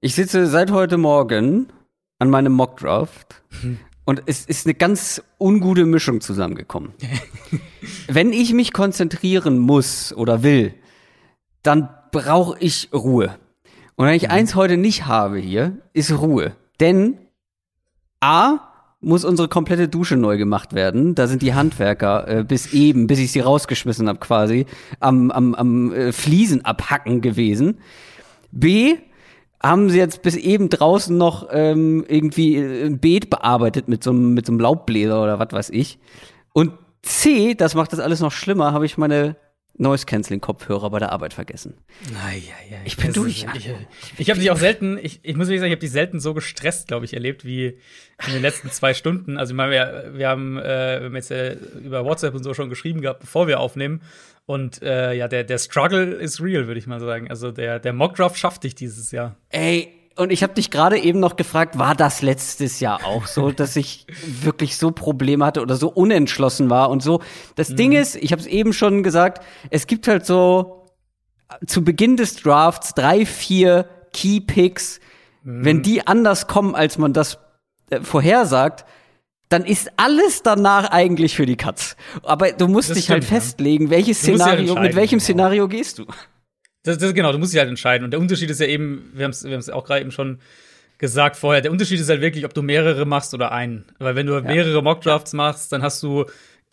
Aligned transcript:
Ich 0.00 0.14
sitze 0.14 0.46
seit 0.46 0.70
heute 0.70 0.96
Morgen 0.96 1.72
an 2.20 2.30
meinem 2.30 2.52
Mockdraft 2.52 3.42
und 4.04 4.22
es 4.26 4.46
ist 4.46 4.64
eine 4.64 4.74
ganz 4.74 5.20
ungute 5.40 5.86
Mischung 5.86 6.20
zusammengekommen. 6.20 6.92
Wenn 8.06 8.32
ich 8.32 8.52
mich 8.52 8.72
konzentrieren 8.72 9.58
muss 9.58 10.12
oder 10.12 10.44
will, 10.44 10.72
dann 11.64 11.88
brauche 12.12 12.56
ich 12.60 12.90
Ruhe. 12.92 13.40
Und 13.96 14.06
wenn 14.06 14.14
ich 14.14 14.22
mhm. 14.22 14.30
eins 14.30 14.54
heute 14.54 14.76
nicht 14.76 15.06
habe 15.06 15.38
hier, 15.38 15.78
ist 15.94 16.12
Ruhe. 16.12 16.54
Denn 16.78 17.18
A, 18.20 18.60
muss 19.00 19.24
unsere 19.24 19.48
komplette 19.48 19.88
Dusche 19.88 20.16
neu 20.16 20.38
gemacht 20.38 20.74
werden. 20.74 21.16
Da 21.16 21.26
sind 21.26 21.42
die 21.42 21.54
Handwerker 21.54 22.28
äh, 22.28 22.44
bis 22.44 22.72
eben, 22.72 23.08
bis 23.08 23.18
ich 23.18 23.32
sie 23.32 23.40
rausgeschmissen 23.40 24.08
habe 24.08 24.20
quasi, 24.20 24.66
am, 25.00 25.32
am, 25.32 25.56
am 25.56 25.92
äh, 25.92 26.12
Fliesen 26.12 26.64
abhacken 26.64 27.20
gewesen. 27.20 27.78
B, 28.52 28.96
haben 29.60 29.90
sie 29.90 29.98
jetzt 29.98 30.22
bis 30.22 30.36
eben 30.36 30.68
draußen 30.68 31.16
noch 31.16 31.48
ähm, 31.50 32.04
irgendwie 32.08 32.56
äh, 32.56 32.86
ein 32.86 32.98
Beet 32.98 33.30
bearbeitet 33.30 33.88
mit 33.88 34.04
so, 34.04 34.10
einem 34.10 34.34
mit 34.34 34.46
so 34.46 34.52
einem 34.52 34.60
Laubbläser 34.60 35.22
oder 35.22 35.38
was 35.38 35.52
weiß 35.52 35.70
ich. 35.70 35.98
Und 36.52 36.72
C, 37.02 37.54
das 37.54 37.74
macht 37.74 37.92
das 37.92 38.00
alles 38.00 38.20
noch 38.20 38.32
schlimmer, 38.32 38.72
habe 38.72 38.86
ich 38.86 38.98
meine 38.98 39.36
Noise 39.78 40.06
Canceling 40.06 40.40
Kopfhörer 40.40 40.90
bei 40.90 40.98
der 40.98 41.12
Arbeit 41.12 41.34
vergessen. 41.34 41.74
Ja, 42.12 42.30
ja, 42.30 42.36
ja. 42.70 42.78
Ich 42.84 42.96
bin 42.96 43.12
durch. 43.12 43.44
Ist, 43.44 43.56
ich 43.56 43.72
ich 44.18 44.30
habe 44.30 44.40
dich 44.40 44.50
auch 44.50 44.56
selten, 44.56 44.98
ich, 45.00 45.20
ich 45.22 45.36
muss 45.36 45.46
wirklich 45.46 45.60
sagen, 45.60 45.70
ich 45.70 45.76
habe 45.76 45.80
dich 45.80 45.92
selten 45.92 46.20
so 46.20 46.34
gestresst, 46.34 46.88
glaube 46.88 47.04
ich, 47.04 47.14
erlebt 47.14 47.44
wie 47.44 47.78
in 48.26 48.32
den 48.32 48.42
letzten 48.42 48.70
zwei 48.70 48.92
Stunden. 48.92 49.38
Also 49.38 49.52
ich 49.52 49.56
meine, 49.56 49.72
wir, 49.72 50.10
wir 50.14 50.28
haben, 50.28 50.58
äh, 50.58 51.00
wir 51.00 51.04
haben 51.06 51.14
jetzt 51.14 51.30
äh, 51.30 51.56
über 51.82 52.04
WhatsApp 52.04 52.34
und 52.34 52.42
so 52.42 52.54
schon 52.54 52.68
geschrieben 52.68 53.00
gehabt, 53.00 53.20
bevor 53.20 53.46
wir 53.46 53.60
aufnehmen. 53.60 54.02
Und 54.46 54.82
äh, 54.82 55.12
ja, 55.12 55.28
der, 55.28 55.44
der 55.44 55.58
Struggle 55.58 56.14
ist 56.14 56.40
real, 56.40 56.66
würde 56.66 56.78
ich 56.78 56.86
mal 56.86 57.00
sagen. 57.00 57.30
Also 57.30 57.52
der, 57.52 57.78
der 57.78 57.92
Mockdraft 57.92 58.38
schafft 58.38 58.64
dich 58.64 58.74
dieses 58.74 59.12
Jahr. 59.12 59.36
Ey, 59.50 59.92
und 60.18 60.32
ich 60.32 60.42
habe 60.42 60.54
dich 60.54 60.70
gerade 60.70 60.98
eben 60.98 61.20
noch 61.20 61.36
gefragt, 61.36 61.78
war 61.78 61.94
das 61.94 62.22
letztes 62.22 62.80
Jahr 62.80 63.04
auch 63.04 63.26
so, 63.26 63.50
dass 63.52 63.76
ich 63.76 64.06
wirklich 64.26 64.76
so 64.76 64.90
Probleme 64.90 65.44
hatte 65.44 65.62
oder 65.62 65.76
so 65.76 65.88
unentschlossen 65.88 66.70
war 66.70 66.90
und 66.90 67.02
so. 67.02 67.22
Das 67.54 67.70
mhm. 67.70 67.76
Ding 67.76 67.92
ist, 67.92 68.16
ich 68.16 68.32
habe 68.32 68.40
es 68.40 68.48
eben 68.48 68.72
schon 68.72 69.02
gesagt, 69.02 69.44
es 69.70 69.86
gibt 69.86 70.08
halt 70.08 70.26
so 70.26 70.86
zu 71.66 71.84
Beginn 71.84 72.16
des 72.16 72.36
Drafts 72.36 72.94
drei, 72.94 73.24
vier 73.24 73.88
Key 74.12 74.40
Picks. 74.40 75.00
Mhm. 75.44 75.64
Wenn 75.64 75.82
die 75.82 76.06
anders 76.06 76.48
kommen, 76.48 76.74
als 76.74 76.98
man 76.98 77.12
das 77.12 77.38
äh, 77.90 78.00
vorhersagt, 78.00 78.84
dann 79.48 79.64
ist 79.64 79.92
alles 79.96 80.42
danach 80.42 80.90
eigentlich 80.90 81.36
für 81.36 81.46
die 81.46 81.56
Katz. 81.56 81.96
Aber 82.22 82.52
du 82.52 82.68
musst 82.68 82.90
das 82.90 82.98
dich 82.98 83.10
halt 83.10 83.22
halt 83.22 83.30
festlegen, 83.30 83.88
welches 83.88 84.18
Szenario, 84.18 84.74
mit 84.74 84.94
welchem 84.94 85.18
genau. 85.18 85.24
Szenario 85.24 85.68
gehst 85.68 86.00
du? 86.00 86.06
Das, 86.82 86.98
das, 86.98 87.14
genau, 87.14 87.32
du 87.32 87.38
musst 87.38 87.52
dich 87.52 87.58
halt 87.58 87.68
entscheiden. 87.68 88.04
Und 88.04 88.12
der 88.12 88.20
Unterschied 88.20 88.50
ist 88.50 88.60
ja 88.60 88.66
eben, 88.66 89.10
wir 89.14 89.24
haben 89.24 89.32
es 89.32 89.44
wir 89.44 89.76
auch 89.76 89.84
gerade 89.84 90.00
eben 90.00 90.12
schon 90.12 90.38
gesagt 90.98 91.36
vorher, 91.36 91.62
der 91.62 91.70
Unterschied 91.70 92.00
ist 92.00 92.08
halt 92.08 92.20
wirklich, 92.20 92.44
ob 92.44 92.54
du 92.54 92.62
mehrere 92.62 93.06
machst 93.06 93.32
oder 93.34 93.52
einen. 93.52 93.84
Weil 93.98 94.16
wenn 94.16 94.26
du 94.26 94.34
ja. 94.34 94.40
mehrere 94.40 94.82
Mockdrafts 94.82 95.32
machst, 95.32 95.72
dann 95.72 95.82
hast 95.82 96.02
du, 96.02 96.24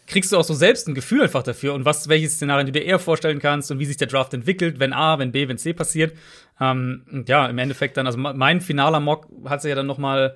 kriegst 0.08 0.32
du 0.32 0.38
auch 0.38 0.44
so 0.44 0.54
selbst 0.54 0.88
ein 0.88 0.96
Gefühl 0.96 1.24
einfach 1.24 1.44
dafür 1.44 1.74
und 1.74 1.86
was, 1.86 2.10
welches 2.10 2.36
Szenarien 2.36 2.66
du 2.66 2.72
dir 2.72 2.84
eher 2.84 3.00
vorstellen 3.00 3.40
kannst 3.40 3.72
und 3.72 3.80
wie 3.80 3.86
sich 3.86 3.98
der 3.98 4.08
Draft 4.08 4.34
entwickelt, 4.34 4.80
wenn 4.80 4.94
A, 4.94 5.20
wenn 5.20 5.32
B, 5.32 5.48
wenn 5.48 5.58
C 5.58 5.74
passiert. 5.74 6.16
Ähm, 6.60 7.04
und 7.12 7.30
ja, 7.30 7.46
im 7.48 7.58
Endeffekt 7.58 7.98
dann, 7.98 8.08
also 8.08 8.18
mein 8.18 8.62
finaler 8.62 9.00
Mock 9.00 9.28
hat 9.46 9.62
sich 9.62 9.70
ja 9.70 9.76
dann 9.76 9.88
noch 9.88 10.00
mal 10.00 10.36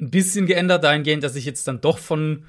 ein 0.00 0.10
bisschen 0.10 0.46
geändert, 0.46 0.84
dahingehend, 0.84 1.24
dass 1.24 1.36
ich 1.36 1.44
jetzt 1.44 1.66
dann 1.66 1.80
doch 1.80 1.98
von 1.98 2.44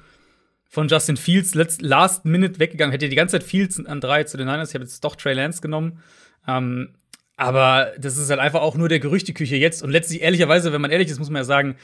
von 0.68 0.88
Justin 0.88 1.18
Fields 1.18 1.54
last 1.82 2.24
minute 2.24 2.58
weggegangen 2.58 2.92
hätte 2.92 3.10
die 3.10 3.14
ganze 3.14 3.38
Zeit 3.38 3.46
Fields 3.46 3.84
an 3.84 4.00
drei 4.00 4.24
zu 4.24 4.38
den 4.38 4.46
Niners. 4.46 4.70
Ich 4.70 4.74
habe 4.74 4.84
jetzt 4.84 5.04
doch 5.04 5.16
Trey 5.16 5.34
Lance 5.34 5.60
genommen. 5.60 6.02
Ähm, 6.46 6.94
aber 7.36 7.92
das 7.98 8.16
ist 8.16 8.30
halt 8.30 8.40
einfach 8.40 8.60
auch 8.60 8.76
nur 8.76 8.88
der 8.88 9.00
Gerüchteküche 9.00 9.56
jetzt. 9.56 9.82
Und 9.82 9.90
letztlich, 9.90 10.22
ehrlicherweise, 10.22 10.72
wenn 10.72 10.80
man 10.80 10.90
ehrlich 10.90 11.08
ist, 11.08 11.18
muss 11.18 11.30
man 11.30 11.40
ja 11.40 11.44
sagen, 11.44 11.76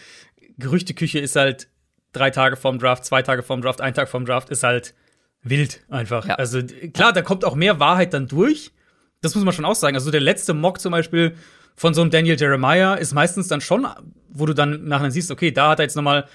Gerüchteküche 0.58 1.18
ist 1.18 1.36
halt 1.36 1.68
drei 2.12 2.30
Tage 2.30 2.56
vorm 2.56 2.78
Draft, 2.78 3.04
zwei 3.04 3.22
Tage 3.22 3.42
vorm 3.42 3.62
Draft, 3.62 3.80
ein 3.80 3.94
Tag 3.94 4.08
vorm 4.08 4.24
Draft, 4.24 4.50
ist 4.50 4.62
halt 4.62 4.94
wild 5.42 5.82
einfach. 5.88 6.26
Ja. 6.26 6.34
Also 6.34 6.60
klar, 6.92 7.12
da 7.12 7.22
kommt 7.22 7.44
auch 7.44 7.54
mehr 7.54 7.80
Wahrheit 7.80 8.12
dann 8.12 8.28
durch. 8.28 8.72
Das 9.20 9.34
muss 9.34 9.44
man 9.44 9.54
schon 9.54 9.64
auch 9.64 9.74
sagen. 9.74 9.96
Also 9.96 10.10
der 10.10 10.20
letzte 10.20 10.54
Mock 10.54 10.80
zum 10.80 10.92
Beispiel 10.92 11.34
von 11.74 11.94
so 11.94 12.00
einem 12.00 12.10
Daniel 12.10 12.38
Jeremiah 12.38 12.94
ist 12.94 13.14
meistens 13.14 13.48
dann 13.48 13.60
schon, 13.60 13.86
wo 14.28 14.46
du 14.46 14.54
dann 14.54 14.84
nachher 14.84 15.10
siehst, 15.10 15.30
okay, 15.30 15.50
da 15.52 15.70
hat 15.70 15.80
er 15.80 15.84
jetzt 15.84 15.96
nochmal 15.96 16.28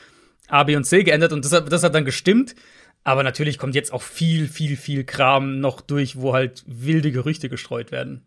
A, 0.47 0.63
B 0.63 0.75
und 0.75 0.83
C 0.83 1.03
geändert 1.03 1.33
und 1.33 1.45
das 1.45 1.51
hat, 1.51 1.71
das 1.71 1.83
hat 1.83 1.95
dann 1.95 2.05
gestimmt. 2.05 2.55
Aber 3.03 3.23
natürlich 3.23 3.57
kommt 3.57 3.75
jetzt 3.75 3.91
auch 3.91 4.01
viel, 4.01 4.47
viel, 4.47 4.77
viel 4.77 5.03
Kram 5.03 5.59
noch 5.59 5.81
durch, 5.81 6.19
wo 6.19 6.33
halt 6.33 6.63
wilde 6.65 7.11
Gerüchte 7.11 7.49
gestreut 7.49 7.91
werden. 7.91 8.23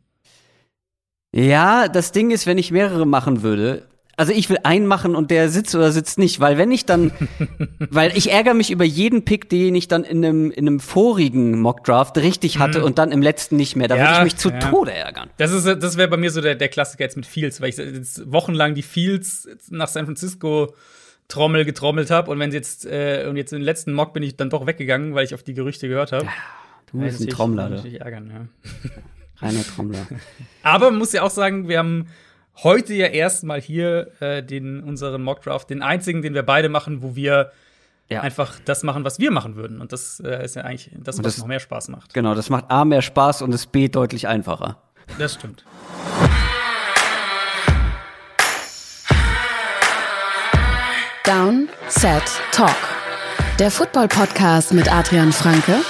Ja, 1.33 1.89
das 1.89 2.13
Ding 2.13 2.31
ist, 2.31 2.47
wenn 2.47 2.59
ich 2.59 2.71
mehrere 2.71 3.07
machen 3.07 3.43
würde, 3.43 3.87
also 4.19 4.33
ich 4.33 4.49
will 4.49 4.59
einen 4.63 4.87
machen 4.87 5.15
und 5.15 5.31
der 5.31 5.51
sitzt 5.51 5.75
oder 5.75 5.93
sitzt 5.93 6.19
nicht, 6.19 6.41
weil 6.41 6.57
wenn 6.57 6.71
ich 6.71 6.87
dann, 6.87 7.13
weil 7.91 8.17
ich 8.17 8.33
ärgere 8.33 8.55
mich 8.55 8.71
über 8.71 8.85
jeden 8.85 9.25
Pick, 9.25 9.51
den 9.51 9.75
ich 9.75 9.89
dann 9.89 10.05
in 10.05 10.25
einem, 10.25 10.51
in 10.51 10.67
einem 10.67 10.81
vorigen 10.81 11.61
Mockdraft 11.61 12.17
richtig 12.17 12.59
hatte 12.59 12.79
mhm. 12.79 12.85
und 12.87 12.99
dann 12.99 13.13
im 13.13 13.21
letzten 13.21 13.57
nicht 13.57 13.77
mehr. 13.77 13.89
Da 13.89 13.97
ja, 13.97 14.03
würde 14.05 14.17
ich 14.19 14.25
mich 14.25 14.37
zu 14.37 14.51
ja. 14.51 14.59
Tode 14.59 14.93
ärgern. 14.93 15.29
Das 15.37 15.53
ist, 15.53 15.67
das 15.67 15.97
wäre 15.99 16.09
bei 16.09 16.17
mir 16.17 16.31
so 16.31 16.41
der, 16.41 16.55
der 16.55 16.69
Klassiker 16.69 17.05
jetzt 17.05 17.17
mit 17.17 17.27
Fields, 17.27 17.61
weil 17.61 17.69
ich 17.69 17.77
jetzt 17.77 18.33
wochenlang 18.33 18.75
die 18.75 18.83
Fields 18.83 19.49
nach 19.69 19.89
San 19.89 20.07
Francisco 20.07 20.75
Trommel 21.29 21.65
getrommelt 21.65 22.11
habe 22.11 22.31
und 22.31 22.39
wenn 22.39 22.51
sie 22.51 22.57
jetzt 22.57 22.87
äh, 22.87 23.27
und 23.29 23.37
jetzt 23.37 23.53
in 23.53 23.59
den 23.59 23.65
letzten 23.65 23.93
Mock 23.93 24.13
bin 24.13 24.23
ich 24.23 24.37
dann 24.37 24.51
doch 24.51 24.67
weggegangen, 24.67 25.15
weil 25.15 25.25
ich 25.25 25.35
auf 25.35 25.43
die 25.43 25.55
Gerüchte 25.55 25.89
gehört 25.89 26.13
habe. 26.13 26.27
Ja, 26.27 26.33
du 26.93 26.99
bist 27.01 27.21
ein 27.21 27.29
Trommler. 27.29 27.69
Natürlich 27.69 28.01
ärgern, 28.01 28.31
ja. 28.31 28.91
Reiner 29.47 29.65
Trommler. 29.65 30.07
Aber 30.63 30.91
man 30.91 30.99
muss 30.99 31.13
ja 31.13 31.23
auch 31.23 31.31
sagen, 31.31 31.69
wir 31.69 31.79
haben 31.79 32.07
heute 32.63 32.95
ja 32.95 33.07
erstmal 33.07 33.61
hier 33.61 34.13
äh, 34.21 34.43
den 34.43 34.83
unseren 34.83 35.23
Mockdraft, 35.23 35.71
den 35.71 35.83
einzigen, 35.83 36.23
den 36.23 36.35
wir 36.35 36.43
beide 36.43 36.69
machen, 36.69 37.03
wo 37.03 37.17
wir 37.17 37.53
ja. 38.09 38.21
einfach 38.21 38.59
das 38.65 38.83
machen, 38.83 39.05
was 39.05 39.19
wir 39.19 39.31
machen 39.31 39.57
würden. 39.57 39.81
Und 39.81 39.93
das 39.93 40.21
äh, 40.21 40.45
ist 40.45 40.57
ja 40.57 40.63
eigentlich 40.63 40.91
das, 40.95 41.19
was 41.19 41.25
das, 41.25 41.39
noch 41.39 41.47
mehr 41.47 41.61
Spaß 41.61 41.89
macht. 41.89 42.15
Genau, 42.15 42.35
das 42.35 42.51
macht 42.51 42.71
A 42.71 42.85
mehr 42.85 43.03
Spaß 43.03 43.43
und 43.43 43.53
das 43.53 43.67
B 43.67 43.89
deutlich 43.89 44.29
einfacher. 44.29 44.81
Das 45.19 45.35
stimmt. 45.35 45.65
Down, 51.27 51.69
Set, 51.89 52.23
Talk. 52.53 52.77
Der 53.59 53.73
Football-Podcast 53.73 54.73
mit 54.73 54.93
Adrian 54.93 55.33
Franke 55.33 55.81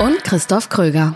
und 0.00 0.24
Christoph 0.24 0.68
Kröger. 0.70 1.14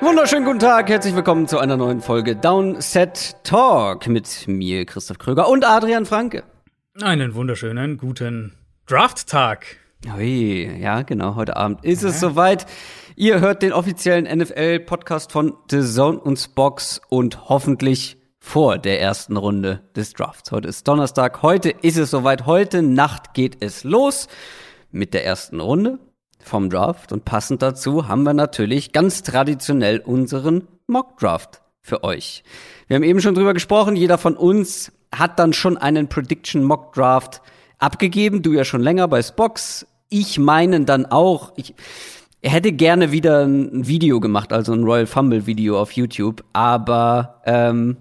Wunderschönen 0.00 0.44
guten 0.44 0.60
Tag, 0.60 0.88
herzlich 0.88 1.16
willkommen 1.16 1.48
zu 1.48 1.58
einer 1.58 1.76
neuen 1.76 2.00
Folge 2.00 2.36
Downset 2.36 3.42
Talk 3.42 4.06
mit 4.06 4.46
mir, 4.46 4.86
Christoph 4.86 5.18
Kröger 5.18 5.48
und 5.48 5.64
Adrian 5.64 6.06
Franke. 6.06 6.44
Einen 7.00 7.34
wunderschönen 7.34 7.96
guten 7.96 8.52
Draft-Tag. 8.86 9.81
Ui, 10.04 10.80
ja, 10.80 11.02
genau, 11.02 11.36
heute 11.36 11.56
Abend 11.56 11.84
ist 11.84 12.02
ja. 12.02 12.08
es 12.08 12.18
soweit. 12.18 12.66
Ihr 13.14 13.38
hört 13.40 13.62
den 13.62 13.72
offiziellen 13.72 14.24
NFL-Podcast 14.24 15.30
von 15.30 15.54
The 15.70 15.80
Zone 15.80 16.18
und 16.18 16.56
Box 16.56 17.00
und 17.08 17.48
hoffentlich 17.48 18.16
vor 18.40 18.78
der 18.78 19.00
ersten 19.00 19.36
Runde 19.36 19.82
des 19.94 20.12
Drafts. 20.12 20.50
Heute 20.50 20.66
ist 20.66 20.88
Donnerstag, 20.88 21.42
heute 21.42 21.70
ist 21.70 21.98
es 21.98 22.10
soweit, 22.10 22.46
heute 22.46 22.82
Nacht 22.82 23.32
geht 23.32 23.62
es 23.62 23.84
los 23.84 24.26
mit 24.90 25.14
der 25.14 25.24
ersten 25.24 25.60
Runde 25.60 26.00
vom 26.40 26.68
Draft 26.68 27.12
und 27.12 27.24
passend 27.24 27.62
dazu 27.62 28.08
haben 28.08 28.24
wir 28.24 28.34
natürlich 28.34 28.90
ganz 28.90 29.22
traditionell 29.22 30.00
unseren 30.00 30.66
Mock 30.88 31.18
Draft 31.18 31.62
für 31.80 32.02
euch. 32.02 32.42
Wir 32.88 32.96
haben 32.96 33.04
eben 33.04 33.20
schon 33.20 33.36
drüber 33.36 33.54
gesprochen, 33.54 33.94
jeder 33.94 34.18
von 34.18 34.36
uns 34.36 34.90
hat 35.14 35.38
dann 35.38 35.52
schon 35.52 35.78
einen 35.78 36.08
Prediction 36.08 36.64
Mock 36.64 36.92
Draft 36.94 37.40
abgegeben, 37.78 38.42
du 38.42 38.52
ja 38.52 38.64
schon 38.64 38.80
länger 38.80 39.06
bei 39.06 39.22
Spox, 39.22 39.86
ich 40.12 40.38
meinen 40.38 40.86
dann 40.86 41.06
auch, 41.06 41.52
ich, 41.56 41.74
hätte 42.42 42.72
gerne 42.72 43.12
wieder 43.12 43.44
ein 43.44 43.86
Video 43.86 44.20
gemacht, 44.20 44.52
also 44.52 44.72
ein 44.72 44.84
Royal 44.84 45.06
Fumble 45.06 45.46
Video 45.46 45.80
auf 45.80 45.92
YouTube, 45.92 46.44
aber 46.52 47.40
ähm, 47.46 47.96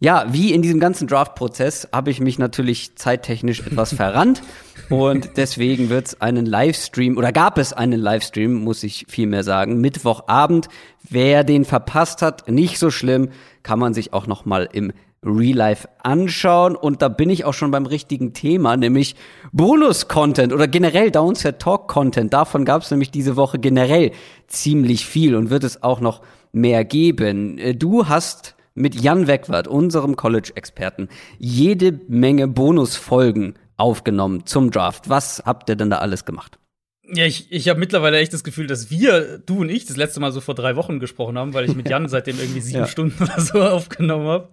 ja, 0.00 0.26
wie 0.30 0.52
in 0.52 0.62
diesem 0.62 0.80
ganzen 0.80 1.08
Draft-Prozess 1.08 1.88
habe 1.92 2.10
ich 2.10 2.20
mich 2.20 2.38
natürlich 2.38 2.96
zeittechnisch 2.96 3.60
etwas 3.66 3.94
verrannt 3.94 4.42
und 4.90 5.36
deswegen 5.36 5.88
wird 5.88 6.08
es 6.08 6.20
einen 6.20 6.46
Livestream 6.46 7.16
oder 7.16 7.32
gab 7.32 7.58
es 7.58 7.72
einen 7.72 8.00
Livestream, 8.00 8.52
muss 8.54 8.82
ich 8.82 9.06
vielmehr 9.08 9.42
sagen, 9.42 9.80
Mittwochabend. 9.80 10.68
Wer 11.08 11.44
den 11.44 11.64
verpasst 11.64 12.22
hat, 12.22 12.48
nicht 12.48 12.78
so 12.78 12.90
schlimm, 12.90 13.30
kann 13.62 13.78
man 13.78 13.94
sich 13.94 14.12
auch 14.12 14.26
noch 14.26 14.44
mal 14.44 14.68
im 14.72 14.92
Real 15.24 15.56
Life 15.56 15.88
anschauen. 16.02 16.76
Und 16.76 17.02
da 17.02 17.08
bin 17.08 17.30
ich 17.30 17.44
auch 17.44 17.54
schon 17.54 17.70
beim 17.70 17.86
richtigen 17.86 18.32
Thema, 18.32 18.76
nämlich 18.76 19.16
Bonus-Content 19.52 20.52
oder 20.52 20.68
generell 20.68 21.10
Downset 21.10 21.58
Talk-Content. 21.58 22.32
Davon 22.32 22.64
gab 22.64 22.82
es 22.82 22.90
nämlich 22.90 23.10
diese 23.10 23.36
Woche 23.36 23.58
generell 23.58 24.12
ziemlich 24.46 25.06
viel 25.06 25.34
und 25.34 25.50
wird 25.50 25.64
es 25.64 25.82
auch 25.82 26.00
noch 26.00 26.22
mehr 26.52 26.84
geben. 26.84 27.58
Äh, 27.58 27.74
du 27.74 28.08
hast 28.08 28.54
mit 28.74 29.00
Jan 29.00 29.26
Wegwart, 29.26 29.68
unserem 29.68 30.16
College-Experten, 30.16 31.08
jede 31.38 32.00
Menge 32.08 32.48
Bonusfolgen 32.48 33.54
aufgenommen 33.76 34.46
zum 34.46 34.70
Draft. 34.70 35.08
Was 35.08 35.42
habt 35.46 35.68
ihr 35.68 35.76
denn 35.76 35.90
da 35.90 35.98
alles 35.98 36.24
gemacht? 36.24 36.58
Ja, 37.06 37.26
ich, 37.26 37.52
ich 37.52 37.68
habe 37.68 37.78
mittlerweile 37.78 38.18
echt 38.18 38.32
das 38.32 38.44
Gefühl, 38.44 38.66
dass 38.66 38.90
wir, 38.90 39.38
du 39.38 39.60
und 39.60 39.68
ich, 39.68 39.84
das 39.84 39.96
letzte 39.96 40.20
Mal 40.20 40.32
so 40.32 40.40
vor 40.40 40.54
drei 40.54 40.74
Wochen 40.74 41.00
gesprochen 41.00 41.36
haben, 41.36 41.52
weil 41.52 41.68
ich 41.68 41.76
mit 41.76 41.88
Jan 41.88 42.08
seitdem 42.08 42.38
irgendwie 42.38 42.62
sieben 42.62 42.80
ja. 42.80 42.86
Stunden 42.86 43.22
oder 43.22 43.40
so 43.40 43.62
aufgenommen 43.62 44.26
habe. 44.26 44.48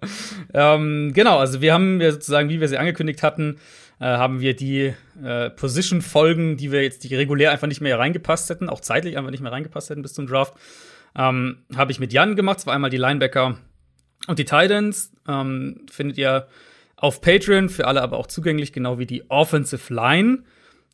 Ähm, 0.54 1.14
genau, 1.14 1.38
also 1.40 1.62
wir 1.62 1.74
haben 1.74 2.02
ja 2.02 2.12
sozusagen, 2.12 2.50
wie 2.50 2.60
wir 2.60 2.68
sie 2.68 2.78
angekündigt 2.78 3.24
hatten, 3.24 3.58
äh, 4.02 4.06
haben 4.06 4.42
wir 4.42 4.54
die 4.56 4.94
äh, 5.24 5.50
Position-Folgen, 5.52 6.58
die 6.58 6.72
wir 6.74 6.84
jetzt, 6.84 7.06
die 7.06 7.16
regulär 7.16 7.52
einfach 7.52 7.68
nicht 7.68 7.82
mehr 7.82 7.98
reingepasst 7.98 8.50
hätten, 8.50 8.68
auch 8.68 8.82
zeitlich 8.82 9.18
einfach 9.18 9.32
nicht 9.32 9.44
mehr 9.44 9.52
reingepasst 9.52 9.90
hätten 9.90 10.02
bis 10.02 10.14
zum 10.14 10.28
Draft, 10.28 10.54
ähm, 11.16 11.60
habe 11.76 11.92
ich 11.92 12.00
mit 12.00 12.12
Jan 12.12 12.36
gemacht. 12.36 12.60
Es 12.60 12.66
war 12.66 12.74
einmal 12.74 12.90
die 12.90 12.98
Linebacker 12.98 13.58
und 14.28 14.40
die 14.40 14.46
Titans. 14.46 15.14
Ähm, 15.28 15.86
findet 15.90 16.18
ihr 16.18 16.48
auf 16.96 17.22
Patreon, 17.22 17.70
für 17.70 17.88
alle 17.88 18.02
aber 18.02 18.18
auch 18.18 18.28
zugänglich, 18.28 18.74
genau 18.74 19.00
wie 19.00 19.06
die 19.06 19.30
Offensive 19.30 19.94
Line. 19.94 20.44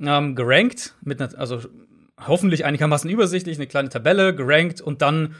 ähm, 0.00 0.34
gerankt, 0.34 0.94
mit 1.02 1.22
einer, 1.22 1.38
also 1.38 1.60
hoffentlich 2.26 2.64
einigermaßen 2.64 3.08
übersichtlich, 3.08 3.58
eine 3.58 3.66
kleine 3.66 3.88
Tabelle, 3.88 4.34
gerankt 4.34 4.80
und 4.80 5.02
dann 5.02 5.34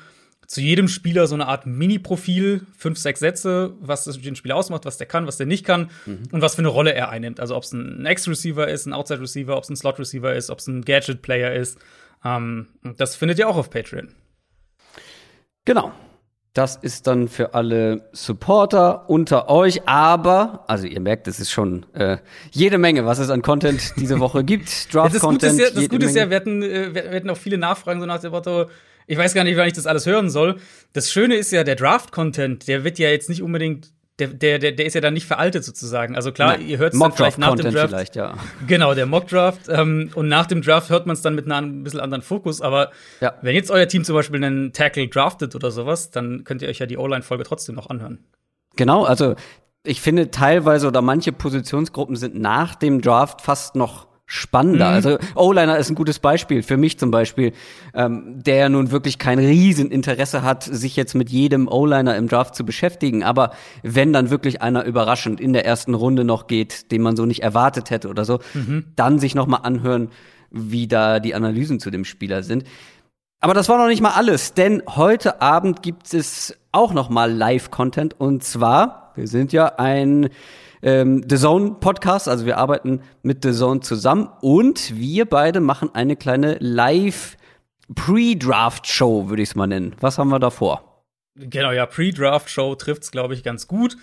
zu 0.46 0.60
jedem 0.60 0.88
Spieler 0.88 1.26
so 1.26 1.34
eine 1.34 1.46
Art 1.46 1.66
Mini-Profil, 1.66 2.62
fünf, 2.76 2.98
sechs 2.98 3.20
Sätze, 3.20 3.75
was 3.81 4.04
das 4.04 4.20
den 4.20 4.37
Spieler 4.37 4.56
ausmacht, 4.56 4.84
was 4.84 4.96
der 4.96 5.06
kann, 5.06 5.26
was 5.26 5.37
der 5.37 5.46
nicht 5.46 5.64
kann 5.64 5.90
mhm. 6.06 6.22
und 6.31 6.43
was 6.43 6.54
für 6.54 6.60
eine 6.60 6.69
Rolle 6.69 6.94
er 6.94 7.08
einnimmt. 7.08 7.40
Also 7.40 7.56
ob 7.56 7.64
es 7.64 7.72
ein 7.72 8.06
X-Receiver 8.06 8.69
ist, 8.69 8.87
ein 8.87 8.93
Outside-Receiver, 8.93 9.56
ob 9.56 9.64
es 9.64 9.70
ein 9.70 9.76
Slot-Receiver 9.76 10.34
ist, 10.34 10.50
ob 10.50 10.58
es 10.60 10.66
ein 10.69 10.84
Gadget-Player 10.84 11.52
ist. 11.52 11.78
Ähm, 12.25 12.69
das 12.96 13.16
findet 13.16 13.38
ihr 13.38 13.48
auch 13.48 13.56
auf 13.56 13.70
Patreon. 13.70 14.08
Genau. 15.64 15.93
Das 16.54 16.76
ist 16.76 17.06
dann 17.06 17.28
für 17.28 17.52
alle 17.52 18.08
Supporter 18.12 19.10
unter 19.10 19.50
euch, 19.50 19.87
aber, 19.87 20.64
also 20.69 20.87
ihr 20.87 21.00
merkt, 21.00 21.28
es 21.28 21.38
ist 21.38 21.50
schon 21.50 21.84
äh, 21.92 22.16
jede 22.50 22.78
Menge, 22.78 23.04
was 23.04 23.19
es 23.19 23.28
an 23.28 23.42
Content 23.42 23.92
diese 23.99 24.20
Woche 24.20 24.42
gibt. 24.42 24.69
Draft-Content. 24.94 25.58
Ja, 25.58 25.66
das 25.66 25.75
Gute 25.75 25.76
ist 25.76 25.76
ja, 25.76 25.81
das 25.81 25.88
Gute 25.90 26.06
ist 26.06 26.16
ja 26.16 26.31
wir, 26.31 26.37
hatten, 26.37 26.62
äh, 26.62 26.94
wir 26.94 27.14
hatten 27.14 27.28
auch 27.28 27.37
viele 27.37 27.58
Nachfragen 27.58 28.00
so 28.00 28.06
nach 28.06 28.22
dem 28.22 28.31
Motto, 28.31 28.70
ich 29.06 29.18
weiß 29.18 29.34
gar 29.34 29.44
nicht, 29.44 29.56
wann 29.56 29.66
ich 29.66 29.72
das 29.72 29.86
alles 29.86 30.06
hören 30.06 30.30
soll. 30.30 30.56
Das 30.92 31.10
Schöne 31.10 31.36
ist 31.36 31.52
ja, 31.52 31.64
der 31.64 31.76
Draft-Content, 31.76 32.68
der 32.68 32.84
wird 32.84 32.98
ja 32.98 33.08
jetzt 33.08 33.28
nicht 33.28 33.42
unbedingt 33.42 33.92
der, 34.18 34.28
der, 34.28 34.58
der, 34.58 34.86
ist 34.86 34.94
ja 34.94 35.02
dann 35.02 35.12
nicht 35.12 35.26
veraltet 35.26 35.62
sozusagen. 35.62 36.16
Also 36.16 36.32
klar, 36.32 36.56
Nein. 36.56 36.66
ihr 36.66 36.78
hört 36.78 36.94
es 36.94 36.98
dann 36.98 37.12
vielleicht 37.12 37.36
nach 37.36 37.54
dem 37.54 37.70
Draft. 37.70 37.88
Vielleicht, 37.88 38.16
ja. 38.16 38.34
Genau, 38.66 38.94
der 38.94 39.04
Mock-Draft. 39.04 39.68
Ähm, 39.68 40.10
und 40.14 40.28
nach 40.28 40.46
dem 40.46 40.62
Draft 40.62 40.88
hört 40.88 41.06
man 41.06 41.14
es 41.14 41.20
dann 41.20 41.34
mit 41.34 41.50
einem 41.50 41.80
ein 41.80 41.84
bisschen 41.84 42.00
anderen 42.00 42.22
Fokus. 42.22 42.62
Aber 42.62 42.92
ja. 43.20 43.34
wenn 43.42 43.54
jetzt 43.54 43.70
euer 43.70 43.86
Team 43.86 44.04
zum 44.04 44.14
Beispiel 44.14 44.42
einen 44.42 44.72
Tackle 44.72 45.08
draftet 45.08 45.54
oder 45.54 45.70
sowas, 45.70 46.10
dann 46.10 46.44
könnt 46.44 46.62
ihr 46.62 46.68
euch 46.68 46.78
ja 46.78 46.86
die 46.86 46.96
O-Line-Folge 46.96 47.44
trotzdem 47.44 47.74
noch 47.74 47.90
anhören. 47.90 48.24
Genau, 48.76 49.04
also 49.04 49.34
ich 49.84 50.00
finde 50.00 50.30
teilweise 50.30 50.88
oder 50.88 51.02
manche 51.02 51.32
Positionsgruppen 51.32 52.16
sind 52.16 52.40
nach 52.40 52.74
dem 52.74 53.02
Draft 53.02 53.42
fast 53.42 53.76
noch 53.76 54.08
spannender. 54.26 54.88
Mhm. 54.88 54.94
Also 54.94 55.19
O-Liner 55.37 55.78
ist 55.78 55.88
ein 55.88 55.94
gutes 55.94 56.19
Beispiel 56.19 56.62
für 56.62 56.76
mich 56.76 56.99
zum 56.99 57.11
Beispiel, 57.11 57.52
ähm, 57.94 58.43
der 58.43 58.69
nun 58.69 58.90
wirklich 58.90 59.19
kein 59.19 59.38
Rieseninteresse 59.38 60.43
hat, 60.43 60.64
sich 60.64 60.96
jetzt 60.96 61.14
mit 61.14 61.31
jedem 61.31 61.69
O-Liner 61.69 62.17
im 62.17 62.28
Draft 62.28 62.56
zu 62.56 62.67
beschäftigen. 62.67 63.23
Aber 63.23 63.52
wenn 63.82 64.12
dann 64.12 64.31
wirklich 64.31 64.61
einer 64.62 64.84
überraschend 64.84 65.40
in 65.40 65.52
der 65.52 65.64
ersten 65.64 65.94
Runde 65.94 66.25
noch 66.25 66.49
geht, 66.49 66.90
den 66.90 67.02
man 67.02 67.17
so 67.17 67.25
nicht 67.25 67.43
erwartet 67.43 67.90
hätte 67.90 68.08
oder 68.08 68.25
so, 68.25 68.40
mhm. 68.55 68.87
dann 68.96 69.20
sich 69.20 69.34
noch 69.37 69.46
mal 69.46 69.58
anhören, 69.58 70.11
wie 70.50 70.88
da 70.88 71.20
die 71.20 71.34
Analysen 71.34 71.78
zu 71.78 71.90
dem 71.90 72.05
Spieler 72.05 72.43
sind. 72.43 72.64
Aber 73.40 73.55
das 73.55 73.69
war 73.69 73.78
noch 73.78 73.88
nicht 73.88 74.00
mal 74.00 74.14
alles, 74.14 74.55
denn 74.55 74.82
heute 74.88 75.40
Abend 75.43 75.82
gibt 75.82 76.12
es 76.12 76.56
auch 76.73 76.93
noch 76.93 77.11
mal 77.11 77.31
Live-Content 77.31 78.19
und 78.19 78.43
zwar, 78.43 79.12
wir 79.14 79.28
sind 79.28 79.52
ja 79.52 79.67
ein 79.76 80.31
ähm, 80.82 81.25
The 81.28 81.37
Zone 81.37 81.76
Podcast. 81.81 82.28
Also 82.28 82.46
wir 82.46 82.58
arbeiten 82.58 83.00
mit 83.23 83.44
The 83.44 83.52
Zone 83.52 83.81
zusammen 83.81 84.28
und 84.40 84.96
wir 84.96 85.25
beide 85.26 85.61
machen 85.61 85.90
eine 85.94 86.17
kleine 86.17 86.56
Live 86.61 87.37
Pre-Draft 87.94 88.87
Show, 88.87 89.28
würde 89.28 89.43
ich 89.43 89.50
es 89.50 89.55
mal 89.55 89.67
nennen. 89.67 89.94
Was 90.00 90.19
haben 90.19 90.28
wir 90.28 90.38
da 90.38 90.50
vor? 90.50 91.05
Genau, 91.37 91.70
ja, 91.70 91.87
Pre-Draft 91.87 92.50
Show 92.50 92.75
trifft 92.75 93.05
es, 93.05 93.11
glaube 93.11 93.35
ich, 93.35 93.42
ganz 93.42 93.68
gut. 93.68 93.97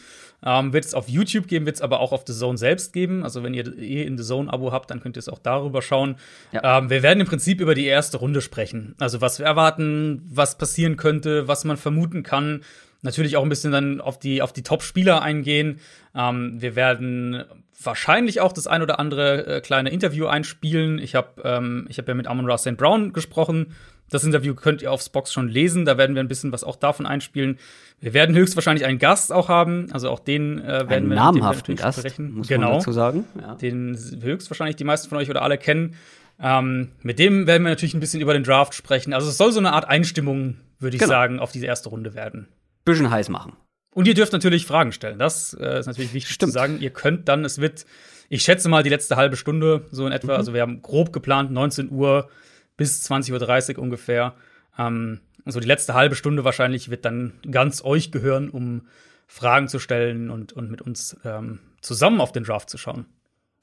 Ähm, 0.46 0.74
wird 0.74 0.84
es 0.84 0.94
auf 0.94 1.08
YouTube 1.08 1.48
geben, 1.48 1.66
wird 1.66 1.78
es 1.78 1.82
aber 1.82 2.00
auch 2.00 2.12
auf 2.12 2.24
The 2.28 2.34
Zone 2.34 2.58
selbst 2.58 2.92
geben. 2.92 3.24
Also 3.24 3.44
wenn 3.44 3.54
ihr 3.54 3.78
eh 3.78 4.04
in 4.04 4.18
The 4.18 4.24
Zone 4.24 4.52
Abo 4.52 4.72
habt, 4.72 4.92
dann 4.92 5.00
könnt 5.00 5.16
ihr 5.18 5.20
es 5.20 5.30
auch 5.30 5.40
darüber 5.40 5.82
schauen. 5.82 6.18
Ja. 6.52 6.80
Ähm, 6.80 6.90
wir 6.90 7.02
werden 7.02 7.22
im 7.22 7.28
Prinzip 7.28 7.62
über 7.62 7.76
die 7.76 7.86
erste 7.86 8.18
Runde 8.18 8.42
sprechen. 8.42 8.94
Also 9.00 9.22
was 9.22 9.40
wir 9.40 9.46
erwarten, 9.46 10.22
was 10.30 10.58
passieren 10.58 10.98
könnte, 10.98 11.48
was 11.48 11.64
man 11.64 11.78
vermuten 11.78 12.24
kann 12.24 12.62
natürlich 13.04 13.38
auch 13.38 13.44
ein 13.44 13.50
bisschen 13.50 13.72
dann 13.72 14.02
auf 14.02 14.18
die, 14.18 14.42
auf 14.42 14.54
die 14.54 14.64
Top-Spieler 14.64 15.22
eingehen. 15.22 15.80
Ähm, 16.16 16.62
wir 16.62 16.76
werden 16.76 17.44
wahrscheinlich 17.82 18.42
auch 18.42 18.54
das 18.54 18.66
ein 18.68 18.82
oder 18.82 19.00
andere 19.00 19.46
äh, 19.46 19.62
kleine 19.62 19.90
Interview 19.90 20.26
einspielen. 20.26 21.00
Ich 21.00 21.16
habe 21.16 21.42
ähm, 21.44 21.86
ich 21.90 21.98
hab 21.98 22.08
ja 22.08 22.14
mit 22.14 22.28
Amon 22.28 22.50
Ross 22.50 22.62
St. 22.62 22.78
Brown 22.78 23.14
gesprochen. 23.14 23.74
Das 24.10 24.24
Interview 24.24 24.54
könnt 24.54 24.82
ihr 24.82 24.92
auf 24.92 25.10
Box 25.12 25.34
schon 25.34 25.50
lesen. 25.50 25.86
Da 25.86 25.98
werden 25.98 26.16
wir 26.16 26.24
ein 26.24 26.28
bisschen 26.28 26.52
was 26.52 26.64
auch 26.64 26.76
davon 26.76 27.06
einspielen. 27.06 27.58
Wir 28.00 28.14
werden 28.14 28.36
höchstwahrscheinlich 28.36 28.86
einen 28.86 29.00
Gast 29.00 29.32
auch 29.32 29.50
haben. 29.50 29.88
Also 29.92 30.10
auch 30.10 30.20
den 30.20 30.60
äh, 30.60 30.68
werden 30.68 30.92
einen 30.92 31.10
wir 31.10 31.16
namhaften 31.16 31.76
Gast, 31.76 32.00
sprechen. 32.00 32.34
Muss 32.34 32.48
genau. 32.48 32.70
man 32.70 32.78
dazu 32.80 32.92
sagen. 32.92 33.26
Ja. 33.40 33.56
Den 33.56 33.98
höchstwahrscheinlich 34.22 34.76
die 34.76 34.84
meisten 34.84 35.10
von 35.10 35.18
euch 35.18 35.30
oder 35.30 35.42
alle 35.42 35.58
kennen. 35.58 35.96
Ähm, 36.40 36.90
mit 37.02 37.20
dem 37.20 37.48
werden 37.48 37.64
wir 37.64 37.70
natürlich 37.70 37.94
ein 37.94 38.00
bisschen 38.00 38.22
über 38.22 38.34
den 38.34 38.44
Draft 38.44 38.76
sprechen. 38.76 39.14
Also 39.14 39.30
es 39.30 39.38
soll 39.38 39.52
so 39.52 39.60
eine 39.60 39.74
Art 39.74 39.88
Einstimmung, 39.88 40.58
würde 40.80 40.96
ich 40.96 41.02
genau. 41.02 41.12
sagen, 41.12 41.40
auf 41.40 41.52
diese 41.52 41.66
erste 41.66 41.90
Runde 41.90 42.14
werden 42.14 42.48
bisschen 42.86 43.10
heiß 43.10 43.30
machen. 43.30 43.54
Und 43.94 44.08
ihr 44.08 44.14
dürft 44.14 44.34
natürlich 44.34 44.66
Fragen 44.66 44.92
stellen. 44.92 45.20
Das 45.20 45.54
äh, 45.54 45.80
ist 45.80 45.86
natürlich 45.86 46.14
wichtig 46.14 46.34
Stimmt. 46.34 46.52
zu 46.52 46.54
sagen. 46.54 46.80
Ihr 46.80 46.90
könnt 46.90 47.28
dann, 47.28 47.46
es 47.46 47.60
wird, 47.60 47.86
ich 48.30 48.42
schätze 48.44 48.70
mal, 48.70 48.84
die 48.84 48.90
letzte 48.90 49.16
halbe 49.16 49.38
Stunde 49.38 49.86
so 49.92 50.06
in 50.08 50.12
etwa. 50.12 50.34
Mhm. 50.34 50.38
Also 50.38 50.54
wir 50.54 50.62
haben 50.62 50.82
grob 50.82 51.14
geplant 51.14 51.52
19 51.52 51.92
Uhr 51.92 52.30
bis 52.76 53.10
20.30 53.10 53.78
Uhr 53.78 53.84
ungefähr. 53.84 54.34
Ähm, 54.78 55.20
also 55.46 55.60
die 55.60 55.68
letzte 55.68 55.94
halbe 55.94 56.16
Stunde 56.16 56.44
wahrscheinlich 56.44 56.90
wird 56.90 57.06
dann 57.06 57.34
ganz 57.50 57.84
euch 57.84 58.12
gehören, 58.12 58.50
um 58.50 58.88
Fragen 59.28 59.68
zu 59.68 59.80
stellen 59.80 60.30
und, 60.30 60.54
und 60.54 60.72
mit 60.72 60.82
uns 60.82 61.18
ähm, 61.24 61.60
zusammen 61.82 62.22
auf 62.22 62.32
den 62.32 62.44
Draft 62.44 62.70
zu 62.70 62.78
schauen. 62.78 63.06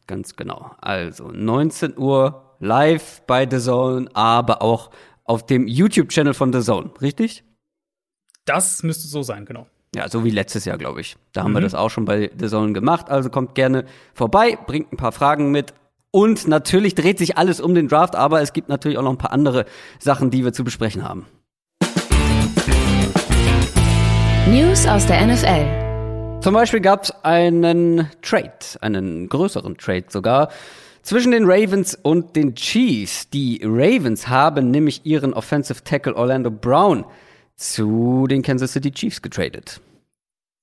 Ganz 0.07 0.37
genau. 0.37 0.75
Also 0.81 1.31
19 1.31 1.97
Uhr 1.97 2.57
live 2.61 3.23
bei 3.27 3.49
The 3.49 3.59
Zone, 3.59 4.09
aber 4.15 4.62
auch 4.62 4.91
auf 5.25 5.47
dem 5.47 5.67
YouTube-Channel 5.67 6.35
von 6.35 6.53
The 6.53 6.61
Zone, 6.61 6.91
richtig? 7.00 7.45
Das 8.50 8.83
müsste 8.83 9.07
so 9.07 9.23
sein, 9.23 9.45
genau. 9.45 9.69
Ja, 9.95 10.09
so 10.09 10.25
wie 10.25 10.30
letztes 10.30 10.64
Jahr, 10.64 10.76
glaube 10.76 11.00
ich. 11.00 11.16
Da 11.33 11.45
haben 11.45 11.52
mhm. 11.52 11.59
wir 11.59 11.61
das 11.61 11.76
auch 11.76 11.88
schon 11.88 12.04
bei 12.04 12.33
The 12.37 12.49
Zone 12.49 12.73
gemacht. 12.73 13.09
Also 13.09 13.30
kommt 13.30 13.54
gerne 13.54 13.85
vorbei, 14.12 14.59
bringt 14.66 14.92
ein 14.92 14.97
paar 14.97 15.12
Fragen 15.12 15.52
mit. 15.52 15.73
Und 16.11 16.49
natürlich 16.49 16.97
dreht 16.97 17.19
sich 17.19 17.38
alles 17.38 17.61
um 17.61 17.76
den 17.76 17.87
Draft, 17.87 18.16
aber 18.16 18.42
es 18.42 18.52
gibt 18.52 18.69
natürlich 18.69 18.99
auch 18.99 19.04
noch 19.04 19.12
ein 19.12 19.19
paar 19.19 19.30
andere 19.30 19.66
Sachen, 20.00 20.33
die 20.33 20.42
wir 20.42 20.52
zu 20.52 20.64
besprechen 20.64 21.09
haben. 21.09 21.26
News 24.49 24.85
aus 24.88 25.07
der 25.07 25.25
NFL. 25.25 26.40
Zum 26.42 26.52
Beispiel 26.52 26.80
gab 26.80 27.04
es 27.04 27.12
einen 27.23 28.11
Trade, 28.21 28.50
einen 28.80 29.28
größeren 29.28 29.76
Trade 29.76 30.07
sogar, 30.09 30.49
zwischen 31.02 31.30
den 31.30 31.45
Ravens 31.45 31.97
und 32.02 32.35
den 32.35 32.57
Chiefs. 32.57 33.30
Die 33.30 33.61
Ravens 33.62 34.26
haben 34.26 34.73
nämlich 34.73 35.07
ihren 35.07 35.35
Offensive 35.35 35.85
Tackle 35.85 36.16
Orlando 36.16 36.50
Brown 36.50 37.04
zu 37.61 38.26
den 38.26 38.43
Kansas 38.43 38.73
City 38.73 38.90
Chiefs 38.90 39.21
getradet. 39.21 39.81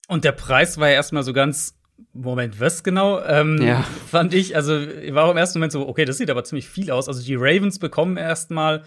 Und 0.08 0.24
der 0.24 0.32
Preis 0.32 0.80
war 0.80 0.88
ja 0.88 0.96
erstmal 0.96 1.22
so 1.24 1.32
ganz, 1.32 1.76
Moment, 2.14 2.60
was 2.60 2.84
genau? 2.84 3.22
Ähm, 3.24 3.62
Ja. 3.62 3.84
Fand 4.10 4.34
ich, 4.34 4.56
also 4.56 4.74
war 4.74 5.30
im 5.30 5.38
ersten 5.38 5.60
Moment 5.60 5.74
so, 5.74 5.88
okay, 5.88 6.06
das 6.06 6.18
sieht 6.18 6.30
aber 6.32 6.44
ziemlich 6.44 6.68
viel 6.68 6.90
aus. 6.92 7.08
Also 7.08 7.24
die 7.24 7.36
Ravens 7.36 7.78
bekommen 7.78 8.18
erstmal 8.18 8.84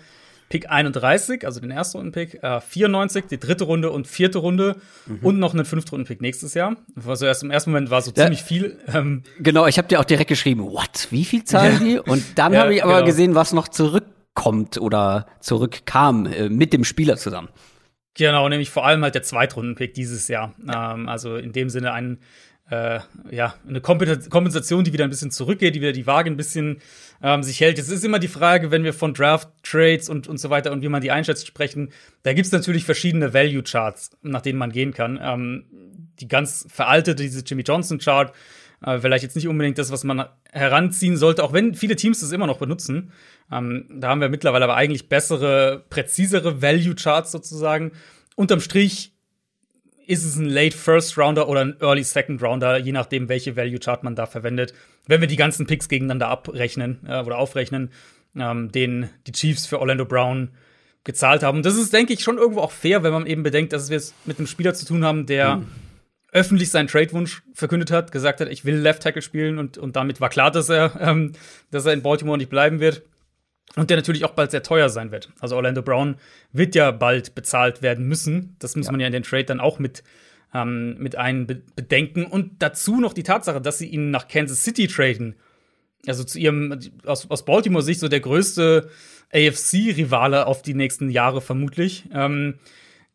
Pick 0.48 0.68
31, 0.68 1.46
also 1.46 1.60
den 1.60 1.70
ersten 1.70 1.98
Runden-Pick, 1.98 2.42
äh, 2.42 2.60
94, 2.60 3.26
die 3.30 3.38
dritte 3.38 3.62
Runde 3.62 3.90
und 3.92 4.08
vierte 4.08 4.38
Runde 4.38 4.74
und 5.22 5.38
noch 5.38 5.54
einen 5.54 5.64
Fünftrunden-Pick 5.64 6.20
nächstes 6.20 6.54
Jahr. 6.54 6.74
Also 7.06 7.26
erst 7.26 7.44
im 7.44 7.52
ersten 7.52 7.70
Moment 7.70 7.90
war 7.90 8.02
so 8.02 8.10
Ja. 8.10 8.24
ziemlich 8.24 8.42
viel. 8.42 8.76
Ähm, 8.92 9.22
Genau, 9.38 9.68
ich 9.68 9.78
habe 9.78 9.86
dir 9.86 10.00
auch 10.00 10.04
direkt 10.04 10.28
geschrieben, 10.28 10.62
what, 10.64 11.06
wie 11.12 11.24
viel 11.24 11.44
zahlen 11.44 11.78
die? 11.84 12.00
Und 12.00 12.24
dann 12.36 12.52
Ja, 12.54 12.62
habe 12.62 12.74
ich 12.74 12.82
aber 12.82 12.94
genau. 12.94 13.06
gesehen, 13.06 13.36
was 13.36 13.52
noch 13.52 13.68
zurückkommt 13.68 14.78
oder 14.80 15.26
zurückkam 15.38 16.26
äh, 16.26 16.48
mit 16.48 16.72
dem 16.72 16.82
Spieler 16.82 17.16
zusammen. 17.16 17.48
Genau, 18.14 18.48
nämlich 18.48 18.70
vor 18.70 18.84
allem 18.86 19.02
halt 19.02 19.14
der 19.14 19.22
Zweitrunden-Pick 19.22 19.94
dieses 19.94 20.28
Jahr. 20.28 20.54
Ähm, 20.68 21.08
also 21.08 21.36
in 21.36 21.52
dem 21.52 21.68
Sinne 21.70 21.92
ein, 21.92 22.18
äh, 22.68 23.00
ja, 23.30 23.54
eine 23.68 23.80
Kompensa- 23.80 24.28
Kompensation, 24.28 24.84
die 24.84 24.92
wieder 24.92 25.04
ein 25.04 25.10
bisschen 25.10 25.30
zurückgeht, 25.30 25.74
die 25.74 25.80
wieder 25.80 25.92
die 25.92 26.06
Waage 26.06 26.30
ein 26.30 26.36
bisschen 26.36 26.80
ähm, 27.22 27.42
sich 27.42 27.60
hält. 27.60 27.78
Es 27.78 27.88
ist 27.88 28.04
immer 28.04 28.18
die 28.18 28.28
Frage, 28.28 28.70
wenn 28.70 28.84
wir 28.84 28.92
von 28.92 29.14
Draft-Trades 29.14 30.08
und, 30.08 30.26
und 30.28 30.38
so 30.38 30.50
weiter 30.50 30.72
und 30.72 30.82
wie 30.82 30.88
man 30.88 31.02
die 31.02 31.10
einschätzt 31.10 31.46
sprechen, 31.46 31.92
da 32.22 32.32
gibt's 32.32 32.52
natürlich 32.52 32.84
verschiedene 32.84 33.32
Value-Charts, 33.32 34.18
nach 34.22 34.42
denen 34.42 34.58
man 34.58 34.72
gehen 34.72 34.92
kann. 34.92 35.18
Ähm, 35.22 35.64
die 36.20 36.28
ganz 36.28 36.66
veraltete, 36.68 37.22
diese 37.22 37.42
Jimmy 37.44 37.62
Johnson-Chart, 37.62 38.34
äh, 38.84 38.98
vielleicht 38.98 39.22
jetzt 39.22 39.36
nicht 39.36 39.48
unbedingt 39.48 39.78
das, 39.78 39.90
was 39.90 40.04
man 40.04 40.24
heranziehen 40.50 41.16
sollte, 41.16 41.44
auch 41.44 41.52
wenn 41.52 41.74
viele 41.74 41.96
Teams 41.96 42.20
das 42.20 42.32
immer 42.32 42.46
noch 42.46 42.58
benutzen. 42.58 43.12
Ähm, 43.52 43.86
da 43.90 44.08
haben 44.08 44.20
wir 44.20 44.28
mittlerweile 44.28 44.64
aber 44.64 44.76
eigentlich 44.76 45.08
bessere, 45.08 45.84
präzisere 45.90 46.62
Value-Charts 46.62 47.32
sozusagen. 47.32 47.92
Unterm 48.36 48.60
Strich 48.60 49.12
ist 50.06 50.24
es 50.24 50.36
ein 50.36 50.46
Late 50.46 50.76
First 50.76 51.16
Rounder 51.18 51.48
oder 51.48 51.60
ein 51.60 51.76
Early 51.80 52.02
Second 52.02 52.42
Rounder, 52.42 52.78
je 52.78 52.92
nachdem, 52.92 53.28
welche 53.28 53.56
Value 53.56 53.78
Chart 53.78 54.02
man 54.02 54.16
da 54.16 54.26
verwendet. 54.26 54.74
Wenn 55.06 55.20
wir 55.20 55.28
die 55.28 55.36
ganzen 55.36 55.66
Picks 55.66 55.88
gegeneinander 55.88 56.28
abrechnen 56.28 57.00
äh, 57.06 57.22
oder 57.22 57.38
aufrechnen, 57.38 57.90
ähm, 58.36 58.72
den 58.72 59.08
die 59.26 59.32
Chiefs 59.32 59.66
für 59.66 59.78
Orlando 59.78 60.04
Brown 60.04 60.50
gezahlt 61.04 61.42
haben. 61.42 61.62
Das 61.62 61.76
ist, 61.76 61.92
denke 61.92 62.12
ich, 62.12 62.22
schon 62.22 62.38
irgendwo 62.38 62.60
auch 62.60 62.72
fair, 62.72 63.02
wenn 63.02 63.12
man 63.12 63.26
eben 63.26 63.42
bedenkt, 63.42 63.72
dass 63.72 63.88
wir 63.88 63.96
es 63.96 64.14
mit 64.26 64.38
einem 64.38 64.46
Spieler 64.46 64.74
zu 64.74 64.84
tun 64.84 65.04
haben, 65.04 65.26
der 65.26 65.62
öffentlich 66.32 66.70
seinen 66.70 66.88
Trade-Wunsch 66.88 67.42
verkündet 67.54 67.90
hat, 67.90 68.12
gesagt 68.12 68.40
hat, 68.40 68.48
ich 68.48 68.64
will 68.64 68.76
Left 68.76 69.02
Tackle 69.02 69.22
spielen 69.22 69.58
und, 69.58 69.78
und 69.78 69.96
damit 69.96 70.20
war 70.20 70.28
klar, 70.28 70.50
dass 70.50 70.68
er, 70.68 70.98
ähm, 71.00 71.32
dass 71.70 71.86
er 71.86 71.92
in 71.92 72.02
Baltimore 72.02 72.38
nicht 72.38 72.50
bleiben 72.50 72.80
wird. 72.80 73.02
Und 73.76 73.88
der 73.88 73.96
natürlich 73.96 74.24
auch 74.24 74.32
bald 74.32 74.50
sehr 74.50 74.64
teuer 74.64 74.88
sein 74.88 75.12
wird. 75.12 75.30
Also 75.38 75.54
Orlando 75.54 75.80
Brown 75.80 76.16
wird 76.52 76.74
ja 76.74 76.90
bald 76.90 77.36
bezahlt 77.36 77.82
werden 77.82 78.08
müssen. 78.08 78.56
Das 78.58 78.74
muss 78.74 78.90
man 78.90 78.98
ja 78.98 79.06
in 79.06 79.12
den 79.12 79.22
Trade 79.22 79.44
dann 79.44 79.60
auch 79.60 79.78
mit, 79.78 80.02
ähm, 80.52 80.96
mit 80.98 81.14
einbedenken. 81.14 82.26
Und 82.26 82.62
dazu 82.62 83.00
noch 83.00 83.12
die 83.12 83.22
Tatsache, 83.22 83.60
dass 83.60 83.78
sie 83.78 83.86
ihn 83.86 84.10
nach 84.10 84.26
Kansas 84.26 84.64
City 84.64 84.88
traden. 84.88 85.36
Also 86.06 86.24
zu 86.24 86.40
ihrem, 86.40 86.80
aus, 87.04 87.30
aus 87.30 87.44
Baltimore-Sicht 87.44 88.00
so 88.00 88.08
der 88.08 88.18
größte 88.18 88.90
AFC-Rivale 89.32 90.46
auf 90.46 90.62
die 90.62 90.74
nächsten 90.74 91.08
Jahre 91.08 91.40
vermutlich. 91.40 92.06
Ähm, 92.12 92.54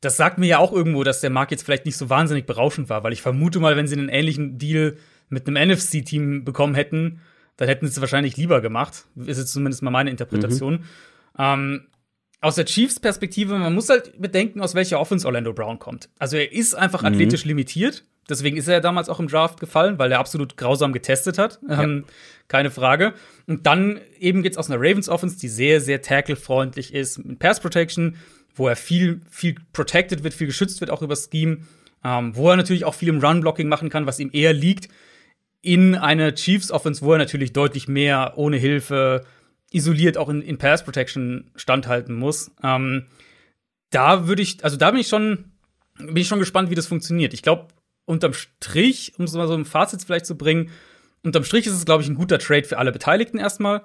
das 0.06 0.18
sagt 0.18 0.38
mir 0.38 0.46
ja 0.46 0.60
auch 0.60 0.72
irgendwo, 0.72 1.04
dass 1.04 1.20
der 1.20 1.32
Markt 1.32 1.52
jetzt 1.52 1.64
vielleicht 1.64 1.86
nicht 1.86 1.98
so 1.98 2.10
wahnsinnig 2.10 2.46
berauschend 2.46 2.90
war, 2.90 3.04
weil 3.04 3.12
ich 3.12 3.24
vermute 3.24 3.60
mal, 3.60 3.76
wenn 3.76 3.88
sie 3.88 3.98
einen 3.98 4.10
ähnlichen 4.10 4.60
Deal 4.60 4.98
mit 5.30 5.48
einem 5.48 5.70
NFC-Team 5.70 6.46
bekommen 6.46 6.76
hätten, 6.76 7.22
dann 7.58 7.68
hätten 7.68 7.88
sie 7.88 7.92
es 7.92 8.02
wahrscheinlich 8.02 8.38
lieber 8.38 8.62
gemacht. 8.62 9.06
Ist 9.16 9.40
jetzt 9.40 9.52
zumindest 9.52 9.82
mal 9.82 9.90
meine 9.90 10.12
Interpretation. 10.12 10.84
Ähm, 11.40 11.88
aus 12.40 12.56
der 12.56 12.66
Chiefs-Perspektive, 12.66 13.58
man 13.58 13.74
muss 13.74 13.90
halt 13.90 14.22
bedenken, 14.22 14.62
aus 14.62 14.76
welcher 14.76 15.00
Offense 15.00 15.26
Orlando 15.26 15.54
Brown 15.54 15.80
kommt. 15.80 16.10
Also 16.20 16.38
er 16.38 16.52
ist 16.52 16.76
einfach 16.76 17.04
athletisch 17.04 17.44
limitiert. 17.46 18.04
Deswegen 18.30 18.58
ist 18.58 18.68
er 18.68 18.76
ja 18.76 18.80
damals 18.82 19.10
auch 19.10 19.20
im 19.20 19.28
Draft 19.28 19.60
gefallen, 19.60 19.98
weil 19.98 20.12
er 20.12 20.20
absolut 20.20 20.58
grausam 20.58 20.94
getestet 20.94 21.38
hat. 21.38 21.60
Ähm, 21.68 22.06
keine 22.48 22.70
Frage. 22.70 23.14
Und 23.48 23.66
dann 23.66 24.00
eben 24.20 24.44
geht's 24.44 24.58
aus 24.58 24.70
einer 24.70 24.80
Ravens 24.80 25.10
Offense, 25.10 25.38
die 25.40 25.48
sehr, 25.48 25.82
sehr 25.82 26.02
tackle-freundlich 26.02 26.94
ist, 26.94 27.24
mit 27.26 27.40
Pass 27.40 27.60
Protection, 27.60 28.18
wo 28.56 28.68
er 28.68 28.76
viel, 28.76 29.22
viel 29.30 29.56
protected 29.74 30.24
wird, 30.24 30.34
viel 30.34 30.48
geschützt 30.48 30.82
wird, 30.82 30.90
auch 30.90 31.02
über 31.02 31.16
Scheme, 31.16 31.60
ähm, 32.04 32.36
wo 32.36 32.50
er 32.50 32.56
natürlich 32.56 32.86
auch 32.86 32.94
viel 32.94 33.10
im 33.10 33.20
Run-Blocking 33.20 33.68
machen 33.68 33.90
kann, 33.90 34.06
was 34.06 34.20
ihm 34.20 34.30
eher 34.34 34.54
liegt, 34.54 34.90
in 35.62 35.96
eine 35.96 36.34
Chiefs 36.34 36.72
Offense, 36.72 37.02
wo 37.02 37.14
er 37.14 37.18
natürlich 37.18 37.52
deutlich 37.52 37.88
mehr 37.88 38.34
ohne 38.36 38.58
Hilfe 38.58 39.26
isoliert 39.72 40.18
auch 40.18 40.30
in, 40.30 40.42
in 40.42 40.58
Pass 40.58 40.84
Protection 40.84 41.52
standhalten 41.56 42.16
muss. 42.16 42.52
Ähm, 42.64 43.08
da 43.90 44.28
würde 44.28 44.42
ich, 44.42 44.64
also 44.64 44.78
da 44.78 44.92
bin 44.92 45.00
ich 45.00 45.08
schon, 45.08 45.52
bin 45.98 46.18
ich 46.18 46.28
schon 46.28 46.40
gespannt, 46.40 46.70
wie 46.70 46.76
das 46.76 46.88
funktioniert. 46.88 47.34
Ich 47.34 47.42
glaube, 47.42 47.68
unterm 48.06 48.34
Strich, 48.34 49.14
um 49.18 49.26
es 49.26 49.34
mal 49.34 49.48
so 49.48 49.56
ein 49.56 49.66
Fazit 49.66 50.04
vielleicht 50.04 50.26
zu 50.26 50.38
bringen, 50.38 50.70
unterm 51.24 51.44
Strich 51.44 51.66
ist 51.66 51.74
es, 51.74 51.86
glaube 51.86 52.04
ich, 52.04 52.10
ein 52.10 52.16
guter 52.16 52.40
Trade 52.40 52.64
für 52.64 52.78
alle 52.78 52.92
Beteiligten 52.92 53.38
erstmal. 53.38 53.82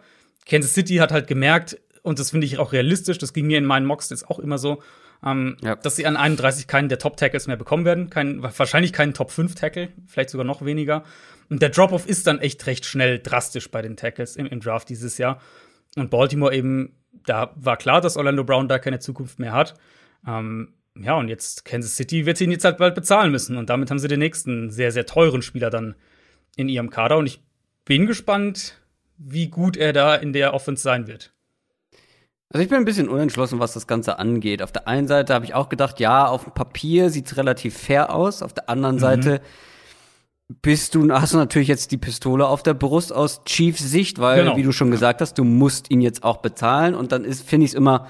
Kansas 0.47 0.75
City 0.75 0.97
hat 0.97 1.13
halt 1.13 1.27
gemerkt, 1.27 1.81
und 2.03 2.19
das 2.19 2.31
finde 2.31 2.47
ich 2.47 2.59
auch 2.59 2.73
realistisch, 2.73 3.19
das 3.19 3.33
ging 3.33 3.47
mir 3.47 3.59
in 3.59 3.65
meinen 3.65 3.87
Mocks 3.87 4.11
jetzt 4.11 4.29
auch 4.31 4.39
immer 4.39 4.59
so, 4.59 4.83
ähm, 5.25 5.57
Ja. 5.63 5.77
dass 5.77 5.97
sie 5.97 6.07
an 6.07 6.17
31 6.17 6.67
keinen 6.67 6.89
der 6.89 6.99
Top-Tackles 6.99 7.47
mehr 7.47 7.57
bekommen 7.57 7.85
werden. 7.85 8.09
Kein, 8.11 8.43
wahrscheinlich 8.43 8.93
keinen 8.93 9.13
Top-5-Tackle, 9.15 9.89
vielleicht 10.07 10.31
sogar 10.31 10.47
noch 10.47 10.65
weniger. 10.65 11.05
Und 11.51 11.61
der 11.63 11.69
Drop-Off 11.71 12.07
ist 12.07 12.27
dann 12.27 12.39
echt 12.39 12.67
recht 12.67 12.87
schnell 12.87 13.19
drastisch 13.19 13.71
bei 13.71 13.83
den 13.83 13.97
Tackles 13.97 14.37
im, 14.37 14.47
im 14.47 14.61
Draft 14.61 14.89
dieses 14.89 15.19
Jahr. 15.19 15.41
Und 15.97 16.11
Baltimore 16.11 16.55
eben, 16.55 16.95
da 17.27 17.53
war 17.57 17.77
klar, 17.77 18.01
dass 18.01 18.17
Orlando 18.17 18.45
Brown 18.45 18.69
da 18.69 18.79
keine 18.79 19.01
Zukunft 19.01 19.39
mehr 19.39 19.53
hat. 19.53 19.75
Ähm, 20.27 20.75
ja, 20.97 21.15
und 21.15 21.29
jetzt 21.29 21.65
Kansas 21.65 21.97
City 21.97 22.25
wird 22.27 22.41
ihn 22.41 22.51
jetzt 22.51 22.65
halt 22.65 22.79
bald 22.79 22.95
bezahlen 22.95 23.31
müssen. 23.33 23.57
Und 23.57 23.69
damit 23.69 23.91
haben 23.91 23.99
sie 23.99 24.09
den 24.09 24.21
nächsten 24.21 24.71
sehr, 24.71 24.93
sehr 24.93 25.07
teuren 25.07 25.43
Spieler 25.43 25.71
dann 25.71 25.97
in 26.57 26.69
ihrem 26.69 26.91
Kader. 26.91 27.17
Und 27.19 27.27
ich 27.27 27.41
bin 27.85 28.07
gespannt, 28.07 28.81
wie 29.19 29.49
gut 29.49 29.77
er 29.77 29.93
da 29.93 30.15
in 30.15 30.33
der 30.33 30.55
Offense 30.55 30.83
sein 30.83 31.07
wird. 31.07 31.33
Also 32.53 32.63
ich 32.65 32.69
bin 32.69 32.79
ein 32.79 32.85
bisschen 32.85 33.09
unentschlossen, 33.09 33.61
was 33.61 33.75
das 33.75 33.87
Ganze 33.87 34.19
angeht. 34.19 34.61
Auf 34.63 34.73
der 34.73 34.89
einen 34.89 35.07
Seite 35.07 35.35
habe 35.35 35.45
ich 35.45 35.55
auch 35.55 35.69
gedacht, 35.69 36.01
ja, 36.01 36.27
auf 36.27 36.45
dem 36.45 36.53
Papier 36.53 37.09
sieht's 37.11 37.37
relativ 37.37 37.77
fair 37.79 38.13
aus. 38.13 38.43
Auf 38.43 38.53
der 38.53 38.69
anderen 38.69 38.99
Seite 38.99 39.41
bist 40.63 40.97
du, 40.97 41.13
hast 41.13 41.33
du 41.33 41.37
natürlich 41.37 41.69
jetzt 41.69 41.93
die 41.93 41.97
Pistole 41.97 42.49
auf 42.49 42.65
der 42.65 42.75
Brust 42.75 43.13
aus 43.13 43.45
Chiefs 43.45 43.89
Sicht, 43.89 44.19
weil, 44.19 44.43
Genau. 44.43 44.57
wie 44.57 44.65
du 44.65 44.73
schon 44.73 44.91
gesagt 44.91 45.21
hast, 45.21 45.39
du 45.39 45.45
musst 45.45 45.93
ihn 45.93 46.01
jetzt 46.01 46.25
auch 46.25 46.39
bezahlen. 46.39 46.97
Und 46.97 47.13
dann 47.13 47.25
ist, 47.25 47.49
finde 47.49 47.67
ich 47.67 47.71
es 47.71 47.75
immer 47.77 48.09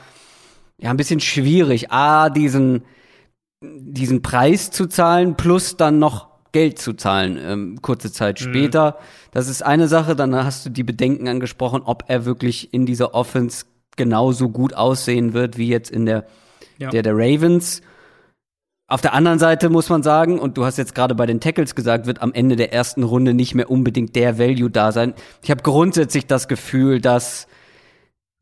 ja 0.79 0.89
ein 0.89 0.97
bisschen 0.97 1.21
schwierig, 1.21 1.91
A, 1.93 2.31
diesen, 2.31 2.85
diesen 3.63 4.23
Preis 4.23 4.71
zu 4.71 4.87
zahlen, 4.87 5.37
plus 5.37 5.77
dann 5.77 5.99
noch 5.99 6.31
Geld 6.53 6.79
zu 6.79 6.95
zahlen, 6.95 7.39
ähm, 7.41 7.79
kurze 7.83 8.11
Zeit 8.11 8.41
später. 8.41 8.97
Das 9.33 9.47
ist 9.49 9.63
eine 9.63 9.87
Sache. 9.87 10.17
Dann 10.17 10.35
hast 10.35 10.65
du 10.65 10.71
die 10.71 10.83
Bedenken 10.83 11.29
angesprochen, 11.29 11.83
ob 11.85 12.05
er 12.09 12.25
wirklich 12.25 12.73
in 12.73 12.87
dieser 12.87 13.15
Offense 13.15 13.67
genauso 13.97 14.49
gut 14.49 14.75
aussehen 14.75 15.33
wird 15.33 15.57
wie 15.59 15.69
jetzt 15.69 15.91
in 15.91 16.07
der, 16.07 16.27
Ja. 16.79 16.91
der 16.91 17.03
der 17.03 17.15
Ravens. 17.15 17.83
Auf 18.89 19.01
der 19.03 19.13
anderen 19.15 19.39
Seite 19.39 19.69
muss 19.71 19.89
man 19.89 20.03
sagen, 20.03 20.39
und 20.41 20.57
du 20.57 20.65
hast 20.65 20.77
jetzt 20.77 20.95
gerade 20.97 21.15
bei 21.15 21.25
den 21.27 21.39
Tackles 21.41 21.75
gesagt, 21.77 22.07
wird 22.07 22.23
am 22.23 22.33
Ende 22.33 22.57
der 22.57 22.73
ersten 22.73 23.05
Runde 23.05 23.35
nicht 23.35 23.55
mehr 23.55 23.71
unbedingt 23.71 24.17
der 24.17 24.39
Value 24.39 24.69
da 24.71 24.91
sein. 24.91 25.15
Ich 25.43 25.51
habe 25.51 25.63
grundsätzlich 25.63 26.27
das 26.27 26.49
Gefühl, 26.49 27.01
dass 27.01 27.47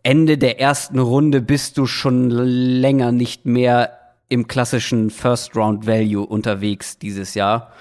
Ende 0.02 0.38
der 0.38 0.58
ersten 0.58 1.00
Runde 1.00 1.42
bist 1.42 1.76
du 1.76 1.84
schon 1.86 2.30
länger 2.30 3.12
nicht 3.12 3.44
mehr 3.44 3.92
im 4.30 4.46
klassischen 4.46 5.10
First 5.10 5.54
Round 5.54 5.86
Value 5.86 6.24
unterwegs 6.24 6.98
dieses 6.98 7.34
Jahr. 7.34 7.72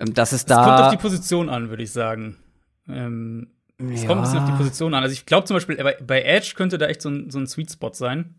Ähm, 0.00 0.14
Das 0.14 0.32
ist 0.32 0.48
Es 0.50 0.56
kommt 0.56 0.68
auf 0.68 0.80
da. 0.80 0.90
die 0.90 0.96
Position 0.96 1.50
an, 1.50 1.68
würde 1.68 1.82
ich 1.82 1.92
sagen. 1.92 2.36
Ähm, 2.88 3.48
es 3.78 4.02
Ja. 4.02 4.08
kommt 4.08 4.20
ein 4.20 4.24
bisschen 4.24 4.38
auf 4.40 4.50
die 4.50 4.56
Position 4.56 4.94
an. 4.94 5.02
Also 5.02 5.12
ich 5.12 5.26
glaube 5.26 5.46
zum 5.46 5.54
Beispiel, 5.56 5.76
bei, 5.76 5.96
bei 6.04 6.22
Edge 6.22 6.52
könnte 6.56 6.78
da 6.78 6.86
echt 6.86 7.02
so 7.02 7.08
ein, 7.10 7.30
so 7.30 7.38
ein 7.38 7.46
Sweet 7.46 7.70
Spot 7.72 7.92
sein. 7.92 8.34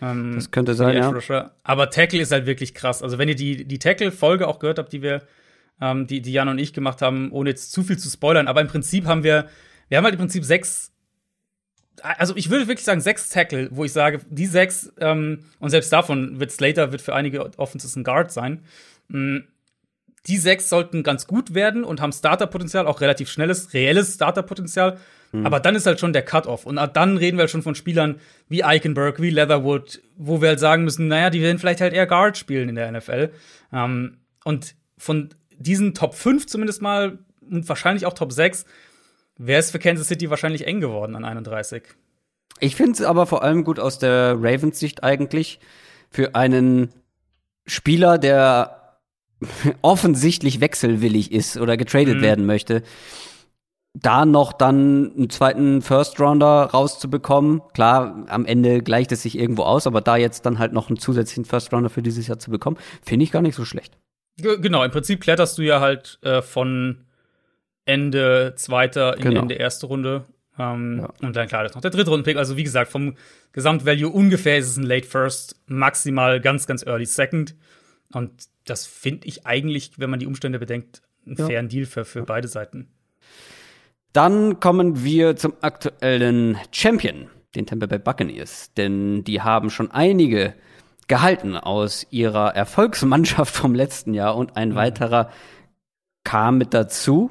Ähm, 0.00 0.32
Das 0.34 0.50
könnte 0.50 0.74
sein, 0.74 0.96
ja. 0.96 1.50
Aber 1.62 1.90
Tackle 1.90 2.20
ist 2.20 2.32
halt 2.32 2.46
wirklich 2.46 2.74
krass. 2.74 3.02
Also 3.02 3.18
wenn 3.18 3.28
ihr 3.28 3.34
die, 3.34 3.64
die 3.66 3.78
Tackle-Folge 3.78 4.46
auch 4.48 4.58
gehört 4.58 4.78
habt, 4.78 4.92
die 4.92 5.02
wir, 5.02 5.22
ähm, 5.80 6.06
die, 6.06 6.22
die 6.22 6.32
Jan 6.32 6.48
und 6.48 6.58
ich 6.58 6.72
gemacht 6.72 7.02
haben, 7.02 7.30
ohne 7.32 7.50
jetzt 7.50 7.72
zu 7.72 7.82
viel 7.82 7.98
zu 7.98 8.08
spoilern, 8.08 8.48
aber 8.48 8.60
im 8.60 8.68
Prinzip 8.68 9.06
haben 9.06 9.24
wir, 9.24 9.46
wir 9.88 9.98
haben 9.98 10.04
halt 10.04 10.14
im 10.14 10.20
Prinzip 10.20 10.44
sechs, 10.44 10.92
also 12.02 12.34
ich 12.36 12.48
würde 12.48 12.66
wirklich 12.68 12.84
sagen 12.84 13.00
sechs 13.00 13.28
Tackle, 13.28 13.68
wo 13.72 13.84
ich 13.84 13.92
sage, 13.92 14.20
die 14.30 14.46
sechs, 14.46 14.90
ähm, 15.00 15.40
und 15.58 15.70
selbst 15.70 15.92
davon 15.92 16.40
wird 16.40 16.50
Slater, 16.52 16.92
wird 16.92 17.02
für 17.02 17.14
einige 17.14 17.58
Offenses 17.58 17.96
ein 17.96 18.04
Guard 18.04 18.30
sein. 18.32 18.62
Mm, 19.08 19.38
die 20.26 20.36
sechs 20.36 20.68
sollten 20.68 21.02
ganz 21.02 21.26
gut 21.26 21.54
werden 21.54 21.84
und 21.84 22.00
haben 22.00 22.12
Starterpotenzial, 22.12 22.86
auch 22.86 23.00
relativ 23.00 23.30
schnelles, 23.30 23.72
reelles 23.72 24.14
Starterpotenzial. 24.14 24.98
Mhm. 25.32 25.46
Aber 25.46 25.60
dann 25.60 25.74
ist 25.74 25.86
halt 25.86 26.00
schon 26.00 26.12
der 26.12 26.22
Cut-Off. 26.22 26.66
Und 26.66 26.76
dann 26.94 27.16
reden 27.16 27.38
wir 27.38 27.42
halt 27.42 27.50
schon 27.50 27.62
von 27.62 27.74
Spielern 27.74 28.20
wie 28.48 28.64
Eichenberg, 28.64 29.20
wie 29.20 29.30
Leatherwood, 29.30 30.02
wo 30.16 30.42
wir 30.42 30.50
halt 30.50 30.60
sagen 30.60 30.84
müssen, 30.84 31.08
naja, 31.08 31.30
die 31.30 31.40
werden 31.40 31.58
vielleicht 31.58 31.80
halt 31.80 31.94
eher 31.94 32.06
Guard 32.06 32.36
spielen 32.36 32.68
in 32.68 32.74
der 32.74 32.90
NFL. 32.92 33.30
Ähm, 33.72 34.18
und 34.44 34.74
von 34.98 35.30
diesen 35.58 35.94
Top 35.94 36.14
5 36.14 36.46
zumindest 36.46 36.82
mal 36.82 37.18
und 37.48 37.68
wahrscheinlich 37.68 38.06
auch 38.06 38.14
Top 38.14 38.32
6 38.32 38.64
wäre 39.38 39.60
es 39.60 39.70
für 39.70 39.78
Kansas 39.78 40.08
City 40.08 40.30
wahrscheinlich 40.30 40.66
eng 40.66 40.80
geworden 40.80 41.14
an 41.14 41.24
31. 41.24 41.82
Ich 42.60 42.76
finde 42.76 42.92
es 42.92 43.02
aber 43.02 43.26
vor 43.26 43.42
allem 43.42 43.64
gut 43.64 43.78
aus 43.78 43.98
der 43.98 44.36
Ravens 44.38 44.78
Sicht 44.78 45.02
eigentlich 45.02 45.60
für 46.10 46.34
einen 46.34 46.90
Spieler, 47.66 48.18
der 48.18 48.79
offensichtlich 49.82 50.60
wechselwillig 50.60 51.32
ist 51.32 51.56
oder 51.56 51.76
getradet 51.76 52.18
mhm. 52.18 52.22
werden 52.22 52.46
möchte, 52.46 52.82
da 53.94 54.24
noch 54.24 54.52
dann 54.52 55.12
einen 55.16 55.30
zweiten 55.30 55.82
First 55.82 56.20
Rounder 56.20 56.66
rauszubekommen. 56.66 57.60
Klar, 57.74 58.24
am 58.28 58.46
Ende 58.46 58.82
gleicht 58.82 59.10
es 59.12 59.22
sich 59.22 59.36
irgendwo 59.36 59.62
aus, 59.62 59.86
aber 59.86 60.00
da 60.00 60.16
jetzt 60.16 60.46
dann 60.46 60.58
halt 60.58 60.72
noch 60.72 60.88
einen 60.88 60.98
zusätzlichen 60.98 61.44
First 61.44 61.72
Rounder 61.72 61.90
für 61.90 62.02
dieses 62.02 62.26
Jahr 62.28 62.38
zu 62.38 62.50
bekommen, 62.50 62.76
finde 63.02 63.24
ich 63.24 63.32
gar 63.32 63.42
nicht 63.42 63.56
so 63.56 63.64
schlecht. 63.64 63.98
Genau, 64.36 64.84
im 64.84 64.90
Prinzip 64.90 65.20
kletterst 65.20 65.58
du 65.58 65.62
ja 65.62 65.80
halt 65.80 66.18
äh, 66.22 66.40
von 66.40 67.04
Ende 67.84 68.54
zweiter 68.56 69.16
in 69.16 69.22
genau. 69.22 69.42
Ende 69.42 69.54
erste 69.56 69.86
Runde. 69.86 70.24
Ähm, 70.58 71.00
ja. 71.00 71.26
Und 71.26 71.34
dann 71.34 71.48
klar, 71.48 71.62
das 71.62 71.72
ist 71.72 71.74
noch 71.74 71.82
der 71.82 71.90
dritte 71.90 72.10
Rundenpick. 72.10 72.36
Also 72.36 72.56
wie 72.56 72.64
gesagt, 72.64 72.90
vom 72.90 73.16
Gesamtvalue 73.52 74.08
ungefähr 74.08 74.58
ist 74.58 74.68
es 74.68 74.76
ein 74.76 74.84
Late 74.84 75.06
First, 75.06 75.56
maximal 75.66 76.40
ganz, 76.40 76.66
ganz 76.66 76.86
Early 76.86 77.06
Second. 77.06 77.54
Und 78.12 78.48
das 78.64 78.86
finde 78.86 79.26
ich 79.26 79.46
eigentlich, 79.46 79.92
wenn 79.98 80.10
man 80.10 80.20
die 80.20 80.26
Umstände 80.26 80.58
bedenkt, 80.58 81.02
einen 81.26 81.36
ja. 81.36 81.46
fairen 81.46 81.68
Deal 81.68 81.86
für, 81.86 82.04
für 82.04 82.22
beide 82.22 82.48
Seiten. 82.48 82.88
Dann 84.12 84.58
kommen 84.58 85.04
wir 85.04 85.36
zum 85.36 85.54
aktuellen 85.60 86.58
Champion, 86.72 87.28
den 87.54 87.66
Tampa 87.66 87.86
Bay 87.86 87.98
Buccaneers. 87.98 88.72
Denn 88.74 89.22
die 89.24 89.40
haben 89.40 89.70
schon 89.70 89.90
einige 89.90 90.54
gehalten 91.06 91.56
aus 91.56 92.06
ihrer 92.10 92.54
Erfolgsmannschaft 92.54 93.54
vom 93.54 93.74
letzten 93.74 94.14
Jahr 94.14 94.36
und 94.36 94.56
ein 94.56 94.70
mhm. 94.70 94.74
weiterer 94.74 95.30
kam 96.24 96.58
mit 96.58 96.74
dazu. 96.74 97.30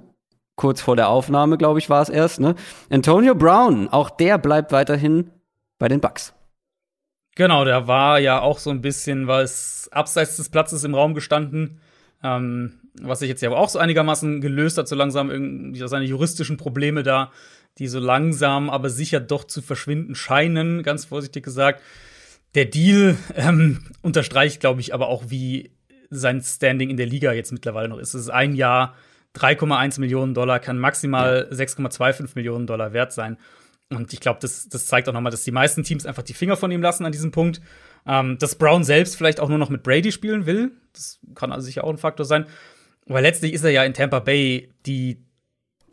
Kurz 0.55 0.81
vor 0.81 0.97
der 0.97 1.07
Aufnahme, 1.07 1.57
glaube 1.57 1.79
ich, 1.79 1.89
war 1.89 2.01
es 2.01 2.09
erst, 2.09 2.41
ne? 2.41 2.55
Antonio 2.89 3.33
Brown, 3.33 3.87
auch 3.87 4.09
der 4.09 4.37
bleibt 4.37 4.73
weiterhin 4.73 5.31
bei 5.77 5.87
den 5.87 6.01
Bucks. 6.01 6.33
Genau, 7.35 7.63
der 7.65 7.87
war 7.87 8.19
ja 8.19 8.41
auch 8.41 8.59
so 8.59 8.69
ein 8.69 8.81
bisschen 8.81 9.27
was 9.27 9.89
abseits 9.91 10.37
des 10.37 10.49
Platzes 10.49 10.83
im 10.83 10.95
Raum 10.95 11.13
gestanden. 11.13 11.79
Ähm, 12.21 12.73
was 13.01 13.19
sich 13.19 13.29
jetzt 13.29 13.41
ja 13.41 13.51
auch 13.51 13.69
so 13.69 13.79
einigermaßen 13.79 14.41
gelöst 14.41 14.77
hat, 14.77 14.87
so 14.87 14.95
langsam 14.95 15.31
irgendwie 15.31 15.87
seine 15.87 16.05
juristischen 16.05 16.57
Probleme 16.57 17.03
da, 17.03 17.31
die 17.77 17.87
so 17.87 17.99
langsam, 17.99 18.69
aber 18.69 18.89
sicher 18.89 19.19
doch 19.19 19.45
zu 19.45 19.61
verschwinden 19.61 20.15
scheinen, 20.15 20.83
ganz 20.83 21.05
vorsichtig 21.05 21.43
gesagt. 21.43 21.81
Der 22.55 22.65
Deal 22.65 23.17
ähm, 23.35 23.85
unterstreicht, 24.01 24.59
glaube 24.59 24.81
ich, 24.81 24.93
aber 24.93 25.07
auch, 25.07 25.25
wie 25.27 25.71
sein 26.09 26.41
Standing 26.41 26.89
in 26.89 26.97
der 26.97 27.05
Liga 27.05 27.31
jetzt 27.31 27.51
mittlerweile 27.51 27.87
noch 27.87 27.99
ist. 27.99 28.15
Es 28.15 28.21
ist 28.21 28.29
ein 28.29 28.55
Jahr 28.55 28.95
3,1 29.35 29.99
Millionen 29.99 30.33
Dollar, 30.33 30.59
kann 30.59 30.79
maximal 30.79 31.47
ja. 31.49 31.57
6,25 31.57 32.31
Millionen 32.35 32.65
Dollar 32.65 32.93
wert 32.93 33.13
sein. 33.13 33.37
Und 33.89 34.13
ich 34.13 34.19
glaube, 34.19 34.39
das, 34.41 34.69
das 34.69 34.85
zeigt 34.85 35.09
auch 35.09 35.13
nochmal, 35.13 35.31
dass 35.31 35.43
die 35.43 35.51
meisten 35.51 35.83
Teams 35.83 36.05
einfach 36.05 36.23
die 36.23 36.33
Finger 36.33 36.55
von 36.55 36.71
ihm 36.71 36.81
lassen 36.81 37.05
an 37.05 37.11
diesem 37.11 37.31
Punkt. 37.31 37.59
Ähm, 38.05 38.37
dass 38.37 38.55
Brown 38.55 38.83
selbst 38.83 39.17
vielleicht 39.17 39.39
auch 39.39 39.49
nur 39.49 39.57
noch 39.57 39.69
mit 39.69 39.83
Brady 39.83 40.11
spielen 40.11 40.45
will. 40.45 40.71
Das 40.93 41.19
kann 41.35 41.51
also 41.51 41.65
sicher 41.65 41.83
auch 41.83 41.89
ein 41.89 41.97
Faktor 41.97 42.25
sein. 42.25 42.45
Aber 43.07 43.21
letztlich 43.21 43.53
ist 43.53 43.63
er 43.63 43.71
ja 43.71 43.83
in 43.83 43.93
Tampa 43.93 44.19
Bay 44.19 44.69
die 44.85 45.23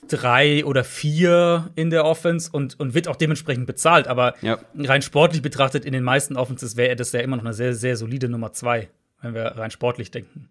drei 0.09 0.65
oder 0.65 0.85
vier 0.85 1.71
in 1.75 1.91
der 1.91 2.05
Offense 2.05 2.51
und, 2.53 2.79
und 2.79 2.95
wird 2.95 3.09
auch 3.09 3.17
dementsprechend 3.17 3.67
bezahlt. 3.67 4.07
Aber 4.09 4.35
ja. 4.43 4.59
rein 4.79 5.03
sportlich 5.03 5.43
betrachtet, 5.43 5.85
in 5.85 5.93
den 5.93 6.05
meisten 6.05 6.37
Offenses 6.37 6.77
wäre 6.77 6.91
er 6.91 6.97
das 6.97 7.13
ja 7.13 7.21
immer 7.21 7.37
noch 7.37 7.45
eine 7.45 7.55
sehr, 7.55 7.75
sehr 7.75 7.97
solide 7.97 8.29
Nummer 8.29 8.53
zwei, 8.53 8.89
wenn 9.21 9.35
wir 9.35 9.45
rein 9.45 9.71
sportlich 9.71 10.11
denken. 10.11 10.49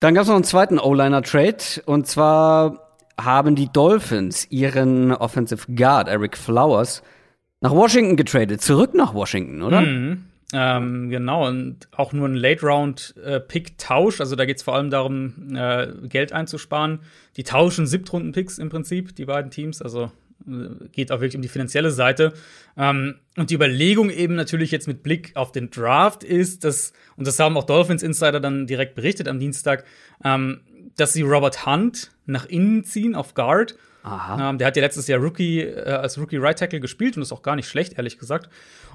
Dann 0.00 0.14
gab 0.14 0.22
es 0.22 0.28
noch 0.28 0.36
einen 0.36 0.44
zweiten 0.44 0.78
O-Liner-Trade 0.78 1.82
und 1.84 2.06
zwar 2.06 2.89
haben 3.24 3.54
die 3.54 3.68
Dolphins 3.72 4.46
ihren 4.50 5.12
Offensive 5.12 5.72
Guard 5.72 6.08
Eric 6.08 6.36
Flowers 6.36 7.02
nach 7.60 7.72
Washington 7.72 8.16
getradet, 8.16 8.60
zurück 8.62 8.94
nach 8.94 9.14
Washington, 9.14 9.62
oder? 9.62 9.82
Mhm. 9.82 10.24
Ähm, 10.52 11.10
genau, 11.10 11.46
und 11.46 11.88
auch 11.92 12.12
nur 12.12 12.26
ein 12.26 12.34
Late-Round-Pick-Tausch. 12.34 14.18
Äh, 14.18 14.22
also 14.22 14.34
da 14.34 14.46
geht 14.46 14.56
es 14.56 14.62
vor 14.62 14.74
allem 14.74 14.90
darum, 14.90 15.54
äh, 15.54 15.88
Geld 16.08 16.32
einzusparen. 16.32 17.00
Die 17.36 17.44
tauschen 17.44 17.86
Siebtrunden-Picks 17.86 18.58
im 18.58 18.68
Prinzip, 18.68 19.14
die 19.14 19.26
beiden 19.26 19.50
Teams. 19.52 19.80
Also 19.80 20.10
äh, 20.48 20.88
geht 20.90 21.12
auch 21.12 21.20
wirklich 21.20 21.36
um 21.36 21.42
die 21.42 21.48
finanzielle 21.48 21.90
Seite. 21.90 22.32
Ähm, 22.76 23.16
und 23.36 23.50
die 23.50 23.54
Überlegung 23.54 24.10
eben 24.10 24.34
natürlich 24.34 24.72
jetzt 24.72 24.88
mit 24.88 25.04
Blick 25.04 25.32
auf 25.36 25.52
den 25.52 25.70
Draft 25.70 26.24
ist, 26.24 26.64
dass, 26.64 26.92
und 27.16 27.26
das 27.26 27.38
haben 27.38 27.56
auch 27.56 27.64
Dolphins 27.64 28.02
Insider 28.02 28.40
dann 28.40 28.66
direkt 28.66 28.96
berichtet 28.96 29.28
am 29.28 29.38
Dienstag, 29.38 29.84
ähm, 30.24 30.62
dass 31.00 31.12
sie 31.12 31.22
Robert 31.22 31.66
Hunt 31.66 32.10
nach 32.26 32.46
innen 32.46 32.84
ziehen 32.84 33.14
auf 33.14 33.34
Guard 33.34 33.74
ähm, 34.04 34.58
der 34.58 34.66
hat 34.66 34.76
ja 34.76 34.82
letztes 34.82 35.06
Jahr 35.08 35.20
Rookie 35.20 35.60
äh, 35.60 35.90
als 35.90 36.18
Rookie 36.18 36.38
Right 36.38 36.58
Tackle 36.58 36.80
gespielt 36.80 37.16
und 37.16 37.22
ist 37.22 37.32
auch 37.32 37.42
gar 37.42 37.56
nicht 37.56 37.68
schlecht, 37.68 37.98
ehrlich 37.98 38.18
gesagt. 38.18 38.48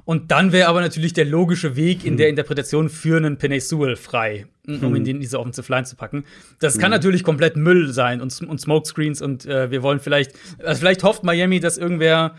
Und 0.03 0.31
dann 0.31 0.51
wäre 0.51 0.67
aber 0.67 0.81
natürlich 0.81 1.13
der 1.13 1.25
logische 1.25 1.75
Weg 1.75 2.03
in 2.03 2.11
hm. 2.11 2.17
der 2.17 2.29
Interpretation 2.29 2.89
für 2.89 3.17
einen 3.17 3.37
Penny 3.37 3.59
Sewell 3.59 3.95
frei, 3.95 4.47
um 4.67 4.81
hm. 4.81 4.95
ihn 4.95 5.05
in 5.05 5.19
diese 5.19 5.39
Offensive 5.39 5.71
Line 5.71 5.85
zu 5.85 5.95
packen. 5.95 6.25
Das 6.59 6.75
hm. 6.75 6.81
kann 6.81 6.91
natürlich 6.91 7.23
komplett 7.23 7.55
Müll 7.55 7.91
sein 7.93 8.21
und, 8.21 8.39
und 8.41 8.59
Smokescreens 8.59 9.21
und 9.21 9.45
äh, 9.45 9.69
wir 9.69 9.83
wollen 9.83 9.99
vielleicht, 9.99 10.33
also 10.63 10.79
vielleicht 10.79 11.03
hofft 11.03 11.23
Miami, 11.23 11.59
dass 11.59 11.77
irgendwer 11.77 12.35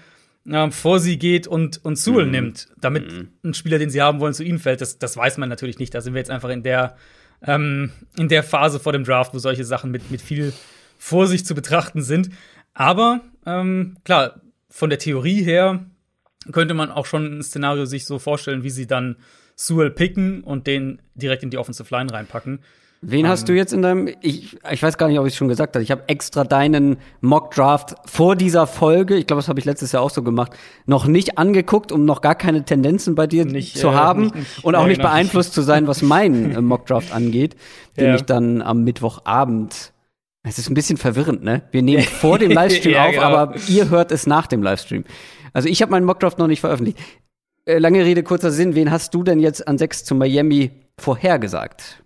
äh, 0.48 0.70
vor 0.70 0.98
sie 0.98 1.18
geht 1.18 1.46
und, 1.46 1.84
und 1.84 1.96
Sewell 1.96 2.26
mhm. 2.26 2.32
nimmt, 2.32 2.68
damit 2.80 3.12
mhm. 3.12 3.28
ein 3.44 3.54
Spieler, 3.54 3.78
den 3.78 3.90
sie 3.90 4.02
haben 4.02 4.20
wollen, 4.20 4.34
zu 4.34 4.44
ihnen 4.44 4.58
fällt. 4.58 4.80
Das, 4.80 4.98
das 4.98 5.16
weiß 5.16 5.38
man 5.38 5.48
natürlich 5.48 5.78
nicht. 5.78 5.94
Da 5.94 6.00
sind 6.00 6.14
wir 6.14 6.20
jetzt 6.20 6.30
einfach 6.30 6.50
in 6.50 6.62
der, 6.62 6.96
ähm, 7.42 7.90
in 8.16 8.28
der 8.28 8.42
Phase 8.42 8.80
vor 8.80 8.92
dem 8.92 9.04
Draft, 9.04 9.34
wo 9.34 9.38
solche 9.38 9.64
Sachen 9.64 9.90
mit, 9.90 10.10
mit 10.10 10.20
viel 10.20 10.52
Vorsicht 10.98 11.46
zu 11.46 11.54
betrachten 11.54 12.02
sind. 12.02 12.30
Aber 12.74 13.20
ähm, 13.44 13.96
klar, 14.04 14.40
von 14.70 14.90
der 14.90 14.98
Theorie 14.98 15.42
her 15.42 15.86
könnte 16.52 16.74
man 16.74 16.90
auch 16.90 17.06
schon 17.06 17.38
ein 17.38 17.42
Szenario 17.42 17.86
sich 17.86 18.06
so 18.06 18.18
vorstellen, 18.18 18.62
wie 18.62 18.70
sie 18.70 18.86
dann 18.86 19.16
Sewell 19.56 19.90
picken 19.90 20.42
und 20.42 20.66
den 20.66 21.00
direkt 21.14 21.42
in 21.42 21.50
die 21.50 21.58
Offensive 21.58 21.92
Line 21.94 22.12
reinpacken. 22.12 22.60
Wen 23.08 23.28
hast 23.28 23.42
ähm, 23.42 23.46
du 23.46 23.52
jetzt 23.54 23.72
in 23.72 23.82
deinem, 23.82 24.08
ich, 24.20 24.58
ich 24.68 24.82
weiß 24.82 24.98
gar 24.98 25.06
nicht, 25.06 25.20
ob 25.20 25.26
ich 25.26 25.32
es 25.34 25.36
schon 25.36 25.46
gesagt 25.46 25.76
habe, 25.76 25.82
ich 25.84 25.92
habe 25.92 26.08
extra 26.08 26.42
deinen 26.42 26.96
Mock-Draft 27.20 27.94
vor 28.04 28.34
dieser 28.34 28.66
Folge, 28.66 29.14
ich 29.14 29.28
glaube, 29.28 29.38
das 29.38 29.48
habe 29.48 29.60
ich 29.60 29.64
letztes 29.64 29.92
Jahr 29.92 30.02
auch 30.02 30.10
so 30.10 30.24
gemacht, 30.24 30.52
noch 30.86 31.06
nicht 31.06 31.38
angeguckt, 31.38 31.92
um 31.92 32.04
noch 32.04 32.20
gar 32.20 32.34
keine 32.34 32.64
Tendenzen 32.64 33.14
bei 33.14 33.28
dir 33.28 33.44
nicht, 33.44 33.78
zu 33.78 33.88
äh, 33.88 33.92
haben 33.92 34.22
nicht, 34.22 34.34
nicht, 34.34 34.64
und 34.64 34.74
auch 34.74 34.86
nicht 34.86 34.96
genau. 34.96 35.10
beeinflusst 35.10 35.52
zu 35.52 35.62
sein, 35.62 35.86
was 35.86 36.02
meinen 36.02 36.56
äh, 36.56 36.60
Mock-Draft 36.60 37.12
angeht, 37.12 37.54
den 37.96 38.06
ja. 38.06 38.14
ich 38.16 38.22
dann 38.22 38.60
am 38.60 38.82
Mittwochabend 38.82 39.92
es 40.48 40.58
ist 40.58 40.70
ein 40.70 40.74
bisschen 40.74 40.96
verwirrend, 40.96 41.42
ne? 41.42 41.62
Wir 41.72 41.82
nehmen 41.82 42.02
vor 42.20 42.38
dem 42.38 42.52
Livestream 42.52 42.94
ja, 42.94 43.06
auf, 43.06 43.14
genau. 43.14 43.24
aber 43.24 43.54
ihr 43.68 43.90
hört 43.90 44.12
es 44.12 44.28
nach 44.28 44.46
dem 44.46 44.62
Livestream. 44.62 45.04
Also 45.52 45.68
ich 45.68 45.82
habe 45.82 45.90
meinen 45.90 46.04
Mockdraft 46.04 46.38
noch 46.38 46.46
nicht 46.46 46.60
veröffentlicht. 46.60 46.98
Äh, 47.64 47.78
lange 47.78 48.04
Rede, 48.04 48.22
kurzer 48.22 48.52
Sinn. 48.52 48.76
Wen 48.76 48.92
hast 48.92 49.12
du 49.12 49.24
denn 49.24 49.40
jetzt 49.40 49.66
an 49.66 49.76
6 49.76 50.04
zu 50.04 50.14
Miami 50.14 50.70
vorhergesagt? 50.98 52.02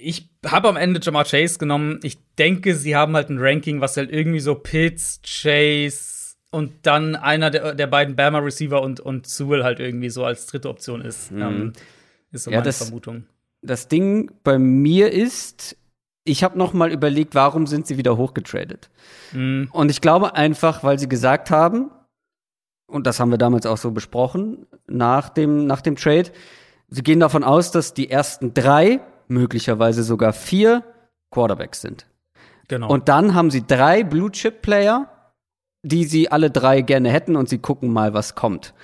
Ich 0.00 0.35
habe 0.46 0.68
am 0.68 0.76
Ende 0.76 1.00
Jamar 1.02 1.24
Chase 1.24 1.58
genommen. 1.58 2.00
Ich 2.02 2.18
denke, 2.38 2.74
sie 2.74 2.96
haben 2.96 3.14
halt 3.14 3.30
ein 3.30 3.38
Ranking, 3.38 3.80
was 3.80 3.96
halt 3.96 4.10
irgendwie 4.10 4.40
so 4.40 4.54
Pitts, 4.54 5.20
Chase 5.22 6.36
und 6.50 6.72
dann 6.82 7.16
einer 7.16 7.50
der, 7.50 7.74
der 7.74 7.86
beiden 7.86 8.16
Bama 8.16 8.38
Receiver 8.38 8.80
und, 8.80 9.00
und 9.00 9.26
Sewell 9.26 9.64
halt 9.64 9.80
irgendwie 9.80 10.10
so 10.10 10.24
als 10.24 10.46
dritte 10.46 10.68
Option 10.68 11.00
ist. 11.02 11.30
Mhm. 11.30 11.42
Ähm, 11.42 11.72
ist 12.32 12.44
so 12.44 12.50
ja, 12.50 12.58
meine 12.58 12.66
das, 12.66 12.78
Vermutung. 12.78 13.24
Das 13.62 13.88
Ding 13.88 14.30
bei 14.44 14.58
mir 14.58 15.12
ist, 15.12 15.76
ich 16.24 16.44
habe 16.44 16.58
noch 16.58 16.72
mal 16.72 16.92
überlegt, 16.92 17.34
warum 17.34 17.66
sind 17.66 17.86
sie 17.86 17.98
wieder 17.98 18.16
hochgetradet? 18.16 18.90
Mhm. 19.32 19.68
Und 19.72 19.90
ich 19.90 20.00
glaube 20.00 20.34
einfach, 20.34 20.82
weil 20.82 20.98
sie 20.98 21.08
gesagt 21.08 21.50
haben, 21.50 21.90
und 22.86 23.06
das 23.06 23.18
haben 23.18 23.30
wir 23.30 23.38
damals 23.38 23.66
auch 23.66 23.78
so 23.78 23.90
besprochen, 23.90 24.66
nach 24.86 25.28
dem, 25.28 25.66
nach 25.66 25.80
dem 25.80 25.96
Trade, 25.96 26.30
sie 26.88 27.02
gehen 27.02 27.20
davon 27.20 27.44
aus, 27.44 27.70
dass 27.70 27.94
die 27.94 28.10
ersten 28.10 28.54
drei, 28.54 29.00
möglicherweise 29.28 30.02
sogar 30.02 30.32
vier 30.32 30.84
Quarterbacks 31.30 31.80
sind. 31.80 32.06
Genau. 32.68 32.88
Und 32.88 33.08
dann 33.08 33.34
haben 33.34 33.50
sie 33.50 33.66
drei 33.66 34.02
Blue-Chip-Player, 34.02 35.08
die 35.82 36.04
sie 36.04 36.30
alle 36.30 36.50
drei 36.50 36.80
gerne 36.80 37.10
hätten 37.10 37.36
und 37.36 37.48
sie 37.48 37.58
gucken 37.58 37.92
mal, 37.92 38.12
was 38.12 38.34
kommt. 38.34 38.74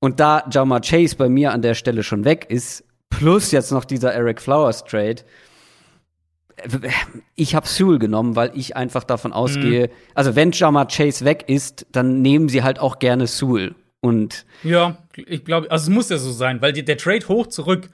Und 0.00 0.20
da 0.20 0.44
Jama 0.50 0.80
Chase 0.80 1.16
bei 1.16 1.28
mir 1.28 1.52
an 1.52 1.62
der 1.62 1.74
Stelle 1.74 2.02
schon 2.02 2.24
weg 2.24 2.46
ist, 2.48 2.84
plus 3.10 3.50
jetzt 3.50 3.72
noch 3.72 3.84
dieser 3.84 4.12
Eric 4.12 4.40
Flowers 4.40 4.84
Trade, 4.84 5.24
ich 7.34 7.54
habe 7.54 7.66
Sewell 7.66 7.98
genommen, 7.98 8.36
weil 8.36 8.50
ich 8.54 8.76
einfach 8.76 9.04
davon 9.04 9.32
ausgehe, 9.32 9.88
mhm. 9.88 9.92
also 10.14 10.36
wenn 10.36 10.52
Jamar 10.52 10.88
Chase 10.88 11.24
weg 11.24 11.44
ist, 11.46 11.86
dann 11.92 12.20
nehmen 12.20 12.48
sie 12.48 12.62
halt 12.62 12.78
auch 12.78 12.98
gerne 12.98 13.26
Sewell. 13.26 13.74
Und 14.00 14.44
ja, 14.62 14.98
ich 15.16 15.44
glaube, 15.44 15.70
also 15.70 15.84
es 15.84 15.94
muss 15.94 16.08
ja 16.08 16.18
so 16.18 16.30
sein, 16.30 16.60
weil 16.62 16.72
die, 16.72 16.84
der 16.84 16.96
Trade 16.96 17.26
hoch 17.28 17.46
zurück 17.48 17.88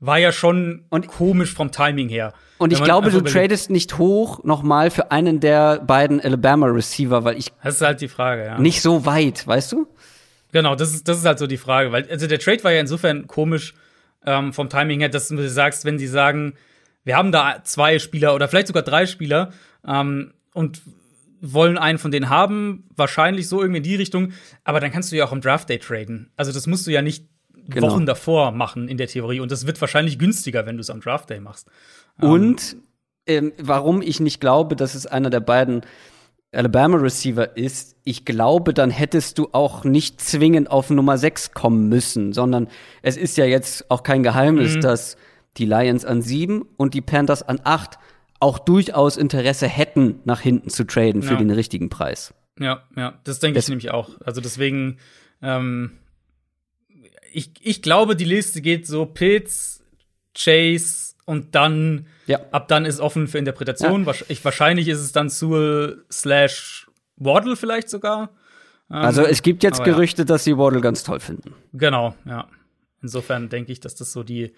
war 0.00 0.18
ja 0.18 0.32
schon 0.32 0.84
Und- 0.90 1.06
komisch 1.08 1.52
vom 1.54 1.70
Timing 1.72 2.08
her. 2.08 2.32
Und 2.58 2.72
ich 2.72 2.82
glaube, 2.82 3.10
du 3.10 3.20
tradest 3.20 3.68
nicht 3.70 3.98
hoch 3.98 4.42
nochmal 4.44 4.90
für 4.90 5.10
einen 5.10 5.40
der 5.40 5.80
beiden 5.80 6.20
Alabama-Receiver, 6.20 7.24
weil 7.24 7.36
ich 7.36 7.52
Das 7.62 7.76
ist 7.76 7.80
halt 7.82 8.00
die 8.00 8.08
Frage, 8.08 8.44
ja. 8.44 8.58
nicht 8.58 8.80
so 8.80 9.04
weit, 9.06 9.46
weißt 9.46 9.72
du? 9.72 9.86
Genau, 10.52 10.76
das 10.76 10.94
ist, 10.94 11.08
das 11.08 11.18
ist 11.18 11.24
halt 11.24 11.38
so 11.40 11.46
die 11.48 11.56
Frage. 11.56 11.90
Weil, 11.90 12.08
also 12.08 12.26
der 12.28 12.38
Trade 12.38 12.62
war 12.62 12.72
ja 12.72 12.80
insofern 12.80 13.26
komisch 13.26 13.74
ähm, 14.24 14.52
vom 14.52 14.68
Timing 14.68 15.00
her, 15.00 15.08
dass 15.08 15.28
du 15.28 15.48
sagst, 15.48 15.84
wenn 15.84 15.98
sie 15.98 16.06
sagen, 16.06 16.54
wir 17.02 17.16
haben 17.16 17.32
da 17.32 17.60
zwei 17.64 17.98
Spieler 17.98 18.34
oder 18.34 18.48
vielleicht 18.48 18.68
sogar 18.68 18.82
drei 18.84 19.06
Spieler 19.06 19.52
ähm, 19.86 20.32
und 20.54 20.80
wollen 21.40 21.76
einen 21.76 21.98
von 21.98 22.10
denen 22.10 22.30
haben, 22.30 22.84
wahrscheinlich 22.96 23.48
so 23.48 23.60
irgendwie 23.60 23.78
in 23.78 23.82
die 23.82 23.96
Richtung, 23.96 24.32
aber 24.62 24.80
dann 24.80 24.90
kannst 24.92 25.12
du 25.12 25.16
ja 25.16 25.26
auch 25.26 25.32
im 25.32 25.40
Draft 25.42 25.68
Day 25.68 25.78
traden. 25.78 26.30
Also 26.36 26.52
das 26.52 26.66
musst 26.66 26.86
du 26.86 26.90
ja 26.92 27.02
nicht 27.02 27.26
Genau. 27.68 27.90
Wochen 27.90 28.06
davor 28.06 28.50
machen 28.52 28.88
in 28.88 28.96
der 28.98 29.06
Theorie 29.06 29.40
und 29.40 29.50
das 29.50 29.66
wird 29.66 29.80
wahrscheinlich 29.80 30.18
günstiger, 30.18 30.66
wenn 30.66 30.76
du 30.76 30.80
es 30.80 30.90
am 30.90 31.00
Draft 31.00 31.30
Day 31.30 31.40
machst. 31.40 31.68
Und 32.20 32.76
ähm, 33.26 33.52
warum 33.60 34.02
ich 34.02 34.20
nicht 34.20 34.40
glaube, 34.40 34.76
dass 34.76 34.94
es 34.94 35.06
einer 35.06 35.30
der 35.30 35.40
beiden 35.40 35.82
Alabama-Receiver 36.52 37.56
ist, 37.56 37.96
ich 38.04 38.24
glaube, 38.24 38.74
dann 38.74 38.90
hättest 38.90 39.38
du 39.38 39.48
auch 39.52 39.84
nicht 39.84 40.20
zwingend 40.20 40.70
auf 40.70 40.90
Nummer 40.90 41.18
6 41.18 41.52
kommen 41.52 41.88
müssen, 41.88 42.32
sondern 42.32 42.68
es 43.02 43.16
ist 43.16 43.36
ja 43.36 43.44
jetzt 43.44 43.90
auch 43.90 44.02
kein 44.02 44.22
Geheimnis, 44.22 44.78
dass 44.78 45.16
die 45.56 45.64
Lions 45.66 46.04
an 46.04 46.22
7 46.22 46.62
und 46.76 46.94
die 46.94 47.00
Panthers 47.00 47.42
an 47.42 47.60
8 47.64 47.98
auch 48.40 48.58
durchaus 48.58 49.16
Interesse 49.16 49.66
hätten, 49.66 50.20
nach 50.24 50.40
hinten 50.40 50.68
zu 50.70 50.84
traden 50.84 51.22
für 51.22 51.32
Ja. 51.34 51.38
den 51.38 51.50
richtigen 51.50 51.88
Preis. 51.88 52.34
Ja, 52.60 52.84
ja, 52.96 53.14
das 53.24 53.40
denke 53.40 53.58
ich 53.58 53.64
Das- 53.64 53.68
nämlich 53.70 53.90
auch. 53.90 54.10
Also 54.24 54.40
deswegen, 54.40 54.98
ähm, 55.42 55.92
ich, 57.36 57.50
ich 57.60 57.82
glaube, 57.82 58.16
die 58.16 58.24
Liste 58.24 58.60
geht 58.60 58.86
so 58.86 59.06
Pitts, 59.06 59.82
Chase 60.36 61.14
und 61.26 61.54
dann, 61.54 62.06
Ja. 62.26 62.40
ab 62.50 62.68
dann 62.68 62.84
ist 62.84 63.00
offen 63.00 63.28
für 63.28 63.38
Interpretation. 63.38 64.04
Wahrsch- 64.06 64.24
Ich, 64.28 64.44
wahrscheinlich 64.44 64.88
ist 64.88 64.98
es 65.00 65.12
dann 65.12 65.28
Sewell 65.28 66.04
slash 66.10 66.86
Waddle 67.16 67.56
vielleicht 67.56 67.88
sogar. 67.88 68.30
Ähm, 68.90 68.96
Also 68.96 69.22
es 69.22 69.42
gibt 69.42 69.62
jetzt 69.62 69.80
aber 69.80 69.88
ja. 69.88 69.94
Gerüchte, 69.94 70.24
dass 70.24 70.44
sie 70.44 70.56
Waddle 70.58 70.80
ganz 70.80 71.02
toll 71.04 71.20
finden. 71.20 71.54
Genau, 71.72 72.14
ja. 72.26 72.48
Insofern 73.02 73.48
denke 73.48 73.72
ich, 73.72 73.80
dass 73.80 73.94
das 73.94 74.12
so 74.12 74.22
die, 74.22 74.54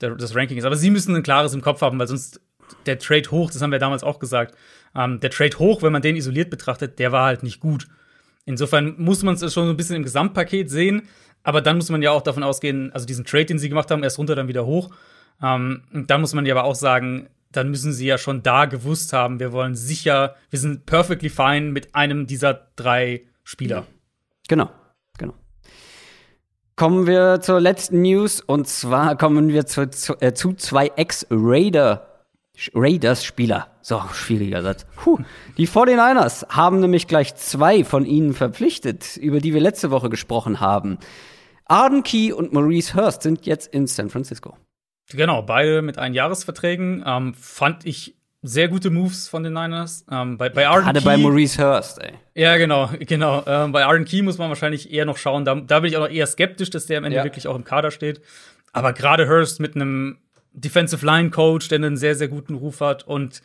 der, 0.00 0.14
das 0.16 0.34
Ranking 0.34 0.58
ist. 0.58 0.64
Aber 0.64 0.76
sie 0.76 0.90
müssen 0.90 1.14
ein 1.14 1.22
klares 1.22 1.54
im 1.54 1.60
Kopf 1.62 1.80
haben, 1.82 1.98
weil 1.98 2.08
sonst 2.08 2.40
der 2.86 2.98
Trade 2.98 3.30
hoch, 3.30 3.50
das 3.50 3.60
haben 3.62 3.72
wir 3.72 3.78
damals 3.78 4.02
auch 4.02 4.18
gesagt, 4.18 4.54
ähm, 4.96 5.20
der 5.20 5.30
Trade 5.30 5.58
hoch, 5.58 5.82
wenn 5.82 5.92
man 5.92 6.02
den 6.02 6.16
isoliert 6.16 6.50
betrachtet, 6.50 6.98
der 6.98 7.12
war 7.12 7.26
halt 7.26 7.42
nicht 7.42 7.60
gut. 7.60 7.86
Insofern 8.46 8.94
muss 8.98 9.22
man 9.22 9.34
es 9.34 9.40
schon 9.40 9.66
so 9.66 9.70
ein 9.70 9.76
bisschen 9.76 9.96
im 9.96 10.02
Gesamtpaket 10.02 10.70
sehen, 10.70 11.02
aber 11.44 11.60
dann 11.60 11.76
muss 11.76 11.90
man 11.90 12.02
ja 12.02 12.10
auch 12.10 12.22
davon 12.22 12.42
ausgehen, 12.42 12.90
also 12.92 13.06
diesen 13.06 13.24
Trade, 13.24 13.44
den 13.44 13.58
sie 13.58 13.68
gemacht 13.68 13.90
haben, 13.90 14.02
erst 14.02 14.18
runter, 14.18 14.34
dann 14.34 14.48
wieder 14.48 14.66
hoch. 14.66 14.90
Ähm, 15.40 15.82
und 15.92 16.10
dann 16.10 16.20
muss 16.20 16.34
man 16.34 16.46
ja 16.46 16.54
aber 16.54 16.64
auch 16.64 16.74
sagen, 16.74 17.28
dann 17.52 17.70
müssen 17.70 17.92
sie 17.92 18.06
ja 18.06 18.18
schon 18.18 18.42
da 18.42 18.64
gewusst 18.64 19.12
haben, 19.12 19.38
wir 19.38 19.52
wollen 19.52 19.76
sicher, 19.76 20.34
wir 20.50 20.58
sind 20.58 20.86
perfectly 20.86 21.28
fine 21.28 21.70
mit 21.70 21.94
einem 21.94 22.26
dieser 22.26 22.68
drei 22.74 23.22
Spieler. 23.44 23.86
Genau, 24.48 24.70
genau. 25.18 25.34
Kommen 26.76 27.06
wir 27.06 27.40
zur 27.40 27.60
letzten 27.60 28.02
News 28.02 28.40
und 28.40 28.66
zwar 28.66 29.16
kommen 29.16 29.48
wir 29.48 29.66
zu, 29.66 29.88
zu, 29.90 30.20
äh, 30.20 30.34
zu 30.34 30.54
zwei 30.54 30.88
Ex-Raider 30.96 32.08
Raiders-Spieler. 32.74 33.68
So, 33.82 34.00
schwieriger 34.12 34.62
Satz. 34.62 34.86
Puh. 34.96 35.18
Die 35.56 35.68
49ers 35.68 36.48
haben 36.48 36.80
nämlich 36.80 37.06
gleich 37.06 37.34
zwei 37.36 37.84
von 37.84 38.06
ihnen 38.06 38.32
verpflichtet, 38.32 39.16
über 39.16 39.40
die 39.40 39.54
wir 39.54 39.60
letzte 39.60 39.90
Woche 39.90 40.08
gesprochen 40.08 40.60
haben. 40.60 40.98
Arden 41.66 42.02
Key 42.02 42.32
und 42.32 42.52
Maurice 42.52 42.94
Hurst 42.94 43.22
sind 43.22 43.46
jetzt 43.46 43.72
in 43.72 43.86
San 43.86 44.10
Francisco. 44.10 44.56
Genau, 45.10 45.42
beide 45.42 45.82
mit 45.82 45.98
Einjahresverträgen. 45.98 47.02
Ähm, 47.06 47.34
fand 47.34 47.84
ich 47.86 48.16
sehr 48.42 48.68
gute 48.68 48.90
Moves 48.90 49.28
von 49.28 49.42
den 49.42 49.54
Niners. 49.54 50.04
Ähm, 50.10 50.36
bei, 50.36 50.48
bei 50.50 50.66
Arden 50.68 50.84
Gerade 50.84 51.00
Key, 51.00 51.04
bei 51.06 51.16
Maurice 51.16 51.62
Hurst, 51.62 51.98
ey. 52.02 52.12
Ja, 52.34 52.56
genau, 52.58 52.90
genau. 53.00 53.42
Ähm, 53.46 53.72
bei 53.72 53.84
Arden 53.86 54.04
Key 54.04 54.22
muss 54.22 54.38
man 54.38 54.48
wahrscheinlich 54.50 54.92
eher 54.92 55.04
noch 55.06 55.16
schauen. 55.16 55.44
Da, 55.44 55.54
da 55.54 55.80
bin 55.80 55.90
ich 55.90 55.96
auch 55.96 56.02
noch 56.02 56.10
eher 56.10 56.26
skeptisch, 56.26 56.70
dass 56.70 56.86
der 56.86 56.98
am 56.98 57.04
Ende 57.04 57.16
Ja. 57.18 57.24
wirklich 57.24 57.48
auch 57.48 57.56
im 57.56 57.64
Kader 57.64 57.90
steht. 57.90 58.20
Aber 58.72 58.92
gerade 58.92 59.28
Hurst 59.28 59.60
mit 59.60 59.76
einem 59.76 60.18
Defensive 60.52 61.04
Line 61.04 61.30
Coach, 61.30 61.68
der 61.68 61.76
einen 61.76 61.96
sehr, 61.96 62.14
sehr 62.14 62.28
guten 62.28 62.54
Ruf 62.54 62.80
hat 62.80 63.04
und 63.06 63.40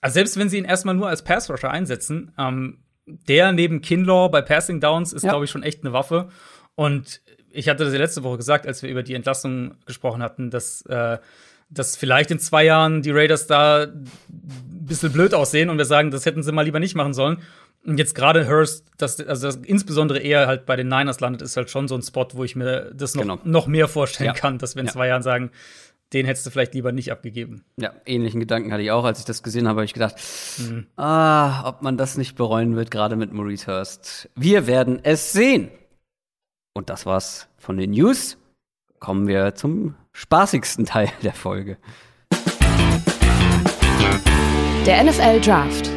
also 0.00 0.14
selbst 0.14 0.36
wenn 0.36 0.48
sie 0.48 0.58
ihn 0.58 0.64
erstmal 0.64 0.96
nur 0.96 1.08
als 1.08 1.22
Pass 1.22 1.48
Rusher 1.48 1.70
einsetzen, 1.70 2.32
ähm, 2.36 2.78
der 3.06 3.52
neben 3.52 3.80
Kinlaw 3.82 4.28
bei 4.30 4.42
Passing 4.42 4.80
Downs 4.80 5.12
ist, 5.12 5.22
Ja. 5.22 5.30
glaube 5.30 5.44
ich, 5.44 5.50
schon 5.50 5.62
echt 5.62 5.84
eine 5.84 5.92
Waffe. 5.92 6.28
Und 6.74 7.20
ich 7.52 7.68
hatte 7.68 7.84
das 7.84 7.92
ja 7.92 7.98
letzte 7.98 8.22
Woche 8.22 8.36
gesagt, 8.38 8.66
als 8.66 8.82
wir 8.82 8.90
über 8.90 9.02
die 9.02 9.14
Entlassung 9.14 9.74
gesprochen 9.86 10.22
hatten, 10.22 10.50
dass, 10.50 10.82
äh, 10.86 11.18
dass 11.70 11.96
vielleicht 11.96 12.30
in 12.30 12.38
zwei 12.38 12.64
Jahren 12.64 13.02
die 13.02 13.10
Raiders 13.10 13.46
da 13.46 13.84
ein 13.84 14.06
bisschen 14.28 15.12
blöd 15.12 15.34
aussehen 15.34 15.70
und 15.70 15.78
wir 15.78 15.84
sagen, 15.84 16.10
das 16.10 16.26
hätten 16.26 16.42
sie 16.42 16.52
mal 16.52 16.62
lieber 16.64 16.80
nicht 16.80 16.94
machen 16.94 17.14
sollen. 17.14 17.38
Und 17.84 17.98
jetzt 17.98 18.14
gerade 18.14 18.46
Hurst, 18.48 18.84
das, 18.96 19.18
also 19.20 19.46
das, 19.48 19.56
insbesondere 19.56 20.20
eher 20.20 20.46
halt 20.46 20.66
bei 20.66 20.76
den 20.76 20.86
Niners 20.88 21.18
landet, 21.20 21.42
ist 21.42 21.56
halt 21.56 21.68
schon 21.68 21.88
so 21.88 21.96
ein 21.96 22.02
Spot, 22.02 22.28
wo 22.34 22.44
ich 22.44 22.54
mir 22.54 22.92
das 22.94 23.14
noch, 23.16 23.22
Genau. 23.22 23.38
noch 23.44 23.66
mehr 23.66 23.88
vorstellen 23.88 24.28
Ja. 24.28 24.32
kann, 24.34 24.58
dass 24.58 24.76
wir 24.76 24.80
in 24.82 24.86
Ja. 24.86 24.92
zwei 24.92 25.08
Jahren 25.08 25.22
sagen, 25.22 25.50
den 26.12 26.26
hättest 26.26 26.44
du 26.46 26.50
vielleicht 26.50 26.74
lieber 26.74 26.92
nicht 26.92 27.10
abgegeben. 27.10 27.64
Ja, 27.78 27.92
ähnlichen 28.04 28.38
Gedanken 28.38 28.70
hatte 28.70 28.82
ich 28.82 28.90
auch, 28.90 29.04
als 29.04 29.18
ich 29.18 29.24
das 29.24 29.42
gesehen 29.42 29.66
habe, 29.66 29.78
habe 29.78 29.84
ich 29.86 29.94
gedacht, 29.94 30.14
ah, 30.96 31.66
ob 31.68 31.82
man 31.82 31.96
das 31.96 32.16
nicht 32.18 32.36
bereuen 32.36 32.76
wird, 32.76 32.90
gerade 32.90 33.16
mit 33.16 33.32
Maurice 33.32 33.66
Hurst. 33.66 34.28
Wir 34.36 34.66
werden 34.66 35.00
es 35.02 35.32
sehen. 35.32 35.70
Und 36.74 36.88
das 36.88 37.04
war's 37.04 37.48
von 37.58 37.76
den 37.76 37.90
News. 37.90 38.38
Kommen 38.98 39.26
wir 39.26 39.54
zum 39.54 39.94
spaßigsten 40.12 40.86
Teil 40.86 41.12
der 41.22 41.34
Folge. 41.34 41.76
Der 44.86 45.04
NFL 45.04 45.40
Draft. 45.40 45.90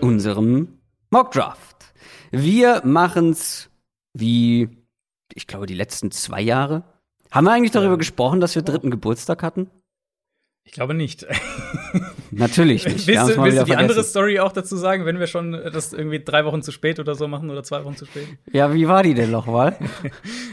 Unserem 0.00 0.78
Mock 1.10 1.32
Draft. 1.32 1.92
Wir 2.30 2.82
machen's 2.84 3.68
wie, 4.14 4.68
ich 5.34 5.46
glaube, 5.46 5.66
die 5.66 5.74
letzten 5.74 6.10
zwei 6.10 6.40
Jahre. 6.40 6.84
Haben 7.30 7.44
wir 7.44 7.52
eigentlich 7.52 7.72
darüber 7.72 7.98
gesprochen, 7.98 8.40
dass 8.40 8.54
wir 8.54 8.62
dritten 8.62 8.90
Geburtstag 8.90 9.42
hatten? 9.42 9.70
Ich 10.64 10.72
glaube 10.72 10.94
nicht. 10.94 11.26
Natürlich 12.30 12.86
nicht. 12.86 13.06
Willst 13.06 13.28
du, 13.28 13.42
willst 13.42 13.60
du 13.60 13.64
die 13.64 13.76
andere. 13.76 14.04
Story 14.04 14.38
auch 14.38 14.52
dazu 14.52 14.76
sagen, 14.76 15.04
wenn 15.04 15.18
wir 15.18 15.26
schon 15.26 15.52
das 15.52 15.92
irgendwie 15.92 16.22
drei 16.22 16.44
Wochen 16.44 16.62
zu 16.62 16.72
spät 16.72 16.98
oder 17.00 17.14
so 17.14 17.28
machen 17.28 17.50
oder 17.50 17.62
zwei 17.62 17.84
Wochen 17.84 17.96
zu 17.96 18.06
spät? 18.06 18.26
Ja, 18.52 18.72
wie 18.72 18.88
war 18.88 19.02
die 19.02 19.14
denn 19.14 19.30
nochmal? 19.30 19.76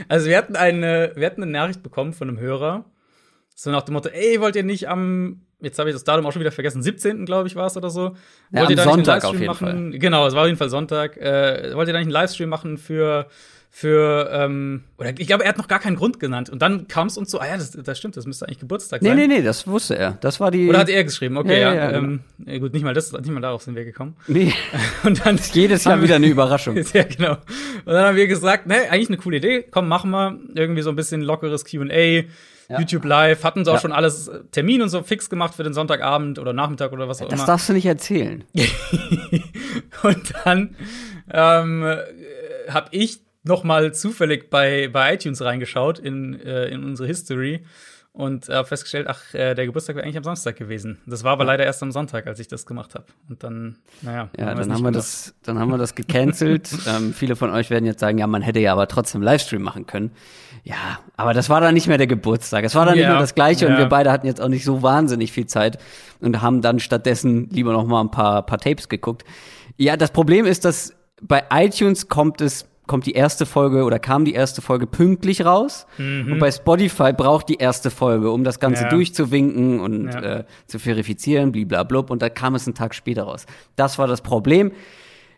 Also 0.08 0.28
wir 0.28 0.38
hatten 0.38 0.56
eine, 0.56 1.12
wir 1.16 1.28
hatten 1.28 1.44
eine 1.44 1.52
Nachricht 1.52 1.84
bekommen 1.84 2.14
von 2.14 2.28
einem 2.28 2.40
Hörer, 2.40 2.86
so 3.54 3.70
nach 3.70 3.84
dem 3.84 3.94
Motto, 3.94 4.10
ey, 4.10 4.42
wollt 4.42 4.56
ihr 4.56 4.64
nicht 4.64 4.90
am, 4.90 5.42
jetzt 5.62 5.78
habe 5.78 5.90
ich 5.90 5.96
das 5.96 6.04
Datum 6.04 6.26
auch 6.26 6.32
schon 6.32 6.40
wieder 6.40 6.52
vergessen, 6.52 6.82
17. 6.82 7.26
glaube 7.28 7.48
ich 7.48 7.56
war 7.56 7.68
es 7.68 7.78
oder 7.78 7.92
so. 7.92 8.16
Ja, 8.52 8.62
wollt 8.62 8.72
ihr 8.72 8.80
am 8.80 8.90
da 8.90 8.96
nicht 8.96 9.06
Sonntag 9.06 9.24
einen 9.24 9.34
Livestream 9.34 9.50
auf 9.50 9.62
jeden 9.62 9.90
machen? 9.90 10.00
Genau, 10.00 10.26
es 10.26 10.34
war 10.34 10.42
auf 10.42 10.48
jeden 10.48 10.58
Fall 10.58 10.70
Sonntag. 10.70 11.18
Äh, 11.18 11.76
wollt 11.76 11.88
ihr 11.88 11.94
da 11.94 12.00
nicht 12.00 12.08
einen 12.08 12.12
Livestream 12.12 12.50
machen 12.50 12.78
für, 12.80 13.28
für, 13.72 14.30
ähm, 14.34 14.84
oder 14.98 15.12
ich 15.18 15.28
glaube, 15.28 15.44
er 15.44 15.50
hat 15.50 15.58
noch 15.58 15.68
gar 15.68 15.80
keinen 15.80 15.96
Grund 15.96 16.20
genannt. 16.20 16.50
Und 16.50 16.60
dann 16.62 16.88
kam 16.88 17.08
es 17.08 17.18
uns 17.18 17.30
so, 17.32 17.40
ah 17.40 17.46
ja, 17.48 17.56
das, 17.56 17.72
das 17.72 17.98
stimmt, 17.98 18.18
das 18.18 18.26
müsste 18.26 18.46
eigentlich 18.48 18.60
Geburtstag 18.60 19.02
Nee, 19.02 19.10
sein. 19.10 19.18
nee, 19.18 19.28
nee, 19.28 19.42
das 19.44 19.68
wusste 19.68 19.96
er. 19.96 20.18
Das 20.22 20.40
war 20.40 20.50
die. 20.52 20.68
Oder 20.68 20.80
hat 20.80 20.90
er 20.90 21.04
geschrieben? 21.04 21.38
Okay, 21.38 21.62
Ja, 21.62 21.74
ja. 21.74 21.76
ja, 21.76 21.92
ja, 21.92 21.98
ähm, 21.98 22.22
ja, 22.46 22.58
gut, 22.58 22.74
nicht 22.74 22.84
mal 22.84 22.94
das, 22.96 23.12
nicht 23.14 23.30
mal 23.30 23.40
darauf 23.42 23.62
sind 23.62 23.76
wir 23.76 23.86
gekommen. 23.86 24.16
Nee, 24.28 24.52
Und 25.04 25.24
dann 25.26 25.40
jedes 25.54 25.84
Jahr 25.84 26.02
wieder 26.02 26.16
eine 26.16 26.28
Überraschung. 26.28 26.76
Ja, 26.94 27.04
genau. 27.04 27.34
Und 27.86 27.94
dann 27.94 28.06
haben 28.06 28.16
wir 28.18 28.28
gesagt, 28.28 28.66
ne, 28.66 28.90
eigentlich 28.90 29.10
eine 29.10 29.18
coole 29.18 29.38
Idee. 29.38 29.64
Komm, 29.70 29.88
machen 29.88 30.10
wir 30.12 30.38
irgendwie 30.56 30.82
so 30.82 30.90
ein 30.90 30.96
bisschen 30.96 31.22
lockeres 31.22 31.64
Q&A, 31.64 32.24
YouTube 32.80 33.06
Live. 33.06 33.44
Hatten 33.44 33.64
sie 33.66 33.70
auch 33.72 33.76
Ja. 33.76 33.82
schon 33.82 33.92
alles 33.92 34.28
äh, 34.30 34.40
Termin 34.52 34.82
und 34.82 34.90
so 34.90 35.04
fix 35.04 35.30
gemacht 35.30 35.54
für 35.54 35.64
den 35.64 35.74
Sonntagabend 35.74 36.40
oder 36.40 36.54
Nachmittag 36.54 36.92
oder 36.92 37.08
was 37.08 37.22
auch 37.22 37.28
Das 37.30 37.40
immer. 37.40 37.46
darfst 37.48 37.70
du 37.70 37.74
nicht 37.74 37.86
erzählen. 37.86 38.44
und 40.04 40.34
dann 40.44 40.76
ähm, 41.32 41.84
habe 42.68 42.88
ich 42.92 43.20
noch 43.44 43.64
mal 43.64 43.94
zufällig 43.94 44.50
bei, 44.50 44.90
bei 44.92 45.14
iTunes 45.14 45.42
reingeschaut 45.42 46.00
in, 46.00 46.40
äh, 46.40 46.66
in 46.68 46.84
unsere 46.84 47.08
History 47.08 47.64
und 48.12 48.50
habe 48.50 48.68
festgestellt, 48.68 49.08
ach, 49.08 49.34
äh, 49.34 49.54
der 49.54 49.66
Geburtstag 49.66 49.96
wäre 49.96 50.04
eigentlich 50.04 50.18
am 50.18 50.24
Samstag 50.24 50.58
gewesen. 50.58 50.98
Das 51.06 51.24
war 51.24 51.34
aber 51.34 51.46
leider 51.46 51.64
erst 51.64 51.82
am 51.84 51.92
Sonntag, 51.92 52.28
als 52.28 52.40
ich 52.40 52.48
das 52.48 52.66
gemacht 52.66 52.96
habe. 52.96 53.06
Und 53.30 53.44
dann, 53.44 53.78
naja. 54.02 54.30
Ja, 54.38 54.46
dann 54.54 54.58
nicht 54.58 54.72
haben 54.72 54.84
wir 54.84 54.92
das, 54.92 55.36
dann 55.44 55.60
haben 55.60 55.70
wir 55.70 55.78
das 55.78 55.96
gecancelt. 55.96 56.70
ähm, 56.88 57.14
viele 57.14 57.36
von 57.36 57.52
euch 57.52 57.70
werden 57.70 57.86
jetzt 57.86 58.00
sagen, 58.00 58.18
ja, 58.18 58.28
man 58.28 58.42
hätte 58.42 58.60
ja 58.60 58.74
aber 58.74 58.88
trotzdem 58.88 59.22
Livestream 59.22 59.62
machen 59.62 59.86
können. 59.86 60.12
Ja, 60.64 61.00
aber 61.16 61.34
das 61.34 61.50
war 61.50 61.62
dann 61.62 61.74
nicht 61.74 61.88
mehr 61.88 61.98
der 61.98 62.08
Geburtstag. 62.08 62.66
Es 62.66 62.76
war 62.76 62.86
dann 62.86 62.96
nicht 62.96 63.04
Ja, 63.04 63.12
mehr 63.12 63.20
das 63.20 63.36
Gleiche 63.36 63.68
und 63.68 63.74
ja. 63.74 63.80
wir 63.80 63.86
beide 63.86 64.12
hatten 64.12 64.28
jetzt 64.28 64.42
auch 64.42 64.50
nicht 64.50 64.66
so 64.66 64.82
wahnsinnig 64.82 65.32
viel 65.32 65.46
Zeit 65.46 65.78
und 66.20 66.42
haben 66.42 66.62
dann 66.62 66.80
stattdessen 66.80 67.50
lieber 67.52 67.72
noch 67.72 67.86
mal 67.86 68.02
ein 68.02 68.12
paar, 68.12 68.46
paar 68.46 68.58
Tapes 68.58 68.90
geguckt. 68.90 69.24
Ja, 69.78 69.96
das 69.96 70.12
Problem 70.12 70.46
ist, 70.46 70.66
dass 70.66 70.94
bei 71.22 71.44
iTunes 71.52 72.10
kommt 72.10 72.42
es 72.42 72.69
kommt 72.90 73.06
die 73.06 73.14
erste 73.14 73.46
Folge 73.46 73.86
oder 73.86 74.00
kam 74.00 74.26
die 74.26 74.34
erste 74.34 74.62
Folge 74.62 74.86
pünktlich 74.88 75.46
raus 75.46 75.86
und 75.98 76.40
bei 76.40 76.52
Spotify 76.52 77.14
braucht 77.14 77.48
die 77.48 77.56
erste 77.56 77.90
Folge, 77.92 78.32
um 78.32 78.44
das 78.44 78.60
Ganze 78.60 78.82
Mhm. 78.84 78.90
Ja. 78.90 78.96
durchzuwinken 78.96 79.80
und 79.80 80.08
Ja. 80.14 80.22
äh, 80.40 80.44
zu 80.68 80.80
verifizieren, 80.80 81.54
bliblablub 81.54 82.10
und 82.10 82.22
da 82.22 82.30
kam 82.30 82.56
es 82.56 82.68
einen 82.68 82.74
Tag 82.76 82.94
später 82.96 83.24
raus. 83.24 83.46
Das 83.78 83.98
war 83.98 84.08
das 84.08 84.20
Problem. 84.22 84.72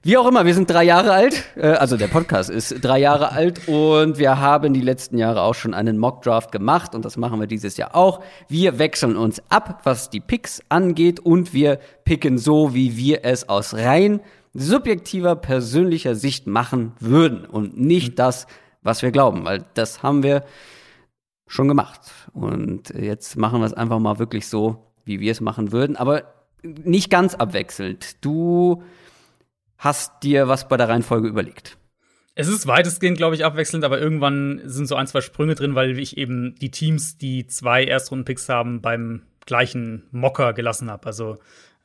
Wie 0.04 0.18
auch 0.18 0.28
immer, 0.28 0.48
wir 0.48 0.56
sind 0.56 0.68
drei 0.68 0.84
Jahre 0.84 1.12
alt, 1.12 1.44
äh, 1.56 1.68
also 1.74 1.96
der 1.96 2.08
Podcast 2.08 2.50
ist 2.50 2.74
drei 2.82 2.98
Jahre 3.00 3.34
alt 3.34 3.68
und 3.68 4.18
wir 4.18 4.40
haben 4.40 4.74
die 4.74 4.82
letzten 4.82 5.20
Jahre 5.20 5.42
auch 5.44 5.54
schon 5.54 5.76
einen 5.76 6.00
Mockdraft 6.00 6.52
gemacht 6.52 6.96
und 6.96 7.06
das 7.06 7.18
machen 7.18 7.40
wir 7.40 7.46
dieses 7.46 7.78
Jahr 7.78 7.96
auch. 7.96 8.22
Wir 8.48 8.80
wechseln 8.80 9.16
uns 9.16 9.44
ab, 9.50 9.82
was 9.84 10.10
die 10.10 10.20
Picks 10.20 10.64
angeht 10.70 11.20
und 11.20 11.54
wir 11.54 11.78
picken 12.04 12.40
so, 12.40 12.74
wie 12.74 12.98
wir 12.98 13.24
es 13.26 13.48
aus 13.48 13.76
rein 13.76 14.22
subjektiver, 14.54 15.36
persönlicher 15.36 16.16
Sicht 16.16 16.48
machen 16.48 16.94
würden 17.00 17.46
und 17.46 17.80
nicht 17.80 18.20
das, 18.20 18.48
was 18.82 19.02
wir 19.02 19.12
glauben, 19.12 19.46
weil 19.46 19.66
das 19.74 20.04
haben 20.04 20.24
wir 20.24 20.44
schon 21.48 21.68
gemacht. 21.68 22.02
Und 22.34 22.90
jetzt 22.90 23.38
machen 23.38 23.60
wir 23.60 23.66
es 23.66 23.74
einfach 23.74 24.00
mal 24.00 24.20
wirklich 24.20 24.48
so, 24.48 24.94
wie 25.06 25.20
wir 25.20 25.32
es 25.32 25.42
machen 25.42 25.72
würden, 25.72 25.96
aber 25.96 26.24
nicht 26.64 27.10
ganz 27.10 27.36
abwechselnd. 27.36 28.24
Du 28.24 28.84
hast 29.78 30.24
dir 30.24 30.48
was 30.48 30.68
bei 30.68 30.78
der 30.78 30.90
Reihenfolge 30.90 31.28
überlegt? 31.28 31.78
Es 32.34 32.48
ist 32.48 32.66
weitestgehend, 32.66 33.18
glaube 33.18 33.36
ich, 33.36 33.44
abwechselnd, 33.44 33.84
aber 33.84 34.00
irgendwann 34.00 34.62
sind 34.64 34.88
so 34.88 34.96
ein, 34.96 35.08
zwei 35.08 35.22
Sprünge 35.22 35.56
drin, 35.56 35.76
weil 35.76 36.00
ich 36.00 36.18
eben 36.18 36.56
die 36.56 36.72
Teams, 36.72 37.18
die 37.18 37.46
zwei 37.46 37.84
Erstrunden-Picks 37.84 38.48
haben, 38.48 38.82
beim 38.82 39.24
gleichen 39.46 40.08
Mocker 40.12 40.54
gelassen 40.54 40.90
habe. 40.90 41.08
Also 41.08 41.38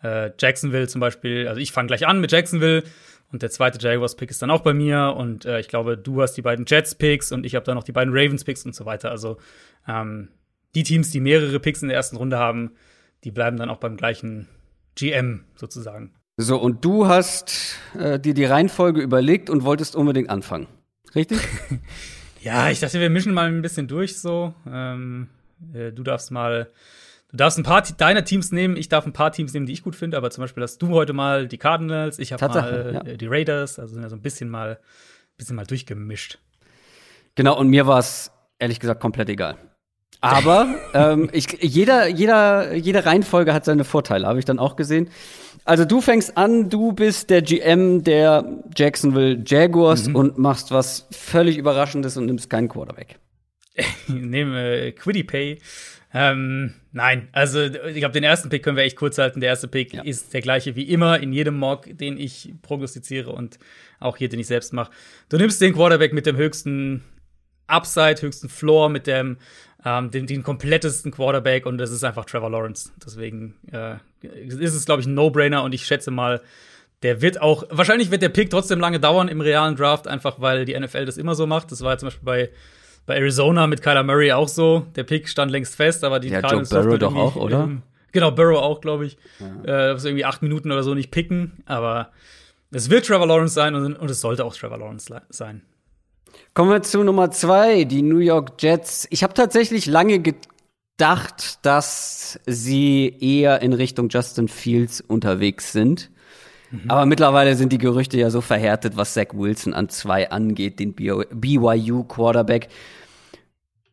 äh, 0.02 0.30
Jacksonville 0.38 0.88
zum 0.88 1.00
Beispiel, 1.00 1.48
also 1.48 1.60
ich 1.60 1.72
fange 1.72 1.88
gleich 1.88 2.06
an 2.06 2.20
mit 2.20 2.32
Jacksonville 2.32 2.84
und 3.32 3.42
der 3.42 3.50
zweite 3.50 3.78
Jaguars-Pick 3.80 4.30
ist 4.30 4.42
dann 4.42 4.50
auch 4.50 4.60
bei 4.60 4.72
mir 4.72 5.14
und 5.16 5.44
äh, 5.44 5.60
ich 5.60 5.68
glaube, 5.68 5.98
du 5.98 6.22
hast 6.22 6.34
die 6.34 6.42
beiden 6.42 6.64
Jets-Picks 6.66 7.32
und 7.32 7.44
ich 7.44 7.54
habe 7.54 7.64
dann 7.64 7.74
noch 7.74 7.84
die 7.84 7.92
beiden 7.92 8.14
Ravens-Picks 8.14 8.64
und 8.64 8.74
so 8.74 8.86
weiter. 8.86 9.10
Also 9.10 9.38
ähm, 9.88 10.28
die 10.74 10.82
Teams, 10.82 11.10
die 11.10 11.20
mehrere 11.20 11.58
Picks 11.58 11.82
in 11.82 11.88
der 11.88 11.96
ersten 11.96 12.16
Runde 12.16 12.38
haben, 12.38 12.72
die 13.24 13.30
bleiben 13.30 13.56
dann 13.56 13.70
auch 13.70 13.78
beim 13.78 13.96
gleichen 13.96 14.46
GM 14.94 15.44
sozusagen. 15.56 16.14
So, 16.36 16.58
und 16.58 16.84
du 16.84 17.08
hast 17.08 17.78
äh, 17.98 18.20
dir 18.20 18.34
die 18.34 18.44
Reihenfolge 18.44 19.00
überlegt 19.00 19.48
und 19.48 19.64
wolltest 19.64 19.96
unbedingt 19.96 20.28
anfangen. 20.28 20.68
Richtig? 21.14 21.40
ja, 22.42 22.68
ich 22.70 22.80
dachte, 22.80 23.00
wir 23.00 23.10
mischen 23.10 23.32
mal 23.32 23.46
ein 23.46 23.62
bisschen 23.62 23.88
durch 23.88 24.18
so. 24.18 24.54
Ähm, 24.70 25.28
äh, 25.72 25.92
du 25.92 26.02
darfst 26.02 26.30
mal, 26.30 26.70
du 27.30 27.36
darfst 27.36 27.58
ein 27.58 27.64
paar 27.64 27.82
deiner 27.82 28.24
Teams 28.24 28.52
nehmen, 28.52 28.76
ich 28.76 28.88
darf 28.88 29.06
ein 29.06 29.12
paar 29.12 29.32
Teams 29.32 29.52
nehmen, 29.52 29.66
die 29.66 29.72
ich 29.72 29.82
gut 29.82 29.96
finde, 29.96 30.16
aber 30.16 30.30
zum 30.30 30.42
Beispiel 30.42 30.62
hast 30.62 30.78
du 30.78 30.88
heute 30.88 31.12
mal 31.12 31.48
die 31.48 31.58
Cardinals, 31.58 32.18
ich 32.18 32.32
habe 32.32 32.48
mal 32.48 32.92
ja. 32.94 33.00
Äh, 33.12 33.16
die 33.16 33.26
Raiders, 33.26 33.78
also 33.78 33.94
sind 33.94 34.02
ja 34.02 34.08
so 34.08 34.16
ein 34.16 34.22
bisschen 34.22 34.48
mal, 34.48 34.78
bisschen 35.36 35.56
mal 35.56 35.66
durchgemischt. 35.66 36.38
Genau, 37.34 37.58
und 37.58 37.68
mir 37.68 37.86
war 37.86 37.98
es 37.98 38.30
ehrlich 38.58 38.80
gesagt 38.80 39.00
komplett 39.00 39.28
egal. 39.28 39.56
Aber 40.20 40.74
ähm, 40.94 41.28
ich, 41.32 41.46
jeder, 41.60 42.08
jeder, 42.08 42.74
jede 42.74 43.04
Reihenfolge 43.04 43.52
hat 43.52 43.64
seine 43.64 43.84
Vorteile, 43.84 44.26
habe 44.26 44.38
ich 44.38 44.44
dann 44.44 44.58
auch 44.58 44.76
gesehen. 44.76 45.10
Also 45.64 45.84
du 45.84 46.00
fängst 46.00 46.36
an, 46.36 46.70
du 46.70 46.92
bist 46.92 47.28
der 47.28 47.42
GM 47.42 48.04
der 48.04 48.62
Jacksonville 48.76 49.42
Jaguars 49.44 50.08
mhm. 50.08 50.16
und 50.16 50.38
machst 50.38 50.70
was 50.70 51.08
völlig 51.10 51.58
Überraschendes 51.58 52.16
und 52.16 52.26
nimmst 52.26 52.48
keinen 52.48 52.68
Quarterback. 52.68 53.18
ich 53.74 54.08
nehme 54.08 54.78
äh, 54.78 54.92
Quiddy 54.92 55.24
Pay. 55.24 55.58
Ähm, 56.18 56.72
nein, 56.92 57.28
also 57.32 57.60
ich 57.60 57.96
glaube, 57.96 58.12
den 58.12 58.24
ersten 58.24 58.48
Pick 58.48 58.62
können 58.62 58.78
wir 58.78 58.84
echt 58.84 58.96
kurz 58.96 59.18
halten. 59.18 59.40
Der 59.40 59.50
erste 59.50 59.68
Pick 59.68 59.92
ja. 59.92 60.02
ist 60.02 60.32
der 60.32 60.40
gleiche 60.40 60.74
wie 60.74 60.84
immer 60.84 61.20
in 61.20 61.30
jedem 61.30 61.58
Mock, 61.58 61.86
den 61.90 62.16
ich 62.16 62.54
prognostiziere 62.62 63.30
und 63.30 63.58
auch 64.00 64.16
hier, 64.16 64.30
den 64.30 64.40
ich 64.40 64.46
selbst 64.46 64.72
mache. 64.72 64.90
Du 65.28 65.36
nimmst 65.36 65.60
den 65.60 65.74
Quarterback 65.74 66.14
mit 66.14 66.24
dem 66.24 66.36
höchsten 66.36 67.04
Upside, 67.66 68.22
höchsten 68.22 68.48
Floor, 68.48 68.88
mit 68.88 69.06
dem 69.06 69.36
ähm, 69.84 70.10
den, 70.10 70.26
den 70.26 70.42
komplettesten 70.42 71.12
Quarterback 71.12 71.66
und 71.66 71.76
das 71.76 71.90
ist 71.90 72.02
einfach 72.02 72.24
Trevor 72.24 72.50
Lawrence. 72.50 72.90
Deswegen 73.04 73.54
äh, 73.70 73.96
ist 74.22 74.74
es, 74.74 74.86
glaube 74.86 75.02
ich, 75.02 75.06
ein 75.06 75.14
No-Brainer 75.14 75.62
und 75.64 75.74
ich 75.74 75.84
schätze 75.84 76.10
mal, 76.10 76.40
der 77.02 77.20
wird 77.20 77.42
auch, 77.42 77.64
wahrscheinlich 77.68 78.10
wird 78.10 78.22
der 78.22 78.30
Pick 78.30 78.48
trotzdem 78.48 78.80
lange 78.80 79.00
dauern 79.00 79.28
im 79.28 79.42
realen 79.42 79.76
Draft, 79.76 80.08
einfach 80.08 80.40
weil 80.40 80.64
die 80.64 80.78
NFL 80.78 81.04
das 81.04 81.18
immer 81.18 81.34
so 81.34 81.46
macht. 81.46 81.70
Das 81.72 81.82
war 81.82 81.92
ja 81.92 81.98
zum 81.98 82.06
Beispiel 82.06 82.24
bei, 82.24 82.50
bei 83.06 83.16
Arizona 83.16 83.66
mit 83.66 83.82
Kyler 83.82 84.02
Murray 84.02 84.32
auch 84.32 84.48
so. 84.48 84.86
Der 84.96 85.04
Pick 85.04 85.28
stand 85.28 85.50
längst 85.50 85.76
fest, 85.76 86.04
aber 86.04 86.20
die 86.20 86.28
ja, 86.28 86.40
Joe 86.40 86.62
Burrow 86.62 86.98
doch 86.98 87.14
auch, 87.14 87.36
oder? 87.36 87.64
Im, 87.64 87.82
genau, 88.12 88.32
Burrow 88.32 88.58
auch, 88.58 88.80
glaube 88.80 89.06
ich. 89.06 89.16
Ja. 89.38 89.92
Äh, 89.92 89.92
irgendwie 89.92 90.24
acht 90.24 90.42
Minuten 90.42 90.70
oder 90.72 90.82
so 90.82 90.94
nicht 90.94 91.10
picken, 91.10 91.62
aber 91.66 92.10
es 92.72 92.90
wird 92.90 93.06
Trevor 93.06 93.26
Lawrence 93.26 93.54
sein 93.54 93.74
und, 93.74 93.94
und 93.94 94.10
es 94.10 94.20
sollte 94.20 94.44
auch 94.44 94.54
Trevor 94.54 94.78
Lawrence 94.78 95.14
sein. 95.30 95.62
Kommen 96.52 96.70
wir 96.70 96.82
zu 96.82 97.02
Nummer 97.02 97.30
zwei, 97.30 97.84
die 97.84 98.02
New 98.02 98.18
York 98.18 98.60
Jets. 98.60 99.06
Ich 99.10 99.22
habe 99.22 99.34
tatsächlich 99.34 99.86
lange 99.86 100.20
gedacht, 100.20 101.64
dass 101.64 102.40
sie 102.46 103.16
eher 103.20 103.62
in 103.62 103.72
Richtung 103.72 104.08
Justin 104.08 104.48
Fields 104.48 105.00
unterwegs 105.00 105.72
sind. 105.72 106.10
Mhm. 106.70 106.90
Aber 106.90 107.06
mittlerweile 107.06 107.54
sind 107.54 107.72
die 107.72 107.78
Gerüchte 107.78 108.18
ja 108.18 108.30
so 108.30 108.40
verhärtet, 108.40 108.96
was 108.96 109.14
Zach 109.14 109.28
Wilson 109.32 109.74
an 109.74 109.88
zwei 109.88 110.30
angeht, 110.30 110.78
den 110.80 110.94
BYU 110.94 112.04
Quarterback. 112.04 112.68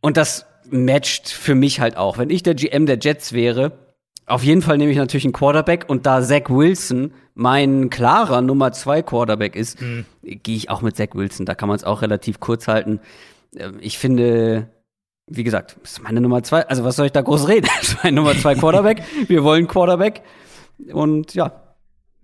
Und 0.02 0.18
das 0.18 0.46
matcht 0.70 1.30
für 1.30 1.56
mich 1.56 1.80
halt 1.80 1.98
auch. 1.98 2.18
Wenn 2.18 2.30
ich 2.30 2.44
der 2.44 2.56
GM 2.56 2.86
der 2.86 2.98
Jets 3.00 3.34
wäre, 3.34 3.72
auf 4.26 4.44
jeden 4.44 4.62
Fall 4.62 4.78
nehme 4.78 4.92
ich 4.92 4.98
natürlich 4.98 5.26
einen 5.26 5.34
Quarterback 5.34 5.86
und 5.88 6.06
da 6.06 6.22
Zach 6.22 6.50
Wilson 6.50 7.14
mein 7.36 7.90
klarer 7.90 8.42
Nummer 8.42 8.72
zwei 8.72 9.02
Quarterback 9.02 9.56
ist, 9.56 9.82
mhm. 9.82 10.06
gehe 10.22 10.56
ich 10.56 10.70
auch 10.70 10.82
mit 10.82 10.96
Zach 10.96 11.10
Wilson. 11.14 11.46
Da 11.46 11.56
kann 11.56 11.68
man 11.68 11.76
es 11.76 11.84
auch 11.84 12.02
relativ 12.02 12.40
kurz 12.40 12.68
halten. 12.68 13.00
Ähm, 13.58 13.78
ich 13.82 13.98
finde, 13.98 14.70
wie 15.28 15.44
gesagt, 15.44 15.78
ist 15.84 16.02
meine 16.04 16.22
Nummer 16.22 16.44
zwei. 16.44 16.68
Also 16.68 16.84
was 16.84 16.96
soll 16.96 17.08
ich 17.08 17.12
da 17.12 17.22
groß 17.22 17.48
reden? 17.48 17.68
Das 17.80 17.90
ist 17.90 18.04
mein 18.04 18.14
Nummer 18.14 18.38
zwei 18.38 18.56
Quarterback. 18.56 19.04
Wir 19.28 19.44
wollen 19.44 19.68
Quarterback. 19.68 20.22
Und 20.92 21.34
ja. 21.34 21.63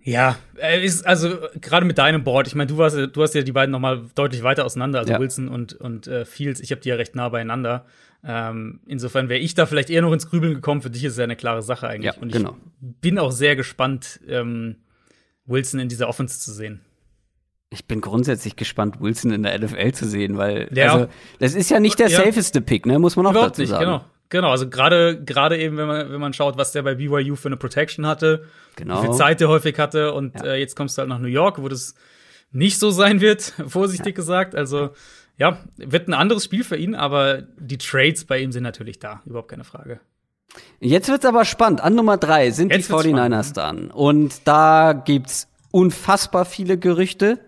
Ja, 0.02 0.36
ist 0.82 1.06
also 1.06 1.36
gerade 1.60 1.84
mit 1.84 1.98
deinem 1.98 2.24
Board. 2.24 2.46
Ich 2.46 2.54
meine, 2.54 2.68
du 2.68 2.78
warst, 2.78 2.96
du 2.96 3.22
hast 3.22 3.34
ja 3.34 3.42
die 3.42 3.52
beiden 3.52 3.70
noch 3.70 3.80
mal 3.80 4.06
deutlich 4.14 4.42
weiter 4.42 4.64
auseinander, 4.64 5.00
also 5.00 5.12
ja. 5.12 5.20
Wilson 5.20 5.48
und 5.48 5.74
und 5.74 6.06
äh, 6.06 6.24
Fields. 6.24 6.60
Ich 6.60 6.70
habe 6.70 6.80
die 6.80 6.88
ja 6.88 6.94
recht 6.94 7.14
nah 7.14 7.28
beieinander. 7.28 7.84
Ähm, 8.24 8.80
insofern 8.86 9.28
wäre 9.28 9.40
ich 9.40 9.54
da 9.54 9.66
vielleicht 9.66 9.90
eher 9.90 10.02
noch 10.02 10.12
ins 10.12 10.28
Grübeln 10.28 10.54
gekommen. 10.54 10.82
Für 10.82 10.90
dich 10.90 11.04
ist 11.04 11.12
es 11.12 11.18
ja 11.18 11.24
eine 11.24 11.36
klare 11.36 11.62
Sache 11.62 11.88
eigentlich. 11.88 12.14
Ja, 12.14 12.20
und 12.20 12.28
ich 12.28 12.34
genau. 12.34 12.56
bin 12.80 13.18
auch 13.18 13.32
sehr 13.32 13.56
gespannt, 13.56 14.20
ähm, 14.26 14.76
Wilson 15.46 15.80
in 15.80 15.88
dieser 15.88 16.08
Offense 16.08 16.40
zu 16.40 16.52
sehen. 16.52 16.80
Ich 17.70 17.86
bin 17.86 18.00
grundsätzlich 18.00 18.56
gespannt, 18.56 19.00
Wilson 19.00 19.30
in 19.30 19.42
der 19.44 19.58
NFL 19.58 19.92
zu 19.92 20.08
sehen, 20.08 20.36
weil 20.36 20.68
ja. 20.74 20.92
also, 20.92 21.08
das 21.38 21.54
ist 21.54 21.70
ja 21.70 21.78
nicht 21.78 21.98
der 21.98 22.08
ja. 22.08 22.24
safeste 22.24 22.60
Pick, 22.60 22.84
ne? 22.84 22.98
Muss 22.98 23.16
man 23.16 23.26
auch 23.26 23.30
Überhaupt 23.30 23.58
dazu 23.58 23.64
sagen. 23.64 23.90
Nicht, 23.90 24.00
genau. 24.00 24.10
Genau, 24.30 24.50
also 24.50 24.68
gerade 24.70 25.22
gerade 25.22 25.58
eben, 25.58 25.76
wenn 25.76 25.88
man 25.88 26.10
wenn 26.10 26.20
man 26.20 26.32
schaut, 26.32 26.56
was 26.56 26.70
der 26.72 26.82
bei 26.82 26.94
BYU 26.94 27.34
für 27.34 27.48
eine 27.48 27.56
Protection 27.56 28.06
hatte, 28.06 28.46
genau. 28.76 29.02
wie 29.02 29.06
viel 29.06 29.16
Zeit 29.16 29.40
der 29.40 29.48
häufig 29.48 29.78
hatte 29.78 30.12
und 30.12 30.36
ja. 30.36 30.52
äh, 30.52 30.60
jetzt 30.60 30.76
kommst 30.76 30.96
du 30.96 31.00
halt 31.00 31.08
nach 31.08 31.18
New 31.18 31.28
York, 31.28 31.60
wo 31.60 31.68
das 31.68 31.96
nicht 32.52 32.78
so 32.78 32.90
sein 32.90 33.20
wird, 33.20 33.42
vorsichtig 33.66 34.14
gesagt. 34.14 34.54
Also 34.54 34.90
ja, 35.36 35.58
wird 35.76 36.08
ein 36.08 36.14
anderes 36.14 36.44
Spiel 36.44 36.62
für 36.62 36.76
ihn, 36.76 36.94
aber 36.94 37.42
die 37.58 37.78
Trades 37.78 38.24
bei 38.24 38.38
ihm 38.38 38.52
sind 38.52 38.62
natürlich 38.62 39.00
da, 39.00 39.20
überhaupt 39.26 39.48
keine 39.48 39.64
Frage. 39.64 40.00
Jetzt 40.78 41.08
wird's 41.08 41.24
aber 41.24 41.44
spannend. 41.44 41.80
An 41.80 41.94
Nummer 41.94 42.16
drei 42.16 42.50
sind 42.50 42.72
Jetzt 42.72 42.88
die 42.88 42.92
49ers 42.92 43.52
dann. 43.52 43.90
Und 43.90 44.46
da 44.46 44.92
gibt's 44.92 45.48
unfassbar 45.70 46.44
viele 46.44 46.76
Gerüchte. 46.78 47.38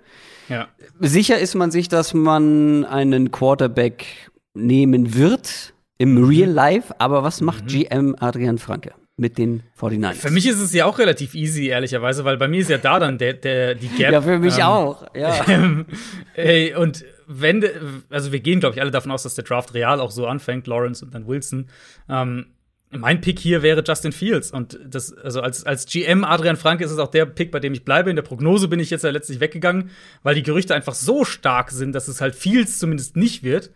Ja. 0.48 0.68
Sicher 1.00 1.38
ist 1.38 1.54
man 1.54 1.70
sich, 1.70 1.88
dass 1.88 2.14
man 2.14 2.84
einen 2.84 3.30
Quarterback 3.30 4.06
nehmen 4.54 5.14
wird 5.14 5.71
im 6.02 6.14
mhm. 6.16 6.24
Real 6.24 6.50
Life, 6.50 6.92
aber 6.98 7.22
was 7.22 7.40
macht 7.40 7.64
mhm. 7.64 7.68
GM 7.68 8.16
Adrian 8.18 8.58
Franke? 8.58 8.92
mit 9.18 9.36
den 9.36 9.62
49ers. 9.78 10.14
Für 10.14 10.30
mich 10.30 10.48
ist 10.48 10.58
es 10.58 10.72
ja 10.72 10.86
auch 10.86 10.98
relativ 10.98 11.34
easy, 11.34 11.66
ehrlicherweise, 11.66 12.24
weil 12.24 12.38
bei 12.38 12.48
mir 12.48 12.60
ist 12.60 12.70
ja 12.70 12.78
da 12.78 12.98
dann 12.98 13.18
der, 13.18 13.34
der, 13.34 13.74
die 13.74 13.88
Gap. 13.88 14.10
Ja, 14.10 14.22
für 14.22 14.38
mich 14.38 14.56
ähm, 14.56 14.64
auch, 14.64 15.04
ja. 15.14 15.44
ey, 16.34 16.74
und 16.74 17.04
wenn, 17.28 17.62
also 18.08 18.32
wir 18.32 18.40
gehen, 18.40 18.58
glaube 18.58 18.74
ich, 18.74 18.80
alle 18.80 18.90
davon 18.90 19.12
aus, 19.12 19.22
dass 19.22 19.34
der 19.34 19.44
Draft 19.44 19.74
real 19.74 20.00
auch 20.00 20.10
so 20.10 20.26
anfängt, 20.26 20.66
Lawrence 20.66 21.04
und 21.04 21.14
dann 21.14 21.28
Wilson. 21.28 21.68
Ähm, 22.08 22.46
mein 22.90 23.20
Pick 23.20 23.38
hier 23.38 23.62
wäre 23.62 23.84
Justin 23.86 24.12
Fields. 24.12 24.50
Und 24.50 24.80
das, 24.84 25.12
also 25.12 25.42
als, 25.42 25.64
als 25.64 25.84
GM 25.86 26.24
Adrian 26.24 26.56
Franke 26.56 26.82
ist 26.82 26.90
es 26.90 26.98
auch 26.98 27.10
der 27.10 27.26
Pick, 27.26 27.52
bei 27.52 27.60
dem 27.60 27.74
ich 27.74 27.84
bleibe. 27.84 28.10
In 28.10 28.16
der 28.16 28.22
Prognose 28.22 28.66
bin 28.66 28.80
ich 28.80 28.90
jetzt 28.90 29.04
ja 29.04 29.10
letztlich 29.10 29.40
weggegangen, 29.40 29.90
weil 30.22 30.34
die 30.34 30.42
Gerüchte 30.42 30.74
einfach 30.74 30.94
so 30.94 31.24
stark 31.24 31.70
sind, 31.70 31.94
dass 31.94 32.08
es 32.08 32.22
halt 32.22 32.34
Fields 32.34 32.78
zumindest 32.78 33.14
nicht 33.14 33.42
wird. 33.42 33.70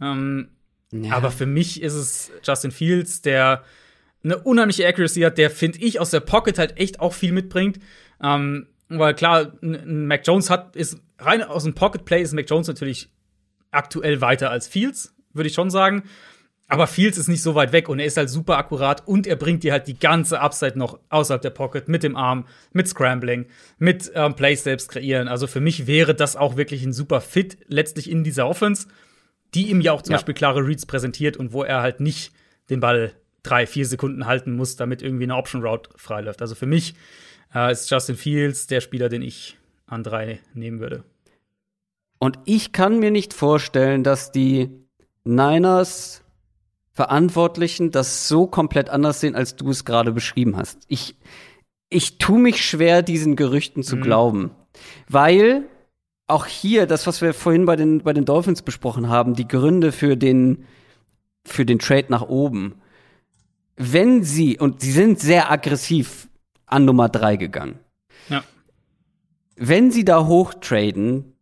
Ähm, 0.00 0.48
ja. 0.92 1.14
Aber 1.14 1.30
für 1.30 1.46
mich 1.46 1.82
ist 1.82 1.94
es 1.94 2.30
Justin 2.44 2.70
Fields, 2.70 3.22
der 3.22 3.64
eine 4.24 4.38
unheimliche 4.38 4.86
Accuracy 4.86 5.22
hat, 5.22 5.38
der, 5.38 5.50
finde 5.50 5.78
ich, 5.80 5.98
aus 5.98 6.10
der 6.10 6.20
Pocket 6.20 6.58
halt 6.58 6.78
echt 6.78 7.00
auch 7.00 7.12
viel 7.12 7.32
mitbringt. 7.32 7.80
Ähm, 8.22 8.68
weil 8.88 9.14
klar, 9.14 9.52
ein 9.62 10.06
Mac 10.06 10.26
Jones 10.26 10.50
hat, 10.50 10.76
ist 10.76 10.98
rein 11.18 11.42
aus 11.42 11.64
dem 11.64 11.74
Pocket 11.74 12.04
Play 12.04 12.22
ist 12.22 12.34
Mac 12.34 12.48
Jones 12.48 12.68
natürlich 12.68 13.10
aktuell 13.70 14.20
weiter 14.20 14.50
als 14.50 14.68
Fields, 14.68 15.14
würde 15.32 15.48
ich 15.48 15.54
schon 15.54 15.70
sagen. 15.70 16.04
Aber 16.68 16.86
Fields 16.86 17.18
ist 17.18 17.28
nicht 17.28 17.42
so 17.42 17.54
weit 17.54 17.72
weg 17.72 17.88
und 17.88 17.98
er 17.98 18.06
ist 18.06 18.16
halt 18.16 18.30
super 18.30 18.56
akkurat 18.56 19.06
und 19.06 19.26
er 19.26 19.36
bringt 19.36 19.62
dir 19.62 19.72
halt 19.72 19.88
die 19.88 19.98
ganze 19.98 20.40
Upside 20.40 20.78
noch 20.78 20.98
außerhalb 21.10 21.42
der 21.42 21.50
Pocket 21.50 21.88
mit 21.88 22.02
dem 22.02 22.16
Arm, 22.16 22.46
mit 22.72 22.88
Scrambling, 22.88 23.46
mit 23.78 24.10
ähm, 24.14 24.34
Plays 24.34 24.64
selbst 24.64 24.88
kreieren. 24.90 25.28
Also 25.28 25.46
für 25.46 25.60
mich 25.60 25.86
wäre 25.86 26.14
das 26.14 26.36
auch 26.36 26.56
wirklich 26.56 26.82
ein 26.82 26.94
super 26.94 27.20
Fit 27.20 27.58
letztlich 27.66 28.10
in 28.10 28.24
dieser 28.24 28.46
Offense, 28.46 28.88
die 29.54 29.70
ihm 29.70 29.80
ja 29.80 29.92
auch 29.92 30.02
zum 30.02 30.12
ja. 30.12 30.18
Beispiel 30.18 30.34
klare 30.34 30.66
Reads 30.66 30.86
präsentiert 30.86 31.36
und 31.36 31.52
wo 31.52 31.62
er 31.62 31.82
halt 31.82 32.00
nicht 32.00 32.32
den 32.70 32.80
Ball 32.80 33.12
drei, 33.42 33.66
vier 33.66 33.86
Sekunden 33.86 34.26
halten 34.26 34.52
muss, 34.52 34.76
damit 34.76 35.02
irgendwie 35.02 35.24
eine 35.24 35.36
Option 35.36 35.62
Route 35.62 35.90
freiläuft. 35.96 36.40
Also 36.40 36.54
für 36.54 36.66
mich 36.66 36.94
äh, 37.54 37.72
ist 37.72 37.90
Justin 37.90 38.16
Fields 38.16 38.66
der 38.66 38.80
Spieler, 38.80 39.08
den 39.08 39.22
ich 39.22 39.58
an 39.86 40.02
drei 40.02 40.40
nehmen 40.54 40.80
würde. 40.80 41.04
Und 42.18 42.38
ich 42.44 42.72
kann 42.72 43.00
mir 43.00 43.10
nicht 43.10 43.34
vorstellen, 43.34 44.04
dass 44.04 44.30
die 44.30 44.70
Niners 45.24 46.22
Verantwortlichen 46.94 47.90
das 47.90 48.28
so 48.28 48.46
komplett 48.46 48.90
anders 48.90 49.20
sehen, 49.20 49.34
als 49.34 49.56
du 49.56 49.70
es 49.70 49.84
gerade 49.84 50.12
beschrieben 50.12 50.56
hast. 50.56 50.80
Ich, 50.88 51.16
ich 51.88 52.18
tue 52.18 52.38
mich 52.38 52.64
schwer, 52.64 53.02
diesen 53.02 53.34
Gerüchten 53.34 53.82
zu 53.82 53.96
mhm. 53.96 54.02
glauben. 54.02 54.50
Weil 55.08 55.64
auch 56.32 56.46
hier, 56.46 56.86
das, 56.86 57.06
was 57.06 57.22
wir 57.22 57.34
vorhin 57.34 57.64
bei 57.64 57.76
den, 57.76 58.02
bei 58.02 58.12
den 58.12 58.24
Dolphins 58.24 58.62
besprochen 58.62 59.08
haben, 59.08 59.34
die 59.34 59.46
Gründe 59.46 59.92
für 59.92 60.16
den, 60.16 60.64
für 61.44 61.64
den 61.64 61.78
Trade 61.78 62.06
nach 62.08 62.22
oben. 62.22 62.74
Wenn 63.76 64.24
sie, 64.24 64.58
und 64.58 64.80
sie 64.80 64.92
sind 64.92 65.20
sehr 65.20 65.50
aggressiv 65.50 66.28
an 66.66 66.84
Nummer 66.84 67.08
drei 67.08 67.36
gegangen. 67.36 67.78
Ja. 68.28 68.42
Wenn 69.56 69.90
sie 69.90 70.04
da 70.04 70.26
hochtraden, 70.26 71.32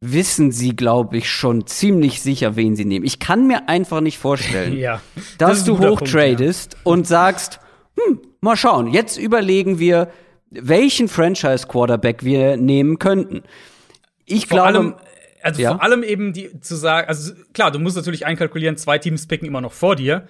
wissen 0.00 0.52
sie, 0.52 0.76
glaube 0.76 1.16
ich, 1.16 1.30
schon 1.30 1.66
ziemlich 1.66 2.20
sicher, 2.20 2.56
wen 2.56 2.76
sie 2.76 2.84
nehmen. 2.84 3.06
Ich 3.06 3.18
kann 3.18 3.46
mir 3.46 3.68
einfach 3.68 4.00
nicht 4.00 4.18
vorstellen, 4.18 4.76
ja, 4.78 5.00
das 5.38 5.58
dass 5.58 5.64
du 5.64 5.78
hochtradest 5.78 6.74
ja. 6.74 6.80
und 6.84 7.06
sagst, 7.06 7.60
hm, 7.98 8.20
mal 8.40 8.56
schauen, 8.56 8.88
jetzt 8.88 9.16
überlegen 9.18 9.78
wir, 9.78 10.10
welchen 10.50 11.08
Franchise-Quarterback 11.08 12.24
wir 12.24 12.56
nehmen 12.56 12.98
könnten. 12.98 13.42
Ich 14.24 14.46
vor 14.46 14.56
glaube. 14.56 14.68
Allem, 14.68 14.94
also 15.42 15.60
ja? 15.60 15.72
vor 15.72 15.82
allem 15.82 16.02
eben 16.02 16.32
die 16.32 16.60
zu 16.60 16.74
sagen, 16.74 17.08
also 17.08 17.32
klar, 17.52 17.70
du 17.70 17.78
musst 17.78 17.96
natürlich 17.96 18.26
einkalkulieren, 18.26 18.76
zwei 18.76 18.98
Teams 18.98 19.26
picken 19.26 19.46
immer 19.46 19.60
noch 19.60 19.72
vor 19.72 19.96
dir, 19.96 20.26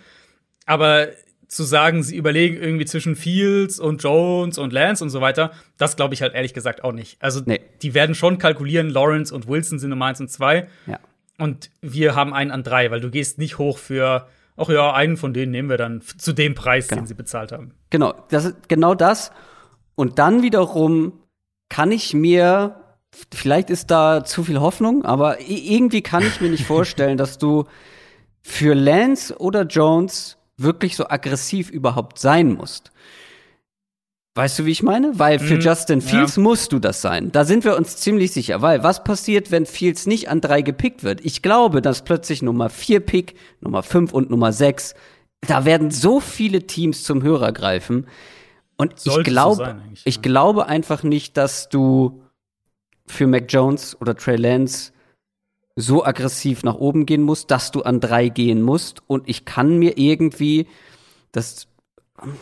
aber 0.67 1.09
zu 1.47 1.63
sagen, 1.63 2.03
sie 2.03 2.17
überlegen 2.17 2.57
irgendwie 2.57 2.85
zwischen 2.85 3.17
Fields 3.17 3.79
und 3.79 4.03
Jones 4.03 4.59
und 4.59 4.73
Lance 4.73 5.05
und 5.05 5.11
so 5.11 5.21
weiter, 5.21 5.53
das 5.77 5.97
glaube 5.97 6.15
ich 6.15 6.23
halt 6.23 6.35
ehrlich 6.35 6.55
gesagt 6.55 6.83
auch 6.83 6.93
nicht. 6.93 7.23
Also 7.23 7.43
nee. 7.45 7.61
die 7.83 7.95
werden 7.95 8.15
schon 8.15 8.39
kalkulieren, 8.39 8.91
Lawrence 8.91 9.33
und 9.33 9.47
Wilson 9.47 9.79
sind 9.79 9.91
Nummer 9.91 10.07
eins 10.07 10.21
und 10.21 10.31
zwei. 10.31 10.67
Ja. 10.87 10.99
Und 11.39 11.71
wir 11.81 12.15
haben 12.15 12.33
einen 12.33 12.51
an 12.51 12.63
drei, 12.63 12.91
weil 12.91 13.01
du 13.01 13.11
gehst 13.11 13.39
nicht 13.39 13.59
hoch 13.59 13.79
für, 13.79 14.27
ach 14.57 14.69
ja, 14.69 14.93
einen 14.93 15.17
von 15.17 15.33
denen 15.33 15.53
nehmen 15.53 15.69
wir 15.69 15.77
dann 15.77 16.01
zu 16.01 16.33
dem 16.33 16.55
Preis, 16.55 16.89
genau. 16.89 17.03
den 17.03 17.07
sie 17.07 17.15
bezahlt 17.15 17.53
haben. 17.53 17.75
Genau, 17.91 18.15
das 18.31 18.47
ist 18.47 18.69
genau 18.69 18.95
das. 18.95 19.33
Und 19.95 20.19
dann 20.19 20.43
wiederum 20.43 21.21
kann 21.69 21.93
ich 21.93 22.15
mir, 22.15 22.84
vielleicht 23.33 23.71
ist 23.71 23.91
da 23.91 24.25
zu 24.25 24.45
viel 24.45 24.61
Hoffnung, 24.61 25.05
aber 25.05 25.41
irgendwie 25.41 26.03
kann 26.03 26.27
ich 26.27 26.41
mir 26.41 26.51
nicht 26.51 26.67
vorstellen, 26.67 27.17
dass 27.17 27.39
du 27.39 27.65
für 28.43 28.75
Lance 28.75 29.39
oder 29.39 29.63
Jones 29.63 30.37
wirklich 30.57 30.97
so 30.97 31.09
aggressiv 31.09 31.71
überhaupt 31.71 32.19
sein 32.19 32.53
musst. 32.53 32.93
Weißt 34.37 34.59
du, 34.59 34.65
wie 34.65 34.73
ich 34.73 34.83
meine? 34.83 35.17
Weil 35.17 35.39
für 35.39 35.57
mm, 35.57 35.61
Justin 35.61 36.01
Fields 36.01 36.37
ja. 36.37 36.43
musst 36.43 36.73
du 36.73 36.81
das 36.81 37.01
sein. 37.01 37.31
Da 37.31 37.45
sind 37.45 37.65
wir 37.65 37.77
uns 37.77 37.99
ziemlich 37.99 38.33
sicher. 38.33 38.63
Weil 38.63 38.83
was 38.83 39.05
passiert, 39.05 39.53
wenn 39.53 39.65
Fields 39.65 40.07
nicht 40.07 40.29
an 40.29 40.41
drei 40.41 40.61
gepickt 40.61 41.05
wird? 41.05 41.25
Ich 41.25 41.41
glaube, 41.41 41.81
dass 41.81 42.03
plötzlich 42.03 42.43
Nummer 42.43 42.69
vier 42.69 42.99
Pick, 42.99 43.37
Nummer 43.61 43.85
fünf 43.85 44.13
und 44.13 44.31
Nummer 44.31 44.53
sechs, 44.53 44.95
da 45.41 45.65
werden 45.65 45.93
so 45.93 46.19
viele 46.19 46.67
Teams 46.67 47.05
zum 47.05 47.23
Hörer 47.23 47.53
greifen. 47.53 48.09
Und 48.77 48.99
Sollte 48.99 49.21
ich 49.21 49.27
glaube, 49.27 49.77
so 49.95 50.03
ich 50.05 50.21
glaube 50.21 50.67
einfach 50.67 51.05
nicht, 51.05 51.37
dass 51.37 51.69
du 51.69 52.24
für 53.07 53.27
Mac 53.27 53.45
Jones 53.49 54.01
oder 54.01 54.17
Trey 54.17 54.37
Lance 54.37 54.93
so 55.77 56.05
aggressiv 56.05 56.63
nach 56.63 56.77
oben 56.77 57.07
gehen 57.07 57.23
musst, 57.23 57.51
dass 57.51 57.71
du 57.71 57.83
an 57.83 58.01
drei 58.01 58.29
gehen 58.29 58.63
musst. 58.63 59.03
Und 59.07 59.29
ich 59.29 59.45
kann 59.45 59.79
mir 59.79 59.99
irgendwie, 59.99 60.69
das 61.33 61.67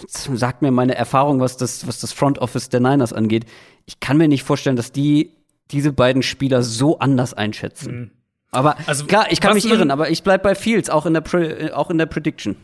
sagt 0.04 0.62
mir 0.62 0.70
meine 0.70 0.94
Erfahrung, 0.94 1.40
was 1.40 1.56
das, 1.56 1.86
was 1.86 1.98
das 2.00 2.12
Front 2.12 2.38
Office 2.38 2.68
der 2.68 2.80
Niners 2.80 3.12
angeht, 3.12 3.46
ich 3.86 4.00
kann 4.00 4.18
mir 4.18 4.28
nicht 4.28 4.42
vorstellen, 4.42 4.76
dass 4.76 4.92
die 4.92 5.32
diese 5.70 5.92
beiden 5.92 6.22
Spieler 6.22 6.62
so 6.62 6.98
anders 6.98 7.32
einschätzen. 7.34 7.94
Mhm. 7.94 8.10
Aber 8.50 8.76
also, 8.86 9.06
klar, 9.06 9.26
ich 9.30 9.40
kann 9.40 9.54
mich 9.54 9.64
irren, 9.64 9.90
aber 9.90 10.10
ich 10.10 10.22
bleib 10.22 10.42
bei 10.42 10.54
Fields, 10.54 10.90
auch 10.90 11.06
in 11.06 11.14
der, 11.14 11.22
Pre 11.22 11.72
auch 11.74 11.88
in 11.88 11.96
der 11.96 12.06
Prediction. 12.06 12.56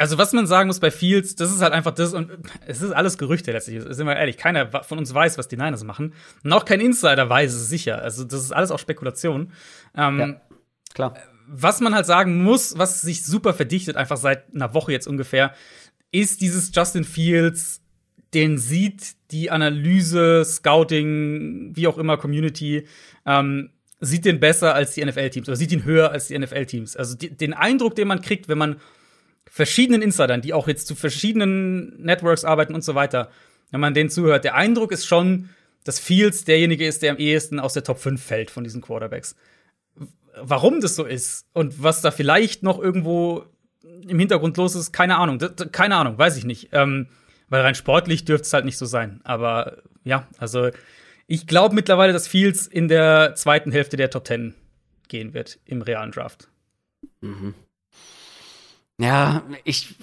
Also, 0.00 0.16
was 0.16 0.32
man 0.32 0.46
sagen 0.46 0.68
muss 0.68 0.80
bei 0.80 0.90
Fields, 0.90 1.34
das 1.34 1.52
ist 1.52 1.60
halt 1.60 1.74
einfach 1.74 1.92
das, 1.92 2.14
und 2.14 2.30
es 2.66 2.80
ist 2.80 2.92
alles 2.92 3.18
Gerüchte 3.18 3.52
letztlich, 3.52 3.82
sind 3.86 4.06
wir 4.06 4.16
ehrlich. 4.16 4.38
Keiner 4.38 4.82
von 4.82 4.96
uns 4.96 5.12
weiß, 5.12 5.36
was 5.36 5.46
die 5.46 5.58
Niners 5.58 5.84
machen. 5.84 6.14
Und 6.42 6.52
auch 6.54 6.64
kein 6.64 6.80
Insider 6.80 7.28
weiß 7.28 7.52
es 7.52 7.68
sicher. 7.68 8.00
Also, 8.00 8.24
das 8.24 8.42
ist 8.42 8.50
alles 8.50 8.70
auch 8.70 8.78
Spekulation. 8.78 9.52
Ähm, 9.94 10.18
ja, 10.18 10.40
klar. 10.94 11.14
Was 11.48 11.80
man 11.82 11.94
halt 11.94 12.06
sagen 12.06 12.42
muss, 12.42 12.78
was 12.78 13.02
sich 13.02 13.26
super 13.26 13.52
verdichtet, 13.52 13.96
einfach 13.96 14.16
seit 14.16 14.54
einer 14.54 14.72
Woche 14.72 14.90
jetzt 14.90 15.06
ungefähr, 15.06 15.52
ist 16.12 16.40
dieses 16.40 16.70
Justin 16.74 17.04
Fields, 17.04 17.82
den 18.32 18.56
sieht 18.56 19.16
die 19.32 19.50
Analyse, 19.50 20.46
Scouting, 20.46 21.76
wie 21.76 21.86
auch 21.86 21.98
immer, 21.98 22.16
Community, 22.16 22.86
ähm, 23.26 23.68
sieht 24.00 24.24
den 24.24 24.40
besser 24.40 24.74
als 24.74 24.94
die 24.94 25.04
NFL-Teams 25.04 25.46
oder 25.46 25.56
sieht 25.56 25.72
ihn 25.72 25.84
höher 25.84 26.10
als 26.10 26.28
die 26.28 26.38
NFL-Teams. 26.38 26.96
Also 26.96 27.18
die, 27.18 27.36
den 27.36 27.52
Eindruck, 27.52 27.96
den 27.96 28.08
man 28.08 28.22
kriegt, 28.22 28.48
wenn 28.48 28.56
man 28.56 28.76
verschiedenen 29.50 30.00
Insidern, 30.00 30.40
die 30.40 30.54
auch 30.54 30.68
jetzt 30.68 30.86
zu 30.86 30.94
verschiedenen 30.94 32.00
Networks 32.02 32.44
arbeiten 32.44 32.74
und 32.74 32.84
so 32.84 32.94
weiter, 32.94 33.30
wenn 33.70 33.80
man 33.80 33.94
denen 33.94 34.08
zuhört, 34.08 34.44
der 34.44 34.54
Eindruck 34.54 34.92
ist 34.92 35.06
schon, 35.06 35.50
dass 35.84 35.98
Fields 35.98 36.44
derjenige 36.44 36.86
ist, 36.86 37.02
der 37.02 37.12
am 37.12 37.18
ehesten 37.18 37.58
aus 37.58 37.72
der 37.72 37.84
Top 37.84 37.98
5 37.98 38.22
fällt 38.22 38.50
von 38.50 38.64
diesen 38.64 38.80
Quarterbacks. 38.80 39.34
Warum 40.40 40.80
das 40.80 40.94
so 40.94 41.04
ist 41.04 41.46
und 41.52 41.82
was 41.82 42.00
da 42.00 42.10
vielleicht 42.10 42.62
noch 42.62 42.78
irgendwo 42.78 43.44
im 44.06 44.18
Hintergrund 44.18 44.56
los 44.56 44.74
ist, 44.74 44.92
keine 44.92 45.16
Ahnung. 45.16 45.38
Keine 45.72 45.96
Ahnung, 45.96 46.16
weiß 46.16 46.36
ich 46.36 46.44
nicht. 46.44 46.68
Ähm, 46.72 47.08
weil 47.48 47.62
rein 47.62 47.74
sportlich 47.74 48.24
dürfte 48.24 48.46
es 48.46 48.52
halt 48.52 48.64
nicht 48.64 48.78
so 48.78 48.86
sein. 48.86 49.20
Aber 49.24 49.82
ja, 50.04 50.28
also 50.38 50.70
ich 51.26 51.46
glaube 51.46 51.74
mittlerweile, 51.74 52.12
dass 52.12 52.28
Fields 52.28 52.66
in 52.66 52.88
der 52.88 53.34
zweiten 53.34 53.72
Hälfte 53.72 53.96
der 53.96 54.10
Top 54.10 54.26
10 54.26 54.54
gehen 55.08 55.34
wird 55.34 55.58
im 55.64 55.82
realen 55.82 56.12
Draft. 56.12 56.48
Mhm. 57.20 57.54
Ja, 59.00 59.42
ich, 59.64 59.94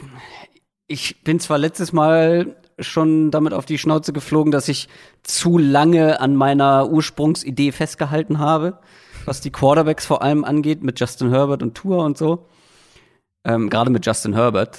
ich 0.88 1.24
bin 1.24 1.40
zwar 1.40 1.60
letztes 1.60 1.94
Mal 1.94 2.56
schon 2.80 3.32
damit 3.32 3.54
auf 3.54 3.66
die 3.66 3.78
Schnauze 3.78 4.12
geflogen, 4.12 4.52
dass 4.52 4.68
ich 4.68 4.88
zu 5.24 5.58
lange 5.58 6.20
an 6.20 6.36
meiner 6.36 6.90
Ursprungsidee 6.90 7.72
festgehalten 7.72 8.40
habe, 8.40 8.80
was 9.26 9.42
die 9.42 9.52
Quarterbacks 9.52 10.06
vor 10.06 10.22
allem 10.24 10.44
angeht, 10.44 10.84
mit 10.84 11.00
Justin 11.00 11.30
Herbert 11.30 11.62
und 11.62 11.76
Tour 11.76 12.04
und 12.04 12.18
so. 12.18 12.48
Ähm, 13.44 13.70
Gerade 13.70 13.92
mit 13.92 14.06
Justin 14.06 14.34
Herbert, 14.34 14.78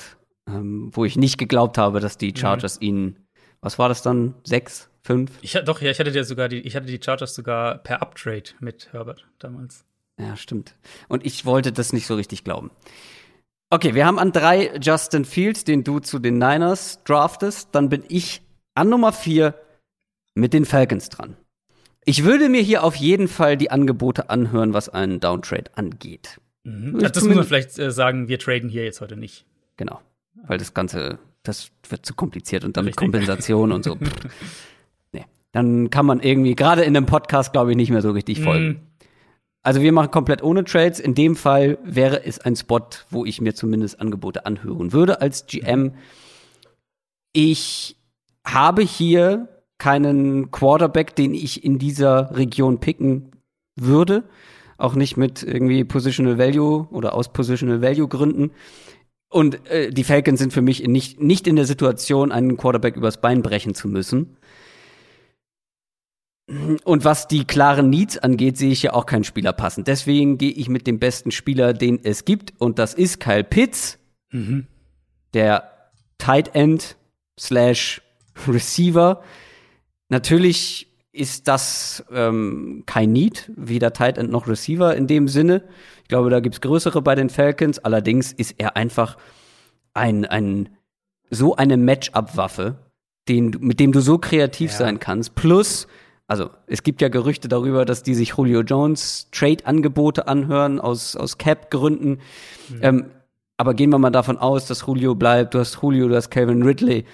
ähm, 0.49 0.91
wo 0.93 1.05
ich 1.05 1.17
nicht 1.17 1.39
geglaubt 1.39 1.79
habe, 1.79 2.01
dass 2.01 2.19
die 2.19 2.31
mhm. 2.31 2.37
Chargers 2.37 2.81
mhm. 2.81 2.87
ihn, 2.87 3.17
was 3.61 3.79
war 3.79 3.89
das 3.89 4.03
dann, 4.03 4.35
sechs, 4.45 4.91
fünf? 5.03 5.31
Ich, 5.43 5.53
doch, 5.65 5.81
ja, 5.81 5.91
ich 5.91 6.01
hatte 6.01 6.11
ja 6.11 6.25
sogar 6.25 6.49
die, 6.49 6.61
ich 6.61 6.75
hatte 6.75 6.87
die 6.87 7.01
Chargers 7.03 7.35
sogar 7.35 7.79
per 7.79 8.03
Uptrade 8.03 8.51
mit 8.61 8.93
Herbert 8.93 9.27
damals. 9.39 9.85
Ja, 10.19 10.37
stimmt. 10.37 10.75
Und 11.07 11.25
ich 11.25 11.45
wollte 11.45 11.73
das 11.73 11.93
nicht 11.93 12.07
so 12.07 12.17
richtig 12.17 12.43
glauben. 12.43 12.71
Okay, 13.71 13.95
wir 13.95 14.07
haben 14.07 14.19
an 14.19 14.33
drei 14.33 14.75
Justin 14.81 15.27
Fields, 15.27 15.65
den 15.65 15.85
du 15.85 15.99
zu 16.01 16.19
den 16.19 16.39
Niners 16.39 17.05
draftest. 17.05 17.69
Dann 17.73 17.91
bin 17.91 18.03
ich 18.09 18.41
an 18.75 18.89
Nummer 18.89 19.13
vier 19.13 19.55
mit 20.35 20.55
den 20.55 20.65
Falcons 20.65 21.11
dran. 21.11 21.37
Ich 22.07 22.25
würde 22.25 22.49
mir 22.49 22.63
hier 22.63 22.83
auf 22.83 22.95
jeden 22.95 23.29
Fall 23.29 23.59
die 23.59 23.71
Angebote 23.71 24.31
anhören, 24.31 24.73
was 24.73 24.89
einen 24.89 25.21
Downtrade 25.21 25.71
angeht. 25.75 26.41
Mhm. 26.65 26.99
Das 26.99 27.23
muss 27.23 27.35
man 27.35 27.45
vielleicht 27.45 27.79
äh, 27.79 27.91
sagen, 27.91 28.29
wir 28.29 28.39
traden 28.39 28.71
hier 28.71 28.85
jetzt 28.85 29.03
heute 29.03 29.17
nicht. 29.17 29.45
Genau. 29.77 30.01
Weil 30.47 30.57
das 30.57 30.73
Ganze, 30.73 31.19
das 31.43 31.71
wird 31.91 32.07
zu 32.07 32.15
kompliziert 32.15 32.65
und 32.65 32.79
dann 32.79 32.87
mit 32.87 32.97
Kompensation 32.97 33.73
und 33.73 33.85
so. 33.85 33.99
nee. 35.13 35.27
Dann 35.53 35.91
kann 35.91 36.07
man 36.07 36.21
irgendwie, 36.21 36.55
gerade 36.55 36.83
in 36.85 36.97
einem 36.97 37.05
Podcast, 37.05 37.53
glaube 37.53 37.73
ich, 37.73 37.77
nicht 37.77 37.91
mehr 37.91 38.01
so 38.01 38.13
richtig 38.13 38.41
folgen. 38.41 38.67
Mhm. 38.67 38.81
Also 39.69 39.83
wir 39.83 39.93
machen 39.93 40.11
komplett 40.11 40.43
ohne 40.43 40.65
Trades. 40.65 40.99
In 40.99 41.15
dem 41.15 41.37
Fall 41.37 41.77
wäre 41.85 42.25
es 42.25 42.39
ein 42.39 42.57
Spot, 42.57 42.81
wo 43.11 43.27
ich 43.27 43.43
mir 43.43 43.55
zumindest 43.55 44.01
Angebote 44.01 44.47
anhören 44.47 44.95
würde 44.95 45.21
als 45.21 45.45
GM. 45.45 45.93
Ich 47.35 47.99
habe 48.47 48.81
hier 48.81 49.61
keinen 49.77 50.51
Quarterback, 50.51 51.15
den 51.15 51.35
ich 51.35 51.65
in 51.65 51.79
dieser 51.79 52.35
Region 52.35 52.81
picken 52.81 53.33
würde. 53.77 54.25
Auch 54.79 54.95
nicht 54.95 55.19
mit 55.19 55.43
irgendwie 55.43 55.85
Positional 55.85 56.39
Value 56.39 56.89
oder 56.91 57.13
aus 57.13 57.31
Positional 57.31 57.83
Value 57.83 58.09
Gründen. 58.09 58.53
Und 59.29 59.69
äh, 59.69 59.91
die 59.91 60.05
Falcons 60.05 60.41
sind 60.41 60.55
für 60.55 60.63
mich 60.63 60.87
nicht, 60.89 61.21
nicht 61.21 61.47
in 61.47 61.57
der 61.57 61.67
Situation, 61.67 62.33
einen 62.33 62.57
Quarterback 62.57 62.97
übers 62.97 63.21
Bein 63.21 63.43
brechen 63.43 63.75
zu 63.75 63.89
müssen. 63.89 64.38
Und 66.85 67.05
was 67.05 67.29
die 67.29 67.45
klaren 67.45 67.91
Needs 67.91 68.17
angeht, 68.17 68.57
sehe 68.57 68.71
ich 68.71 68.83
ja 68.83 68.95
auch 68.95 69.05
keinen 69.05 69.25
Spieler 69.25 69.53
passend. 69.53 69.87
Deswegen 69.87 70.39
gehe 70.39 70.51
ich 70.51 70.71
mit 70.71 70.87
dem 70.87 70.99
besten 70.99 71.31
Spieler, 71.31 71.75
den 71.75 72.01
es 72.03 72.25
gibt, 72.25 72.55
und 72.59 72.79
das 72.79 72.95
ist 72.95 73.21
Kyle 73.21 73.45
Pitts, 73.45 73.99
mhm. 74.31 74.67
der 75.35 75.71
Tight 76.17 76.55
End 76.55 76.97
slash 77.39 78.01
Receiver. 78.47 79.23
Natürlich 80.09 80.89
ist 81.13 81.49
das 81.49 82.05
ähm, 82.11 82.85
kein 82.87 83.13
Need, 83.13 83.51
weder 83.55 83.93
Tight 83.93 84.17
End 84.17 84.31
noch 84.31 84.49
Receiver 84.49 84.97
in 84.97 85.07
dem 85.07 85.29
Sinne. 85.29 85.65
Ich 86.03 86.09
glaube, 86.09 86.31
da 86.31 86.41
gibt's 86.41 86.63
größere 86.63 87.03
bei 87.03 87.15
den 87.15 87.29
Falcons. 87.29 87.79
Allerdings 87.79 88.33
ist 88.33 88.55
er 88.57 88.77
einfach 88.77 89.19
ein, 89.93 90.25
ein 90.25 90.71
so 91.29 91.57
eine 91.57 91.77
Matchup-Waffe, 91.77 92.77
mit 93.29 93.81
dem 93.81 93.93
du 93.93 94.01
so 94.01 94.17
kreativ 94.17 94.71
ja. 94.71 94.79
sein 94.79 94.99
kannst. 94.99 95.35
Plus 95.35 95.87
also 96.29 96.51
es 96.67 96.83
gibt 96.83 97.01
ja 97.01 97.09
Gerüchte 97.09 97.49
darüber, 97.49 97.87
dass 97.87 98.03
die 98.03 98.15
sich 98.15 98.35
Julio 98.37 98.61
Jones 98.61 99.29
Trade-Angebote 99.33 100.29
anhören 100.29 100.79
aus, 100.79 101.17
aus 101.17 101.39
Cap-Gründen. 101.39 102.21
Mhm. 102.69 102.79
Ähm, 102.83 103.11
aber 103.57 103.75
gehen 103.75 103.91
wir 103.91 103.99
mal 103.99 104.11
davon 104.11 104.37
aus, 104.37 104.67
dass 104.67 104.87
Julio 104.87 105.15
bleibt. 105.15 105.55
Du 105.55 105.59
hast 105.59 105.79
Julio, 105.83 106.07
du 106.07 106.15
hast 106.15 106.31
Calvin 106.31 106.63
Ridley. 106.63 107.07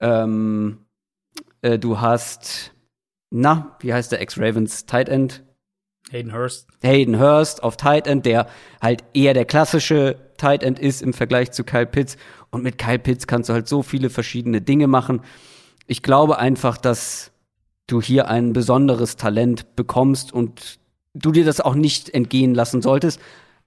Ähm, 0.00 0.78
äh, 1.60 1.78
du 1.78 2.00
hast, 2.00 2.72
na, 3.30 3.76
wie 3.80 3.92
heißt 3.92 4.10
der 4.10 4.22
Ex-Ravens 4.22 4.86
Tight 4.86 5.10
End? 5.10 5.44
Hayden 6.10 6.32
Hurst. 6.32 6.68
Hayden 6.82 7.20
Hurst 7.20 7.62
auf 7.62 7.76
Tight 7.76 8.06
End, 8.06 8.24
der 8.24 8.48
halt 8.80 9.04
eher 9.12 9.34
der 9.34 9.44
klassische 9.44 10.16
Tight 10.38 10.62
End 10.62 10.78
ist 10.78 11.02
im 11.02 11.12
Vergleich 11.12 11.52
zu 11.52 11.64
Kyle 11.64 11.86
Pitts. 11.86 12.16
Und 12.50 12.62
mit 12.62 12.78
Kyle 12.78 12.98
Pitts 12.98 13.26
kannst 13.26 13.50
du 13.50 13.52
halt 13.52 13.68
so 13.68 13.82
viele 13.82 14.08
verschiedene 14.08 14.62
Dinge 14.62 14.86
machen. 14.86 15.20
Ich 15.86 16.02
glaube 16.02 16.38
einfach, 16.38 16.78
dass 16.78 17.33
du 17.86 18.00
hier 18.00 18.28
ein 18.28 18.52
besonderes 18.52 19.16
Talent 19.16 19.76
bekommst 19.76 20.32
und 20.32 20.78
du 21.14 21.32
dir 21.32 21.44
das 21.44 21.60
auch 21.60 21.74
nicht 21.74 22.12
entgehen 22.12 22.54
lassen 22.54 22.82
solltest. 22.82 23.20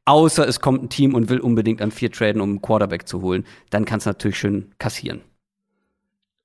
Außer 0.06 0.48
es 0.48 0.62
kommt 0.62 0.84
ein 0.84 0.90
Team 0.90 1.16
und 1.16 1.30
will 1.30 1.40
unbedingt 1.40 1.82
an 1.82 1.92
vier 1.92 2.12
traden, 2.12 2.42
um 2.42 2.50
einen 2.50 2.62
Quarterback 2.62 3.08
zu 3.08 3.22
holen. 3.22 3.46
Dann 3.70 3.86
kannst 3.86 4.06
du 4.06 4.10
natürlich 4.10 4.40
schön 4.40 4.74
kassieren. 4.80 5.22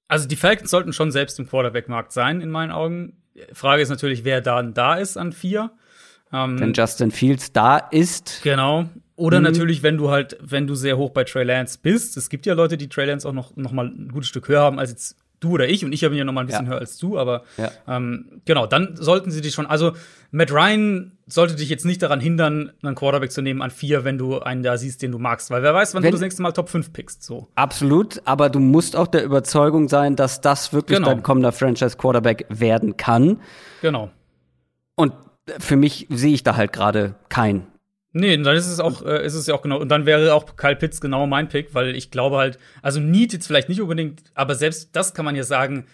Also 0.08 0.28
die 0.28 0.36
Falcons 0.36 0.70
sollten 0.70 0.92
schon 0.92 1.10
selbst 1.10 1.38
im 1.38 1.48
Quarterback-Markt 1.48 2.12
sein, 2.12 2.40
in 2.40 2.50
meinen 2.50 2.72
Augen. 2.72 3.22
Frage 3.52 3.82
ist 3.82 3.88
natürlich, 3.88 4.24
wer 4.24 4.40
dann 4.40 4.74
da 4.74 4.96
ist 4.96 5.16
an 5.16 5.32
vier. 5.32 5.70
Ähm, 6.32 6.58
wenn 6.58 6.72
Justin 6.72 7.10
Fields 7.10 7.52
da 7.52 7.78
ist. 7.78 8.40
Genau. 8.42 8.86
Oder 9.16 9.38
mhm. 9.38 9.44
natürlich, 9.44 9.82
wenn 9.82 9.96
du 9.96 10.10
halt, 10.10 10.36
wenn 10.40 10.66
du 10.66 10.74
sehr 10.74 10.98
hoch 10.98 11.10
bei 11.10 11.24
Trey 11.24 11.44
Lance 11.44 11.78
bist. 11.80 12.16
Es 12.16 12.28
gibt 12.28 12.46
ja 12.46 12.54
Leute, 12.54 12.76
die 12.76 12.88
Trey 12.88 13.06
Lance 13.06 13.28
auch 13.28 13.32
noch, 13.32 13.56
noch 13.56 13.72
mal 13.72 13.86
ein 13.86 14.10
gutes 14.12 14.28
Stück 14.28 14.48
höher 14.48 14.60
haben 14.60 14.78
als 14.78 14.90
jetzt 14.90 15.16
du 15.42 15.52
oder 15.52 15.68
ich. 15.68 15.84
Und 15.84 15.92
ich 15.92 16.04
habe 16.04 16.14
ihn 16.14 16.18
ja 16.18 16.24
noch 16.24 16.32
mal 16.32 16.42
ein 16.42 16.46
bisschen 16.46 16.66
ja. 16.66 16.72
höher 16.72 16.80
als 16.80 16.98
du. 16.98 17.18
Aber 17.18 17.42
ja. 17.56 17.70
ähm, 17.88 18.40
genau, 18.44 18.66
dann 18.66 18.96
sollten 18.96 19.30
sie 19.30 19.40
dich 19.40 19.54
schon. 19.54 19.66
Also 19.66 19.92
Matt 20.30 20.50
Ryan 20.50 21.12
sollte 21.26 21.54
dich 21.54 21.68
jetzt 21.68 21.84
nicht 21.84 22.02
daran 22.02 22.20
hindern, 22.20 22.72
einen 22.82 22.94
Quarterback 22.94 23.32
zu 23.32 23.42
nehmen 23.42 23.62
an 23.62 23.70
vier, 23.70 24.04
wenn 24.04 24.18
du 24.18 24.40
einen 24.40 24.62
da 24.62 24.76
siehst, 24.78 25.02
den 25.02 25.12
du 25.12 25.18
magst. 25.18 25.50
Weil 25.50 25.62
wer 25.62 25.74
weiß, 25.74 25.94
wann 25.94 26.02
wenn, 26.02 26.10
du 26.10 26.16
das 26.16 26.22
nächste 26.22 26.42
Mal 26.42 26.52
Top 26.52 26.68
5 26.68 26.92
pickst. 26.92 27.22
So. 27.22 27.48
Absolut. 27.54 28.22
Aber 28.24 28.48
du 28.48 28.60
musst 28.60 28.96
auch 28.96 29.06
der 29.06 29.24
Überzeugung 29.24 29.88
sein, 29.88 30.16
dass 30.16 30.40
das 30.40 30.72
wirklich 30.72 30.98
genau. 30.98 31.08
dein 31.08 31.22
kommender 31.22 31.52
Franchise-Quarterback 31.52 32.46
werden 32.48 32.96
kann. 32.96 33.40
Genau. 33.82 34.10
Und 34.94 35.12
für 35.58 35.76
mich 35.76 36.06
sehe 36.10 36.34
ich 36.34 36.42
da 36.42 36.56
halt 36.56 36.72
gerade 36.72 37.14
keinen. 37.28 37.66
Nee, 38.14 38.36
dann 38.36 38.56
ist 38.56 38.66
es 38.66 38.78
auch, 38.78 39.04
äh, 39.04 39.24
ist 39.24 39.34
es 39.34 39.46
ja 39.46 39.54
auch 39.54 39.62
genau. 39.62 39.78
Und 39.78 39.88
dann 39.88 40.04
wäre 40.04 40.34
auch 40.34 40.56
Kyle 40.56 40.76
Pitts 40.76 41.00
genau 41.00 41.26
mein 41.26 41.48
Pick, 41.48 41.74
weil 41.74 41.96
ich 41.96 42.10
glaube 42.10 42.36
halt, 42.36 42.58
also 42.82 43.00
Need 43.00 43.32
jetzt 43.32 43.46
vielleicht 43.46 43.68
nicht 43.68 43.80
unbedingt, 43.80 44.22
aber 44.34 44.54
selbst 44.54 44.90
das 44.92 45.14
kann 45.14 45.24
man 45.24 45.34
ja 45.34 45.44
sagen, 45.44 45.86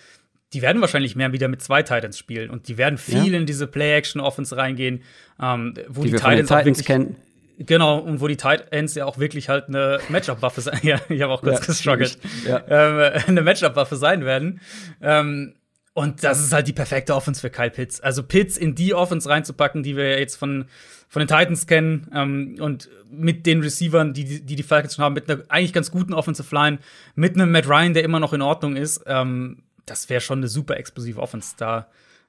die 0.53 0.63
werden 0.63 0.81
wahrscheinlich 0.81 1.15
mehr 1.15 1.33
wieder 1.33 1.49
mit 1.49 1.63
zwei 1.63 1.83
Titans 1.83 2.19
spielen 2.19 2.51
und 2.51 2.69
die 2.69 2.79
werden 2.79 2.99
viel 2.99 3.33
ja. 3.33 3.39
in 3.39 3.47
diese 3.47 3.67
Play-Action-Offense 3.67 4.57
reingehen, 4.57 5.03
ähm, 5.41 5.75
wo 5.89 6.03
die, 6.03 6.11
die 6.11 6.17
Titans, 6.17 6.49
Titans 6.49 6.67
wirklich, 6.67 6.87
kennen. 6.87 7.17
Genau, 7.59 7.99
und 7.99 8.21
wo 8.21 8.29
die 8.29 8.37
Titans 8.37 8.95
ja 8.95 9.05
auch 9.05 9.19
wirklich 9.19 9.49
halt 9.49 9.69
eine 9.69 9.99
Matchup-Waffe 10.09 10.61
sein. 10.61 10.79
ja, 10.83 11.01
ich 11.09 11.23
habe 11.23 11.33
auch 11.33 11.43
kurz 11.43 11.61
ja, 11.61 11.67
gestruggelt. 11.67 12.19
Ja. 12.47 12.63
Ähm, 12.69 13.23
eine 13.27 13.43
Matchup-Waffe 13.43 13.97
sein 13.97 14.25
werden. 14.25 14.61
Ähm, 15.03 15.55
und 15.93 16.23
das 16.23 16.39
ist 16.39 16.53
halt 16.53 16.69
die 16.69 16.73
perfekte 16.73 17.15
Offense 17.15 17.41
für 17.41 17.51
Kyle 17.51 17.71
Pitts. 17.71 18.01
Also 18.01 18.23
Pitts 18.23 18.57
in 18.57 18.77
die 18.77 18.95
Offense 18.95 19.29
reinzupacken, 19.29 19.83
die 19.83 19.97
wir 19.97 20.19
jetzt 20.21 20.37
von, 20.37 20.67
von 21.09 21.21
den 21.21 21.29
Titans 21.29 21.67
kennen 21.67 22.09
ähm, 22.15 22.57
und 22.61 22.89
mit 23.11 23.47
den 23.47 23.63
Receivern, 23.63 24.13
die, 24.13 24.45
die 24.45 24.57
die 24.57 24.63
Falcons 24.63 24.95
schon 24.95 25.05
haben, 25.05 25.15
mit 25.15 25.31
einer 25.31 25.43
eigentlich 25.49 25.73
ganz 25.73 25.91
guten 25.91 26.13
Offensive 26.13 26.55
Line, 26.55 26.79
mit 27.15 27.35
einem 27.35 27.51
Matt 27.51 27.69
Ryan, 27.69 27.95
der 27.95 28.05
immer 28.05 28.21
noch 28.21 28.33
in 28.33 28.43
Ordnung 28.43 28.77
ist, 28.77 29.03
ähm, 29.07 29.63
das 29.87 30.09
wäre 30.11 30.21
schon 30.21 30.41
eine 30.41 30.49
super 30.49 30.77
explosive 30.77 31.21
Offense 31.21 31.55
da. 31.57 31.89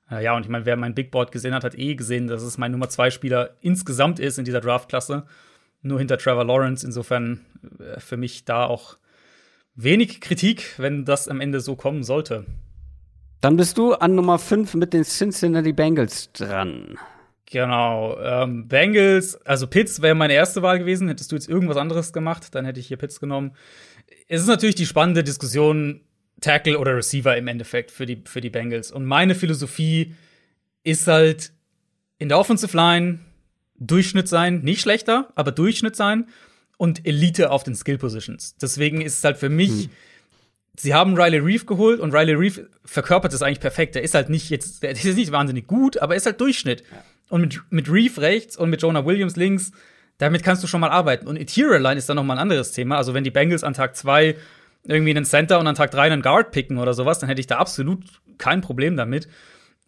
Äh, 0.10 0.24
ja, 0.24 0.36
und 0.36 0.44
ich 0.44 0.50
meine, 0.50 0.66
wer 0.66 0.78
mein 0.78 0.96
Big 0.96 1.12
Board 1.12 1.32
gesehen 1.32 1.54
hat, 1.54 1.64
hat 1.64 1.78
eh 1.78 1.96
gesehen, 1.96 2.28
dass 2.28 2.42
es 2.42 2.58
mein 2.58 2.72
Nummer 2.72 2.90
zwei 2.90 3.12
Spieler 3.12 3.52
insgesamt 3.62 4.20
ist 4.20 4.40
in 4.40 4.46
dieser 4.46 4.62
Draftklasse. 4.62 5.26
Nur 5.82 6.00
hinter 6.00 6.18
Trevor 6.18 6.46
Lawrence. 6.46 6.86
Insofern 6.86 7.42
äh, 7.80 8.00
für 8.00 8.18
mich 8.18 8.46
da 8.46 8.66
auch 8.66 8.98
wenig 9.76 10.22
Kritik, 10.22 10.76
wenn 10.78 11.06
das 11.06 11.28
am 11.28 11.42
Ende 11.42 11.60
so 11.62 11.76
kommen 11.76 12.04
sollte. 12.04 12.46
Dann 13.42 13.56
bist 13.56 13.78
du 13.78 13.94
an 13.94 14.16
Nummer 14.16 14.38
5 14.38 14.74
mit 14.74 14.94
den 14.94 15.04
Cincinnati 15.04 15.72
Bengals 15.72 16.32
dran. 16.34 16.98
Genau. 17.52 18.18
Ähm, 18.22 18.68
Bengals, 18.68 19.36
also 19.46 19.68
Pitts 19.68 20.02
wäre 20.02 20.16
meine 20.16 20.34
erste 20.34 20.62
Wahl 20.62 20.80
gewesen. 20.80 21.08
Hättest 21.08 21.32
du 21.32 21.36
jetzt 21.36 21.50
irgendwas 21.50 21.78
anderes 21.78 22.14
gemacht, 22.14 22.54
dann 22.54 22.66
hätte 22.66 22.80
ich 22.80 22.88
hier 22.88 22.98
Pitts 22.98 23.20
genommen. 23.20 23.52
Es 24.28 24.42
ist 24.42 24.48
natürlich 24.48 24.76
die 24.76 24.86
spannende 24.86 25.24
Diskussion, 25.24 26.02
Tackle 26.42 26.78
oder 26.78 26.96
Receiver 26.96 27.36
im 27.36 27.48
Endeffekt 27.48 27.92
für 27.92 28.06
die, 28.06 28.22
für 28.26 28.40
die 28.40 28.50
Bengals. 28.50 28.92
Und 28.92 29.06
meine 29.06 29.36
Philosophie 29.36 30.16
ist 30.84 31.08
halt 31.08 31.52
in 32.18 32.30
der 32.30 32.40
Offensive 32.40 32.76
Line 32.76 33.20
Durchschnitt 33.78 34.28
sein, 34.28 34.62
nicht 34.62 34.82
schlechter, 34.82 35.32
aber 35.36 35.52
Durchschnitt 35.52 35.96
sein 35.96 36.28
und 36.78 37.06
Elite 37.08 37.50
auf 37.50 37.64
den 37.64 37.76
Skill 37.76 37.98
Positions. 37.98 38.56
Deswegen 38.58 39.02
ist 39.02 39.18
es 39.18 39.24
halt 39.24 39.38
für 39.38 39.50
mich 39.50 39.70
hm 39.70 39.90
sie 40.80 40.94
haben 40.94 41.16
Riley 41.20 41.40
Reef 41.40 41.66
geholt 41.66 42.00
und 42.00 42.14
Riley 42.14 42.34
Reef 42.34 42.62
verkörpert 42.86 43.34
das 43.34 43.42
eigentlich 43.42 43.60
perfekt. 43.60 43.96
Der 43.96 44.02
ist 44.02 44.16
halt 44.16 44.30
nicht 44.30 44.50
jetzt, 44.50 44.82
der 44.82 44.92
ist 44.92 45.04
nicht 45.04 45.32
wahnsinnig 45.32 45.68
gut, 45.68 45.98
aber 45.98 46.14
er 46.14 46.18
ist 46.18 46.26
halt 46.26 46.40
Durchschnitt. 46.40 46.84
Ja. 46.92 47.04
Und 47.30 47.42
mit, 47.42 47.62
mit 47.70 47.92
Reef 47.92 48.18
rechts 48.20 48.58
und 48.58 48.70
mit 48.70 48.82
Jonah 48.82 49.06
Williams 49.06 49.36
links, 49.36 49.72
damit 50.18 50.44
kannst 50.44 50.64
du 50.64 50.68
schon 50.68 50.82
mal 50.82 50.90
arbeiten. 50.90 51.28
Und 51.28 51.36
Interior 51.36 51.80
Line 51.80 51.98
ist 51.98 52.10
dann 52.10 52.16
noch 52.16 52.24
mal 52.24 52.36
ein 52.36 52.40
anderes 52.40 52.72
Thema. 52.72 52.98
Also 52.98 53.14
wenn 53.14 53.24
die 53.24 53.32
Bengals 53.32 53.64
an 53.64 53.74
Tag 53.74 53.96
zwei 53.96 54.36
irgendwie 54.84 55.12
einen 55.12 55.26
Center 55.26 55.60
und 55.60 55.68
an 55.68 55.76
Tag 55.76 55.92
drei 55.92 56.04
einen 56.04 56.22
Guard 56.22 56.52
picken 56.52 56.78
oder 56.78 56.94
sowas, 56.94 57.20
dann 57.20 57.30
hätte 57.30 57.42
ich 57.42 57.48
da 57.48 57.58
absolut 57.58 58.04
kein 58.38 58.62
Problem 58.62 58.96
damit. 58.96 59.28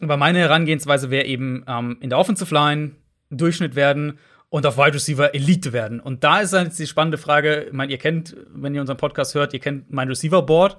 Aber 0.01 0.17
meine 0.17 0.39
Herangehensweise 0.39 1.09
wäre 1.09 1.25
eben 1.25 1.63
ähm, 1.67 1.97
in 2.01 2.09
der 2.09 2.19
Offensive 2.19 2.53
Line 2.53 2.91
Durchschnitt 3.29 3.75
werden 3.75 4.19
und 4.51 4.65
auf 4.65 4.77
Wide 4.77 4.93
Receiver 4.93 5.33
Elite 5.33 5.71
werden. 5.71 6.01
Und 6.01 6.25
da 6.25 6.41
ist 6.41 6.51
dann 6.51 6.65
jetzt 6.65 6.77
die 6.77 6.85
spannende 6.85 7.17
Frage, 7.17 7.67
ich 7.67 7.73
meine, 7.73 7.89
ihr 7.89 7.97
kennt, 7.97 8.35
wenn 8.53 8.75
ihr 8.75 8.81
unseren 8.81 8.97
Podcast 8.97 9.33
hört, 9.33 9.53
ihr 9.53 9.61
kennt 9.61 9.91
mein 9.91 10.09
Receiver 10.09 10.41
Board. 10.41 10.77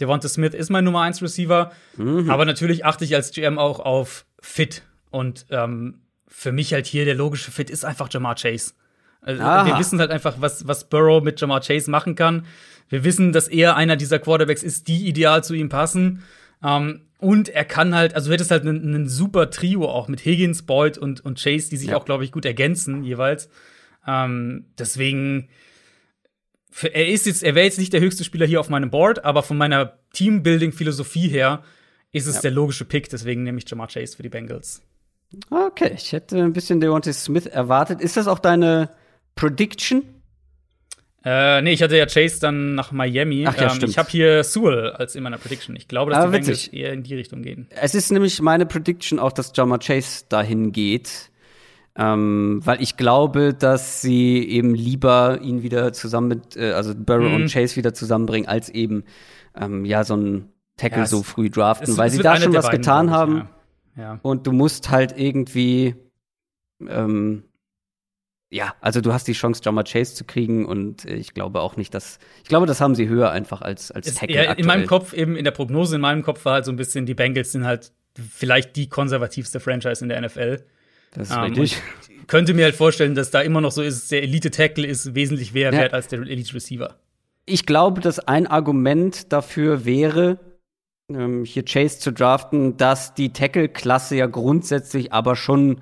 Devonta 0.00 0.28
Smith 0.28 0.54
ist 0.54 0.70
mein 0.70 0.82
Nummer 0.82 1.02
1 1.02 1.22
Receiver, 1.22 1.70
mhm. 1.96 2.28
aber 2.28 2.44
natürlich 2.44 2.84
achte 2.84 3.04
ich 3.04 3.14
als 3.14 3.30
GM 3.30 3.58
auch 3.58 3.78
auf 3.78 4.26
Fit. 4.40 4.82
Und 5.10 5.46
ähm, 5.50 6.00
für 6.26 6.50
mich 6.50 6.72
halt 6.72 6.86
hier 6.86 7.04
der 7.04 7.14
logische 7.14 7.52
Fit 7.52 7.70
ist 7.70 7.84
einfach 7.84 8.08
Jamar 8.10 8.34
Chase. 8.34 8.72
Also, 9.20 9.40
wir 9.40 9.78
wissen 9.78 10.00
halt 10.00 10.10
einfach, 10.10 10.36
was, 10.40 10.66
was 10.66 10.88
Burrow 10.88 11.22
mit 11.22 11.40
Jamar 11.40 11.60
Chase 11.60 11.88
machen 11.88 12.16
kann. 12.16 12.44
Wir 12.88 13.04
wissen, 13.04 13.32
dass 13.32 13.46
er 13.46 13.76
einer 13.76 13.96
dieser 13.96 14.18
Quarterbacks 14.18 14.64
ist, 14.64 14.88
die 14.88 15.06
ideal 15.06 15.44
zu 15.44 15.54
ihm 15.54 15.68
passen. 15.68 16.24
Ähm, 16.66 17.02
und 17.18 17.48
er 17.48 17.64
kann 17.64 17.94
halt, 17.94 18.14
also 18.14 18.28
du 18.28 18.34
hättest 18.34 18.50
halt 18.50 18.66
einen 18.66 19.08
super 19.08 19.50
Trio 19.50 19.88
auch 19.88 20.08
mit 20.08 20.24
Higgins, 20.24 20.64
Boyd 20.64 20.98
und, 20.98 21.24
und 21.24 21.42
Chase, 21.42 21.70
die 21.70 21.76
sich 21.76 21.90
ja. 21.90 21.96
auch, 21.96 22.04
glaube 22.04 22.24
ich, 22.24 22.32
gut 22.32 22.44
ergänzen 22.44 23.04
jeweils. 23.04 23.48
Ähm, 24.06 24.66
deswegen, 24.78 25.48
für, 26.70 26.94
er 26.94 27.08
ist 27.08 27.26
jetzt, 27.26 27.42
er 27.42 27.54
wäre 27.54 27.64
jetzt 27.64 27.78
nicht 27.78 27.92
der 27.92 28.00
höchste 28.00 28.24
Spieler 28.24 28.46
hier 28.46 28.60
auf 28.60 28.68
meinem 28.68 28.90
Board, 28.90 29.24
aber 29.24 29.42
von 29.42 29.56
meiner 29.56 29.98
Teambuilding-Philosophie 30.12 31.28
her 31.28 31.62
ist 32.12 32.26
es 32.26 32.36
ja. 32.36 32.42
der 32.42 32.50
logische 32.50 32.84
Pick, 32.84 33.08
deswegen 33.08 33.44
nehme 33.44 33.58
ich 33.58 33.68
Jamar 33.68 33.88
Chase 33.88 34.16
für 34.16 34.22
die 34.22 34.28
Bengals. 34.28 34.82
Okay, 35.50 35.92
ich 35.94 36.12
hätte 36.12 36.42
ein 36.42 36.52
bisschen 36.52 36.80
Deontay 36.80 37.12
Smith 37.12 37.46
erwartet. 37.46 38.00
Ist 38.00 38.16
das 38.16 38.28
auch 38.28 38.38
deine 38.38 38.90
Prediction? 39.34 40.02
Äh, 41.28 41.60
nee, 41.62 41.72
ich 41.72 41.82
hatte 41.82 41.96
ja 41.96 42.06
Chase 42.06 42.38
dann 42.38 42.76
nach 42.76 42.92
Miami. 42.92 43.46
Ach 43.48 43.56
ja, 43.56 43.64
ähm, 43.64 43.70
stimmt. 43.70 43.90
Ich 43.90 43.98
habe 43.98 44.08
hier 44.08 44.44
Sewell 44.44 44.92
als 44.92 45.16
in 45.16 45.24
meiner 45.24 45.38
Prediction. 45.38 45.74
Ich 45.74 45.88
glaube, 45.88 46.12
dass 46.12 46.20
Aber 46.22 46.38
die 46.38 46.44
Bengals 46.44 46.68
eher 46.68 46.92
in 46.92 47.02
die 47.02 47.16
Richtung 47.16 47.42
gehen. 47.42 47.66
Es 47.70 47.96
ist 47.96 48.12
nämlich 48.12 48.40
meine 48.40 48.64
Prediction 48.64 49.18
auch, 49.18 49.32
dass 49.32 49.50
Jama 49.56 49.78
Chase 49.78 50.26
dahin 50.28 50.70
geht. 50.70 51.32
Ähm, 51.96 52.60
weil 52.62 52.80
ich 52.80 52.96
glaube, 52.96 53.54
dass 53.54 54.02
sie 54.02 54.46
eben 54.46 54.74
lieber 54.74 55.40
ihn 55.42 55.64
wieder 55.64 55.92
zusammen 55.92 56.28
mit, 56.28 56.56
äh, 56.56 56.72
also 56.72 56.94
Burrow 56.94 57.28
mhm. 57.28 57.34
und 57.34 57.52
Chase 57.52 57.74
wieder 57.74 57.92
zusammenbringen, 57.92 58.48
als 58.48 58.68
eben 58.68 59.02
ähm, 59.58 59.84
ja 59.84 60.04
so 60.04 60.14
ein 60.14 60.52
Tackle 60.76 61.00
ja, 61.00 61.06
so 61.06 61.22
früh 61.24 61.50
draften, 61.50 61.90
es, 61.90 61.98
weil 61.98 62.08
es 62.08 62.12
sie 62.12 62.22
da 62.22 62.36
schon 62.36 62.54
was 62.54 62.70
getan 62.70 63.10
haben. 63.10 63.48
Ja. 63.96 64.02
Ja. 64.02 64.20
Und 64.22 64.46
du 64.46 64.52
musst 64.52 64.90
halt 64.90 65.18
irgendwie 65.18 65.96
ähm, 66.86 67.44
ja, 68.50 68.74
also 68.80 69.00
du 69.00 69.12
hast 69.12 69.26
die 69.26 69.32
Chance, 69.32 69.60
Jammer 69.64 69.84
Chase 69.84 70.14
zu 70.14 70.24
kriegen 70.24 70.66
und 70.66 71.04
ich 71.04 71.34
glaube 71.34 71.60
auch 71.60 71.76
nicht, 71.76 71.94
dass 71.94 72.18
ich 72.42 72.48
glaube, 72.48 72.66
das 72.66 72.80
haben 72.80 72.94
sie 72.94 73.08
höher 73.08 73.30
einfach 73.30 73.60
als 73.60 73.90
als 73.90 74.14
Tackle 74.14 74.36
ja, 74.36 74.52
In 74.52 74.66
meinem 74.66 74.86
Kopf 74.86 75.12
eben 75.12 75.36
in 75.36 75.44
der 75.44 75.50
Prognose 75.50 75.96
in 75.96 76.00
meinem 76.00 76.22
Kopf 76.22 76.44
war 76.44 76.54
halt 76.54 76.64
so 76.64 76.72
ein 76.72 76.76
bisschen 76.76 77.06
die 77.06 77.14
Bengals 77.14 77.52
sind 77.52 77.64
halt 77.64 77.92
vielleicht 78.18 78.76
die 78.76 78.88
konservativste 78.88 79.60
Franchise 79.60 80.02
in 80.02 80.08
der 80.08 80.20
NFL. 80.20 80.64
Das 81.12 81.30
ist 81.30 81.36
um, 81.36 81.44
ähm, 81.44 81.52
richtig. 81.54 81.82
Könnte 82.26 82.54
mir 82.54 82.64
halt 82.64 82.74
vorstellen, 82.74 83.14
dass 83.14 83.30
da 83.30 83.40
immer 83.40 83.60
noch 83.60 83.72
so 83.72 83.82
ist, 83.82 84.10
der 84.10 84.22
Elite 84.22 84.50
Tackle 84.50 84.86
ist 84.86 85.14
wesentlich 85.14 85.52
mehr 85.52 85.72
ja. 85.72 85.78
wert 85.78 85.94
als 85.94 86.08
der 86.08 86.20
Elite 86.20 86.54
Receiver. 86.54 86.96
Ich 87.46 87.66
glaube, 87.66 88.00
dass 88.00 88.18
ein 88.18 88.46
Argument 88.46 89.32
dafür 89.32 89.84
wäre, 89.84 90.38
ähm, 91.08 91.44
hier 91.44 91.64
Chase 91.64 92.00
zu 92.00 92.12
draften, 92.12 92.76
dass 92.76 93.14
die 93.14 93.32
Tackle-Klasse 93.32 94.16
ja 94.16 94.26
grundsätzlich 94.26 95.12
aber 95.12 95.36
schon 95.36 95.80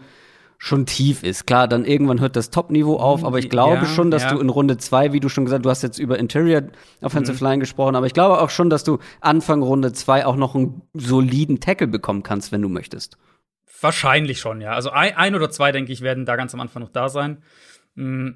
schon 0.65 0.87
tief 0.87 1.23
ist. 1.23 1.47
Klar, 1.47 1.69
dann 1.69 1.85
irgendwann 1.85 2.21
hört 2.21 2.37
das 2.37 2.49
Top-Niveau 2.49 2.97
auf, 2.97 3.23
aber 3.23 3.39
ich 3.39 3.51
glaube 3.51 3.83
Ja, 3.83 3.85
schon, 3.85 4.11
dass 4.11 4.23
ja. 4.23 4.31
du 4.31 4.41
in 4.41 4.49
Runde 4.49 4.79
zwei, 4.79 5.13
wie 5.13 5.21
du 5.21 5.29
schon 5.29 5.45
gesagt, 5.45 5.67
du 5.67 5.69
hast 5.69 5.83
jetzt 5.83 5.99
über 5.99 6.19
Interior 6.19 6.63
Offensive 7.03 7.37
Mhm. 7.37 7.51
Line 7.51 7.59
gesprochen, 7.59 7.97
aber 7.97 8.07
ich 8.07 8.15
glaube 8.15 8.41
auch 8.41 8.49
schon, 8.49 8.71
dass 8.71 8.83
du 8.83 8.99
Anfang 9.21 9.63
Runde 9.63 9.93
zwei 9.93 10.25
auch 10.25 10.37
noch 10.37 10.55
einen 10.55 10.81
soliden 10.95 11.61
Tackle 11.61 11.87
bekommen 11.87 12.23
kannst, 12.23 12.51
wenn 12.51 12.63
du 12.63 12.71
möchtest. 12.71 13.19
Wahrscheinlich 13.83 14.41
schon, 14.41 14.63
ja. 14.63 14.73
Also 14.73 14.89
ein, 14.89 15.15
ein 15.17 15.35
oder 15.35 15.51
zwei, 15.51 15.71
denke 15.71 15.93
ich, 15.93 16.01
werden 16.01 16.25
da 16.25 16.37
ganz 16.37 16.55
am 16.55 16.61
Anfang 16.61 16.83
noch 16.83 16.89
da 16.91 17.11
sein. 17.11 17.43
Mm, 17.95 18.31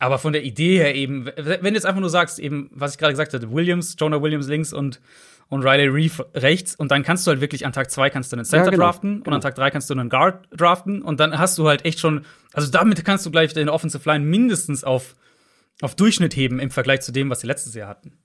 Aber 0.00 0.18
von 0.18 0.32
der 0.32 0.42
Idee 0.42 0.78
her 0.78 0.96
eben, 0.96 1.26
wenn 1.36 1.60
du 1.62 1.70
jetzt 1.74 1.86
einfach 1.86 2.00
nur 2.00 2.10
sagst, 2.10 2.40
eben, 2.40 2.70
was 2.72 2.92
ich 2.94 2.98
gerade 2.98 3.12
gesagt 3.12 3.34
hatte, 3.34 3.52
Williams, 3.52 3.94
Jonah 3.98 4.20
Williams 4.20 4.48
links 4.48 4.72
und, 4.72 5.00
und 5.48 5.62
Riley 5.62 5.88
Reef 5.88 6.22
rechts, 6.34 6.74
und 6.74 6.90
dann 6.90 7.02
kannst 7.02 7.26
du 7.26 7.30
halt 7.30 7.40
wirklich 7.40 7.64
an 7.66 7.72
Tag 7.72 7.90
zwei 7.90 8.10
kannst 8.10 8.32
du 8.32 8.36
einen 8.36 8.44
Center 8.44 8.66
Ja, 8.66 8.70
genau, 8.70 8.84
draften 8.84 9.16
und 9.18 9.24
genau. 9.24 9.36
an 9.36 9.40
Tag 9.42 9.54
drei 9.54 9.70
kannst 9.70 9.88
du 9.88 9.94
einen 9.94 10.08
Guard 10.10 10.46
draften 10.50 11.02
und 11.02 11.20
dann 11.20 11.38
hast 11.38 11.56
du 11.58 11.68
halt 11.68 11.84
echt 11.84 11.98
schon, 11.98 12.24
also 12.52 12.70
damit 12.70 13.04
kannst 13.04 13.24
du 13.24 13.30
gleich 13.30 13.54
deine 13.54 13.72
Offensive 13.72 14.08
Line 14.08 14.24
mindestens 14.24 14.84
auf, 14.84 15.16
auf 15.80 15.94
Durchschnitt 15.94 16.36
heben 16.36 16.60
im 16.60 16.70
Vergleich 16.70 17.00
zu 17.00 17.12
dem, 17.12 17.30
was 17.30 17.40
sie 17.40 17.46
letztes 17.46 17.74
Jahr 17.74 17.88
hatten. 17.88 18.18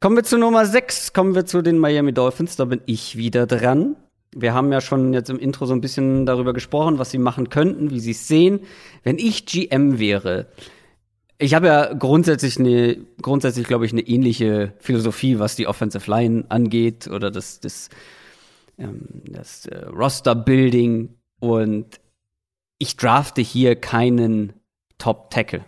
Kommen 0.00 0.16
wir 0.16 0.24
zu 0.24 0.38
Nummer 0.38 0.66
6, 0.66 1.12
kommen 1.12 1.34
wir 1.34 1.46
zu 1.46 1.62
den 1.62 1.78
Miami 1.78 2.12
Dolphins, 2.12 2.56
da 2.56 2.64
bin 2.66 2.80
ich 2.86 3.16
wieder 3.16 3.46
dran. 3.46 3.96
Wir 4.36 4.52
haben 4.52 4.72
ja 4.72 4.80
schon 4.80 5.14
jetzt 5.14 5.30
im 5.30 5.38
Intro 5.38 5.66
so 5.66 5.74
ein 5.74 5.80
bisschen 5.80 6.26
darüber 6.26 6.52
gesprochen, 6.52 6.98
was 6.98 7.10
sie 7.10 7.18
machen 7.18 7.50
könnten, 7.50 7.90
wie 7.90 8.00
sie 8.00 8.10
es 8.10 8.26
sehen. 8.26 8.60
Wenn 9.04 9.18
ich 9.18 9.46
GM 9.46 9.98
wäre, 10.00 10.46
ich 11.44 11.54
habe 11.54 11.66
ja 11.66 11.92
grundsätzlich 11.92 12.58
eine, 12.58 12.96
grundsätzlich 13.20 13.66
glaube 13.66 13.84
ich 13.84 13.92
eine 13.92 14.00
ähnliche 14.00 14.72
Philosophie, 14.78 15.38
was 15.38 15.56
die 15.56 15.66
Offensive 15.66 16.10
Line 16.10 16.44
angeht 16.48 17.06
oder 17.08 17.30
das, 17.30 17.60
das, 17.60 17.90
ähm, 18.78 19.06
das 19.26 19.66
äh, 19.66 19.84
Roster 19.86 20.34
Building 20.34 21.14
und 21.40 22.00
ich 22.78 22.96
drafte 22.96 23.42
hier 23.42 23.76
keinen 23.76 24.54
Top 24.96 25.30
Tackle. 25.30 25.64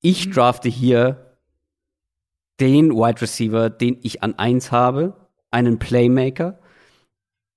Ich 0.00 0.30
drafte 0.30 0.68
hier 0.68 1.36
den 2.58 2.90
Wide 2.92 3.20
Receiver, 3.20 3.70
den 3.70 3.98
ich 4.02 4.22
an 4.22 4.34
eins 4.34 4.72
habe, 4.72 5.28
einen 5.50 5.78
Playmaker. 5.78 6.58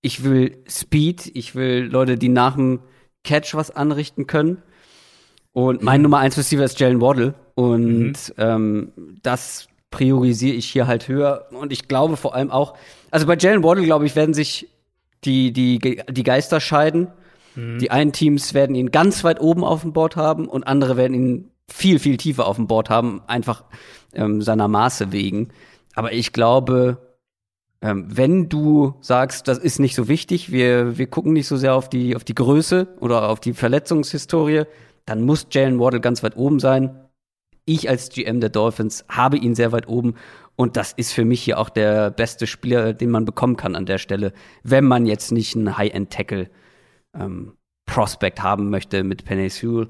Ich 0.01 0.23
will 0.23 0.63
Speed, 0.67 1.31
ich 1.35 1.55
will 1.55 1.89
Leute, 1.91 2.17
die 2.17 2.29
nach 2.29 2.55
dem 2.55 2.81
Catch 3.23 3.55
was 3.55 3.71
anrichten 3.71 4.27
können. 4.27 4.61
Und 5.53 5.81
mein 5.81 6.01
Nummer 6.01 6.19
eins 6.19 6.37
Receiver 6.37 6.63
ist 6.63 6.79
Jalen 6.79 7.01
Waddle. 7.01 7.33
Und 7.55 8.33
ähm, 8.37 8.91
das 9.23 9.67
priorisiere 9.91 10.55
ich 10.55 10.67
hier 10.67 10.87
halt 10.87 11.07
höher. 11.07 11.47
Und 11.51 11.71
ich 11.71 11.87
glaube 11.87 12.17
vor 12.17 12.35
allem 12.35 12.51
auch, 12.51 12.75
also 13.11 13.25
bei 13.25 13.35
Jalen 13.35 13.63
Waddle, 13.63 13.83
glaube 13.83 14.05
ich, 14.05 14.15
werden 14.15 14.33
sich 14.33 14.69
die, 15.23 15.51
die, 15.51 15.79
die 15.79 16.23
Geister 16.23 16.59
scheiden. 16.59 17.07
Die 17.79 17.91
einen 17.91 18.13
Teams 18.13 18.53
werden 18.53 18.75
ihn 18.75 18.91
ganz 18.91 19.23
weit 19.23 19.41
oben 19.41 19.65
auf 19.65 19.81
dem 19.81 19.91
Board 19.91 20.15
haben 20.15 20.47
und 20.47 20.65
andere 20.65 20.95
werden 20.95 21.13
ihn 21.13 21.51
viel, 21.67 21.99
viel 21.99 22.15
tiefer 22.15 22.47
auf 22.47 22.55
dem 22.55 22.67
Board 22.67 22.89
haben, 22.89 23.21
einfach 23.27 23.65
ähm, 24.13 24.41
seiner 24.41 24.67
Maße 24.67 25.11
wegen. 25.11 25.49
Aber 25.95 26.13
ich 26.13 26.31
glaube, 26.31 26.99
ähm, 27.81 28.05
wenn 28.07 28.49
du 28.49 28.95
sagst, 29.01 29.47
das 29.47 29.57
ist 29.57 29.79
nicht 29.79 29.95
so 29.95 30.07
wichtig, 30.07 30.51
wir, 30.51 30.97
wir 30.97 31.07
gucken 31.07 31.33
nicht 31.33 31.47
so 31.47 31.57
sehr 31.57 31.75
auf 31.75 31.89
die, 31.89 32.15
auf 32.15 32.23
die 32.23 32.35
Größe 32.35 32.87
oder 32.99 33.29
auf 33.29 33.39
die 33.39 33.53
Verletzungshistorie, 33.53 34.63
dann 35.09 35.21
muss 35.23 35.47
Jalen 35.51 35.79
Waddle 35.79 35.99
ganz 36.01 36.21
weit 36.23 36.37
oben 36.37 36.59
sein. 36.59 36.95
Ich 37.65 37.89
als 37.89 38.09
GM 38.09 38.39
der 38.39 38.49
Dolphins 38.49 39.05
habe 39.09 39.37
ihn 39.37 39.55
sehr 39.55 39.71
weit 39.71 39.87
oben 39.87 40.15
und 40.55 40.77
das 40.77 40.93
ist 40.93 41.13
für 41.13 41.25
mich 41.25 41.41
hier 41.41 41.57
auch 41.57 41.69
der 41.69 42.11
beste 42.11 42.45
Spieler, 42.47 42.93
den 42.93 43.09
man 43.09 43.25
bekommen 43.25 43.57
kann 43.57 43.75
an 43.75 43.85
der 43.85 43.97
Stelle, 43.97 44.33
wenn 44.63 44.85
man 44.85 45.05
jetzt 45.05 45.31
nicht 45.31 45.55
einen 45.55 45.77
High-End-Tackle 45.77 46.49
ähm, 47.15 47.53
Prospect 47.85 48.41
haben 48.43 48.69
möchte 48.69 49.03
mit 49.03 49.25
Penny 49.25 49.49
Sewell. 49.49 49.87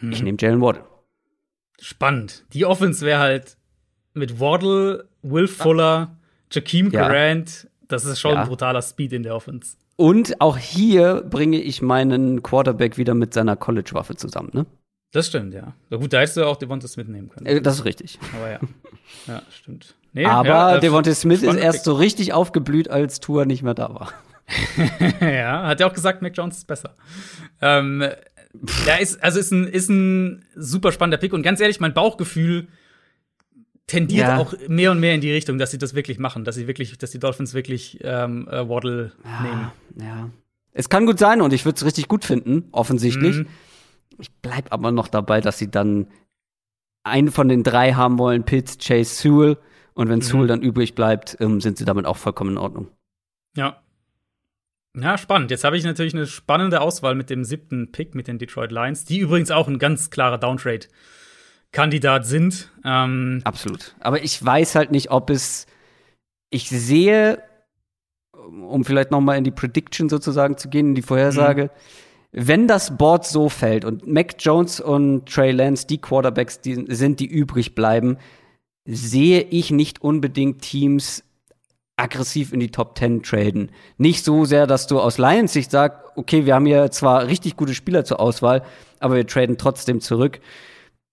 Ich 0.00 0.22
nehme 0.22 0.38
Jalen 0.40 0.60
Waddle. 0.62 0.84
Spannend. 1.80 2.44
Die 2.52 2.64
Offense 2.64 3.04
wäre 3.04 3.18
halt 3.20 3.56
mit 4.14 4.40
Waddle, 4.40 5.08
Will 5.22 5.46
Fuller, 5.48 6.16
Jakeem 6.50 6.90
Ja. 6.90 7.08
Grant. 7.08 7.68
Das 7.88 8.04
ist 8.04 8.20
schon 8.20 8.34
Ja. 8.34 8.44
brutaler 8.44 8.80
Speed 8.82 9.12
in 9.12 9.22
der 9.24 9.34
Offense. 9.34 9.76
Und 10.00 10.40
auch 10.40 10.56
hier 10.56 11.24
bringe 11.28 11.60
ich 11.60 11.82
meinen 11.82 12.40
Quarterback 12.44 12.98
wieder 12.98 13.14
mit 13.14 13.34
seiner 13.34 13.56
College-Waffe 13.56 14.14
zusammen. 14.14 14.50
Ne? 14.52 14.64
Das 15.10 15.26
stimmt, 15.26 15.52
ja. 15.54 15.74
Na 15.90 15.96
gut, 15.96 16.12
da 16.12 16.20
hättest 16.20 16.36
du 16.36 16.44
auch 16.44 16.56
Devonta 16.56 16.86
Smith 16.86 17.08
nehmen 17.08 17.30
können. 17.30 17.46
Äh, 17.46 17.60
Das 17.60 17.74
ist 17.80 17.84
richtig. 17.84 18.16
Aber 18.36 18.48
ja. 18.48 18.60
Ja, 19.26 19.42
stimmt. 19.50 19.96
Nee, 20.12 20.24
Aber 20.24 20.48
ja, 20.48 20.78
Devontae 20.78 21.14
Smith 21.14 21.42
ist 21.42 21.56
erst 21.56 21.84
so 21.84 21.94
richtig 21.94 22.32
aufgeblüht, 22.32 22.88
als 22.88 23.18
Tour 23.18 23.44
nicht 23.44 23.62
mehr 23.64 23.74
da 23.74 23.92
war. 23.92 24.12
Ja, 25.20 25.66
hat 25.66 25.80
ja 25.80 25.86
auch 25.88 25.92
gesagt, 25.92 26.22
Mac 26.22 26.36
Jones 26.36 26.58
ist 26.58 26.66
besser. 26.68 26.94
Ähm, 27.60 28.02
ja, 28.86 28.94
ist, 29.00 29.20
also 29.22 29.40
ist 29.40 29.50
ein, 29.50 29.66
ist 29.66 29.90
ein 29.90 30.44
super 30.54 30.92
spannender 30.92 31.18
Pick. 31.18 31.32
Und 31.32 31.42
ganz 31.42 31.60
ehrlich, 31.60 31.80
mein 31.80 31.92
Bauchgefühl 31.92 32.68
tendiert 33.88 34.28
Ja. 34.28 34.38
auch 34.38 34.54
mehr 34.68 34.92
und 34.92 35.00
mehr 35.00 35.14
in 35.14 35.20
die 35.20 35.32
Richtung, 35.32 35.58
dass 35.58 35.72
sie 35.72 35.78
das 35.78 35.94
wirklich 35.94 36.20
machen, 36.20 36.44
dass 36.44 36.54
sie 36.54 36.68
wirklich, 36.68 36.96
dass 36.98 37.10
die 37.10 37.18
Dolphins 37.18 37.54
wirklich 37.54 37.98
ähm, 38.02 38.46
äh, 38.48 38.68
Waddle 38.68 39.12
nehmen. 39.42 39.70
Ja. 40.00 40.30
Es 40.72 40.88
kann 40.88 41.06
gut 41.06 41.18
sein 41.18 41.40
und 41.40 41.52
ich 41.52 41.64
würde 41.64 41.74
es 41.76 41.84
richtig 41.84 42.06
gut 42.06 42.24
finden, 42.24 42.68
offensichtlich. 42.70 43.38
Mhm. 43.38 43.46
Ich 44.18 44.30
bleib 44.42 44.72
aber 44.72 44.92
noch 44.92 45.08
dabei, 45.08 45.40
dass 45.40 45.58
sie 45.58 45.70
dann 45.70 46.06
einen 47.02 47.30
von 47.32 47.48
den 47.48 47.62
drei 47.64 47.94
haben 47.94 48.18
wollen, 48.18 48.44
Pitts, 48.44 48.78
Chase, 48.78 49.14
Sewell. 49.14 49.56
Und 49.94 50.08
wenn 50.08 50.18
Mhm. 50.18 50.22
Sewell 50.22 50.46
dann 50.46 50.62
übrig 50.62 50.94
bleibt, 50.94 51.36
ähm, 51.40 51.60
sind 51.60 51.78
sie 51.78 51.84
damit 51.84 52.06
auch 52.06 52.16
vollkommen 52.16 52.50
in 52.52 52.58
Ordnung. 52.58 52.88
Ja. 53.56 53.80
Ja, 54.96 55.16
spannend. 55.18 55.50
Jetzt 55.50 55.64
habe 55.64 55.76
ich 55.76 55.84
natürlich 55.84 56.14
eine 56.14 56.26
spannende 56.26 56.80
Auswahl 56.80 57.14
mit 57.14 57.30
dem 57.30 57.44
siebten 57.44 57.92
Pick 57.92 58.14
mit 58.14 58.26
den 58.26 58.38
Detroit 58.38 58.72
Lions, 58.72 59.04
die 59.04 59.18
übrigens 59.18 59.50
auch 59.50 59.68
ein 59.68 59.78
ganz 59.78 60.10
klarer 60.10 60.38
Downtrade-Kandidat 61.72 62.26
sind. 62.26 62.70
Ähm, 62.84 63.40
Absolut. 63.44 63.94
Aber 64.00 64.22
ich 64.22 64.44
weiß 64.44 64.74
halt 64.74 64.90
nicht, 64.90 65.10
ob 65.10 65.30
es. 65.30 65.66
Ich 66.50 66.70
sehe, 66.70 67.42
um 68.32 68.84
vielleicht 68.84 69.10
noch 69.10 69.20
mal 69.20 69.36
in 69.36 69.44
die 69.44 69.50
Prediction 69.50 70.08
sozusagen 70.08 70.56
zu 70.56 70.70
gehen, 70.70 70.88
in 70.88 70.94
die 70.94 71.02
Vorhersage, 71.02 71.70
wenn 72.32 72.66
das 72.66 72.96
Board 72.96 73.26
so 73.26 73.50
fällt 73.50 73.84
und 73.84 74.06
Mac 74.06 74.36
Jones 74.38 74.80
und 74.80 75.26
Trey 75.26 75.50
Lance 75.50 75.86
die 75.86 75.98
Quarterbacks 75.98 76.60
die 76.62 76.86
sind, 76.88 77.20
die 77.20 77.26
übrig 77.26 77.74
bleiben, 77.74 78.16
sehe 78.86 79.42
ich 79.42 79.70
nicht 79.70 80.00
unbedingt 80.00 80.62
Teams 80.62 81.22
aggressiv 81.96 82.54
in 82.54 82.60
die 82.60 82.70
Top 82.70 82.96
10 82.96 83.22
traden. 83.22 83.70
Nicht 83.98 84.24
so 84.24 84.46
sehr, 84.46 84.66
dass 84.66 84.86
du 84.86 85.00
aus 85.00 85.18
Lions 85.18 85.52
Sicht 85.52 85.70
sagst, 85.70 85.98
okay, 86.16 86.46
wir 86.46 86.54
haben 86.54 86.64
hier 86.64 86.90
zwar 86.90 87.26
richtig 87.26 87.56
gute 87.56 87.74
Spieler 87.74 88.04
zur 88.04 88.20
Auswahl, 88.20 88.62
aber 89.00 89.16
wir 89.16 89.26
traden 89.26 89.58
trotzdem 89.58 90.00
zurück. 90.00 90.40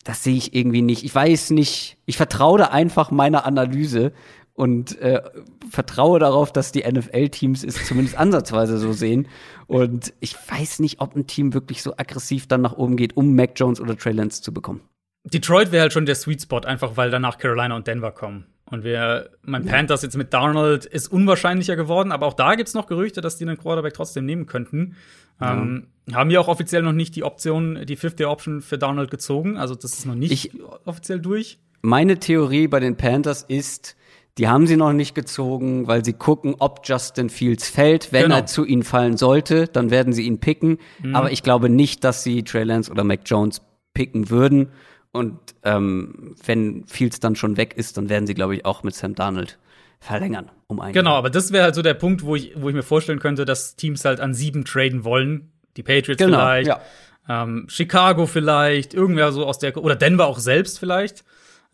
Das 0.05 0.23
sehe 0.23 0.37
ich 0.37 0.55
irgendwie 0.55 0.83
nicht. 0.83 1.03
Ich 1.03 1.13
weiß 1.13 1.49
nicht, 1.49 1.97
ich 2.05 2.15
vertraue 2.15 2.59
da 2.59 2.65
einfach 2.65 3.11
meiner 3.11 3.45
Analyse 3.45 4.13
und 4.53 4.97
äh, 5.01 5.21
vertraue 5.69 6.19
darauf, 6.19 6.53
dass 6.53 6.71
die 6.71 6.83
NFL-Teams 6.89 7.63
es 7.63 7.85
zumindest 7.85 8.15
ansatzweise 8.17 8.77
so 8.77 8.93
sehen. 8.93 9.27
Und 9.67 10.13
ich 10.19 10.35
weiß 10.35 10.79
nicht, 10.79 11.01
ob 11.01 11.15
ein 11.15 11.25
Team 11.27 11.53
wirklich 11.53 11.81
so 11.81 11.97
aggressiv 11.97 12.47
dann 12.47 12.61
nach 12.61 12.77
oben 12.77 12.97
geht, 12.97 13.17
um 13.17 13.35
Mac 13.35 13.53
Jones 13.55 13.81
oder 13.81 13.97
Trey 13.97 14.13
Lance 14.13 14.43
zu 14.43 14.53
bekommen. 14.53 14.81
Detroit 15.25 15.71
wäre 15.71 15.81
halt 15.81 15.93
schon 15.93 16.05
der 16.05 16.15
Sweet 16.15 16.43
Spot, 16.43 16.59
einfach 16.59 16.97
weil 16.97 17.09
danach 17.09 17.39
Carolina 17.39 17.75
und 17.75 17.87
Denver 17.87 18.11
kommen. 18.11 18.45
Und 18.71 18.83
wir, 18.83 19.29
mein 19.43 19.63
Panthers 19.65 20.01
jetzt 20.01 20.17
mit 20.17 20.33
Darnold 20.33 20.85
ist 20.85 21.07
unwahrscheinlicher 21.11 21.75
geworden, 21.75 22.11
aber 22.11 22.25
auch 22.25 22.33
da 22.33 22.55
gibt's 22.55 22.73
noch 22.73 22.87
Gerüchte, 22.87 23.21
dass 23.21 23.37
die 23.37 23.45
einen 23.45 23.57
Quarterback 23.57 23.93
trotzdem 23.93 24.25
nehmen 24.25 24.47
könnten. 24.47 24.95
Ähm, 25.39 25.87
haben 26.13 26.29
ja 26.31 26.39
auch 26.39 26.47
offiziell 26.47 26.81
noch 26.81 26.91
nicht 26.93 27.15
die 27.15 27.23
Option, 27.23 27.85
die 27.85 27.95
fifth 27.95 28.21
Option 28.21 28.61
für 28.61 28.77
Darnold 28.77 29.11
gezogen. 29.11 29.57
Also 29.57 29.75
das 29.75 29.93
ist 29.93 30.05
noch 30.05 30.15
nicht 30.15 30.31
Ich- 30.31 30.51
offiziell 30.85 31.19
durch. 31.19 31.59
Meine 31.81 32.17
Theorie 32.17 32.67
bei 32.67 32.79
den 32.79 32.95
Panthers 32.97 33.43
ist, 33.43 33.95
die 34.39 34.47
haben 34.47 34.65
sie 34.65 34.77
noch 34.77 34.93
nicht 34.93 35.13
gezogen, 35.13 35.87
weil 35.87 36.03
sie 36.03 36.13
gucken, 36.13 36.55
ob 36.57 36.81
Justin 36.85 37.29
Fields 37.29 37.69
fällt. 37.69 38.11
Wenn 38.11 38.23
Genau. 38.23 38.35
er 38.37 38.45
zu 38.47 38.65
ihnen 38.65 38.83
fallen 38.83 39.17
sollte, 39.17 39.67
dann 39.67 39.91
werden 39.91 40.11
sie 40.11 40.23
ihn 40.23 40.39
picken. 40.39 40.79
Aber 41.13 41.31
ich 41.31 41.43
glaube 41.43 41.69
nicht, 41.69 42.03
dass 42.03 42.23
sie 42.23 42.43
Trey 42.43 42.63
Lance 42.63 42.89
oder 42.91 43.03
Mac 43.03 43.21
Jones 43.25 43.61
picken 43.93 44.29
würden. 44.31 44.69
Und 45.15 45.39
ähm, 45.63 46.35
wenn 46.45 46.85
Fields 46.85 47.19
dann 47.19 47.35
schon 47.35 47.57
weg 47.57 47.73
ist, 47.75 47.97
dann 47.97 48.09
werden 48.09 48.27
sie, 48.27 48.33
glaube 48.33 48.55
ich, 48.55 48.65
auch 48.65 48.83
mit 48.83 48.93
Sam 48.95 49.15
Darnold 49.15 49.57
verlängern 49.99 50.51
um 50.67 50.79
ein 50.81 50.93
Genau, 50.93 51.11
Jahr. 51.11 51.17
aber 51.19 51.29
das 51.29 51.51
wäre 51.51 51.63
halt 51.63 51.75
so 51.75 51.81
der 51.81 51.93
Punkt, 51.93 52.23
wo 52.23 52.35
ich, 52.35 52.53
wo 52.55 52.69
ich 52.69 52.75
mir 52.75 52.83
vorstellen 52.83 53.19
könnte, 53.19 53.45
dass 53.45 53.75
Teams 53.75 54.05
halt 54.05 54.19
an 54.19 54.33
sieben 54.33 54.65
traden 54.65 55.03
wollen. 55.03 55.51
Die 55.77 55.83
Patriots 55.83 56.17
Genau, 56.21 56.37
vielleicht, 56.37 56.67
ja. 56.67 56.81
ähm, 57.27 57.65
Chicago 57.69 58.25
vielleicht, 58.25 58.93
irgendwer 58.93 59.31
so 59.31 59.45
aus 59.45 59.57
der 59.59 59.75
oder 59.77 59.95
Denver 59.95 60.27
auch 60.27 60.39
selbst 60.39 60.79
vielleicht. 60.79 61.23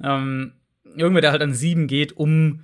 Ähm, 0.04 0.54
irgendwer, 0.96 1.22
der 1.22 1.32
halt 1.32 1.42
an 1.42 1.54
sieben 1.54 1.88
geht, 1.88 2.14
um 2.18 2.62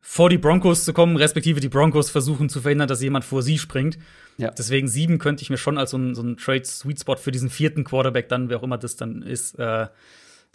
vor 0.00 0.30
die 0.30 0.38
Broncos 0.38 0.84
zu 0.84 0.92
kommen, 0.92 1.16
respektive 1.16 1.60
die 1.60 1.68
Broncos 1.68 2.10
versuchen 2.10 2.48
zu 2.48 2.60
verhindern, 2.60 2.88
dass 2.88 3.02
jemand 3.02 3.24
vor 3.24 3.42
sie 3.42 3.58
springt. 3.58 3.98
Ja. 4.38 4.50
Deswegen 4.50 4.88
sieben 4.88 5.18
könnte 5.18 5.42
ich 5.42 5.50
mir 5.50 5.58
schon 5.58 5.76
als 5.76 5.90
so 5.90 5.98
ein, 5.98 6.14
so 6.14 6.22
ein 6.22 6.36
Trade-Sweet 6.36 7.00
Spot 7.00 7.16
für 7.16 7.30
diesen 7.30 7.50
vierten 7.50 7.84
Quarterback 7.84 8.28
dann, 8.28 8.48
wer 8.48 8.58
auch 8.58 8.62
immer 8.62 8.78
das 8.78 8.96
dann 8.96 9.22
ist, 9.22 9.58
äh, 9.58 9.88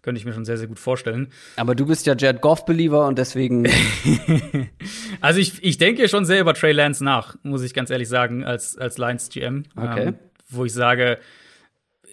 könnte 0.01 0.19
ich 0.19 0.25
mir 0.25 0.33
schon 0.33 0.45
sehr, 0.45 0.57
sehr 0.57 0.67
gut 0.67 0.79
vorstellen. 0.79 1.29
Aber 1.55 1.73
du 1.75 1.85
bist 1.85 2.05
ja 2.05 2.15
Jared 2.15 2.41
Goff-Believer 2.41 3.07
und 3.07 3.17
deswegen 3.17 3.65
Also 5.21 5.39
ich, 5.39 5.63
ich 5.63 5.77
denke 5.77 6.07
schon 6.07 6.25
sehr 6.25 6.41
über 6.41 6.53
Trey 6.53 6.71
Lance 6.71 7.03
nach, 7.03 7.35
muss 7.43 7.63
ich 7.63 7.73
ganz 7.73 7.89
ehrlich 7.89 8.07
sagen, 8.07 8.43
als, 8.43 8.77
als 8.77 8.97
Lions 8.97 9.29
GM. 9.29 9.63
Okay. 9.75 10.07
Ähm, 10.07 10.15
wo 10.49 10.65
ich 10.65 10.73
sage, 10.73 11.17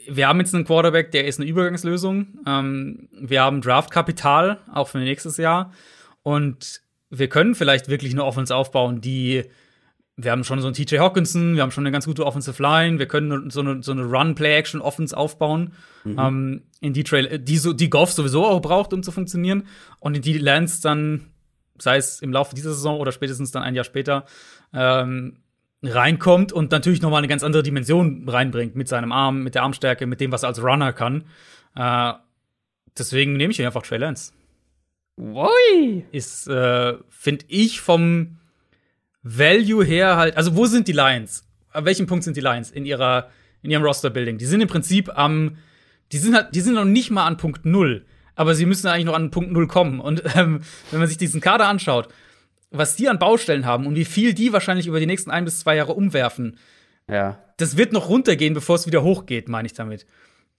wir 0.09 0.27
haben 0.27 0.41
jetzt 0.41 0.55
einen 0.55 0.65
Quarterback, 0.65 1.11
der 1.13 1.27
ist 1.27 1.39
eine 1.39 1.49
Übergangslösung. 1.49 2.39
Ähm, 2.47 3.09
wir 3.13 3.43
haben 3.43 3.61
Draftkapital, 3.61 4.59
auch 4.73 4.89
für 4.89 4.99
nächstes 4.99 5.37
Jahr. 5.37 5.73
Und 6.23 6.81
wir 7.13 7.29
können 7.29 7.55
vielleicht 7.55 7.89
wirklich 7.89 8.13
eine 8.13 8.25
Offense 8.25 8.55
aufbauen, 8.55 9.01
die 9.01 9.45
wir 10.17 10.31
haben 10.31 10.45
schon 10.45 10.61
so 10.61 10.67
einen 10.67 10.75
TJ 10.75 10.99
Hawkinson, 10.99 11.55
wir 11.55 11.63
haben 11.63 11.71
schon 11.71 11.85
eine 11.85 11.93
ganz 11.93 12.05
gute 12.05 12.27
Offensive 12.27 12.63
Line, 12.63 12.99
wir 12.99 13.07
können 13.07 13.51
so 13.51 13.61
eine, 13.61 13.83
so 13.83 13.93
eine 13.93 14.03
Run-Play-Action-Offense 14.03 15.17
aufbauen, 15.17 15.73
mhm. 16.05 16.19
ähm, 16.19 16.63
in 16.81 16.93
die, 16.93 17.03
Trail, 17.03 17.39
die, 17.39 17.57
so, 17.57 17.73
die 17.73 17.89
Goff 17.89 18.13
sowieso 18.13 18.45
auch 18.45 18.61
braucht, 18.61 18.93
um 18.93 19.03
zu 19.03 19.11
funktionieren. 19.11 19.67
Und 20.01 20.15
in 20.15 20.23
die 20.23 20.37
Lance 20.37 20.83
dann, 20.83 21.31
sei 21.79 21.97
es 21.97 22.21
im 22.21 22.31
Laufe 22.31 22.55
dieser 22.55 22.75
Saison 22.75 23.01
oder 23.01 23.11
spätestens 23.11 23.53
dann 23.53 23.63
ein 23.63 23.75
Jahr 23.75 23.85
später, 23.85 24.27
ähm, 24.75 25.39
reinkommt 25.83 26.53
und 26.53 26.71
natürlich 26.71 27.01
noch 27.01 27.11
mal 27.11 27.19
eine 27.19 27.29
ganz 27.29 27.43
andere 27.43 27.63
Dimension 27.63 28.29
reinbringt 28.29 28.77
mit 28.77 28.89
seinem 28.89 29.13
Arm, 29.13 29.43
mit 29.43 29.55
der 29.55 29.63
Armstärke, 29.63 30.07
mit 30.07 30.21
dem, 30.21 30.31
was 30.31 30.43
er 30.43 30.51
als 30.51 30.63
Runner 30.63 30.93
kann. 30.93 31.25
Äh, 31.75 32.13
deswegen 32.97 33.33
nehme 33.33 33.51
ich 33.51 33.57
hier 33.57 33.67
einfach 33.67 33.83
Trey 33.83 33.99
Lance. 33.99 34.33
Woi. 35.17 36.05
Ist, 36.13 36.49
äh, 36.49 36.95
finde 37.09 37.45
ich, 37.49 37.81
vom 37.81 38.39
Value 39.23 39.85
her 39.85 40.17
halt, 40.17 40.37
also 40.37 40.57
wo 40.57 40.67
sind 40.67 40.89
die 40.89 40.93
Lions? 40.93 41.45
An 41.71 41.85
welchem 41.85 42.07
Punkt 42.07 42.25
sind 42.25 42.37
die 42.37 42.41
Lions 42.41 42.71
in 42.71 42.85
ihrer, 42.85 43.31
in 43.63 43.71
ihrem 43.71 43.83
Roster-Building? 43.83 44.39
Die 44.39 44.47
sind 44.47 44.61
im 44.61 44.69
Prinzip 44.69 45.17
am, 45.17 45.57
die 46.13 46.19
sind 46.19 46.35
halt, 46.35 46.55
die 46.55 46.61
sind 46.61 46.75
noch 46.75 46.85
nicht 46.85 47.11
mal 47.11 47.27
an 47.27 47.37
Punkt 47.37 47.65
Null, 47.65 48.05
aber 48.35 48.55
sie 48.55 48.67
müssen 48.67 48.89
eigentlich 48.89 49.07
noch 49.07 49.15
an 49.15 49.31
Punkt 49.31 49.53
Null 49.53 49.69
kommen. 49.69 50.01
Und 50.01 50.23
ähm, 50.35 50.63
wenn 50.91 50.99
man 50.99 51.09
sich 51.09 51.19
diesen 51.19 51.41
Kader 51.41 51.69
anschaut, 51.69 52.09
was 52.71 52.97
die 52.97 53.09
an 53.09 53.19
Baustellen 53.19 53.67
haben 53.67 53.87
und 53.87 53.95
wie 53.95 54.05
viel 54.05 54.35
die 54.35 54.53
wahrscheinlich 54.53 54.87
über 54.87 54.99
die 54.99 55.07
nächsten 55.07 55.31
ein 55.31 55.45
bis 55.45 55.61
zwei 55.61 55.77
Jahre 55.77 55.93
umwerfen, 55.93 56.59
ja. 57.09 57.39
das 57.59 57.77
wird 57.77 57.93
noch 57.93 58.09
runtergehen, 58.09 58.55
bevor 58.55 58.77
es 58.77 58.87
wieder 58.87 59.03
hochgeht, 59.03 59.49
meine 59.49 59.67
ich 59.67 59.75
damit. 59.75 60.07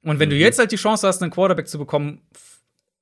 Und 0.03 0.19
wenn 0.19 0.29
mhm. 0.29 0.33
du 0.33 0.37
jetzt 0.37 0.59
halt 0.59 0.71
die 0.71 0.77
Chance 0.77 1.07
hast, 1.07 1.21
einen 1.21 1.31
Quarterback 1.31 1.67
zu 1.67 1.79
bekommen, 1.79 2.21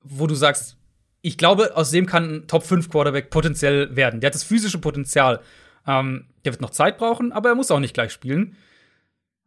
wo 0.02 0.26
du 0.26 0.34
sagst, 0.34 0.76
ich 1.22 1.38
glaube, 1.38 1.76
aus 1.76 1.90
dem 1.90 2.06
kann 2.06 2.34
ein 2.34 2.46
Top 2.48 2.64
5 2.64 2.90
Quarterback 2.90 3.30
potenziell 3.30 3.94
werden. 3.96 4.20
Der 4.20 4.28
hat 4.28 4.34
das 4.34 4.42
physische 4.42 4.78
Potenzial. 4.78 5.40
Ähm, 5.86 6.26
der 6.44 6.52
wird 6.52 6.60
noch 6.60 6.70
Zeit 6.70 6.98
brauchen, 6.98 7.32
aber 7.32 7.48
er 7.50 7.54
muss 7.54 7.70
auch 7.70 7.80
nicht 7.80 7.94
gleich 7.94 8.12
spielen. 8.12 8.56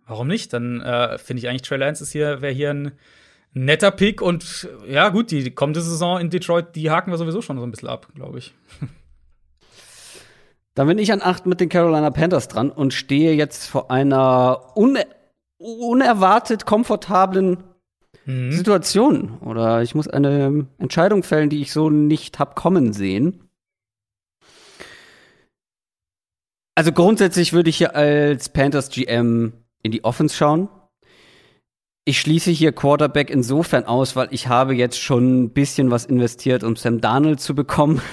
Warum 0.07 0.27
nicht? 0.27 0.53
Dann 0.53 0.81
äh, 0.81 1.17
finde 1.17 1.39
ich 1.39 1.49
eigentlich 1.49 1.63
Trey 1.63 1.77
Lance 1.77 2.03
ist 2.03 2.11
hier, 2.11 2.41
wäre 2.41 2.53
hier 2.53 2.71
ein 2.71 2.91
netter 3.53 3.91
Pick 3.91 4.21
und 4.21 4.69
ja, 4.87 5.09
gut, 5.09 5.31
die 5.31 5.51
kommende 5.51 5.81
Saison 5.81 6.19
in 6.19 6.29
Detroit, 6.29 6.75
die 6.75 6.91
haken 6.91 7.11
wir 7.11 7.17
sowieso 7.17 7.41
schon 7.41 7.57
so 7.57 7.63
ein 7.63 7.71
bisschen 7.71 7.89
ab, 7.89 8.07
glaube 8.13 8.37
ich. 8.39 8.53
Dann 10.75 10.87
bin 10.87 10.97
ich 10.97 11.11
an 11.11 11.21
8 11.21 11.45
mit 11.45 11.61
den 11.61 11.69
Carolina 11.69 12.11
Panthers 12.11 12.49
dran 12.49 12.69
und 12.69 12.93
stehe 12.93 13.33
jetzt 13.33 13.67
vor 13.67 13.91
einer 13.91 14.75
uner 14.75 15.05
unerwartet 15.57 16.65
komfortablen 16.65 17.63
mhm. 18.25 18.51
Situation. 18.51 19.37
Oder 19.39 19.81
ich 19.81 19.95
muss 19.95 20.07
eine 20.07 20.67
Entscheidung 20.77 21.23
fällen, 21.23 21.49
die 21.49 21.61
ich 21.61 21.71
so 21.71 21.89
nicht 21.89 22.39
hab 22.39 22.55
kommen 22.55 22.93
sehen. 22.93 23.41
Also 26.75 26.91
grundsätzlich 26.91 27.53
würde 27.53 27.69
ich 27.69 27.77
hier 27.77 27.95
als 27.95 28.49
Panthers 28.49 28.89
GM 28.89 29.53
in 29.81 29.91
die 29.91 30.03
Offense 30.03 30.35
schauen. 30.35 30.67
Ich 32.07 32.19
schließe 32.19 32.51
hier 32.51 32.71
Quarterback 32.71 33.31
insofern 33.31 33.85
aus, 33.85 34.15
weil 34.15 34.27
ich 34.29 34.47
habe 34.47 34.75
jetzt 34.75 34.99
schon 34.99 35.43
ein 35.43 35.49
bisschen 35.51 35.89
was 35.89 36.05
investiert, 36.05 36.63
um 36.63 36.75
Sam 36.75 37.01
Darnold 37.01 37.39
zu 37.39 37.55
bekommen. 37.55 38.01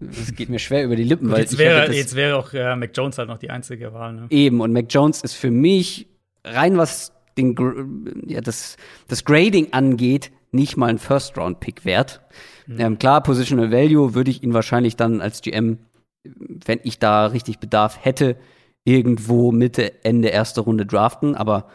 Das 0.00 0.32
geht 0.32 0.48
mir 0.48 0.60
schwer 0.60 0.84
über 0.84 0.94
die 0.94 1.02
Lippen, 1.02 1.28
weil 1.28 1.40
jetzt 1.40 1.58
wäre, 1.58 1.92
jetzt 1.92 2.14
wäre 2.14 2.36
auch 2.36 2.52
äh, 2.52 2.76
Mac 2.76 2.92
Jones 2.94 3.18
halt 3.18 3.28
noch 3.28 3.38
die 3.38 3.50
einzige 3.50 3.92
Wahl. 3.92 4.12
Ne? 4.12 4.26
Eben, 4.30 4.60
und 4.60 4.72
Mac 4.72 4.86
Jones 4.88 5.22
ist 5.22 5.34
für 5.34 5.50
mich 5.50 6.06
rein 6.44 6.76
was 6.76 7.12
den, 7.38 8.24
ja, 8.26 8.40
das, 8.40 8.76
das 9.06 9.24
Grading 9.24 9.72
angeht, 9.72 10.30
nicht 10.50 10.76
mal 10.76 10.88
ein 10.88 10.98
First-Round-Pick 10.98 11.84
wert. 11.84 12.20
Mhm. 12.66 12.80
Ähm, 12.80 12.98
klar, 12.98 13.22
Positional 13.22 13.70
Value 13.70 14.14
würde 14.14 14.30
ich 14.30 14.42
ihn 14.42 14.54
wahrscheinlich 14.54 14.96
dann 14.96 15.20
als 15.20 15.40
GM, 15.40 15.78
wenn 16.24 16.80
ich 16.82 16.98
da 16.98 17.26
richtig 17.26 17.58
Bedarf 17.58 17.98
hätte, 18.04 18.36
irgendwo 18.84 19.52
Mitte, 19.52 20.04
Ende 20.04 20.28
erste 20.28 20.62
Runde 20.62 20.86
draften, 20.86 21.34
aber 21.34 21.68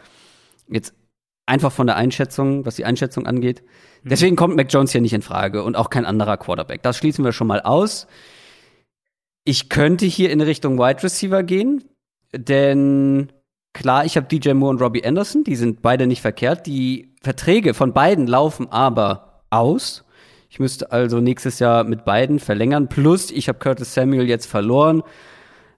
jetzt 0.68 0.94
einfach 1.46 1.72
von 1.72 1.86
der 1.86 1.96
Einschätzung, 1.96 2.64
was 2.66 2.76
die 2.76 2.84
Einschätzung 2.84 3.26
angeht. 3.26 3.62
Mhm. 4.02 4.08
Deswegen 4.08 4.36
kommt 4.36 4.56
Mac 4.56 4.72
Jones 4.72 4.92
hier 4.92 5.00
nicht 5.00 5.12
in 5.12 5.22
Frage 5.22 5.62
und 5.62 5.76
auch 5.76 5.90
kein 5.90 6.06
anderer 6.06 6.36
Quarterback. 6.36 6.82
Das 6.82 6.96
schließen 6.96 7.24
wir 7.24 7.32
schon 7.32 7.46
mal 7.46 7.60
aus. 7.60 8.06
Ich 9.44 9.68
könnte 9.68 10.06
hier 10.06 10.30
in 10.30 10.40
Richtung 10.40 10.78
Wide 10.78 11.02
Receiver 11.02 11.42
gehen, 11.42 11.84
denn 12.32 13.30
klar, 13.74 14.06
ich 14.06 14.16
habe 14.16 14.26
DJ 14.26 14.52
Moore 14.52 14.70
und 14.70 14.80
Robbie 14.80 15.04
Anderson, 15.04 15.44
die 15.44 15.56
sind 15.56 15.82
beide 15.82 16.06
nicht 16.06 16.22
verkehrt. 16.22 16.66
Die 16.66 17.14
Verträge 17.20 17.74
von 17.74 17.92
beiden 17.92 18.26
laufen 18.26 18.72
aber 18.72 19.42
aus. 19.50 20.04
Ich 20.48 20.58
müsste 20.58 20.92
also 20.92 21.20
nächstes 21.20 21.58
Jahr 21.58 21.84
mit 21.84 22.04
beiden 22.04 22.38
verlängern. 22.38 22.88
Plus, 22.88 23.30
ich 23.30 23.48
habe 23.48 23.58
Curtis 23.58 23.92
Samuel 23.92 24.28
jetzt 24.28 24.46
verloren. 24.46 25.02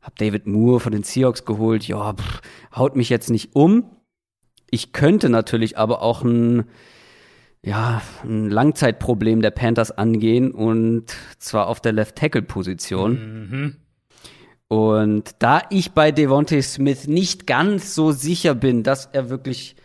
Hab 0.03 0.17
David 0.17 0.47
Moore 0.47 0.79
von 0.79 0.93
den 0.93 1.03
Seahawks 1.03 1.45
geholt. 1.45 1.89
Ja, 1.89 2.15
haut 2.77 2.95
mich 2.95 3.09
jetzt 3.09 3.31
nicht 3.31 3.57
um. 3.57 3.91
Ich 4.71 4.93
könnte 4.93 5.31
natürlich 5.31 5.79
aber 5.79 6.03
auch 6.03 6.23
ein, 6.23 6.65
ja, 7.65 8.03
ein 8.23 8.51
Langzeitproblem 8.51 9.41
der 9.41 9.51
Panthers 9.51 9.91
angehen 9.91 10.53
und 10.53 11.07
zwar 11.39 11.69
auf 11.69 11.81
der 11.81 11.93
Left 11.93 12.17
Tackle 12.17 12.43
Position. 12.43 13.49
Mhm. 13.51 13.77
Und 14.69 15.37
da 15.39 15.63
ich 15.71 15.93
bei 15.93 16.11
Devontae 16.11 16.63
Smith 16.63 17.07
nicht 17.07 17.47
ganz 17.47 17.95
so 17.95 18.13
sicher 18.13 18.55
bin, 18.55 18.83
dass 18.83 19.07
er 19.07 19.31
wirklich 19.31 19.77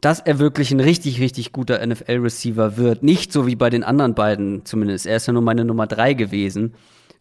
dass 0.00 0.20
er 0.20 0.38
wirklich 0.38 0.70
ein 0.70 0.80
richtig, 0.80 1.18
richtig 1.18 1.52
guter 1.52 1.84
NFL-Receiver 1.84 2.76
wird. 2.76 3.02
Nicht 3.02 3.32
so 3.32 3.46
wie 3.46 3.56
bei 3.56 3.70
den 3.70 3.82
anderen 3.82 4.14
beiden 4.14 4.66
zumindest. 4.66 5.06
Er 5.06 5.16
ist 5.16 5.26
ja 5.26 5.32
nur 5.32 5.40
meine 5.40 5.64
Nummer 5.64 5.86
drei 5.86 6.12
gewesen. 6.12 6.74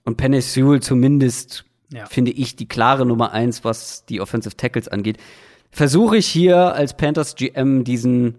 Und 0.04 0.18
Penny 0.18 0.42
Sewell 0.42 0.82
zumindest, 0.82 1.64
ja. 1.94 2.06
finde 2.08 2.32
ich, 2.32 2.58
die 2.58 2.68
klare 2.68 3.06
Nummer 3.06 3.32
eins, 3.32 3.64
was 3.64 4.06
die 4.06 4.20
Offensive 4.20 4.58
Tackles 4.58 4.90
angeht 4.90 5.18
versuche 5.74 6.18
ich 6.18 6.28
hier 6.28 6.74
als 6.76 6.96
Panthers 6.96 7.36
GM 7.36 7.84
diesen, 7.84 8.36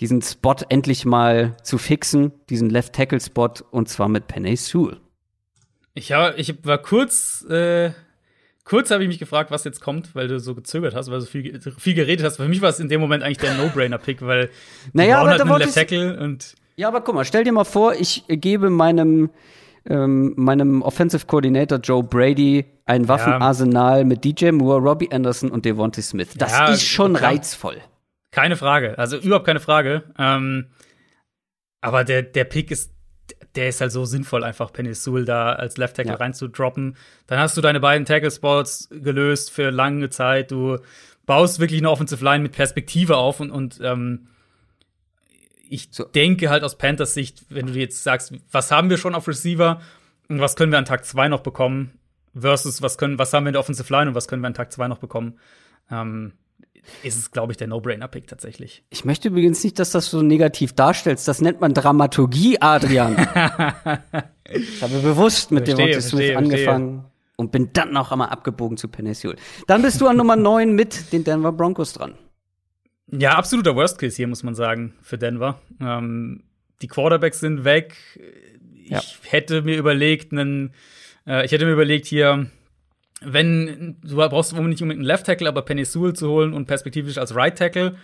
diesen 0.00 0.20
Spot 0.20 0.56
endlich 0.68 1.04
mal 1.06 1.56
zu 1.62 1.78
fixen, 1.78 2.32
diesen 2.50 2.68
Left 2.68 2.92
Tackle 2.92 3.20
Spot, 3.20 3.54
und 3.70 3.88
zwar 3.88 4.08
mit 4.08 4.26
Penny 4.26 4.56
Sewell. 4.56 5.00
Ich, 6.00 6.12
hab, 6.12 6.38
ich 6.38 6.54
war 6.64 6.78
kurz, 6.78 7.44
äh, 7.50 7.90
kurz 8.64 8.90
habe 8.90 9.02
ich 9.02 9.08
mich 9.08 9.18
gefragt, 9.18 9.50
was 9.50 9.64
jetzt 9.64 9.82
kommt, 9.82 10.14
weil 10.14 10.28
du 10.28 10.40
so 10.40 10.54
gezögert 10.54 10.94
hast, 10.94 11.10
weil 11.10 11.18
du 11.18 11.20
so 11.20 11.30
viel, 11.30 11.60
viel 11.78 11.94
geredet 11.94 12.24
hast. 12.24 12.38
Für 12.38 12.48
mich 12.48 12.62
war 12.62 12.70
es 12.70 12.80
in 12.80 12.88
dem 12.88 13.02
Moment 13.02 13.22
eigentlich 13.22 13.36
der 13.36 13.52
No-Brainer-Pick, 13.54 14.22
weil 14.22 14.48
naja, 14.94 15.20
aber 15.20 15.30
halt 15.30 15.42
einen 15.42 15.58
Left 15.58 15.74
Tackle 15.74 16.18
und 16.18 16.54
ja, 16.76 16.88
aber 16.88 17.02
guck 17.02 17.14
mal, 17.14 17.26
stell 17.26 17.44
dir 17.44 17.52
mal 17.52 17.64
vor, 17.64 17.92
ich 17.92 18.24
gebe 18.28 18.70
meinem 18.70 19.28
ähm, 19.84 20.32
meinem 20.36 20.80
Offensive 20.80 21.26
Coordinator 21.26 21.78
Joe 21.78 22.02
Brady 22.02 22.64
ein 22.86 23.06
Waffenarsenal 23.06 23.98
ja. 23.98 24.04
mit 24.04 24.24
DJ 24.24 24.52
Moore, 24.52 24.80
Robbie 24.80 25.12
Anderson 25.12 25.50
und 25.50 25.66
Devontae 25.66 26.00
Smith. 26.00 26.30
Das 26.38 26.52
ja, 26.52 26.68
ist 26.68 26.86
schon 26.86 27.12
klar. 27.12 27.32
reizvoll. 27.32 27.76
Keine 28.30 28.56
Frage, 28.56 28.96
also 28.96 29.18
überhaupt 29.18 29.44
keine 29.44 29.60
Frage. 29.60 30.04
Ähm, 30.18 30.70
aber 31.82 32.04
der, 32.04 32.22
der 32.22 32.44
Pick 32.44 32.70
ist, 32.70 32.90
der 33.56 33.68
ist 33.68 33.80
halt 33.80 33.92
so 33.92 34.04
sinnvoll, 34.04 34.44
einfach 34.44 34.72
Penny 34.72 34.94
Sewell 34.94 35.24
da 35.24 35.52
als 35.52 35.76
Left 35.76 35.96
Tackle 35.96 36.12
ja. 36.12 36.18
reinzudroppen. 36.18 36.96
Dann 37.26 37.38
hast 37.38 37.56
du 37.56 37.60
deine 37.60 37.80
beiden 37.80 38.04
Tackle 38.04 38.30
Spots 38.30 38.88
gelöst 38.90 39.50
für 39.50 39.70
lange 39.70 40.10
Zeit. 40.10 40.50
Du 40.50 40.78
baust 41.26 41.58
wirklich 41.58 41.80
eine 41.80 41.90
Offensive 41.90 42.24
Line 42.24 42.42
mit 42.42 42.52
Perspektive 42.52 43.16
auf 43.16 43.40
und, 43.40 43.50
und 43.50 43.80
ähm, 43.82 44.28
ich 45.68 45.88
so. 45.92 46.04
denke 46.04 46.50
halt 46.50 46.64
aus 46.64 46.76
Panthers 46.78 47.14
Sicht, 47.14 47.44
wenn 47.48 47.66
du 47.66 47.72
jetzt 47.74 48.02
sagst, 48.02 48.32
was 48.50 48.70
haben 48.70 48.90
wir 48.90 48.98
schon 48.98 49.14
auf 49.14 49.28
Receiver 49.28 49.80
und 50.28 50.40
was 50.40 50.56
können 50.56 50.72
wir 50.72 50.78
an 50.78 50.84
Tag 50.84 51.04
2 51.04 51.28
noch 51.28 51.40
bekommen, 51.40 51.98
versus 52.38 52.82
was 52.82 52.98
können, 52.98 53.18
was 53.18 53.32
haben 53.32 53.44
wir 53.44 53.50
in 53.50 53.54
der 53.54 53.60
Offensive 53.60 53.92
Line 53.92 54.10
und 54.10 54.14
was 54.14 54.28
können 54.28 54.42
wir 54.42 54.48
an 54.48 54.54
Tag 54.54 54.72
2 54.72 54.88
noch 54.88 54.98
bekommen, 54.98 55.38
ähm, 55.90 56.32
ist 57.02 57.18
es, 57.18 57.30
glaube 57.30 57.52
ich, 57.52 57.56
der 57.56 57.68
No-Brainer-Pick 57.68 58.26
tatsächlich. 58.26 58.84
Ich 58.90 59.04
möchte 59.04 59.28
übrigens 59.28 59.62
nicht, 59.64 59.78
dass 59.78 59.90
das 59.90 60.10
so 60.10 60.22
negativ 60.22 60.72
darstellst. 60.72 61.26
Das 61.28 61.40
nennt 61.40 61.60
man 61.60 61.74
Dramaturgie, 61.74 62.60
Adrian. 62.60 63.16
ich 64.50 64.82
habe 64.82 64.98
bewusst 65.00 65.50
mit 65.50 65.66
Devontae 65.66 66.00
Smith 66.00 66.36
angefangen. 66.36 66.88
Verstehe. 66.88 67.10
Und 67.36 67.52
bin 67.52 67.70
dann 67.72 67.92
noch 67.92 68.12
einmal 68.12 68.28
abgebogen 68.28 68.76
zu 68.76 68.88
Penisul. 68.88 69.34
Dann 69.66 69.80
bist 69.80 69.98
du 70.02 70.06
an 70.06 70.18
Nummer 70.18 70.36
9 70.36 70.74
mit 70.74 71.10
den 71.10 71.24
Denver 71.24 71.52
Broncos 71.52 71.94
dran. 71.94 72.14
Ja, 73.06 73.30
absoluter 73.30 73.74
Worst 73.74 73.98
Case 73.98 74.16
hier, 74.16 74.28
muss 74.28 74.42
man 74.42 74.54
sagen, 74.54 74.92
für 75.00 75.16
Denver. 75.16 75.58
Ähm, 75.80 76.44
die 76.82 76.86
Quarterbacks 76.86 77.40
sind 77.40 77.64
weg. 77.64 77.96
Ich 78.84 78.90
ja. 78.90 79.00
hätte 79.28 79.62
mir 79.62 79.78
überlegt, 79.78 80.32
einen, 80.32 80.74
äh, 81.26 81.44
ich 81.44 81.52
hätte 81.52 81.64
mir 81.64 81.72
überlegt, 81.72 82.06
hier, 82.06 82.50
wenn, 83.20 83.98
du 84.02 84.16
brauchst 84.16 84.52
nicht 84.52 84.82
unbedingt 84.82 85.00
einen 85.00 85.04
Left 85.04 85.26
Tackle, 85.26 85.48
aber 85.48 85.62
Penny 85.62 85.84
Sewell 85.84 86.14
zu 86.14 86.28
holen 86.28 86.52
und 86.52 86.66
perspektivisch 86.66 87.18
als 87.18 87.34
Right 87.34 87.56
Tackle. 87.56 87.96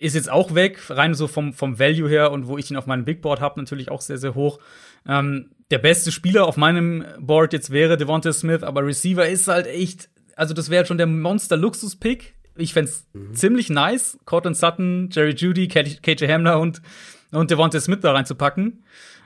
Ist 0.00 0.14
jetzt 0.14 0.30
auch 0.30 0.54
weg, 0.54 0.78
rein 0.90 1.14
so 1.14 1.26
vom, 1.26 1.52
vom 1.52 1.80
Value 1.80 2.08
her 2.08 2.30
und 2.30 2.46
wo 2.46 2.56
ich 2.56 2.70
ihn 2.70 2.76
auf 2.76 2.86
meinem 2.86 3.04
Big 3.04 3.20
Board 3.20 3.40
habe, 3.40 3.58
natürlich 3.58 3.90
auch 3.90 4.00
sehr, 4.00 4.18
sehr 4.18 4.36
hoch. 4.36 4.60
Ähm, 5.06 5.50
der 5.72 5.78
beste 5.78 6.12
Spieler 6.12 6.46
auf 6.46 6.56
meinem 6.56 7.04
Board 7.18 7.52
jetzt 7.52 7.70
wäre 7.70 7.96
Devonta 7.96 8.32
Smith, 8.32 8.62
aber 8.62 8.86
Receiver 8.86 9.28
ist 9.28 9.48
halt 9.48 9.66
echt 9.66 10.08
also 10.38 10.54
das 10.54 10.70
wäre 10.70 10.86
schon 10.86 10.98
der 10.98 11.08
Monster-Luxus-Pick. 11.08 12.34
Ich 12.56 12.72
fände 12.72 12.90
es 12.90 13.06
mhm. 13.12 13.34
ziemlich 13.34 13.70
nice, 13.70 14.18
Cortland 14.24 14.56
Sutton, 14.56 15.08
Jerry 15.10 15.34
Judy, 15.34 15.66
KJ 15.66 16.28
Hamler 16.28 16.60
und, 16.60 16.80
und 17.32 17.50
Devontae 17.50 17.80
Smith 17.80 18.00
da 18.02 18.12
reinzupacken. 18.12 18.84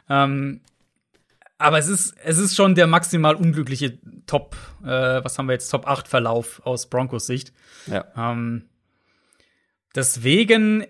Ähm, 0.08 0.62
aber 1.62 1.78
es 1.78 1.88
ist, 1.88 2.14
es 2.24 2.38
ist 2.38 2.54
schon 2.54 2.74
der 2.74 2.86
maximal 2.86 3.34
unglückliche 3.34 3.98
Top, 4.26 4.56
äh, 4.82 4.88
was 5.24 5.38
haben 5.38 5.46
wir 5.46 5.52
jetzt, 5.52 5.68
Top 5.68 5.86
8 5.86 6.08
Verlauf 6.08 6.60
aus 6.64 6.88
Broncos 6.88 7.26
Sicht. 7.26 7.52
Ja. 7.86 8.04
Ähm, 8.16 8.64
deswegen 9.94 10.86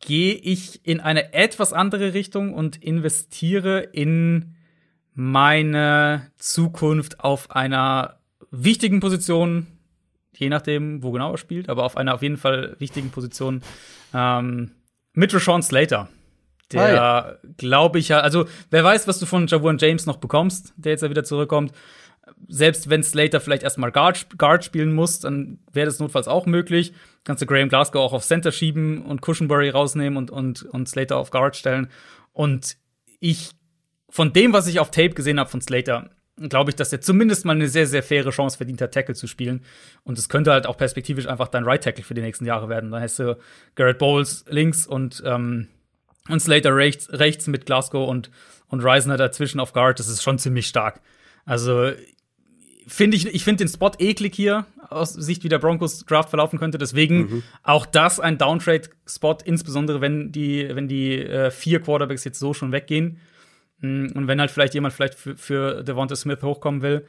gehe 0.00 0.34
ich 0.34 0.86
in 0.86 1.00
eine 1.00 1.32
etwas 1.32 1.72
andere 1.72 2.14
Richtung 2.14 2.54
und 2.54 2.82
investiere 2.82 3.80
in 3.80 4.56
meine 5.14 6.30
Zukunft 6.36 7.20
auf 7.20 7.50
einer 7.50 8.20
wichtigen 8.50 9.00
Position, 9.00 9.66
je 10.34 10.48
nachdem, 10.48 11.02
wo 11.02 11.12
genau 11.12 11.32
er 11.32 11.38
spielt, 11.38 11.68
aber 11.68 11.84
auf 11.84 11.96
einer 11.96 12.14
auf 12.14 12.22
jeden 12.22 12.36
Fall 12.36 12.76
wichtigen 12.78 13.10
Position 13.10 13.62
ähm, 14.14 14.72
mit 15.12 15.34
Rashawn 15.34 15.62
Slater. 15.62 16.08
Der, 16.72 16.82
ah, 16.82 16.92
ja. 16.92 17.36
glaube 17.56 17.98
ich, 17.98 18.08
ja, 18.08 18.20
also 18.20 18.46
wer 18.70 18.84
weiß, 18.84 19.08
was 19.08 19.18
du 19.18 19.26
von 19.26 19.46
Javuan 19.46 19.78
James 19.78 20.06
noch 20.06 20.18
bekommst, 20.18 20.72
der 20.76 20.92
jetzt 20.92 21.02
ja 21.02 21.10
wieder 21.10 21.24
zurückkommt. 21.24 21.72
Selbst 22.48 22.88
wenn 22.88 23.02
Slater 23.02 23.40
vielleicht 23.40 23.64
erstmal 23.64 23.90
Guard, 23.90 24.38
Guard 24.38 24.64
spielen 24.64 24.92
muss, 24.92 25.20
dann 25.20 25.58
wäre 25.72 25.86
das 25.86 25.98
notfalls 25.98 26.28
auch 26.28 26.46
möglich. 26.46 26.92
Kannst 27.24 27.42
du 27.42 27.46
Graham 27.46 27.68
Glasgow 27.68 28.00
auch 28.00 28.12
auf 28.12 28.24
Center 28.24 28.52
schieben 28.52 29.02
und 29.02 29.20
Cushenberry 29.20 29.70
rausnehmen 29.70 30.16
und, 30.16 30.30
und, 30.30 30.62
und 30.62 30.88
Slater 30.88 31.16
auf 31.16 31.30
Guard 31.30 31.56
stellen. 31.56 31.88
Und 32.32 32.76
ich, 33.18 33.50
von 34.08 34.32
dem, 34.32 34.52
was 34.52 34.66
ich 34.68 34.80
auf 34.80 34.90
Tape 34.90 35.10
gesehen 35.10 35.40
habe 35.40 35.50
von 35.50 35.60
Slater, 35.60 36.10
glaube 36.48 36.70
ich, 36.70 36.76
dass 36.76 36.92
er 36.92 37.00
zumindest 37.00 37.44
mal 37.44 37.54
eine 37.54 37.68
sehr, 37.68 37.86
sehr 37.86 38.02
faire 38.02 38.30
Chance 38.30 38.56
verdient 38.56 38.80
hat, 38.80 38.92
Tackle 38.92 39.14
zu 39.14 39.26
spielen. 39.26 39.62
Und 40.04 40.18
es 40.18 40.28
könnte 40.28 40.52
halt 40.52 40.66
auch 40.66 40.76
perspektivisch 40.76 41.26
einfach 41.26 41.48
dein 41.48 41.64
Right 41.64 41.84
Tackle 41.84 42.04
für 42.04 42.14
die 42.14 42.22
nächsten 42.22 42.46
Jahre 42.46 42.68
werden. 42.68 42.90
Dann 42.90 43.02
hast 43.02 43.18
du 43.18 43.36
Garrett 43.74 43.98
Bowles 43.98 44.44
links 44.48 44.86
und, 44.86 45.22
ähm, 45.26 45.68
und 46.32 46.40
Slater 46.40 46.74
rechts, 46.74 47.10
rechts 47.12 47.46
mit 47.46 47.66
Glasgow 47.66 48.08
und, 48.08 48.30
und 48.68 48.80
Reisner 48.80 49.16
dazwischen 49.16 49.60
auf 49.60 49.72
Guard. 49.72 49.98
Das 49.98 50.08
ist 50.08 50.22
schon 50.22 50.38
ziemlich 50.38 50.66
stark. 50.66 51.00
Also, 51.44 51.92
finde 52.86 53.16
ich, 53.16 53.26
ich 53.26 53.44
finde 53.44 53.64
den 53.64 53.68
Spot 53.68 53.92
eklig 53.98 54.34
hier, 54.34 54.66
aus 54.90 55.12
Sicht, 55.14 55.44
wie 55.44 55.48
der 55.48 55.58
Broncos 55.58 56.04
Draft 56.04 56.30
verlaufen 56.30 56.58
könnte. 56.58 56.78
Deswegen 56.78 57.18
mhm. 57.18 57.42
auch 57.62 57.86
das 57.86 58.20
ein 58.20 58.38
Downtrade-Spot, 58.38 59.38
insbesondere 59.44 60.00
wenn 60.00 60.32
die, 60.32 60.68
wenn 60.74 60.88
die 60.88 61.18
äh, 61.18 61.50
vier 61.50 61.80
Quarterbacks 61.80 62.24
jetzt 62.24 62.40
so 62.40 62.52
schon 62.52 62.72
weggehen. 62.72 63.18
Mm, 63.78 64.08
und 64.14 64.26
wenn 64.26 64.40
halt 64.40 64.50
vielleicht 64.50 64.74
jemand 64.74 64.94
vielleicht 64.94 65.14
für, 65.14 65.36
für 65.36 65.84
Devonta 65.84 66.16
Smith 66.16 66.42
hochkommen 66.42 66.82
will. 66.82 67.06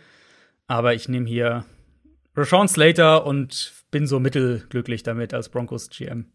Aber 0.67 0.93
ich 0.93 1.09
nehme 1.09 1.27
hier 1.27 1.65
Rashawn 2.35 2.67
Slater 2.67 3.25
und 3.25 3.73
bin 3.89 4.07
so 4.07 4.19
mittelglücklich 4.19 5.03
damit 5.03 5.33
als 5.33 5.49
Broncos 5.49 5.89
GM. 5.89 6.27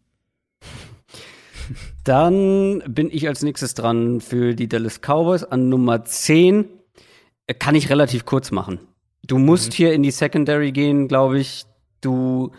Dann 2.03 2.83
bin 2.87 3.09
ich 3.11 3.27
als 3.27 3.43
nächstes 3.43 3.73
dran 3.73 4.21
für 4.21 4.53
die 4.55 4.67
Dallas 4.67 5.01
Cowboys 5.01 5.43
an 5.43 5.69
Nummer 5.69 6.03
10. 6.03 6.65
Kann 7.59 7.75
ich 7.75 7.89
relativ 7.89 8.25
kurz 8.25 8.51
machen. 8.51 8.79
Du 9.25 9.37
musst 9.37 9.71
mhm. 9.71 9.75
hier 9.75 9.93
in 9.93 10.03
die 10.03 10.11
Secondary 10.11 10.71
gehen, 10.71 11.07
glaube 11.07 11.39
ich. 11.39 11.65
Du 12.01 12.51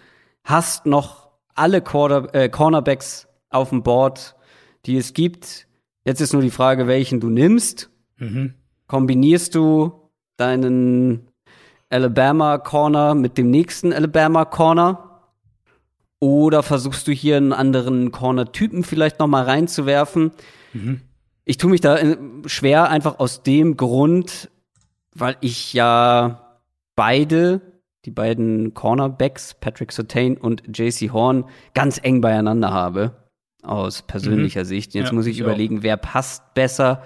hast 0.44 0.86
noch 0.86 1.30
alle 1.54 1.80
Quarter 1.80 2.34
äh, 2.34 2.48
Cornerbacks 2.48 3.28
auf 3.50 3.70
dem 3.70 3.82
Board, 3.82 4.36
die 4.86 4.96
es 4.96 5.14
gibt. 5.14 5.66
Jetzt 6.04 6.20
ist 6.20 6.32
nur 6.32 6.42
die 6.42 6.50
Frage, 6.50 6.86
welchen 6.86 7.20
du 7.20 7.28
nimmst. 7.28 7.90
Mhm. 8.16 8.54
Kombinierst 8.86 9.54
du 9.54 10.11
deinen 10.36 11.28
Alabama 11.90 12.59
Corner 12.59 13.14
mit 13.14 13.38
dem 13.38 13.50
nächsten 13.50 13.92
Alabama 13.92 14.44
Corner? 14.44 15.07
Oder 16.20 16.62
versuchst 16.62 17.06
du 17.06 17.12
hier 17.12 17.36
einen 17.36 17.52
anderen 17.52 18.10
Corner-Typen 18.10 18.82
vielleicht 18.82 19.20
noch 19.20 19.28
mal 19.28 19.44
reinzuwerfen? 19.44 20.32
Mhm. 20.72 21.00
Ich 21.44 21.58
tue 21.58 21.70
mich 21.70 21.80
da 21.80 21.96
äh, 21.96 22.16
schwer, 22.46 22.90
einfach 22.90 23.20
aus 23.20 23.42
dem 23.42 23.76
Grund, 23.76 24.50
weil 25.14 25.36
ich 25.40 25.72
ja 25.72 26.60
beide, 26.96 27.60
die 28.04 28.10
beiden 28.10 28.74
Cornerbacks, 28.74 29.54
Patrick 29.54 29.92
Sotain 29.92 30.36
und 30.36 30.62
JC 30.76 31.10
Horn, 31.12 31.44
ganz 31.74 32.00
eng 32.02 32.20
beieinander 32.20 32.72
habe 32.72 33.12
aus 33.62 34.02
persönlicher 34.02 34.60
mhm. 34.60 34.66
Sicht. 34.66 34.94
Jetzt 34.94 35.08
ja, 35.08 35.14
muss 35.14 35.26
ich, 35.26 35.36
ich 35.36 35.40
überlegen, 35.40 35.78
auch. 35.78 35.82
wer 35.82 35.96
passt 35.96 36.54
besser. 36.54 37.02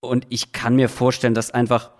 Und 0.00 0.26
ich 0.28 0.52
kann 0.52 0.76
mir 0.76 0.88
vorstellen, 0.88 1.34
dass 1.34 1.50
einfach, 1.50 1.90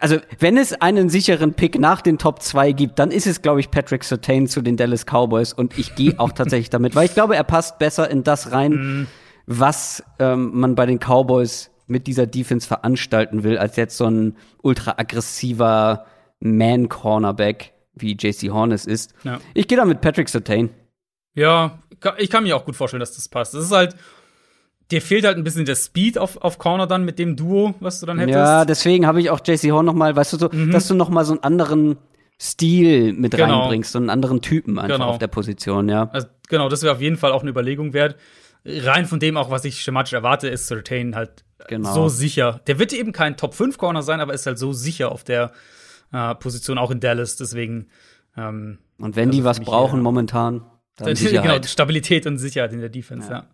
also 0.00 0.16
wenn 0.38 0.56
es 0.56 0.72
einen 0.74 1.08
sicheren 1.08 1.54
Pick 1.54 1.78
nach 1.78 2.00
den 2.00 2.18
Top 2.18 2.42
2 2.42 2.72
gibt, 2.72 2.98
dann 2.98 3.10
ist 3.10 3.26
es, 3.26 3.42
glaube 3.42 3.60
ich, 3.60 3.70
Patrick 3.70 4.04
Sertain 4.04 4.46
zu 4.46 4.62
den 4.62 4.76
Dallas 4.76 5.04
Cowboys. 5.04 5.52
Und 5.52 5.78
ich 5.78 5.94
gehe 5.94 6.18
auch 6.18 6.32
tatsächlich 6.32 6.70
damit, 6.70 6.94
weil 6.94 7.06
ich 7.06 7.14
glaube, 7.14 7.36
er 7.36 7.44
passt 7.44 7.78
besser 7.78 8.10
in 8.10 8.22
das 8.22 8.52
rein, 8.52 8.72
mhm. 8.72 9.06
was 9.46 10.02
ähm, 10.18 10.52
man 10.54 10.74
bei 10.74 10.86
den 10.86 10.98
Cowboys 10.98 11.70
mit 11.86 12.06
dieser 12.06 12.26
Defense 12.26 12.68
veranstalten 12.68 13.42
will, 13.42 13.58
als 13.58 13.76
jetzt 13.76 13.96
so 13.96 14.06
ein 14.06 14.36
ultra 14.62 14.94
aggressiver 14.98 16.06
Man-Cornerback, 16.40 17.72
wie 17.94 18.12
JC 18.12 18.50
Hornes 18.50 18.86
ist. 18.86 19.14
Ja. 19.24 19.40
Ich 19.54 19.66
gehe 19.66 19.78
da 19.78 19.84
mit 19.84 20.00
Patrick 20.00 20.28
Sertain. 20.28 20.70
Ja, 21.34 21.78
ich 22.18 22.30
kann 22.30 22.44
mir 22.44 22.56
auch 22.56 22.64
gut 22.64 22.76
vorstellen, 22.76 23.00
dass 23.00 23.14
das 23.14 23.28
passt. 23.28 23.54
Das 23.54 23.64
ist 23.64 23.72
halt, 23.72 23.96
dir 24.90 25.02
fehlt 25.02 25.24
halt 25.24 25.36
ein 25.36 25.44
bisschen 25.44 25.64
der 25.64 25.76
Speed 25.76 26.18
auf, 26.18 26.36
auf 26.38 26.58
Corner 26.58 26.86
dann 26.86 27.04
mit 27.04 27.18
dem 27.18 27.36
Duo, 27.36 27.74
was 27.80 28.00
du 28.00 28.06
dann 28.06 28.18
hättest. 28.18 28.36
Ja, 28.36 28.64
deswegen 28.64 29.06
habe 29.06 29.20
ich 29.20 29.30
auch 29.30 29.40
JC 29.44 29.70
Horn 29.70 29.86
noch 29.86 29.94
mal, 29.94 30.14
weißt 30.16 30.32
du 30.34 30.36
so, 30.38 30.48
mhm. 30.50 30.70
dass 30.70 30.88
du 30.88 30.94
noch 30.94 31.08
mal 31.10 31.24
so 31.24 31.32
einen 31.32 31.42
anderen 31.42 31.98
Stil 32.40 33.12
mit 33.12 33.32
genau. 33.32 33.60
reinbringst, 33.60 33.92
so 33.92 33.98
einen 33.98 34.10
anderen 34.10 34.40
Typen 34.40 34.78
einfach 34.78 34.96
genau. 34.96 35.10
auf 35.10 35.18
der 35.18 35.26
Position, 35.26 35.88
ja. 35.88 36.08
Also, 36.12 36.28
genau, 36.48 36.68
das 36.68 36.82
wäre 36.82 36.94
auf 36.94 37.00
jeden 37.00 37.16
Fall 37.16 37.32
auch 37.32 37.42
eine 37.42 37.50
Überlegung 37.50 37.92
wert. 37.92 38.16
Rein 38.64 39.06
von 39.06 39.18
dem 39.18 39.36
auch, 39.36 39.50
was 39.50 39.64
ich 39.64 39.80
schematisch 39.80 40.12
erwarte, 40.12 40.48
ist 40.48 40.66
Certain 40.68 41.14
halt 41.14 41.44
genau. 41.68 41.92
so 41.92 42.08
sicher. 42.08 42.60
Der 42.66 42.78
wird 42.78 42.92
eben 42.92 43.12
kein 43.12 43.36
Top 43.36 43.54
5 43.54 43.76
Corner 43.78 44.02
sein, 44.02 44.20
aber 44.20 44.34
ist 44.34 44.46
halt 44.46 44.58
so 44.58 44.72
sicher 44.72 45.10
auf 45.10 45.24
der 45.24 45.52
äh, 46.12 46.34
Position, 46.34 46.78
auch 46.78 46.90
in 46.90 47.00
Dallas, 47.00 47.36
deswegen. 47.36 47.88
Ähm, 48.36 48.78
Und 48.98 49.16
wenn 49.16 49.30
die 49.30 49.44
was 49.44 49.60
brauchen 49.60 50.00
momentan, 50.00 50.62
dann 50.96 51.14
genau, 51.20 51.62
Stabilität 51.64 52.26
und 52.26 52.38
Sicherheit 52.38 52.72
in 52.72 52.80
der 52.80 52.88
Defense, 52.88 53.30
ja. 53.30 53.38
ja. 53.38 53.46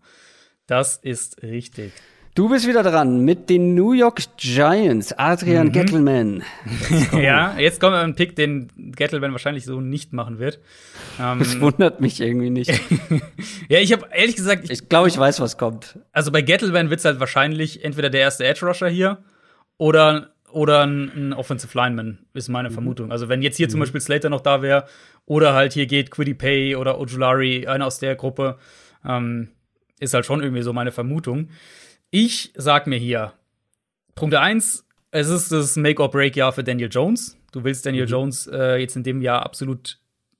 Das 0.66 0.96
ist 0.96 1.42
richtig. 1.42 1.92
Du 2.34 2.48
bist 2.48 2.66
wieder 2.66 2.82
dran 2.82 3.20
mit 3.20 3.48
den 3.48 3.76
New 3.76 3.92
York 3.92 4.20
Giants, 4.38 5.12
Adrian 5.12 5.68
mhm. 5.68 5.72
Gettleman. 5.72 6.42
ja, 7.12 7.56
jetzt 7.56 7.78
kommt 7.78 7.94
ein 7.94 8.16
Pick, 8.16 8.34
den 8.34 8.72
Gettleman 8.96 9.30
wahrscheinlich 9.30 9.64
so 9.64 9.80
nicht 9.80 10.12
machen 10.12 10.40
wird. 10.40 10.58
Ähm, 11.20 11.38
das 11.38 11.60
wundert 11.60 12.00
mich 12.00 12.20
irgendwie 12.20 12.50
nicht. 12.50 12.72
ja, 13.68 13.78
ich 13.78 13.92
habe 13.92 14.08
ehrlich 14.12 14.34
gesagt, 14.34 14.64
ich, 14.64 14.70
ich 14.70 14.88
glaube, 14.88 15.06
ich 15.06 15.16
weiß, 15.16 15.38
was 15.38 15.58
kommt. 15.58 16.00
Also 16.10 16.32
bei 16.32 16.42
Gettleman 16.42 16.90
wird 16.90 16.98
es 16.98 17.04
halt 17.04 17.20
wahrscheinlich 17.20 17.84
entweder 17.84 18.10
der 18.10 18.22
erste 18.22 18.44
Edge 18.44 18.66
Rusher 18.66 18.88
hier 18.88 19.18
oder 19.76 20.30
oder 20.50 20.86
ein, 20.86 21.10
ein 21.14 21.32
Offensive 21.32 21.76
Lineman, 21.76 22.18
ist 22.32 22.48
meine 22.48 22.70
mhm. 22.70 22.74
Vermutung. 22.74 23.12
Also 23.12 23.28
wenn 23.28 23.42
jetzt 23.42 23.58
hier 23.58 23.66
mhm. 23.66 23.72
zum 23.72 23.80
Beispiel 23.80 24.00
Slater 24.00 24.30
noch 24.30 24.40
da 24.40 24.60
wäre, 24.60 24.86
oder 25.26 25.52
halt 25.52 25.72
hier 25.72 25.86
geht 25.86 26.10
Quiddy 26.10 26.34
Pay 26.34 26.76
oder 26.76 26.98
Ojulari, 26.98 27.66
einer 27.68 27.86
aus 27.86 27.98
der 27.98 28.16
Gruppe, 28.16 28.58
ähm, 29.04 29.50
ist 30.04 30.14
halt 30.14 30.26
schon 30.26 30.42
irgendwie 30.42 30.62
so 30.62 30.72
meine 30.72 30.92
Vermutung. 30.92 31.48
Ich 32.10 32.52
sag 32.54 32.86
mir 32.86 32.98
hier, 32.98 33.32
Punkt 34.14 34.34
1, 34.34 34.86
es 35.10 35.28
ist 35.28 35.50
das 35.50 35.76
Make-or-Break-Jahr 35.76 36.52
für 36.52 36.64
Daniel 36.64 36.88
Jones. 36.90 37.36
Du 37.52 37.64
willst 37.64 37.86
Daniel 37.86 38.04
mhm. 38.04 38.10
Jones 38.10 38.46
äh, 38.46 38.76
jetzt 38.76 38.96
in 38.96 39.02
dem 39.02 39.22
Jahr 39.22 39.44
absolut 39.44 39.98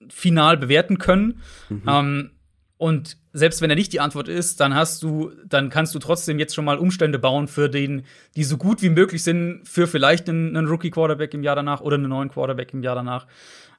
final 0.09 0.57
bewerten 0.57 0.99
können. 0.99 1.41
Mhm. 1.69 1.83
Ähm, 1.87 2.31
und 2.77 3.17
selbst 3.33 3.62
wenn 3.62 3.71
er 3.71 3.77
nicht 3.77 3.93
die 3.93 4.01
Antwort 4.01 4.29
ist, 4.29 4.61
dann 4.61 4.75
hast 4.75 5.03
du, 5.03 5.33
dann 5.47 5.71
kannst 5.71 5.95
du 5.95 5.99
trotzdem 5.99 6.39
jetzt 6.39 6.55
schon 6.55 6.65
mal 6.65 6.79
Umstände 6.79 7.19
bauen 7.19 7.49
für 7.49 7.69
den, 7.69 8.05
die 8.37 8.45
so 8.45 8.57
gut 8.57 8.83
wie 8.83 8.91
möglich 8.91 9.23
sind 9.23 9.62
für 9.65 9.87
vielleicht 9.87 10.29
einen, 10.29 10.57
einen 10.57 10.67
Rookie 10.67 10.91
Quarterback 10.91 11.35
im 11.35 11.43
Jahr 11.43 11.57
danach 11.57 11.81
oder 11.81 11.97
einen 11.97 12.09
neuen 12.09 12.29
Quarterback 12.29 12.75
im 12.75 12.83
Jahr 12.83 12.95
danach. 12.95 13.27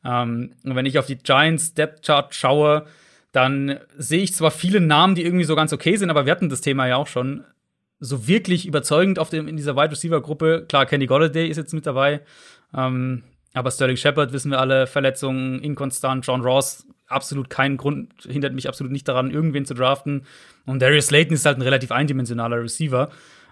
Ähm, 0.03 0.53
und 0.63 0.75
wenn 0.75 0.85
ich 0.85 0.97
auf 0.97 1.05
die 1.05 1.17
Giants 1.17 1.73
Depth 1.73 2.05
Chart 2.05 2.33
schaue, 2.33 2.85
dann 3.35 3.79
sehe 3.97 4.21
ich 4.21 4.33
zwar 4.33 4.51
viele 4.51 4.79
Namen, 4.79 5.15
die 5.15 5.23
irgendwie 5.23 5.45
so 5.45 5.55
ganz 5.55 5.73
okay 5.73 5.95
sind, 5.97 6.09
aber 6.09 6.25
wir 6.25 6.31
hatten 6.31 6.49
das 6.49 6.61
Thema 6.61 6.87
ja 6.87 6.95
auch 6.97 7.07
schon. 7.07 7.43
So 7.99 8.27
wirklich 8.27 8.65
überzeugend 8.65 9.19
auf 9.19 9.29
dem, 9.29 9.47
in 9.47 9.55
dieser 9.55 9.75
Wide 9.75 9.91
Receiver 9.91 10.21
Gruppe. 10.21 10.65
Klar, 10.67 10.85
Kenny 10.85 11.05
Golladay 11.05 11.47
ist 11.47 11.57
jetzt 11.57 11.73
mit 11.73 11.85
dabei. 11.85 12.21
Ähm, 12.73 13.23
aber 13.53 13.71
Sterling 13.71 13.95
Shepard 13.95 14.33
wissen 14.33 14.51
wir 14.51 14.59
alle, 14.59 14.85
Verletzungen, 14.85 15.61
inkonstant. 15.61 16.27
John 16.27 16.41
Ross 16.41 16.85
absolut 17.07 17.49
keinen 17.49 17.77
Grund, 17.77 18.11
hindert 18.27 18.53
mich 18.53 18.67
absolut 18.67 18.91
nicht 18.91 19.07
daran, 19.07 19.31
irgendwen 19.31 19.65
zu 19.65 19.73
draften. 19.73 20.25
Und 20.65 20.81
Darius 20.81 21.07
Slayton 21.07 21.35
ist 21.35 21.45
halt 21.45 21.57
ein 21.57 21.61
relativ 21.61 21.91
eindimensionaler 21.91 22.61
Receiver. 22.61 23.09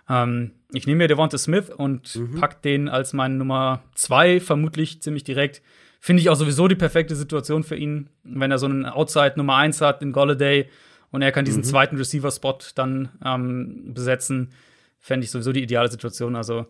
Ähm, 0.09 0.51
ich 0.73 0.87
nehme 0.87 0.99
mir 0.99 1.07
Devonta 1.07 1.37
Smith 1.37 1.69
und 1.69 2.15
mhm. 2.15 2.39
pack 2.39 2.61
den 2.61 2.89
als 2.89 3.13
meine 3.13 3.35
Nummer 3.35 3.83
zwei, 3.95 4.39
vermutlich 4.39 5.01
ziemlich 5.01 5.23
direkt. 5.23 5.61
Finde 6.05 6.19
ich 6.19 6.29
auch 6.29 6.35
sowieso 6.35 6.67
die 6.67 6.75
perfekte 6.75 7.15
Situation 7.15 7.63
für 7.63 7.77
ihn, 7.77 8.09
wenn 8.25 8.51
er 8.51 8.57
so 8.57 8.65
einen 8.65 8.85
Outside 8.85 9.35
Nummer 9.37 9.55
eins 9.55 9.79
hat 9.79 10.01
in 10.01 10.11
Golladay 10.11 10.67
und 11.11 11.21
er 11.21 11.31
kann 11.31 11.45
diesen 11.45 11.61
mhm. 11.61 11.67
zweiten 11.67 11.95
Receiver-Spot 11.95 12.57
dann 12.75 13.07
ähm, 13.23 13.93
besetzen. 13.93 14.51
Fände 14.99 15.23
ich 15.23 15.31
sowieso 15.31 15.53
die 15.53 15.63
ideale 15.63 15.89
Situation. 15.89 16.35
Also 16.35 16.65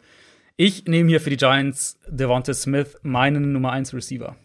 Ich 0.55 0.86
nehme 0.86 1.09
hier 1.09 1.19
für 1.19 1.31
die 1.31 1.38
Giants 1.38 1.99
Devonta 2.07 2.53
Smith, 2.53 2.95
meinen 3.01 3.53
Nummer 3.53 3.71
1 3.71 3.95
Receiver. 3.95 4.36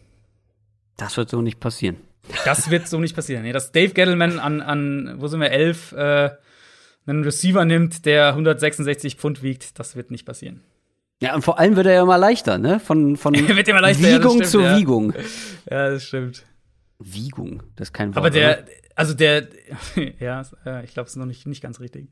Das 0.97 1.17
wird 1.17 1.29
so 1.29 1.43
nicht 1.43 1.59
passieren. 1.59 1.97
Das 2.43 2.71
wird 2.71 2.87
so 2.87 2.99
nicht 2.99 3.15
passieren. 3.15 3.43
Nee, 3.43 3.53
dass 3.53 3.71
Dave 3.71 3.93
Gettleman 3.93 4.39
an, 4.39 4.59
an 4.59 5.21
wo 5.21 5.27
sind 5.27 5.39
wir, 5.39 5.51
11, 5.51 5.91
äh, 5.91 6.31
einen 7.05 7.23
Receiver 7.23 7.63
nimmt, 7.63 8.07
der 8.07 8.29
166 8.29 9.17
Pfund 9.17 9.43
wiegt, 9.43 9.77
das 9.77 9.95
wird 9.95 10.09
nicht 10.09 10.25
passieren. 10.25 10.63
Ja, 11.21 11.35
und 11.35 11.41
vor 11.43 11.59
allem 11.59 11.75
wird 11.75 11.85
er 11.87 11.93
ja 11.93 12.03
immer 12.03 12.17
leichter, 12.17 12.57
ne? 12.57 12.79
Von, 12.79 13.17
von 13.17 13.33
leichter, 13.33 13.67
Wiegung 13.67 14.39
ja, 14.39 14.45
stimmt, 14.45 14.47
zu 14.47 14.61
ja. 14.61 14.77
Wiegung. 14.77 15.13
Ja, 15.69 15.89
das 15.91 16.03
stimmt. 16.03 16.45
Wiegung, 16.97 17.61
das 17.75 17.89
ist 17.89 17.93
kein 17.93 18.09
Wort. 18.09 18.17
Aber 18.17 18.29
der, 18.29 18.65
also 18.95 19.13
der, 19.13 19.47
ja, 20.19 20.43
äh, 20.65 20.83
ich 20.83 20.93
glaube, 20.93 21.07
es 21.07 21.13
ist 21.13 21.17
noch 21.17 21.25
nicht, 21.25 21.45
nicht 21.47 21.61
ganz 21.61 21.79
richtig. 21.79 22.09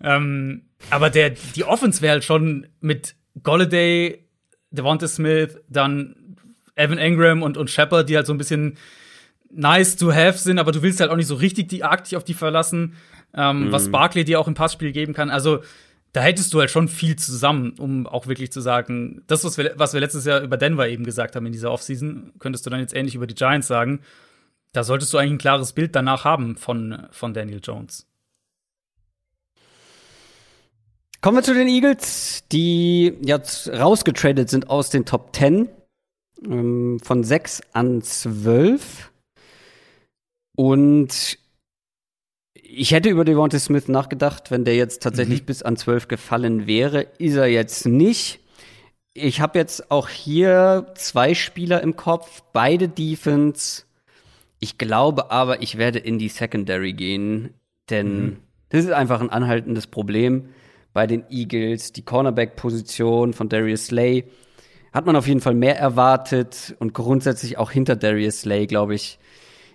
Ähm, 0.00 0.62
aber 0.90 1.10
der, 1.10 1.30
die 1.30 1.64
Offense 1.64 2.00
wäre 2.00 2.14
halt 2.14 2.24
schon 2.24 2.66
mit 2.80 3.14
Golladay, 3.42 4.24
Devonta 4.70 5.06
Smith, 5.06 5.58
dann 5.68 6.36
Evan 6.74 6.98
Ingram 6.98 7.42
und, 7.42 7.56
und 7.56 7.70
Shepard, 7.70 8.08
die 8.08 8.16
halt 8.16 8.26
so 8.26 8.32
ein 8.32 8.38
bisschen 8.38 8.76
nice 9.50 9.96
to 9.96 10.12
have 10.12 10.38
sind, 10.38 10.58
aber 10.58 10.72
du 10.72 10.82
willst 10.82 11.00
halt 11.00 11.10
auch 11.10 11.16
nicht 11.16 11.28
so 11.28 11.36
richtig 11.36 11.68
die 11.68 11.82
dich 12.04 12.16
auf 12.16 12.24
die 12.24 12.34
verlassen, 12.34 12.94
ähm, 13.34 13.70
was 13.70 13.90
Barkley 13.90 14.24
dir 14.24 14.40
auch 14.40 14.48
im 14.48 14.54
Passspiel 14.54 14.92
geben 14.92 15.12
kann. 15.12 15.30
Also 15.30 15.60
da 16.14 16.22
hättest 16.22 16.54
du 16.54 16.60
halt 16.60 16.70
schon 16.70 16.86
viel 16.86 17.16
zusammen, 17.16 17.74
um 17.76 18.06
auch 18.06 18.28
wirklich 18.28 18.52
zu 18.52 18.60
sagen, 18.60 19.24
das, 19.26 19.44
was 19.44 19.58
wir, 19.58 19.74
was 19.76 19.94
wir 19.94 20.00
letztes 20.00 20.24
Jahr 20.24 20.42
über 20.42 20.56
Denver 20.56 20.88
eben 20.88 21.02
gesagt 21.02 21.34
haben 21.34 21.44
in 21.44 21.52
dieser 21.52 21.72
Offseason, 21.72 22.32
könntest 22.38 22.64
du 22.64 22.70
dann 22.70 22.78
jetzt 22.78 22.94
ähnlich 22.94 23.16
über 23.16 23.26
die 23.26 23.34
Giants 23.34 23.66
sagen. 23.66 24.00
Da 24.72 24.84
solltest 24.84 25.12
du 25.12 25.18
eigentlich 25.18 25.32
ein 25.32 25.38
klares 25.38 25.72
Bild 25.72 25.96
danach 25.96 26.24
haben 26.24 26.56
von, 26.56 27.08
von 27.10 27.34
Daniel 27.34 27.58
Jones. 27.60 28.06
Kommen 31.20 31.38
wir 31.38 31.42
zu 31.42 31.52
den 31.52 31.66
Eagles, 31.66 32.44
die 32.52 33.14
jetzt 33.22 33.68
rausgetradet 33.70 34.48
sind 34.48 34.70
aus 34.70 34.90
den 34.90 35.04
Top 35.06 35.34
10 35.34 35.68
ähm, 36.44 37.00
von 37.02 37.24
6 37.24 37.60
an 37.72 38.02
12. 38.02 39.10
Und 40.54 41.38
ich 42.76 42.92
hätte 42.92 43.08
über 43.08 43.24
Devontae 43.24 43.58
Smith 43.58 43.88
nachgedacht, 43.88 44.50
wenn 44.50 44.64
der 44.64 44.76
jetzt 44.76 45.02
tatsächlich 45.02 45.42
Mhm. 45.42 45.46
bis 45.46 45.62
an 45.62 45.76
12 45.76 46.08
gefallen 46.08 46.66
wäre. 46.66 47.06
Ist 47.18 47.36
er 47.36 47.46
jetzt 47.46 47.86
nicht. 47.86 48.40
Ich 49.12 49.40
habe 49.40 49.58
jetzt 49.58 49.90
auch 49.90 50.08
hier 50.08 50.86
zwei 50.96 51.34
Spieler 51.34 51.82
im 51.82 51.96
Kopf, 51.96 52.42
beide 52.52 52.88
Defense. 52.88 53.84
Ich 54.58 54.78
glaube 54.78 55.30
aber, 55.30 55.62
ich 55.62 55.78
werde 55.78 55.98
in 55.98 56.18
die 56.18 56.28
Secondary 56.28 56.92
gehen, 56.92 57.54
denn 57.90 58.38
das 58.70 58.84
ist 58.84 58.90
einfach 58.92 59.20
ein 59.20 59.30
anhaltendes 59.30 59.86
Problem 59.86 60.48
bei 60.92 61.06
den 61.06 61.24
Eagles. 61.30 61.92
Die 61.92 62.02
Cornerback-Position 62.02 63.34
von 63.34 63.48
Darius 63.48 63.86
Slay 63.86 64.24
hat 64.92 65.06
man 65.06 65.16
auf 65.16 65.26
jeden 65.28 65.40
Fall 65.40 65.54
mehr 65.54 65.78
erwartet 65.78 66.74
und 66.78 66.94
grundsätzlich 66.94 67.58
auch 67.58 67.70
hinter 67.70 67.94
Darius 67.96 68.40
Slay, 68.42 68.66
glaube 68.66 68.94
ich, 68.94 69.18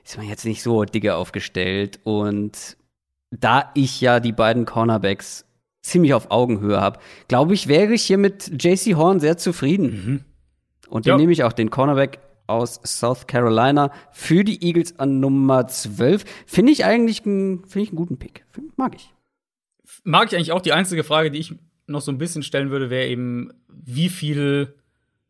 ist 0.04 0.18
man 0.18 0.28
jetzt 0.28 0.45
nicht 0.45 0.64
so 0.64 0.84
dicke 0.86 1.16
aufgestellt. 1.16 2.00
Und 2.04 2.78
da 3.32 3.72
ich 3.76 4.02
ja 4.02 4.20
die 4.20 4.32
beiden 4.32 4.66
Cornerbacks 4.66 5.46
ziemlich 5.82 6.14
auf 6.14 6.30
Augenhöhe 6.32 6.80
habe, 6.82 7.00
glaube 7.28 7.54
ich, 7.54 7.68
wäre 7.68 7.94
ich 7.94 8.04
hier 8.04 8.18
mit 8.18 8.64
JC 8.64 8.96
Horn 8.96 9.20
sehr 9.20 9.38
zufrieden. 9.38 10.26
Und 10.90 11.06
den 11.06 11.12
Ja. 11.12 11.18
nehme 11.18 11.32
ich 11.32 11.44
auch 11.44 11.54
den 11.54 11.70
Cornerback 11.70 12.20
aus 12.48 12.82
South 12.84 13.28
Carolina 13.28 13.92
für 14.12 14.44
die 14.44 14.64
Eagles 14.66 14.98
an 15.00 15.20
Nummer 15.20 15.68
12. 15.68 16.26
Finde 16.48 16.72
ich 16.72 16.84
eigentlich 16.84 17.24
einen, 17.26 17.64
finde 17.66 17.84
ich 17.84 17.90
einen 17.90 17.98
guten 17.98 18.18
Pick. 18.18 18.44
Mag 18.76 18.96
ich. 18.96 19.14
Mag 20.04 20.28
ich 20.30 20.36
eigentlich 20.36 20.52
auch. 20.52 20.62
Die 20.62 20.74
einzige 20.74 21.04
Frage, 21.04 21.30
die 21.30 21.38
ich 21.40 21.54
noch 21.86 22.02
so 22.02 22.12
ein 22.12 22.18
bisschen 22.18 22.42
stellen 22.44 22.72
würde, 22.72 22.90
wäre 22.90 23.08
eben, 23.08 23.52
wie 23.68 24.10
viel 24.10 24.74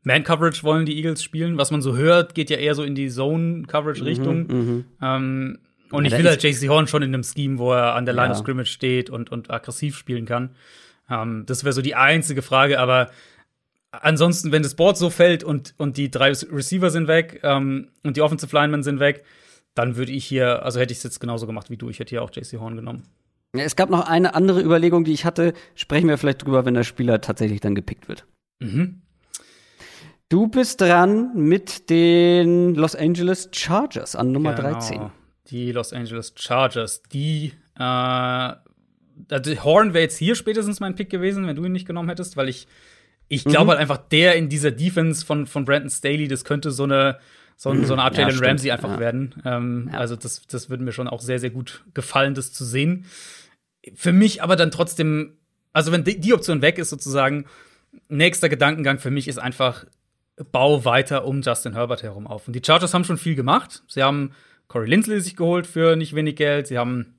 Man-Coverage 0.04 0.64
wollen 0.64 0.86
die 0.86 0.96
Eagles 0.96 1.22
spielen? 1.22 1.58
Was 1.58 1.72
man 1.72 1.82
so 1.82 1.96
hört, 1.98 2.36
geht 2.36 2.50
ja 2.50 2.58
eher 2.58 2.74
so 2.76 2.84
in 2.84 2.96
die 2.96 3.10
Zone-Coverage-Richtung. 3.10 4.86
Ähm, 5.02 5.60
und 5.92 6.06
ich 6.06 6.12
will 6.12 6.28
halt 6.28 6.44
JC 6.44 6.68
Horn 6.70 6.88
schon 6.88 7.02
in 7.04 7.14
einem 7.14 7.24
Scheme, 7.24 7.58
wo 7.58 7.72
er 7.74 7.96
an 7.96 8.06
der 8.06 8.14
Line 8.14 8.28
Ja. 8.28 8.32
of 8.34 8.38
Scrimmage 8.40 8.68
steht 8.70 9.10
und, 9.10 9.32
und 9.32 9.50
aggressiv 9.50 9.96
spielen 9.98 10.26
kann. 10.26 10.56
Ähm, 11.10 11.44
das 11.46 11.64
wäre 11.64 11.74
so 11.74 11.82
die 11.82 11.96
einzige 11.96 12.42
Frage, 12.42 12.80
aber 12.80 13.10
ansonsten, 13.92 14.52
wenn 14.52 14.64
das 14.64 14.76
Board 14.76 14.98
so 14.98 15.10
fällt 15.10 15.44
und, 15.44 15.74
und 15.78 15.98
die 15.98 16.12
drei 16.12 16.28
Receiver 16.32 16.90
sind 16.90 17.08
weg 17.08 17.40
ähm, 17.44 17.90
und 18.04 18.18
die 18.18 18.22
Offensive 18.22 18.56
Linemen 18.56 18.84
sind 18.84 19.00
weg, 19.00 19.24
dann 19.76 19.96
würde 19.96 20.12
ich 20.12 20.26
hier, 20.26 20.64
also 20.64 20.80
hätte 20.80 20.92
ich 20.92 20.98
es 21.00 21.04
jetzt 21.04 21.20
genauso 21.20 21.48
gemacht 21.48 21.70
wie 21.70 21.78
du. 21.78 21.90
Ich 21.90 22.00
hätte 22.00 22.10
hier 22.12 22.22
auch 22.24 22.32
JC 22.34 22.60
Horn 22.60 22.76
genommen. 22.76 23.04
Ja, 23.56 23.64
Es 23.64 23.76
gab 23.76 23.90
noch 23.90 24.08
eine 24.08 24.36
andere 24.36 24.62
Überlegung, 24.62 25.04
die 25.06 25.14
ich 25.14 25.26
hatte. 25.26 25.54
Sprechen 25.74 26.08
wir 26.08 26.18
vielleicht 26.18 26.44
drüber, 26.46 26.66
wenn 26.66 26.74
der 26.76 26.84
Spieler 26.84 27.22
tatsächlich 27.22 27.62
dann 27.62 27.74
gepickt 27.76 28.08
wird. 28.08 28.26
Mhm. 28.60 29.02
Du 30.28 30.48
bist 30.48 30.82
dran 30.82 31.32
mit 31.36 31.90
den 31.90 32.76
Los 32.76 32.96
Angeles 32.96 33.50
Chargers 33.52 34.16
an 34.16 34.32
Nummer 34.32 34.54
Genau. 34.54 34.70
13. 34.74 35.12
Die 35.50 35.72
Los 35.72 35.94
Angeles 35.94 36.34
Chargers, 36.36 37.02
die 37.04 37.54
äh, 37.78 37.82
also 37.82 39.64
Horn 39.64 39.94
wäre 39.94 40.04
jetzt 40.04 40.18
hier 40.18 40.36
spätestens 40.36 40.80
mein 40.80 40.96
Pick 40.96 41.10
gewesen, 41.10 41.48
wenn 41.48 41.56
du 41.56 41.66
ihn 41.66 41.72
nicht 41.72 41.88
genommen 41.88 42.10
hättest, 42.10 42.38
weil 42.38 42.50
ich 42.50 42.68
ich 43.32 43.46
Mhm. 43.46 43.50
glaube 43.52 43.70
halt 43.72 43.80
einfach, 43.80 43.98
der 43.98 44.36
in 44.36 44.50
dieser 44.50 44.72
Defense 44.72 45.24
von, 45.26 45.46
von 45.46 45.64
Brandon 45.66 45.90
Staley, 45.92 46.28
das 46.28 46.44
könnte 46.46 46.72
so 46.72 46.84
eine, 46.86 47.20
so, 47.58 47.70
so 47.84 47.94
eine 47.94 48.02
Art 48.02 48.18
Ja, 48.18 48.28
Jalen. 48.28 48.44
Ramsey 48.44 48.72
einfach 48.72 48.94
Ja. 48.94 49.00
werden. 49.00 49.36
Ähm, 49.46 49.90
Also 49.94 50.16
das, 50.16 50.48
das 50.48 50.70
würde 50.72 50.84
mir 50.84 50.94
schon 50.94 51.08
auch 51.08 51.22
sehr, 51.22 51.38
sehr 51.40 51.52
gut 51.52 51.84
gefallen, 51.94 52.34
das 52.34 52.52
zu 52.54 52.66
sehen. 52.66 53.06
Für 53.94 54.14
mich 54.14 54.42
aber 54.42 54.56
dann 54.56 54.72
trotzdem, 54.72 55.38
also 55.74 55.92
wenn 55.92 56.04
die, 56.04 56.20
die 56.20 56.34
Option 56.34 56.62
weg 56.64 56.80
ist, 56.80 56.90
sozusagen, 56.90 57.46
nächster 58.08 58.50
Gedankengang 58.50 58.98
für 58.98 59.12
mich 59.12 59.28
ist 59.28 59.38
einfach, 59.38 59.86
bau 60.52 60.86
weiter 60.86 61.26
um 61.26 61.42
Justin 61.42 61.74
Herbert 61.74 62.02
herum 62.02 62.26
auf. 62.26 62.48
Und 62.48 62.56
die 62.56 62.62
Chargers 62.66 62.94
haben 62.96 63.04
schon 63.04 63.18
viel 63.18 63.36
gemacht. 63.36 63.84
Sie 63.88 64.02
haben 64.02 64.32
Corey 64.70 64.88
Lindsley 64.88 65.20
sich 65.20 65.36
geholt 65.36 65.68
für 65.68 65.98
nicht 65.98 66.16
wenig 66.16 66.38
Geld. 66.38 66.68
Sie 66.68 66.78
haben 66.78 67.16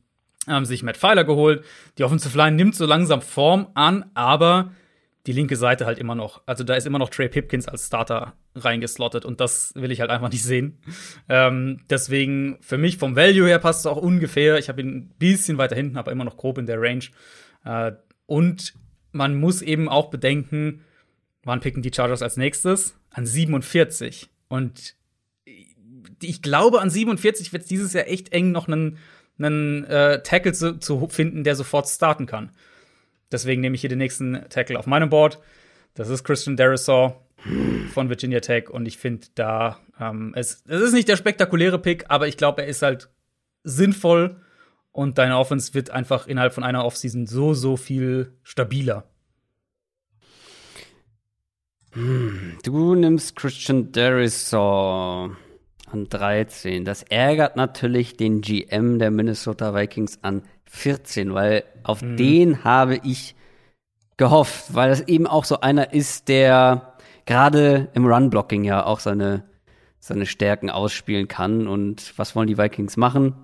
ähm, 0.48 0.64
sich 0.64 0.82
Matt 0.82 0.96
Pfeiler 0.96 1.24
geholt. 1.24 1.64
Die 1.98 2.04
Offensive 2.04 2.36
Line 2.38 2.56
nimmt 2.56 2.74
so 2.74 2.86
langsam 2.86 3.20
Form 3.20 3.68
an, 3.74 4.10
aber 4.14 4.72
die 5.26 5.32
linke 5.32 5.56
Seite 5.56 5.84
halt 5.84 5.98
immer 5.98 6.14
noch. 6.14 6.42
Also 6.46 6.64
da 6.64 6.74
ist 6.74 6.86
immer 6.86 6.98
noch 6.98 7.10
Trey 7.10 7.28
Pipkins 7.28 7.68
als 7.68 7.88
Starter 7.88 8.34
reingeslottet 8.54 9.24
und 9.24 9.40
das 9.40 9.72
will 9.74 9.90
ich 9.90 10.00
halt 10.00 10.10
einfach 10.10 10.30
nicht 10.30 10.42
sehen. 10.42 10.78
Ähm, 11.28 11.82
deswegen 11.90 12.56
für 12.60 12.78
mich 12.78 12.96
vom 12.96 13.16
Value 13.16 13.46
her 13.46 13.58
passt 13.58 13.80
es 13.80 13.86
auch 13.86 13.98
ungefähr. 13.98 14.58
Ich 14.58 14.68
habe 14.68 14.80
ihn 14.80 14.96
ein 14.96 15.14
bisschen 15.18 15.58
weiter 15.58 15.76
hinten, 15.76 15.98
aber 15.98 16.12
immer 16.12 16.24
noch 16.24 16.36
grob 16.36 16.56
in 16.56 16.66
der 16.66 16.80
Range. 16.80 17.04
Äh, 17.64 17.92
und 18.26 18.74
man 19.12 19.38
muss 19.38 19.60
eben 19.60 19.88
auch 19.88 20.08
bedenken, 20.08 20.84
wann 21.42 21.60
picken 21.60 21.82
die 21.82 21.92
Chargers 21.94 22.22
als 22.22 22.36
nächstes? 22.36 22.96
An 23.10 23.26
47. 23.26 24.30
Und 24.48 24.94
ich 26.22 26.42
glaube, 26.42 26.80
an 26.80 26.90
47 26.90 27.52
wird 27.52 27.62
es 27.62 27.68
dieses 27.68 27.92
Jahr 27.92 28.06
echt 28.06 28.32
eng, 28.32 28.52
noch 28.52 28.68
einen, 28.68 28.98
einen 29.38 29.84
äh, 29.84 30.22
Tackle 30.22 30.52
zu, 30.52 30.78
zu 30.78 31.08
finden, 31.08 31.44
der 31.44 31.56
sofort 31.56 31.88
starten 31.88 32.26
kann. 32.26 32.50
Deswegen 33.32 33.60
nehme 33.60 33.74
ich 33.74 33.80
hier 33.80 33.90
den 33.90 33.98
nächsten 33.98 34.44
Tackle 34.48 34.78
auf 34.78 34.86
meinem 34.86 35.08
Board. 35.08 35.38
Das 35.94 36.08
ist 36.08 36.24
Christian 36.24 36.56
Derisaw 36.56 37.14
von 37.92 38.08
Virginia 38.08 38.40
Tech. 38.40 38.70
Und 38.70 38.86
ich 38.86 38.98
finde 38.98 39.26
da, 39.34 39.78
ähm, 39.98 40.32
es, 40.36 40.62
es 40.66 40.80
ist 40.80 40.92
nicht 40.92 41.08
der 41.08 41.16
spektakuläre 41.16 41.78
Pick, 41.78 42.04
aber 42.08 42.28
ich 42.28 42.36
glaube, 42.36 42.62
er 42.62 42.68
ist 42.68 42.82
halt 42.82 43.08
sinnvoll. 43.62 44.40
Und 44.92 45.18
deine 45.18 45.38
Offense 45.38 45.74
wird 45.74 45.90
einfach 45.90 46.26
innerhalb 46.26 46.52
von 46.52 46.64
einer 46.64 46.84
Offseason 46.84 47.26
so, 47.26 47.54
so 47.54 47.76
viel 47.76 48.32
stabiler. 48.42 49.08
Du 51.92 52.94
nimmst 52.94 53.36
Christian 53.36 53.92
Derisaw 53.92 55.30
an 55.92 56.08
13. 56.08 56.84
Das 56.84 57.02
ärgert 57.02 57.56
natürlich 57.56 58.16
den 58.16 58.40
GM 58.40 58.98
der 58.98 59.10
Minnesota 59.10 59.74
Vikings 59.74 60.18
an 60.22 60.42
14, 60.66 61.34
weil 61.34 61.64
auf 61.82 62.00
den 62.00 62.64
habe 62.64 63.00
ich 63.02 63.34
gehofft, 64.16 64.74
weil 64.74 64.90
das 64.90 65.00
eben 65.08 65.26
auch 65.26 65.44
so 65.44 65.60
einer 65.60 65.92
ist, 65.92 66.28
der 66.28 66.94
gerade 67.26 67.88
im 67.94 68.06
Run-Blocking 68.06 68.64
ja 68.64 68.84
auch 68.84 69.00
seine, 69.00 69.44
seine 69.98 70.26
Stärken 70.26 70.70
ausspielen 70.70 71.26
kann. 71.26 71.66
Und 71.66 72.12
was 72.16 72.36
wollen 72.36 72.46
die 72.46 72.58
Vikings 72.58 72.96
machen? 72.96 73.34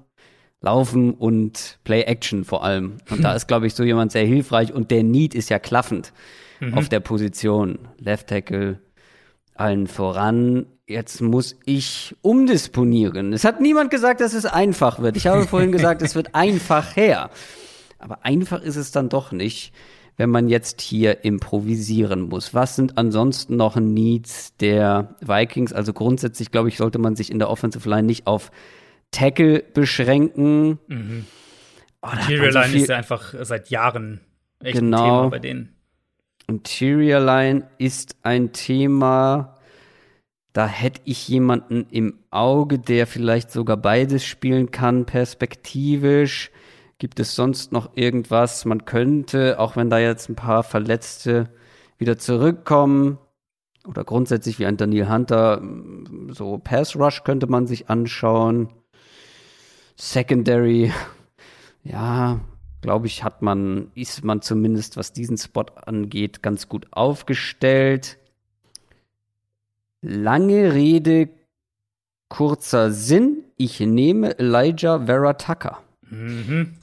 Laufen 0.60 1.14
und 1.14 1.78
Play-Action 1.84 2.44
vor 2.44 2.64
allem. 2.64 2.98
Und 3.10 3.24
da 3.24 3.34
ist, 3.36 3.46
glaube 3.46 3.66
ich, 3.66 3.74
so 3.74 3.84
jemand 3.84 4.12
sehr 4.12 4.26
hilfreich. 4.26 4.72
Und 4.72 4.90
der 4.90 5.02
Need 5.02 5.34
ist 5.34 5.50
ja 5.50 5.58
klaffend 5.58 6.12
auf 6.72 6.88
der 6.88 7.00
Position. 7.00 7.88
Left 7.98 8.28
Tackle, 8.28 8.80
allen 9.54 9.86
voran. 9.86 10.66
Jetzt 10.88 11.20
muss 11.20 11.56
ich 11.64 12.14
umdisponieren. 12.22 13.32
Es 13.32 13.44
hat 13.44 13.60
niemand 13.60 13.90
gesagt, 13.90 14.20
dass 14.20 14.34
es 14.34 14.46
einfach 14.46 15.00
wird. 15.00 15.16
Ich 15.16 15.26
habe 15.26 15.42
vorhin 15.48 15.72
gesagt, 15.72 16.00
es 16.02 16.14
wird 16.14 16.34
einfach 16.34 16.94
her. 16.94 17.30
Aber 17.98 18.24
einfach 18.24 18.62
ist 18.62 18.76
es 18.76 18.92
dann 18.92 19.08
doch 19.08 19.32
nicht, 19.32 19.72
wenn 20.16 20.30
man 20.30 20.48
jetzt 20.48 20.80
hier 20.80 21.24
improvisieren 21.24 22.28
muss. 22.28 22.54
Was 22.54 22.76
sind 22.76 22.98
ansonsten 22.98 23.56
noch 23.56 23.74
Needs 23.76 24.54
der 24.58 25.16
Vikings? 25.20 25.72
Also 25.72 25.92
grundsätzlich, 25.92 26.52
glaube 26.52 26.68
ich, 26.68 26.76
sollte 26.76 26.98
man 27.00 27.16
sich 27.16 27.30
in 27.32 27.38
der 27.40 27.50
Offensive 27.50 27.88
Line 27.88 28.04
nicht 28.04 28.26
auf 28.28 28.52
Tackle 29.10 29.64
beschränken. 29.74 30.78
Oh, 32.00 32.08
hat 32.08 32.14
man 32.14 32.20
Interior 32.30 32.52
so 32.52 32.58
Line 32.60 32.70
viel- 32.72 32.82
ist 32.82 32.88
ja 32.88 32.96
einfach 32.96 33.34
seit 33.42 33.70
Jahren 33.70 34.20
echt 34.62 34.78
Genau. 34.78 34.96
ein 34.98 35.04
Thema 35.04 35.30
bei 35.30 35.38
denen. 35.40 35.72
Interior 36.46 37.20
Line 37.20 37.66
ist 37.78 38.16
ein 38.22 38.52
Thema, 38.52 39.55
da 40.56 40.66
hätte 40.66 41.02
ich 41.04 41.28
jemanden 41.28 41.86
im 41.90 42.18
Auge, 42.30 42.78
der 42.78 43.06
vielleicht 43.06 43.50
sogar 43.50 43.76
beides 43.76 44.24
spielen 44.24 44.70
kann, 44.70 45.04
perspektivisch. 45.04 46.50
Gibt 46.96 47.20
es 47.20 47.34
sonst 47.34 47.72
noch 47.72 47.90
irgendwas? 47.94 48.64
Man 48.64 48.86
könnte, 48.86 49.60
auch 49.60 49.76
wenn 49.76 49.90
da 49.90 49.98
jetzt 49.98 50.30
ein 50.30 50.34
paar 50.34 50.62
Verletzte 50.62 51.50
wieder 51.98 52.16
zurückkommen, 52.16 53.18
oder 53.86 54.02
grundsätzlich 54.02 54.58
wie 54.58 54.64
ein 54.64 54.78
Daniel 54.78 55.10
Hunter, 55.10 55.60
so 56.30 56.56
Pass 56.56 56.96
Rush 56.96 57.22
könnte 57.22 57.48
man 57.48 57.66
sich 57.66 57.90
anschauen. 57.90 58.70
Secondary, 59.94 60.90
ja, 61.84 62.40
glaube 62.80 63.08
ich, 63.08 63.24
hat 63.24 63.42
man, 63.42 63.90
ist 63.94 64.24
man 64.24 64.40
zumindest, 64.40 64.96
was 64.96 65.12
diesen 65.12 65.36
Spot 65.36 65.66
angeht, 65.84 66.42
ganz 66.42 66.66
gut 66.66 66.86
aufgestellt. 66.92 68.16
Lange 70.02 70.74
Rede, 70.74 71.28
kurzer 72.28 72.90
Sinn. 72.90 73.44
Ich 73.56 73.80
nehme 73.80 74.38
Elijah 74.38 75.06
Vera 75.06 75.34
Tucker. 75.34 75.78
Mhm. 76.02 76.74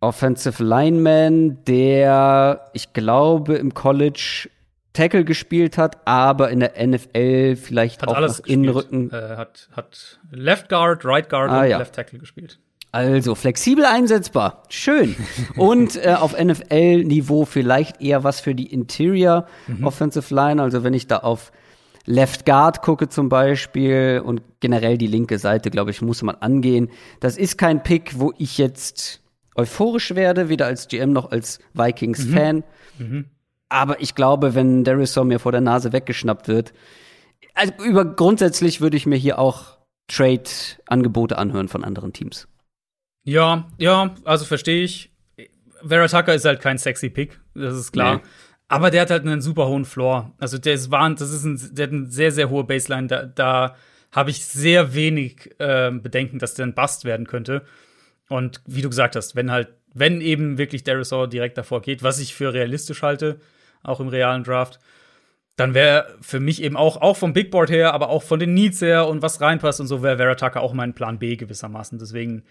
Offensive 0.00 0.62
Lineman, 0.62 1.62
der, 1.64 2.70
ich 2.72 2.92
glaube, 2.92 3.54
im 3.54 3.72
College 3.72 4.48
Tackle 4.92 5.24
gespielt 5.24 5.78
hat, 5.78 6.06
aber 6.06 6.50
in 6.50 6.60
der 6.60 6.74
NFL 6.86 7.56
vielleicht 7.56 8.02
hat 8.02 8.08
auch 8.08 8.16
alles 8.16 8.40
Innenrücken. 8.40 9.10
Äh, 9.10 9.36
hat, 9.36 9.68
hat 9.72 10.20
Left 10.30 10.68
Guard, 10.68 11.04
Right 11.04 11.28
Guard 11.28 11.50
ah, 11.50 11.62
und 11.62 11.70
ja. 11.70 11.78
Left 11.78 11.94
Tackle 11.94 12.18
gespielt. 12.18 12.58
Also 12.90 13.34
flexibel 13.34 13.86
einsetzbar. 13.86 14.64
Schön. 14.68 15.16
Und 15.56 15.96
äh, 15.96 16.14
auf 16.14 16.38
NFL-Niveau 16.38 17.46
vielleicht 17.46 18.02
eher 18.02 18.22
was 18.22 18.40
für 18.40 18.54
die 18.54 18.70
Interior 18.70 19.46
mhm. 19.66 19.86
Offensive 19.86 20.34
Line. 20.34 20.60
Also 20.60 20.84
wenn 20.84 20.92
ich 20.92 21.06
da 21.06 21.18
auf 21.18 21.52
Left 22.04 22.46
Guard 22.46 22.82
gucke 22.82 23.08
zum 23.08 23.28
Beispiel 23.28 24.22
und 24.24 24.42
generell 24.60 24.98
die 24.98 25.06
linke 25.06 25.38
Seite, 25.38 25.70
glaube 25.70 25.90
ich, 25.90 26.02
muss 26.02 26.22
man 26.22 26.34
angehen. 26.36 26.90
Das 27.20 27.36
ist 27.36 27.58
kein 27.58 27.82
Pick, 27.82 28.18
wo 28.18 28.32
ich 28.38 28.58
jetzt 28.58 29.22
euphorisch 29.54 30.14
werde, 30.14 30.48
weder 30.48 30.66
als 30.66 30.88
GM 30.88 31.12
noch 31.12 31.30
als 31.30 31.60
Vikings-Fan. 31.74 32.64
Mhm. 32.98 33.06
Mhm. 33.06 33.24
Aber 33.68 34.00
ich 34.00 34.14
glaube, 34.14 34.54
wenn 34.54 34.84
Darisaw 34.84 35.24
mir 35.24 35.38
vor 35.38 35.52
der 35.52 35.60
Nase 35.60 35.92
weggeschnappt 35.92 36.48
wird, 36.48 36.72
also 37.54 37.72
über 37.84 38.04
grundsätzlich 38.04 38.80
würde 38.80 38.96
ich 38.96 39.06
mir 39.06 39.16
hier 39.16 39.38
auch 39.38 39.78
Trade-Angebote 40.08 41.38
anhören 41.38 41.68
von 41.68 41.84
anderen 41.84 42.12
Teams. 42.12 42.48
Ja, 43.24 43.68
ja, 43.78 44.14
also 44.24 44.44
verstehe 44.44 44.84
ich. 44.84 45.10
Vera 45.86 46.06
Tucker 46.06 46.34
ist 46.34 46.44
halt 46.44 46.60
kein 46.60 46.78
sexy 46.78 47.08
Pick, 47.08 47.40
das 47.54 47.74
ist 47.74 47.92
klar. 47.92 48.16
Nee. 48.16 48.22
Aber 48.72 48.90
der 48.90 49.02
hat 49.02 49.10
halt 49.10 49.26
einen 49.26 49.42
super 49.42 49.66
hohen 49.68 49.84
Floor. 49.84 50.32
Also 50.38 50.56
der 50.56 50.72
ist 50.72 50.90
wahnsinnig, 50.90 51.30
das 51.30 51.38
ist 51.38 51.44
ein, 51.44 51.74
der 51.74 51.86
hat 51.86 51.92
eine 51.92 52.10
sehr, 52.10 52.32
sehr 52.32 52.48
hohe 52.48 52.64
Baseline. 52.64 53.06
Da, 53.06 53.26
da 53.26 53.76
habe 54.10 54.30
ich 54.30 54.46
sehr 54.46 54.94
wenig 54.94 55.50
äh, 55.58 55.90
Bedenken, 55.90 56.38
dass 56.38 56.54
der 56.54 56.64
ein 56.64 56.74
Bust 56.74 57.04
werden 57.04 57.26
könnte. 57.26 57.66
Und 58.30 58.62
wie 58.64 58.80
du 58.80 58.88
gesagt 58.88 59.14
hast, 59.14 59.36
wenn 59.36 59.50
halt, 59.50 59.68
wenn 59.92 60.22
eben 60.22 60.56
wirklich 60.56 60.84
Darisaw 60.84 61.26
direkt 61.26 61.58
davor 61.58 61.82
geht, 61.82 62.02
was 62.02 62.18
ich 62.18 62.34
für 62.34 62.54
realistisch 62.54 63.02
halte, 63.02 63.40
auch 63.82 64.00
im 64.00 64.08
realen 64.08 64.42
Draft, 64.42 64.80
dann 65.56 65.74
wäre 65.74 66.16
für 66.22 66.40
mich 66.40 66.62
eben 66.62 66.78
auch, 66.78 66.96
auch 66.96 67.18
vom 67.18 67.34
Big 67.34 67.50
Board 67.50 67.68
her, 67.68 67.92
aber 67.92 68.08
auch 68.08 68.22
von 68.22 68.40
den 68.40 68.54
Needs 68.54 68.80
her 68.80 69.06
und 69.06 69.20
was 69.20 69.42
reinpasst 69.42 69.82
und 69.82 69.86
so, 69.86 70.02
wäre 70.02 70.16
Vera 70.16 70.60
auch 70.60 70.72
mein 70.72 70.94
Plan 70.94 71.18
B 71.18 71.36
gewissermaßen. 71.36 71.98
Deswegen 71.98 72.44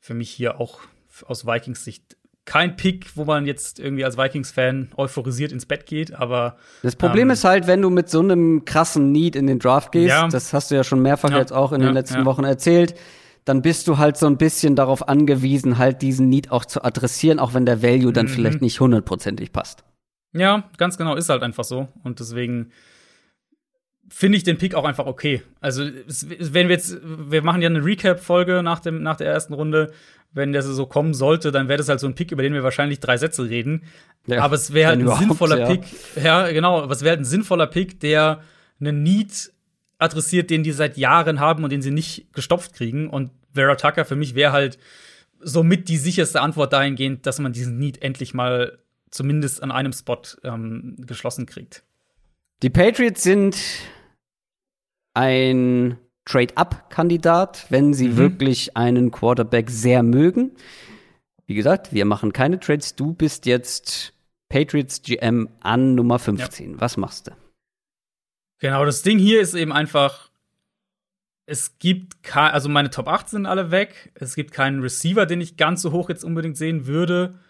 für 0.00 0.12
mich 0.12 0.28
hier 0.28 0.60
auch 0.60 0.80
aus 1.26 1.46
Vikings 1.46 1.82
Sicht 1.82 2.18
kein 2.44 2.76
Pick, 2.76 3.16
wo 3.16 3.24
man 3.24 3.46
jetzt 3.46 3.78
irgendwie 3.78 4.04
als 4.04 4.18
Vikings-Fan 4.18 4.90
euphorisiert 4.96 5.52
ins 5.52 5.66
Bett 5.66 5.86
geht, 5.86 6.12
aber. 6.14 6.56
Das 6.82 6.96
Problem 6.96 7.28
ähm, 7.28 7.32
ist 7.32 7.44
halt, 7.44 7.66
wenn 7.66 7.80
du 7.82 7.90
mit 7.90 8.10
so 8.10 8.20
einem 8.20 8.64
krassen 8.64 9.12
Need 9.12 9.36
in 9.36 9.46
den 9.46 9.58
Draft 9.58 9.92
gehst, 9.92 10.08
ja. 10.08 10.28
das 10.28 10.52
hast 10.52 10.70
du 10.70 10.74
ja 10.74 10.84
schon 10.84 11.02
mehrfach 11.02 11.30
ja. 11.30 11.38
jetzt 11.38 11.52
auch 11.52 11.72
in 11.72 11.80
ja. 11.80 11.88
den 11.88 11.94
letzten 11.94 12.24
Wochen 12.24 12.44
erzählt, 12.44 12.94
dann 13.44 13.62
bist 13.62 13.88
du 13.88 13.98
halt 13.98 14.16
so 14.16 14.26
ein 14.26 14.38
bisschen 14.38 14.76
darauf 14.76 15.08
angewiesen, 15.08 15.78
halt 15.78 16.02
diesen 16.02 16.28
Need 16.28 16.50
auch 16.50 16.64
zu 16.64 16.84
adressieren, 16.84 17.38
auch 17.38 17.54
wenn 17.54 17.66
der 17.66 17.82
Value 17.82 18.08
mhm. 18.08 18.14
dann 18.14 18.28
vielleicht 18.28 18.60
nicht 18.60 18.80
hundertprozentig 18.80 19.52
passt. 19.52 19.84
Ja, 20.32 20.70
ganz 20.78 20.96
genau, 20.96 21.14
ist 21.14 21.28
halt 21.28 21.42
einfach 21.42 21.64
so. 21.64 21.88
Und 22.02 22.20
deswegen 22.20 22.72
finde 24.12 24.36
ich 24.36 24.44
den 24.44 24.58
Pick 24.58 24.74
auch 24.74 24.84
einfach 24.84 25.06
okay. 25.06 25.42
Also, 25.60 25.84
wenn 25.84 26.68
wir 26.68 26.76
jetzt, 26.76 26.98
wir 27.02 27.42
machen 27.42 27.62
ja 27.62 27.68
eine 27.68 27.82
Recap-Folge 27.84 28.62
nach, 28.62 28.84
nach 28.84 29.16
der 29.16 29.26
ersten 29.26 29.54
Runde. 29.54 29.92
Wenn 30.34 30.52
der 30.52 30.62
so 30.62 30.86
kommen 30.86 31.12
sollte, 31.12 31.52
dann 31.52 31.68
wäre 31.68 31.76
das 31.76 31.90
halt 31.90 32.00
so 32.00 32.06
ein 32.06 32.14
Pick, 32.14 32.32
über 32.32 32.42
den 32.42 32.54
wir 32.54 32.62
wahrscheinlich 32.62 33.00
drei 33.00 33.18
Sätze 33.18 33.50
reden. 33.50 33.84
Ja, 34.26 34.42
aber 34.42 34.54
es 34.54 34.72
wäre 34.72 34.88
halt 34.88 35.00
ein 35.00 35.16
sinnvoller 35.18 35.58
ja. 35.58 35.66
Pick. 35.66 35.82
Ja, 36.22 36.50
genau. 36.50 36.82
Aber 36.82 36.92
es 36.92 37.02
wäre 37.02 37.10
halt 37.10 37.20
ein 37.20 37.26
sinnvoller 37.26 37.66
Pick, 37.66 38.00
der 38.00 38.40
einen 38.80 39.02
Need 39.02 39.52
adressiert, 39.98 40.48
den 40.48 40.62
die 40.62 40.72
seit 40.72 40.96
Jahren 40.96 41.38
haben 41.38 41.64
und 41.64 41.70
den 41.70 41.82
sie 41.82 41.90
nicht 41.90 42.32
gestopft 42.32 42.72
kriegen. 42.74 43.10
Und 43.10 43.30
Vera 43.52 43.74
Tucker 43.74 44.06
für 44.06 44.16
mich 44.16 44.34
wäre 44.34 44.52
halt 44.52 44.78
somit 45.40 45.88
die 45.88 45.98
sicherste 45.98 46.40
Antwort 46.40 46.72
dahingehend, 46.72 47.26
dass 47.26 47.38
man 47.38 47.52
diesen 47.52 47.78
Need 47.78 48.00
endlich 48.00 48.32
mal 48.32 48.78
zumindest 49.10 49.62
an 49.62 49.70
einem 49.70 49.92
Spot 49.92 50.22
ähm, 50.44 50.96
geschlossen 50.98 51.44
kriegt. 51.44 51.82
Die 52.62 52.70
Patriots 52.70 53.22
sind 53.22 53.56
ein 55.14 55.98
Trade-up-Kandidat, 56.24 57.66
wenn 57.70 57.94
sie 57.94 58.08
mhm. 58.08 58.16
wirklich 58.16 58.76
einen 58.76 59.10
Quarterback 59.10 59.70
sehr 59.70 60.02
mögen. 60.02 60.52
Wie 61.46 61.54
gesagt, 61.54 61.92
wir 61.92 62.04
machen 62.04 62.32
keine 62.32 62.60
Trades. 62.60 62.94
Du 62.94 63.12
bist 63.12 63.46
jetzt 63.46 64.14
Patriots 64.48 65.02
GM 65.02 65.48
an 65.60 65.94
Nummer 65.94 66.18
15. 66.18 66.74
Ja. 66.74 66.80
Was 66.80 66.96
machst 66.96 67.26
du? 67.26 67.32
Genau, 68.58 68.84
das 68.84 69.02
Ding 69.02 69.18
hier 69.18 69.40
ist 69.40 69.54
eben 69.54 69.72
einfach, 69.72 70.30
es 71.46 71.78
gibt 71.80 72.22
kein, 72.22 72.52
also 72.52 72.68
meine 72.68 72.90
Top 72.90 73.08
8 73.08 73.28
sind 73.28 73.46
alle 73.46 73.72
weg. 73.72 74.12
Es 74.14 74.36
gibt 74.36 74.52
keinen 74.52 74.80
Receiver, 74.80 75.26
den 75.26 75.40
ich 75.40 75.56
ganz 75.56 75.82
so 75.82 75.90
hoch 75.90 76.08
jetzt 76.08 76.24
unbedingt 76.24 76.56
sehen 76.56 76.86
würde. 76.86 77.40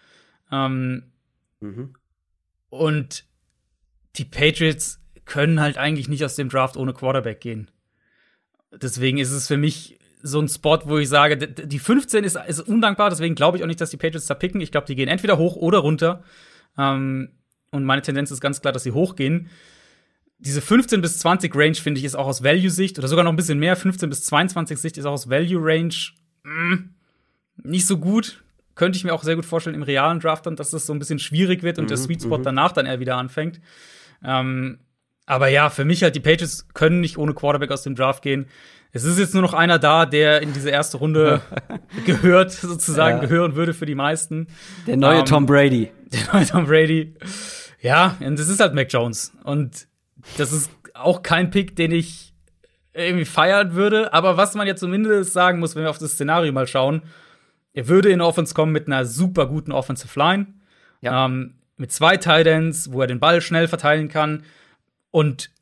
Ähm, 0.50 1.12
mhm. 1.60 1.94
Und 2.70 3.26
die 4.16 4.24
Patriots 4.24 5.01
können 5.24 5.60
halt 5.60 5.78
eigentlich 5.78 6.08
nicht 6.08 6.24
aus 6.24 6.36
dem 6.36 6.48
Draft 6.48 6.76
ohne 6.76 6.92
Quarterback 6.92 7.40
gehen. 7.40 7.70
Deswegen 8.72 9.18
ist 9.18 9.30
es 9.30 9.48
für 9.48 9.56
mich 9.56 9.98
so 10.22 10.40
ein 10.40 10.48
Spot, 10.48 10.78
wo 10.84 10.98
ich 10.98 11.08
sage, 11.08 11.36
die 11.36 11.78
15 11.78 12.24
ist, 12.24 12.38
ist 12.46 12.60
undankbar, 12.60 13.10
deswegen 13.10 13.34
glaube 13.34 13.56
ich 13.56 13.62
auch 13.62 13.66
nicht, 13.66 13.80
dass 13.80 13.90
die 13.90 13.96
Patriots 13.96 14.26
da 14.26 14.34
picken. 14.34 14.60
Ich 14.60 14.70
glaube, 14.70 14.86
die 14.86 14.94
gehen 14.94 15.08
entweder 15.08 15.36
hoch 15.36 15.56
oder 15.56 15.78
runter. 15.78 16.22
Ähm, 16.78 17.30
und 17.70 17.84
meine 17.84 18.02
Tendenz 18.02 18.30
ist 18.30 18.40
ganz 18.40 18.60
klar, 18.60 18.72
dass 18.72 18.84
sie 18.84 18.92
hochgehen. 18.92 19.48
Diese 20.38 20.60
15 20.60 21.00
bis 21.00 21.18
20 21.18 21.54
Range, 21.54 21.74
finde 21.74 21.98
ich, 21.98 22.04
ist 22.04 22.14
auch 22.14 22.26
aus 22.26 22.42
Value-Sicht, 22.42 22.98
oder 22.98 23.08
sogar 23.08 23.24
noch 23.24 23.32
ein 23.32 23.36
bisschen 23.36 23.58
mehr, 23.58 23.76
15 23.76 24.08
bis 24.08 24.24
22 24.24 24.78
Sicht 24.78 24.98
ist 24.98 25.04
auch 25.04 25.12
aus 25.12 25.28
Value-Range 25.28 25.94
mm, 26.44 26.74
nicht 27.64 27.86
so 27.86 27.98
gut. 27.98 28.42
Könnte 28.74 28.96
ich 28.96 29.04
mir 29.04 29.12
auch 29.12 29.22
sehr 29.22 29.36
gut 29.36 29.44
vorstellen 29.44 29.76
im 29.76 29.82
realen 29.82 30.20
Draft 30.20 30.46
dann, 30.46 30.56
dass 30.56 30.70
das 30.70 30.86
so 30.86 30.92
ein 30.92 30.98
bisschen 30.98 31.18
schwierig 31.18 31.62
wird 31.62 31.78
und 31.78 31.84
mhm, 31.84 31.88
der 31.88 31.96
Sweet 31.96 32.22
Spot 32.22 32.38
mhm. 32.38 32.42
danach 32.42 32.72
dann 32.72 32.86
eher 32.86 33.00
wieder 33.00 33.16
anfängt. 33.16 33.60
Ähm, 34.24 34.78
aber 35.26 35.48
ja, 35.48 35.70
für 35.70 35.84
mich 35.84 36.02
halt, 36.02 36.14
die 36.14 36.20
Patriots 36.20 36.66
können 36.74 37.00
nicht 37.00 37.18
ohne 37.18 37.34
Quarterback 37.34 37.70
aus 37.70 37.82
dem 37.82 37.94
Draft 37.94 38.22
gehen. 38.22 38.46
Es 38.92 39.04
ist 39.04 39.18
jetzt 39.18 39.32
nur 39.32 39.42
noch 39.42 39.54
einer 39.54 39.78
da, 39.78 40.04
der 40.04 40.42
in 40.42 40.52
diese 40.52 40.70
erste 40.70 40.98
Runde 40.98 41.40
gehört, 42.06 42.50
sozusagen 42.50 43.18
ja. 43.18 43.24
gehören 43.26 43.54
würde 43.54 43.72
für 43.72 43.86
die 43.86 43.94
meisten. 43.94 44.48
Der 44.86 44.96
neue 44.96 45.20
ähm, 45.20 45.24
Tom 45.24 45.46
Brady. 45.46 45.90
Der 46.12 46.34
neue 46.34 46.46
Tom 46.46 46.66
Brady. 46.66 47.14
Ja, 47.80 48.16
und 48.20 48.38
das 48.38 48.48
ist 48.48 48.60
halt 48.60 48.74
Mac 48.74 48.92
Jones. 48.92 49.32
Und 49.44 49.88
das 50.36 50.52
ist 50.52 50.70
auch 50.92 51.22
kein 51.22 51.50
Pick, 51.50 51.74
den 51.74 51.90
ich 51.90 52.34
irgendwie 52.92 53.24
feiern 53.24 53.72
würde. 53.74 54.12
Aber 54.12 54.36
was 54.36 54.54
man 54.54 54.66
jetzt 54.66 54.80
zumindest 54.80 55.32
sagen 55.32 55.58
muss, 55.58 55.74
wenn 55.74 55.84
wir 55.84 55.90
auf 55.90 55.96
das 55.96 56.12
Szenario 56.12 56.52
mal 56.52 56.66
schauen, 56.66 57.02
er 57.72 57.88
würde 57.88 58.10
in 58.10 58.20
Offense 58.20 58.52
kommen 58.52 58.72
mit 58.72 58.88
einer 58.88 59.06
super 59.06 59.46
guten 59.46 59.72
Offensive 59.72 60.18
Line. 60.18 60.48
Ja. 61.00 61.24
Ähm, 61.24 61.54
mit 61.78 61.90
zwei 61.90 62.18
Titans, 62.18 62.92
wo 62.92 63.00
er 63.00 63.06
den 63.06 63.20
Ball 63.20 63.40
schnell 63.40 63.68
verteilen 63.68 64.08
kann 64.08 64.42
und 65.12 65.52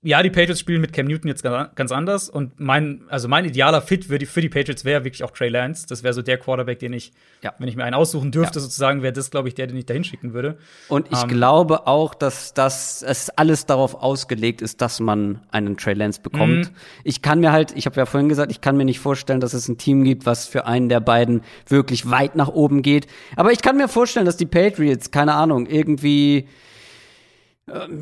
ja, 0.00 0.22
die 0.22 0.30
Patriots 0.30 0.60
spielen 0.60 0.80
mit 0.80 0.92
Cam 0.92 1.06
Newton 1.06 1.26
jetzt 1.26 1.42
ganz 1.42 1.90
anders. 1.90 2.30
Und 2.30 2.60
mein, 2.60 3.02
also 3.08 3.26
mein 3.26 3.44
idealer 3.44 3.82
Fit 3.82 4.04
für 4.04 4.18
die, 4.18 4.26
für 4.26 4.40
die 4.40 4.48
Patriots 4.48 4.84
wäre 4.84 5.02
wirklich 5.02 5.24
auch 5.24 5.32
Trey 5.32 5.48
Lance. 5.48 5.86
Das 5.88 6.04
wäre 6.04 6.14
so 6.14 6.22
der 6.22 6.38
Quarterback, 6.38 6.78
den 6.78 6.92
ich, 6.92 7.12
ja. 7.42 7.52
wenn 7.58 7.66
ich 7.66 7.74
mir 7.74 7.82
einen 7.82 7.94
aussuchen 7.94 8.30
dürfte, 8.30 8.60
ja. 8.60 8.62
sozusagen, 8.62 9.02
wäre 9.02 9.12
das, 9.12 9.32
glaube 9.32 9.48
ich, 9.48 9.56
der, 9.56 9.66
den 9.66 9.76
ich 9.76 9.86
da 9.86 9.94
hinschicken 9.94 10.34
würde. 10.34 10.56
Und 10.88 11.08
ich 11.10 11.20
ähm, 11.20 11.28
glaube 11.28 11.88
auch, 11.88 12.14
dass 12.14 12.54
das 12.54 13.02
es 13.02 13.30
alles 13.30 13.66
darauf 13.66 13.96
ausgelegt 13.96 14.62
ist, 14.62 14.80
dass 14.82 15.00
man 15.00 15.40
einen 15.50 15.76
Trey 15.76 15.94
Lance 15.94 16.20
bekommt. 16.20 16.70
Mhm. 16.70 16.76
Ich 17.02 17.20
kann 17.20 17.40
mir 17.40 17.50
halt, 17.50 17.76
ich 17.76 17.86
habe 17.86 17.96
ja 17.96 18.06
vorhin 18.06 18.28
gesagt, 18.28 18.52
ich 18.52 18.60
kann 18.60 18.76
mir 18.76 18.84
nicht 18.84 19.00
vorstellen, 19.00 19.40
dass 19.40 19.52
es 19.52 19.66
ein 19.66 19.78
Team 19.78 20.04
gibt, 20.04 20.26
was 20.26 20.46
für 20.46 20.64
einen 20.64 20.88
der 20.88 21.00
beiden 21.00 21.42
wirklich 21.66 22.08
weit 22.08 22.36
nach 22.36 22.48
oben 22.48 22.82
geht. 22.82 23.08
Aber 23.34 23.50
ich 23.50 23.62
kann 23.62 23.76
mir 23.76 23.88
vorstellen, 23.88 24.26
dass 24.26 24.36
die 24.36 24.46
Patriots, 24.46 25.10
keine 25.10 25.34
Ahnung, 25.34 25.66
irgendwie 25.66 26.46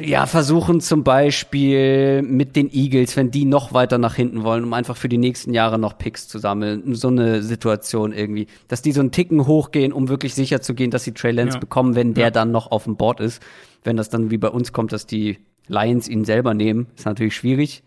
ja, 0.00 0.26
versuchen 0.26 0.80
zum 0.80 1.04
Beispiel 1.04 2.22
mit 2.22 2.56
den 2.56 2.72
Eagles, 2.72 3.16
wenn 3.16 3.30
die 3.30 3.44
noch 3.44 3.72
weiter 3.72 3.98
nach 3.98 4.14
hinten 4.14 4.44
wollen, 4.44 4.64
um 4.64 4.72
einfach 4.72 4.96
für 4.96 5.08
die 5.08 5.18
nächsten 5.18 5.52
Jahre 5.52 5.78
noch 5.78 5.98
Picks 5.98 6.28
zu 6.28 6.38
sammeln. 6.38 6.94
So 6.94 7.08
eine 7.08 7.42
Situation 7.42 8.12
irgendwie. 8.12 8.46
Dass 8.68 8.82
die 8.82 8.92
so 8.92 9.00
einen 9.00 9.10
Ticken 9.10 9.46
hochgehen, 9.46 9.92
um 9.92 10.08
wirklich 10.08 10.34
sicher 10.34 10.60
zu 10.60 10.74
gehen, 10.74 10.90
dass 10.90 11.04
sie 11.04 11.12
Trey 11.12 11.32
Lance 11.32 11.54
ja. 11.54 11.60
bekommen, 11.60 11.94
wenn 11.94 12.14
der 12.14 12.26
ja. 12.26 12.30
dann 12.30 12.52
noch 12.52 12.70
auf 12.70 12.84
dem 12.84 12.96
Board 12.96 13.20
ist. 13.20 13.42
Wenn 13.84 13.96
das 13.96 14.08
dann 14.08 14.30
wie 14.30 14.38
bei 14.38 14.48
uns 14.48 14.72
kommt, 14.72 14.92
dass 14.92 15.06
die 15.06 15.38
Lions 15.68 16.08
ihn 16.08 16.24
selber 16.24 16.54
nehmen, 16.54 16.86
ist 16.96 17.06
natürlich 17.06 17.36
schwierig. 17.36 17.82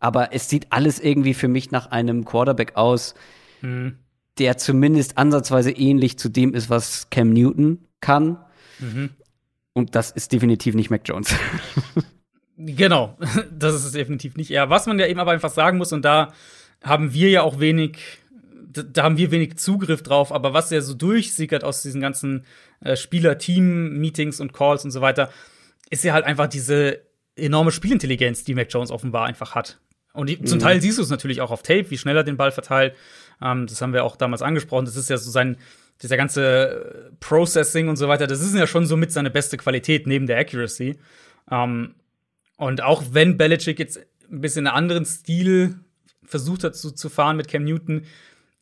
Aber 0.00 0.32
es 0.32 0.48
sieht 0.48 0.66
alles 0.70 1.00
irgendwie 1.00 1.34
für 1.34 1.48
mich 1.48 1.70
nach 1.70 1.90
einem 1.90 2.24
Quarterback 2.24 2.76
aus, 2.76 3.14
mhm. 3.62 3.96
der 4.38 4.56
zumindest 4.58 5.18
ansatzweise 5.18 5.70
ähnlich 5.70 6.18
zu 6.18 6.28
dem 6.28 6.54
ist, 6.54 6.70
was 6.70 7.08
Cam 7.10 7.30
Newton 7.30 7.78
kann. 8.00 8.38
Mhm. 8.78 9.10
Und 9.74 9.94
das 9.94 10.12
ist 10.12 10.32
definitiv 10.32 10.74
nicht 10.74 10.88
Mac 10.88 11.02
Jones. 11.04 11.34
genau, 12.56 13.18
das 13.52 13.74
ist 13.74 13.84
es 13.84 13.92
definitiv 13.92 14.36
nicht. 14.36 14.48
Ja, 14.48 14.70
was 14.70 14.86
man 14.86 14.98
ja 14.98 15.06
eben 15.06 15.20
aber 15.20 15.32
einfach 15.32 15.50
sagen 15.50 15.78
muss, 15.78 15.92
und 15.92 16.04
da 16.04 16.32
haben 16.82 17.12
wir 17.12 17.28
ja 17.28 17.42
auch 17.42 17.60
wenig, 17.60 17.98
da 18.72 19.02
haben 19.02 19.18
wir 19.18 19.30
wenig 19.30 19.56
Zugriff 19.56 20.02
drauf, 20.02 20.32
aber 20.32 20.54
was 20.54 20.70
ja 20.70 20.80
so 20.80 20.94
durchsickert 20.94 21.64
aus 21.64 21.82
diesen 21.82 22.00
ganzen 22.00 22.46
äh, 22.80 22.96
Spieler-Team-Meetings 22.96 24.40
und 24.40 24.52
Calls 24.52 24.84
und 24.84 24.92
so 24.92 25.00
weiter, 25.00 25.30
ist 25.90 26.04
ja 26.04 26.12
halt 26.12 26.24
einfach 26.24 26.46
diese 26.46 27.00
enorme 27.36 27.72
Spielintelligenz, 27.72 28.44
die 28.44 28.54
Mac 28.54 28.68
Jones 28.70 28.92
offenbar 28.92 29.26
einfach 29.26 29.56
hat. 29.56 29.80
Und 30.12 30.28
die, 30.28 30.36
mhm. 30.36 30.46
zum 30.46 30.60
Teil 30.60 30.80
siehst 30.80 30.98
du 30.98 31.02
es 31.02 31.10
natürlich 31.10 31.40
auch 31.40 31.50
auf 31.50 31.62
Tape, 31.62 31.90
wie 31.90 31.98
schnell 31.98 32.16
er 32.16 32.22
den 32.22 32.36
Ball 32.36 32.52
verteilt. 32.52 32.94
Ähm, 33.42 33.66
das 33.66 33.82
haben 33.82 33.92
wir 33.92 34.04
auch 34.04 34.14
damals 34.14 34.42
angesprochen. 34.42 34.84
Das 34.84 34.94
ist 34.94 35.10
ja 35.10 35.16
so 35.16 35.30
sein, 35.32 35.56
dieser 36.02 36.16
ganze 36.16 37.12
Processing 37.20 37.88
und 37.88 37.96
so 37.96 38.08
weiter, 38.08 38.26
das 38.26 38.42
ist 38.42 38.54
ja 38.54 38.66
schon 38.66 38.86
so 38.86 38.96
mit 38.96 39.12
seine 39.12 39.30
beste 39.30 39.56
Qualität 39.56 40.06
neben 40.06 40.26
der 40.26 40.38
Accuracy. 40.38 40.98
Ähm, 41.50 41.94
und 42.56 42.82
auch 42.82 43.02
wenn 43.12 43.36
Belichick 43.36 43.78
jetzt 43.78 43.98
ein 44.30 44.40
bisschen 44.40 44.66
einen 44.66 44.76
anderen 44.76 45.04
Stil 45.04 45.78
versucht 46.24 46.64
hat 46.64 46.76
zu, 46.76 46.90
zu 46.90 47.08
fahren 47.08 47.36
mit 47.36 47.48
Cam 47.48 47.64
Newton, 47.64 48.02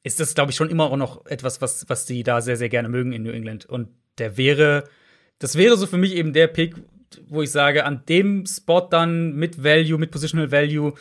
ist 0.02 0.20
das, 0.20 0.34
glaube 0.34 0.50
ich, 0.50 0.56
schon 0.56 0.70
immer 0.70 0.90
auch 0.90 0.96
noch 0.96 1.26
etwas, 1.26 1.60
was, 1.60 1.88
was 1.88 2.06
die 2.06 2.22
da 2.22 2.40
sehr, 2.40 2.56
sehr 2.56 2.68
gerne 2.68 2.88
mögen 2.88 3.12
in 3.12 3.22
New 3.22 3.30
England. 3.30 3.66
Und 3.66 3.88
der 4.18 4.36
wäre, 4.36 4.84
das 5.38 5.56
wäre 5.56 5.76
so 5.76 5.86
für 5.86 5.98
mich 5.98 6.14
eben 6.14 6.32
der 6.32 6.48
Pick, 6.48 6.74
wo 7.28 7.42
ich 7.42 7.50
sage, 7.50 7.84
an 7.84 8.02
dem 8.08 8.46
Spot 8.46 8.80
dann 8.80 9.34
mit 9.34 9.62
Value, 9.62 9.98
mit 9.98 10.10
Positional 10.10 10.50
Value, 10.50 10.94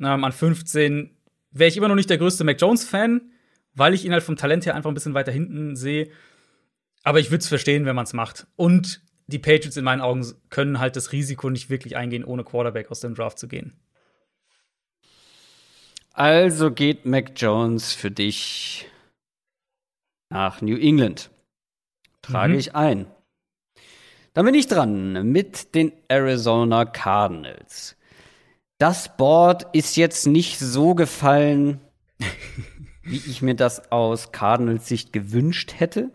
ähm, 0.00 0.24
an 0.24 0.32
15, 0.32 1.10
wäre 1.52 1.68
ich 1.68 1.76
immer 1.76 1.88
noch 1.88 1.94
nicht 1.94 2.10
der 2.10 2.18
größte 2.18 2.44
Mac 2.44 2.60
Jones-Fan 2.60 3.30
weil 3.78 3.94
ich 3.94 4.04
ihn 4.04 4.12
halt 4.12 4.22
vom 4.22 4.36
Talent 4.36 4.66
her 4.66 4.74
einfach 4.74 4.90
ein 4.90 4.94
bisschen 4.94 5.14
weiter 5.14 5.32
hinten 5.32 5.76
sehe. 5.76 6.10
Aber 7.04 7.20
ich 7.20 7.30
würde 7.30 7.42
es 7.42 7.48
verstehen, 7.48 7.84
wenn 7.86 7.96
man 7.96 8.04
es 8.04 8.12
macht. 8.12 8.46
Und 8.56 9.02
die 9.28 9.38
Patriots 9.38 9.76
in 9.76 9.84
meinen 9.84 10.00
Augen 10.00 10.26
können 10.50 10.80
halt 10.80 10.96
das 10.96 11.12
Risiko 11.12 11.50
nicht 11.50 11.70
wirklich 11.70 11.96
eingehen, 11.96 12.24
ohne 12.24 12.44
Quarterback 12.44 12.90
aus 12.90 13.00
dem 13.00 13.14
Draft 13.14 13.38
zu 13.38 13.48
gehen. 13.48 13.78
Also 16.12 16.72
geht 16.72 17.06
Mac 17.06 17.32
Jones 17.36 17.92
für 17.92 18.10
dich 18.10 18.88
nach 20.30 20.60
New 20.60 20.76
England. 20.76 21.30
Trage 22.22 22.54
mhm. 22.54 22.58
ich 22.58 22.74
ein. 22.74 23.06
Dann 24.34 24.44
bin 24.44 24.54
ich 24.54 24.66
dran 24.66 25.30
mit 25.30 25.74
den 25.74 25.92
Arizona 26.08 26.84
Cardinals. 26.84 27.96
Das 28.78 29.16
Board 29.16 29.66
ist 29.74 29.96
jetzt 29.96 30.26
nicht 30.26 30.58
so 30.58 30.94
gefallen, 30.94 31.80
wie 33.08 33.16
ich 33.16 33.42
mir 33.42 33.54
das 33.54 33.90
aus 33.90 34.32
Cardinals 34.32 34.86
Sicht 34.86 35.12
gewünscht 35.12 35.74
hätte. 35.78 36.10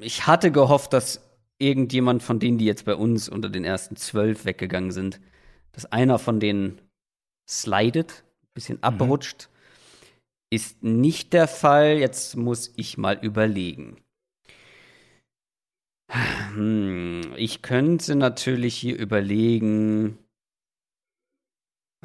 Ich 0.00 0.26
hatte 0.26 0.50
gehofft, 0.50 0.92
dass 0.92 1.20
irgendjemand 1.58 2.22
von 2.22 2.40
denen, 2.40 2.58
die 2.58 2.64
jetzt 2.64 2.84
bei 2.84 2.94
uns 2.94 3.28
unter 3.28 3.48
den 3.48 3.64
ersten 3.64 3.96
zwölf 3.96 4.44
weggegangen 4.44 4.90
sind, 4.90 5.20
dass 5.72 5.86
einer 5.86 6.18
von 6.18 6.40
denen 6.40 6.80
slidet, 7.48 8.24
ein 8.42 8.54
bisschen 8.54 8.76
mhm. 8.78 8.84
abrutscht. 8.84 9.48
Ist 10.50 10.82
nicht 10.82 11.32
der 11.32 11.48
Fall. 11.48 11.98
Jetzt 11.98 12.36
muss 12.36 12.72
ich 12.76 12.96
mal 12.96 13.18
überlegen. 13.20 13.96
Hm, 16.08 17.32
ich 17.36 17.62
könnte 17.62 18.14
natürlich 18.14 18.76
hier 18.76 18.96
überlegen, 18.96 20.18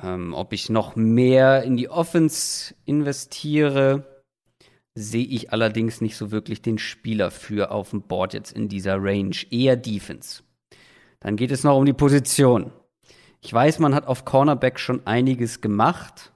ähm, 0.04 0.34
ob 0.34 0.54
ich 0.54 0.70
noch 0.70 0.96
mehr 0.96 1.64
in 1.64 1.78
die 1.78 1.90
Offense 1.90 2.76
investiere, 2.86 4.24
sehe 4.96 5.26
ich 5.26 5.52
allerdings 5.52 6.02
nicht 6.02 6.18
so 6.18 6.32
wirklich 6.32 6.62
den 6.62 6.78
Spieler 6.78 7.32
für 7.32 7.72
auf 7.72 7.92
dem 7.92 8.02
Board 8.02 8.34
jetzt 8.34 8.52
in 8.52 8.68
dieser 8.68 8.98
Range. 9.02 9.36
Eher 9.50 9.76
Defense. 9.76 10.44
Dann 11.20 11.36
geht 11.36 11.52
es 11.52 11.64
noch 11.64 11.78
um 11.78 11.86
die 11.86 11.94
Position. 11.94 12.72
Ich 13.42 13.54
weiß, 13.54 13.80
man 13.80 13.96
hat 13.96 14.08
auf 14.08 14.26
Cornerback 14.26 14.80
schon 14.80 15.06
einiges 15.06 15.62
gemacht. 15.62 16.34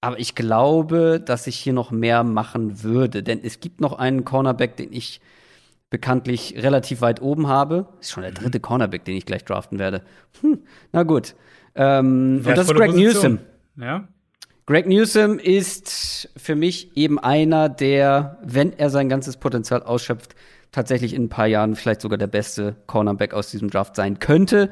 Aber 0.00 0.18
ich 0.20 0.36
glaube, 0.36 1.20
dass 1.20 1.48
ich 1.48 1.58
hier 1.58 1.72
noch 1.72 1.90
mehr 1.90 2.22
machen 2.22 2.82
würde. 2.82 3.22
Denn 3.22 3.40
es 3.42 3.58
gibt 3.60 3.80
noch 3.80 3.94
einen 3.94 4.24
Cornerback, 4.24 4.76
den 4.76 4.92
ich 4.92 5.20
bekanntlich 5.90 6.54
relativ 6.56 7.00
weit 7.00 7.20
oben 7.20 7.48
habe. 7.48 7.88
Ist 8.00 8.12
schon 8.12 8.22
der 8.22 8.32
dritte 8.32 8.60
Cornerback, 8.60 9.04
den 9.04 9.16
ich 9.16 9.26
gleich 9.26 9.44
draften 9.44 9.78
werde. 9.78 10.02
Hm, 10.40 10.62
na 10.92 11.02
gut. 11.02 11.34
Ähm, 11.78 12.42
und 12.44 12.56
das 12.56 12.68
ist 12.68 12.74
Greg 12.74 12.90
Position. 12.90 13.32
Newsom. 13.32 13.38
Ja. 13.80 14.08
Greg 14.66 14.86
Newsom 14.86 15.38
ist 15.38 16.28
für 16.36 16.54
mich 16.54 16.94
eben 16.94 17.18
einer, 17.18 17.70
der, 17.70 18.38
wenn 18.44 18.74
er 18.74 18.90
sein 18.90 19.08
ganzes 19.08 19.38
Potenzial 19.38 19.82
ausschöpft, 19.82 20.34
tatsächlich 20.72 21.14
in 21.14 21.24
ein 21.24 21.28
paar 21.30 21.46
Jahren 21.46 21.74
vielleicht 21.74 22.02
sogar 22.02 22.18
der 22.18 22.26
beste 22.26 22.76
Cornerback 22.86 23.32
aus 23.32 23.50
diesem 23.50 23.70
Draft 23.70 23.96
sein 23.96 24.18
könnte. 24.18 24.70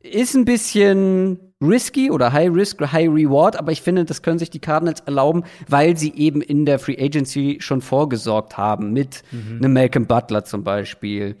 Ist 0.00 0.34
ein 0.34 0.44
bisschen 0.44 1.38
risky 1.62 2.10
oder 2.10 2.32
High 2.32 2.52
Risk, 2.52 2.80
High 2.80 3.08
Reward, 3.08 3.56
aber 3.56 3.70
ich 3.70 3.82
finde, 3.82 4.04
das 4.04 4.22
können 4.22 4.38
sich 4.38 4.50
die 4.50 4.60
Cardinals 4.60 5.00
erlauben, 5.00 5.44
weil 5.68 5.96
sie 5.96 6.14
eben 6.14 6.40
in 6.40 6.66
der 6.66 6.78
Free 6.78 6.96
Agency 6.98 7.58
schon 7.60 7.80
vorgesorgt 7.80 8.56
haben 8.56 8.92
mit 8.92 9.22
mhm. 9.30 9.58
einem 9.58 9.72
Malcolm 9.72 10.06
Butler 10.06 10.44
zum 10.44 10.64
Beispiel. 10.64 11.36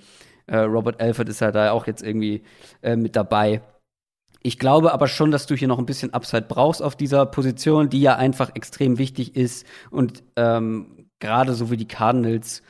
Äh, 0.46 0.58
Robert 0.58 1.00
Alford 1.00 1.28
ist 1.28 1.40
ja 1.40 1.50
da 1.50 1.72
auch 1.72 1.86
jetzt 1.86 2.02
irgendwie 2.02 2.42
äh, 2.82 2.96
mit 2.96 3.16
dabei. 3.16 3.60
Ich 4.42 4.58
glaube 4.58 4.92
aber 4.92 5.08
schon, 5.08 5.30
dass 5.30 5.46
du 5.46 5.54
hier 5.54 5.68
noch 5.68 5.78
ein 5.78 5.86
bisschen 5.86 6.14
Upside 6.14 6.46
brauchst 6.48 6.82
auf 6.82 6.96
dieser 6.96 7.26
Position, 7.26 7.90
die 7.90 8.00
ja 8.00 8.16
einfach 8.16 8.54
extrem 8.54 8.98
wichtig 8.98 9.36
ist 9.36 9.66
und 9.90 10.22
ähm, 10.36 11.08
gerade 11.18 11.54
so 11.54 11.70
wie 11.70 11.76
die 11.76 11.88
Cardinals 11.88 12.62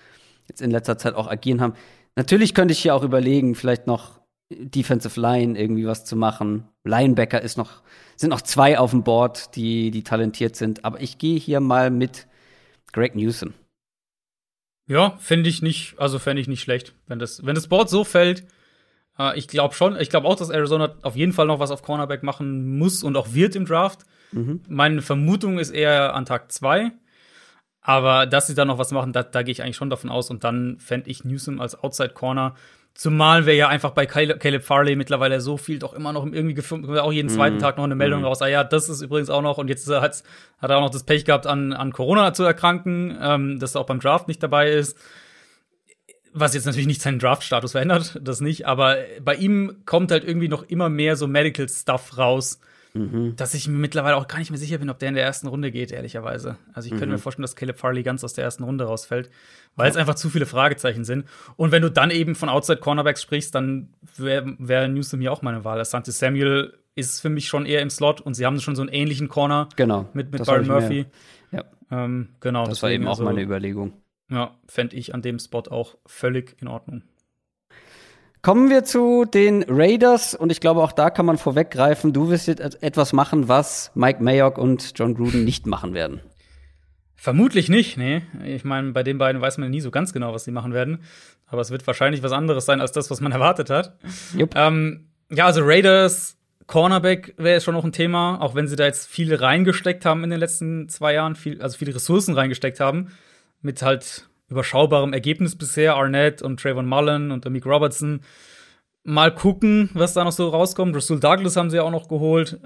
jetzt 0.48 0.62
in 0.62 0.70
letzter 0.70 0.96
Zeit 0.96 1.14
auch 1.14 1.28
agieren 1.28 1.60
haben. 1.60 1.74
Natürlich 2.16 2.54
könnte 2.54 2.72
ich 2.72 2.80
hier 2.80 2.94
auch 2.94 3.02
überlegen, 3.02 3.54
vielleicht 3.54 3.86
noch 3.86 4.18
Defensive 4.50 5.20
Line 5.20 5.58
irgendwie 5.58 5.86
was 5.86 6.04
zu 6.04 6.16
machen. 6.16 6.66
Linebacker 6.84 7.42
ist 7.42 7.58
noch, 7.58 7.82
sind 8.16 8.30
noch 8.30 8.40
zwei 8.40 8.78
auf 8.78 8.90
dem 8.92 9.04
Board, 9.04 9.54
die, 9.56 9.90
die 9.90 10.02
talentiert 10.02 10.56
sind. 10.56 10.84
Aber 10.84 11.00
ich 11.00 11.18
gehe 11.18 11.38
hier 11.38 11.60
mal 11.60 11.90
mit 11.90 12.26
Greg 12.92 13.14
Newsom. 13.14 13.52
Ja, 14.88 15.16
finde 15.18 15.50
ich 15.50 15.60
nicht, 15.60 15.98
also 15.98 16.18
fände 16.18 16.40
ich 16.40 16.48
nicht 16.48 16.62
schlecht. 16.62 16.94
Wenn 17.06 17.18
das, 17.18 17.44
wenn 17.44 17.54
das 17.54 17.68
Board 17.68 17.90
so 17.90 18.04
fällt, 18.04 18.46
äh, 19.18 19.38
ich 19.38 19.48
glaube 19.48 19.74
schon, 19.74 19.98
ich 19.98 20.10
glaube 20.10 20.26
auch, 20.26 20.36
dass 20.36 20.50
Arizona 20.50 20.94
auf 21.02 21.16
jeden 21.16 21.32
Fall 21.32 21.46
noch 21.46 21.60
was 21.60 21.70
auf 21.70 21.82
Cornerback 21.82 22.22
machen 22.22 22.78
muss 22.78 23.02
und 23.02 23.16
auch 23.16 23.32
wird 23.32 23.56
im 23.56 23.66
Draft. 23.66 24.00
Mhm. 24.32 24.62
Meine 24.68 25.02
Vermutung 25.02 25.58
ist 25.58 25.70
eher 25.70 26.14
an 26.14 26.24
Tag 26.24 26.52
2. 26.52 26.92
Aber 27.80 28.26
dass 28.26 28.46
sie 28.46 28.54
da 28.54 28.66
noch 28.66 28.76
was 28.76 28.92
machen, 28.92 29.14
da, 29.14 29.22
da 29.22 29.42
gehe 29.42 29.52
ich 29.52 29.62
eigentlich 29.62 29.76
schon 29.76 29.88
davon 29.88 30.10
aus. 30.10 30.30
Und 30.30 30.44
dann 30.44 30.78
fände 30.78 31.08
ich 31.08 31.24
Newsom 31.24 31.60
als 31.60 31.82
Outside 31.82 32.10
Corner. 32.10 32.54
Zumal 32.92 33.46
wir 33.46 33.54
ja 33.54 33.68
einfach 33.68 33.92
bei 33.92 34.06
Caleb 34.06 34.64
Farley 34.64 34.96
mittlerweile 34.96 35.40
so 35.40 35.56
viel 35.56 35.78
doch 35.78 35.94
immer 35.94 36.12
noch 36.12 36.26
irgendwie 36.26 36.54
gefunden, 36.54 36.98
auch 36.98 37.12
jeden 37.12 37.28
zweiten 37.28 37.56
mhm. 37.56 37.60
Tag 37.60 37.76
noch 37.76 37.84
eine 37.84 37.94
Meldung 37.94 38.20
mhm. 38.20 38.26
raus. 38.26 38.42
Ah 38.42 38.48
ja, 38.48 38.64
das 38.64 38.88
ist 38.88 39.00
übrigens 39.00 39.30
auch 39.30 39.40
noch. 39.40 39.56
Und 39.56 39.68
jetzt 39.68 39.88
hat, 39.88 40.22
hat 40.58 40.70
er 40.70 40.76
auch 40.76 40.82
noch 40.82 40.90
das 40.90 41.04
Pech 41.04 41.24
gehabt, 41.24 41.46
an, 41.46 41.72
an 41.72 41.92
Corona 41.92 42.34
zu 42.34 42.42
erkranken, 42.42 43.16
ähm, 43.22 43.58
dass 43.58 43.74
er 43.74 43.82
auch 43.82 43.86
beim 43.86 44.00
Draft 44.00 44.28
nicht 44.28 44.42
dabei 44.42 44.70
ist. 44.70 44.98
Was 46.32 46.54
jetzt 46.54 46.66
natürlich 46.66 46.86
nicht 46.86 47.02
seinen 47.02 47.18
Draft-Status 47.18 47.72
verändert, 47.72 48.18
das 48.22 48.40
nicht, 48.40 48.66
aber 48.66 48.98
bei 49.22 49.34
ihm 49.34 49.78
kommt 49.86 50.10
halt 50.10 50.24
irgendwie 50.24 50.48
noch 50.48 50.62
immer 50.68 50.88
mehr 50.88 51.16
so 51.16 51.26
Medical 51.26 51.68
Stuff 51.68 52.18
raus, 52.18 52.60
mhm. 52.94 53.34
dass 53.36 53.54
ich 53.54 53.68
mir 53.68 53.78
mittlerweile 53.78 54.16
auch 54.16 54.28
gar 54.28 54.38
nicht 54.38 54.50
mehr 54.50 54.58
sicher 54.58 54.78
bin, 54.78 54.90
ob 54.90 54.98
der 54.98 55.08
in 55.08 55.14
der 55.14 55.24
ersten 55.24 55.46
Runde 55.46 55.70
geht, 55.70 55.90
ehrlicherweise. 55.90 56.56
Also 56.72 56.86
ich 56.86 56.92
mhm. 56.92 56.98
könnte 56.98 57.12
mir 57.14 57.18
vorstellen, 57.18 57.42
dass 57.42 57.56
Caleb 57.56 57.78
Farley 57.78 58.02
ganz 58.02 58.24
aus 58.24 58.34
der 58.34 58.44
ersten 58.44 58.64
Runde 58.64 58.84
rausfällt, 58.84 59.30
weil 59.76 59.86
ja. 59.86 59.90
es 59.90 59.96
einfach 59.96 60.14
zu 60.14 60.28
viele 60.30 60.46
Fragezeichen 60.46 61.04
sind. 61.04 61.24
Und 61.56 61.72
wenn 61.72 61.82
du 61.82 61.90
dann 61.90 62.10
eben 62.10 62.34
von 62.34 62.48
Outside 62.48 62.80
Cornerbacks 62.80 63.22
sprichst, 63.22 63.54
dann 63.54 63.88
wäre 64.16 64.54
wär 64.58 64.88
Newsom 64.88 65.20
hier 65.20 65.32
auch 65.32 65.42
meine 65.42 65.64
Wahl. 65.64 65.80
Asante 65.80 66.12
Samuel 66.12 66.74
ist 66.94 67.20
für 67.20 67.30
mich 67.30 67.48
schon 67.48 67.64
eher 67.64 67.80
im 67.80 67.90
Slot 67.90 68.20
und 68.20 68.34
sie 68.34 68.44
haben 68.44 68.58
schon 68.60 68.74
so 68.74 68.82
einen 68.82 68.90
ähnlichen 68.90 69.28
Corner 69.28 69.68
genau, 69.76 70.08
mit, 70.14 70.32
mit 70.32 70.44
Byron 70.44 70.66
Murphy. 70.66 71.06
Ja. 71.52 71.64
Ähm, 71.90 72.30
genau. 72.40 72.66
Das 72.66 72.82
war 72.82 72.90
eben 72.90 73.06
auch 73.06 73.12
also, 73.12 73.24
meine 73.24 73.40
Überlegung. 73.40 73.92
Ja, 74.30 74.54
fände 74.66 74.96
ich 74.96 75.14
an 75.14 75.22
dem 75.22 75.38
Spot 75.38 75.62
auch 75.70 75.96
völlig 76.06 76.56
in 76.60 76.68
Ordnung. 76.68 77.02
Kommen 78.42 78.70
wir 78.70 78.84
zu 78.84 79.24
den 79.24 79.64
Raiders 79.68 80.34
und 80.34 80.52
ich 80.52 80.60
glaube, 80.60 80.82
auch 80.82 80.92
da 80.92 81.10
kann 81.10 81.26
man 81.26 81.38
vorweggreifen, 81.38 82.12
du 82.12 82.30
wirst 82.30 82.46
jetzt 82.46 82.82
etwas 82.82 83.12
machen, 83.12 83.48
was 83.48 83.90
Mike 83.94 84.22
Mayock 84.22 84.58
und 84.58 84.92
John 84.96 85.14
Gruden 85.14 85.44
nicht 85.44 85.66
machen 85.66 85.92
werden. 85.92 86.20
Vermutlich 87.16 87.68
nicht, 87.68 87.96
nee. 87.96 88.22
Ich 88.44 88.64
meine, 88.64 88.92
bei 88.92 89.02
den 89.02 89.18
beiden 89.18 89.42
weiß 89.42 89.58
man 89.58 89.70
nie 89.70 89.80
so 89.80 89.90
ganz 89.90 90.12
genau, 90.12 90.32
was 90.32 90.44
sie 90.44 90.52
machen 90.52 90.72
werden. 90.72 91.00
Aber 91.48 91.60
es 91.60 91.72
wird 91.72 91.84
wahrscheinlich 91.86 92.22
was 92.22 92.30
anderes 92.30 92.64
sein 92.64 92.80
als 92.80 92.92
das, 92.92 93.10
was 93.10 93.20
man 93.20 93.32
erwartet 93.38 93.70
hat. 93.70 93.98
Jupp. 94.36 94.54
Ähm, 94.54 95.08
ja, 95.28 95.46
also 95.46 95.62
Raiders, 95.64 96.36
Cornerback 96.68 97.34
wäre 97.36 97.60
schon 97.60 97.74
noch 97.74 97.84
ein 97.84 97.92
Thema, 97.92 98.40
auch 98.40 98.54
wenn 98.54 98.68
sie 98.68 98.76
da 98.76 98.84
jetzt 98.84 99.08
viel 99.08 99.34
reingesteckt 99.34 100.04
haben 100.04 100.22
in 100.22 100.30
den 100.30 100.38
letzten 100.38 100.88
zwei 100.88 101.14
Jahren, 101.14 101.34
viel, 101.34 101.60
also 101.60 101.76
viele 101.76 101.94
Ressourcen 101.94 102.34
reingesteckt 102.34 102.78
haben, 102.78 103.08
mit 103.60 103.82
halt 103.82 104.28
überschaubarem 104.48 105.12
Ergebnis 105.12 105.56
bisher, 105.56 105.96
Arnett 105.96 106.42
und 106.42 106.60
Trayvon 106.60 106.86
Mullen 106.86 107.30
und 107.30 107.46
Amik 107.46 107.66
Robertson. 107.66 108.20
Mal 109.04 109.34
gucken, 109.34 109.90
was 109.94 110.12
da 110.12 110.24
noch 110.24 110.32
so 110.32 110.48
rauskommt. 110.48 110.94
Rasul 110.94 111.20
Douglas 111.20 111.56
haben 111.56 111.70
sie 111.70 111.76
ja 111.76 111.82
auch 111.82 111.90
noch 111.90 112.08
geholt. 112.08 112.60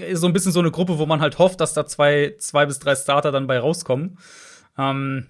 Ist 0.00 0.20
so 0.20 0.26
ein 0.26 0.32
bisschen 0.32 0.52
so 0.52 0.60
eine 0.60 0.70
Gruppe, 0.70 0.98
wo 0.98 1.06
man 1.06 1.20
halt 1.20 1.38
hofft, 1.38 1.60
dass 1.60 1.74
da 1.74 1.86
zwei, 1.86 2.34
zwei 2.38 2.66
bis 2.66 2.78
drei 2.78 2.94
Starter 2.94 3.32
dann 3.32 3.46
bei 3.46 3.58
rauskommen. 3.58 4.18
Ähm, 4.76 5.26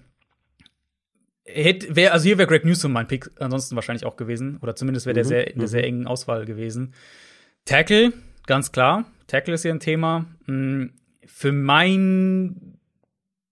hätte, 1.45 1.95
wär, 1.95 2.13
also 2.13 2.25
hier 2.25 2.37
wäre 2.37 2.47
Greg 2.47 2.65
Newsom 2.65 2.91
mein 2.91 3.07
Pick 3.07 3.31
ansonsten 3.39 3.75
wahrscheinlich 3.75 4.05
auch 4.05 4.17
gewesen. 4.17 4.57
Oder 4.61 4.75
zumindest 4.75 5.05
wäre 5.05 5.15
der 5.15 5.23
Mhm, 5.23 5.27
sehr, 5.27 5.47
in 5.47 5.59
der 5.59 5.67
mhm. 5.67 5.71
sehr 5.71 5.83
engen 5.83 6.07
Auswahl 6.07 6.45
gewesen. 6.45 6.93
Tackle, 7.65 8.13
ganz 8.45 8.71
klar. 8.71 9.05
Tackle 9.27 9.53
ist 9.53 9.63
hier 9.63 9.73
ein 9.73 9.79
Thema. 9.79 10.25
Mm, 10.45 10.87
Für 11.25 11.51
mein, 11.51 12.78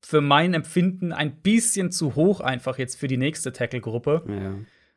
für 0.08 0.22
mein 0.22 0.54
Empfinden 0.54 1.12
ein 1.12 1.36
bisschen 1.42 1.92
zu 1.92 2.16
hoch 2.16 2.40
einfach 2.40 2.78
jetzt 2.78 2.96
für 2.98 3.10
die 3.10 3.18
nächste 3.18 3.52
Tackle-Gruppe. 3.52 4.24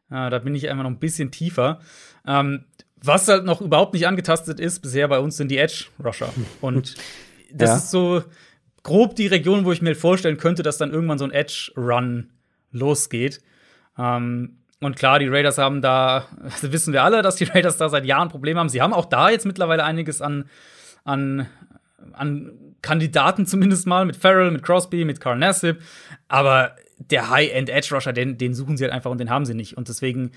Ja. 0.09 0.27
Äh, 0.27 0.31
da 0.31 0.39
bin 0.39 0.55
ich 0.55 0.69
einfach 0.71 0.85
noch 0.85 0.91
ein 0.91 1.01
bisschen 1.01 1.33
tiefer. 1.33 1.81
Ähm, 2.25 2.65
was 3.03 3.27
halt 3.27 3.45
noch 3.45 3.61
überhaupt 3.61 3.95
nicht 3.95 4.07
angetastet 4.07 4.61
ist 4.61 4.81
bisher 4.81 5.09
bei 5.09 5.19
uns 5.19 5.37
sind 5.37 5.51
die 5.51 5.59
Edge-Rusher. 5.59 6.33
Und 6.61 6.95
das 7.53 7.71
Ja. 7.71 7.77
ist 7.77 7.91
so 7.91 8.23
grob 8.85 9.17
die 9.17 9.27
Region, 9.27 9.65
wo 9.65 9.73
ich 9.73 9.83
mir 9.83 9.97
vorstellen 9.97 10.37
könnte, 10.37 10.63
dass 10.63 10.79
dann 10.79 10.93
irgendwann 10.93 11.19
so 11.19 11.25
ein 11.25 11.33
Edge-Run 11.33 12.31
losgeht. 12.71 13.41
Ähm, 13.99 14.59
und 14.81 14.95
klar, 14.97 15.19
die 15.19 15.27
Raiders 15.27 15.59
haben 15.59 15.83
da, 15.83 16.27
das 16.45 16.63
wissen 16.73 16.93
wir 16.93 17.03
alle, 17.03 17.23
dass 17.23 17.35
die 17.35 17.45
Raiders 17.45 17.79
da 17.79 17.89
seit 17.89 18.05
Jahren 18.07 18.29
Probleme 18.29 18.61
haben. 18.61 18.69
Sie 18.69 18.81
haben 18.81 18.95
auch 18.95 19.07
da 19.07 19.29
jetzt 19.29 19.45
mittlerweile 19.45 19.83
einiges 19.83 20.23
an, 20.23 20.45
an, 21.05 21.49
an 22.13 22.53
Kandidaten 22.83 23.47
zumindest 23.47 23.87
mal, 23.87 24.05
mit 24.05 24.17
Farrell, 24.17 24.51
mit 24.51 24.63
Crosby, 24.63 25.05
mit 25.05 25.21
Carl 25.21 25.39
Nassib. 25.39 25.81
Aber 26.29 26.77
der 26.99 27.31
High-End-Edge-Rusher, 27.31 28.13
den, 28.13 28.39
den 28.39 28.55
suchen 28.55 28.77
sie 28.77 28.85
halt 28.85 28.93
einfach 28.93 29.11
und 29.11 29.19
den 29.19 29.31
haben 29.31 29.47
sie 29.47 29.55
nicht. 29.55 29.77
Und 29.77 29.89
deswegen 29.89 30.33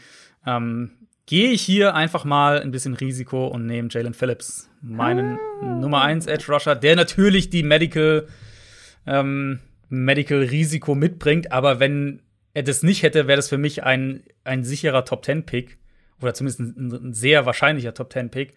ähm, 0.46 0.92
gehe 1.26 1.52
ich 1.52 1.62
hier 1.62 1.96
einfach 1.96 2.26
mal 2.26 2.62
ein 2.62 2.72
bisschen 2.72 2.94
Risiko 2.94 3.48
und 3.48 3.66
nehme 3.66 3.90
Jalen 3.92 4.14
Phillips, 4.14 4.70
meinen 4.82 5.38
Nummer 5.62 6.02
1 6.02 6.28
Edge-Rusher, 6.28 6.76
der 6.76 6.96
natürlich 6.96 7.50
die 7.50 7.64
Medical 7.64 8.28
ähm, 9.06 9.60
Medical-Risiko 9.90 10.96
mitbringt, 10.96 11.52
aber 11.52 11.80
wenn 11.80 12.22
er 12.54 12.64
das 12.64 12.84
nicht 12.84 13.04
hätte, 13.04 13.28
wäre 13.28 13.38
das 13.38 13.50
für 13.50 13.58
mich 13.58 13.84
ein, 13.84 14.24
ein 14.44 14.64
sicherer 14.64 15.06
Top-10-Pick 15.06 15.78
oder 16.22 16.34
zumindest 16.34 16.60
ein, 16.60 16.92
ein 16.92 17.14
sehr 17.14 17.46
wahrscheinlicher 17.46 17.94
Top-10-Pick. 17.94 18.56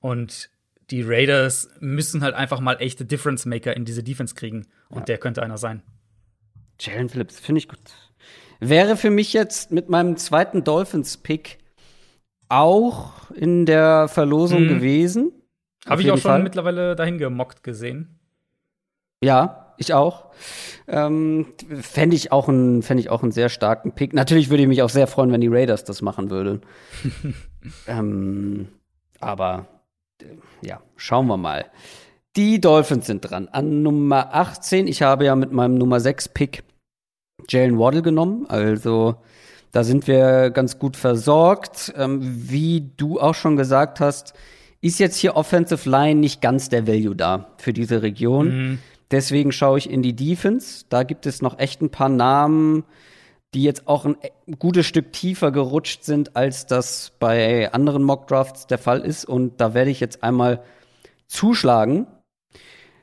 Und 0.00 0.50
die 0.90 1.02
Raiders 1.02 1.68
müssen 1.80 2.22
halt 2.22 2.34
einfach 2.34 2.60
mal 2.60 2.74
echte 2.80 3.04
Difference-Maker 3.04 3.74
in 3.76 3.84
diese 3.84 4.02
Defense 4.02 4.34
kriegen. 4.34 4.66
Und 4.90 5.08
der 5.08 5.18
könnte 5.18 5.42
einer 5.42 5.58
sein. 5.58 5.82
Jalen 6.80 7.08
Phillips, 7.08 7.38
finde 7.40 7.58
ich 7.60 7.68
gut. 7.68 7.78
Wäre 8.60 8.96
für 8.96 9.10
mich 9.10 9.32
jetzt 9.32 9.70
mit 9.72 9.88
meinem 9.88 10.16
zweiten 10.16 10.64
Dolphins-Pick 10.64 11.58
auch 12.48 13.30
in 13.32 13.66
der 13.66 14.08
Verlosung 14.08 14.64
Mhm. 14.64 14.68
gewesen. 14.68 15.32
Habe 15.86 16.02
ich 16.02 16.10
auch 16.10 16.14
schon 16.18 16.30
Fall. 16.30 16.42
mittlerweile 16.42 16.94
dahin 16.96 17.18
gemockt 17.18 17.62
gesehen. 17.62 18.18
Ja, 19.22 19.74
ich 19.78 19.92
auch. 19.94 20.30
Ähm, 20.86 21.46
Fände 21.80 22.14
ich, 22.16 22.30
auch 22.32 22.48
einen- 22.48 22.82
fänd 22.82 23.00
ich 23.00 23.10
auch 23.10 23.22
einen 23.22 23.32
sehr 23.32 23.48
starken 23.48 23.92
Pick. 23.94 24.12
Natürlich 24.12 24.50
würde 24.50 24.62
ich 24.62 24.68
mich 24.68 24.82
auch 24.82 24.88
sehr 24.90 25.06
freuen, 25.06 25.32
wenn 25.32 25.40
die 25.40 25.48
Raiders 25.48 25.84
das 25.84 26.02
machen 26.02 26.30
würden. 26.30 26.60
ähm, 27.86 28.68
aber 29.20 29.66
ja, 30.62 30.80
schauen 30.96 31.26
wir 31.26 31.36
mal. 31.36 31.66
Die 32.36 32.60
Dolphins 32.60 33.06
sind 33.06 33.20
dran. 33.20 33.48
An 33.48 33.82
Nummer 33.82 34.34
18, 34.34 34.88
ich 34.88 35.02
habe 35.02 35.24
ja 35.24 35.36
mit 35.36 35.52
meinem 35.52 35.76
Nummer 35.76 36.00
6 36.00 36.30
Pick 36.30 36.64
Jalen 37.48 37.78
Waddle 37.78 38.02
genommen. 38.02 38.46
Also 38.48 39.16
da 39.70 39.84
sind 39.84 40.06
wir 40.06 40.50
ganz 40.50 40.78
gut 40.78 40.96
versorgt. 40.96 41.92
Ähm, 41.96 42.20
wie 42.22 42.90
du 42.96 43.20
auch 43.20 43.34
schon 43.34 43.56
gesagt 43.56 44.00
hast, 44.00 44.34
ist 44.80 44.98
jetzt 44.98 45.16
hier 45.16 45.36
Offensive 45.36 45.88
Line 45.88 46.20
nicht 46.20 46.40
ganz 46.40 46.68
der 46.68 46.86
Value 46.86 47.16
da 47.16 47.48
für 47.58 47.72
diese 47.72 48.02
Region. 48.02 48.78
Deswegen 49.10 49.52
schaue 49.52 49.78
ich 49.78 49.88
in 49.88 50.02
die 50.02 50.16
Defense. 50.16 50.84
Da 50.88 51.04
gibt 51.04 51.26
es 51.26 51.40
noch 51.40 51.58
echt 51.58 51.80
ein 51.82 51.90
paar 51.90 52.08
Namen, 52.08 52.84
die 53.54 53.62
jetzt 53.62 53.88
auch 53.88 54.04
ein 54.04 54.16
e- 54.22 54.56
gutes 54.56 54.86
Stück 54.86 55.12
tiefer 55.12 55.50
gerutscht 55.52 56.04
sind, 56.04 56.36
als 56.36 56.66
das 56.66 57.12
bei 57.18 57.72
anderen 57.72 58.02
Mockdrafts 58.02 58.66
der 58.66 58.78
Fall 58.78 59.00
ist. 59.00 59.24
Und 59.24 59.60
da 59.60 59.72
werde 59.74 59.90
ich 59.90 60.00
jetzt 60.00 60.22
einmal 60.22 60.62
zuschlagen 61.28 62.06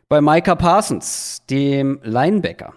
bei 0.10 0.22
Micah 0.22 0.56
Parsons, 0.56 1.44
dem 1.50 2.00
Linebacker. 2.04 2.74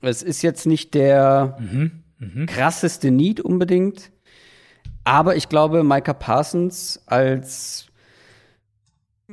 Es 0.00 0.22
ist 0.22 0.42
jetzt 0.42 0.66
nicht 0.66 0.94
der 0.94 1.58
Mhm. 1.60 2.46
krasseste 2.46 3.10
Need 3.10 3.40
unbedingt. 3.40 4.10
Aber 5.02 5.36
ich 5.36 5.48
glaube, 5.48 5.82
Micah 5.84 6.14
Parsons 6.14 7.02
als, 7.06 7.86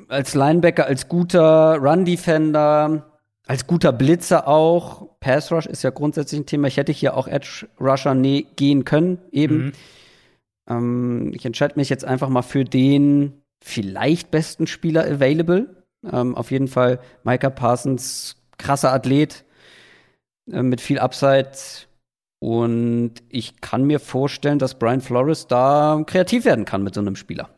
als 0.09 0.33
Linebacker, 0.33 0.85
als 0.85 1.07
guter 1.07 1.77
Run-Defender, 1.77 3.10
als 3.47 3.67
guter 3.67 3.91
Blitzer 3.91 4.47
auch. 4.47 5.19
Pass 5.19 5.51
Rush 5.51 5.65
ist 5.65 5.83
ja 5.83 5.89
grundsätzlich 5.89 6.41
ein 6.41 6.45
Thema. 6.45 6.67
Ich 6.67 6.77
hätte 6.77 6.91
hier 6.91 7.17
auch 7.17 7.27
Edge 7.27 7.67
Rusher 7.79 8.13
ne 8.13 8.45
gehen 8.55 8.85
können, 8.85 9.17
eben. 9.31 9.65
Mhm. 9.65 9.71
Ähm, 10.69 11.31
ich 11.35 11.45
entscheide 11.45 11.75
mich 11.75 11.89
jetzt 11.89 12.05
einfach 12.05 12.29
mal 12.29 12.43
für 12.43 12.63
den 12.63 13.41
vielleicht 13.63 14.31
besten 14.31 14.65
Spieler 14.67 15.05
available. 15.05 15.83
Ähm, 16.09 16.35
auf 16.35 16.51
jeden 16.51 16.67
Fall 16.67 16.99
Micah 17.23 17.49
Parsons, 17.49 18.35
krasser 18.57 18.93
Athlet 18.93 19.43
äh, 20.51 20.63
mit 20.63 20.81
viel 20.81 20.99
Upside. 20.99 21.51
Und 22.39 23.15
ich 23.29 23.61
kann 23.61 23.83
mir 23.83 23.99
vorstellen, 23.99 24.57
dass 24.57 24.79
Brian 24.79 25.01
Flores 25.01 25.45
da 25.47 26.01
kreativ 26.07 26.45
werden 26.45 26.65
kann 26.65 26.83
mit 26.83 26.95
so 26.95 27.01
einem 27.01 27.15
Spieler. 27.15 27.49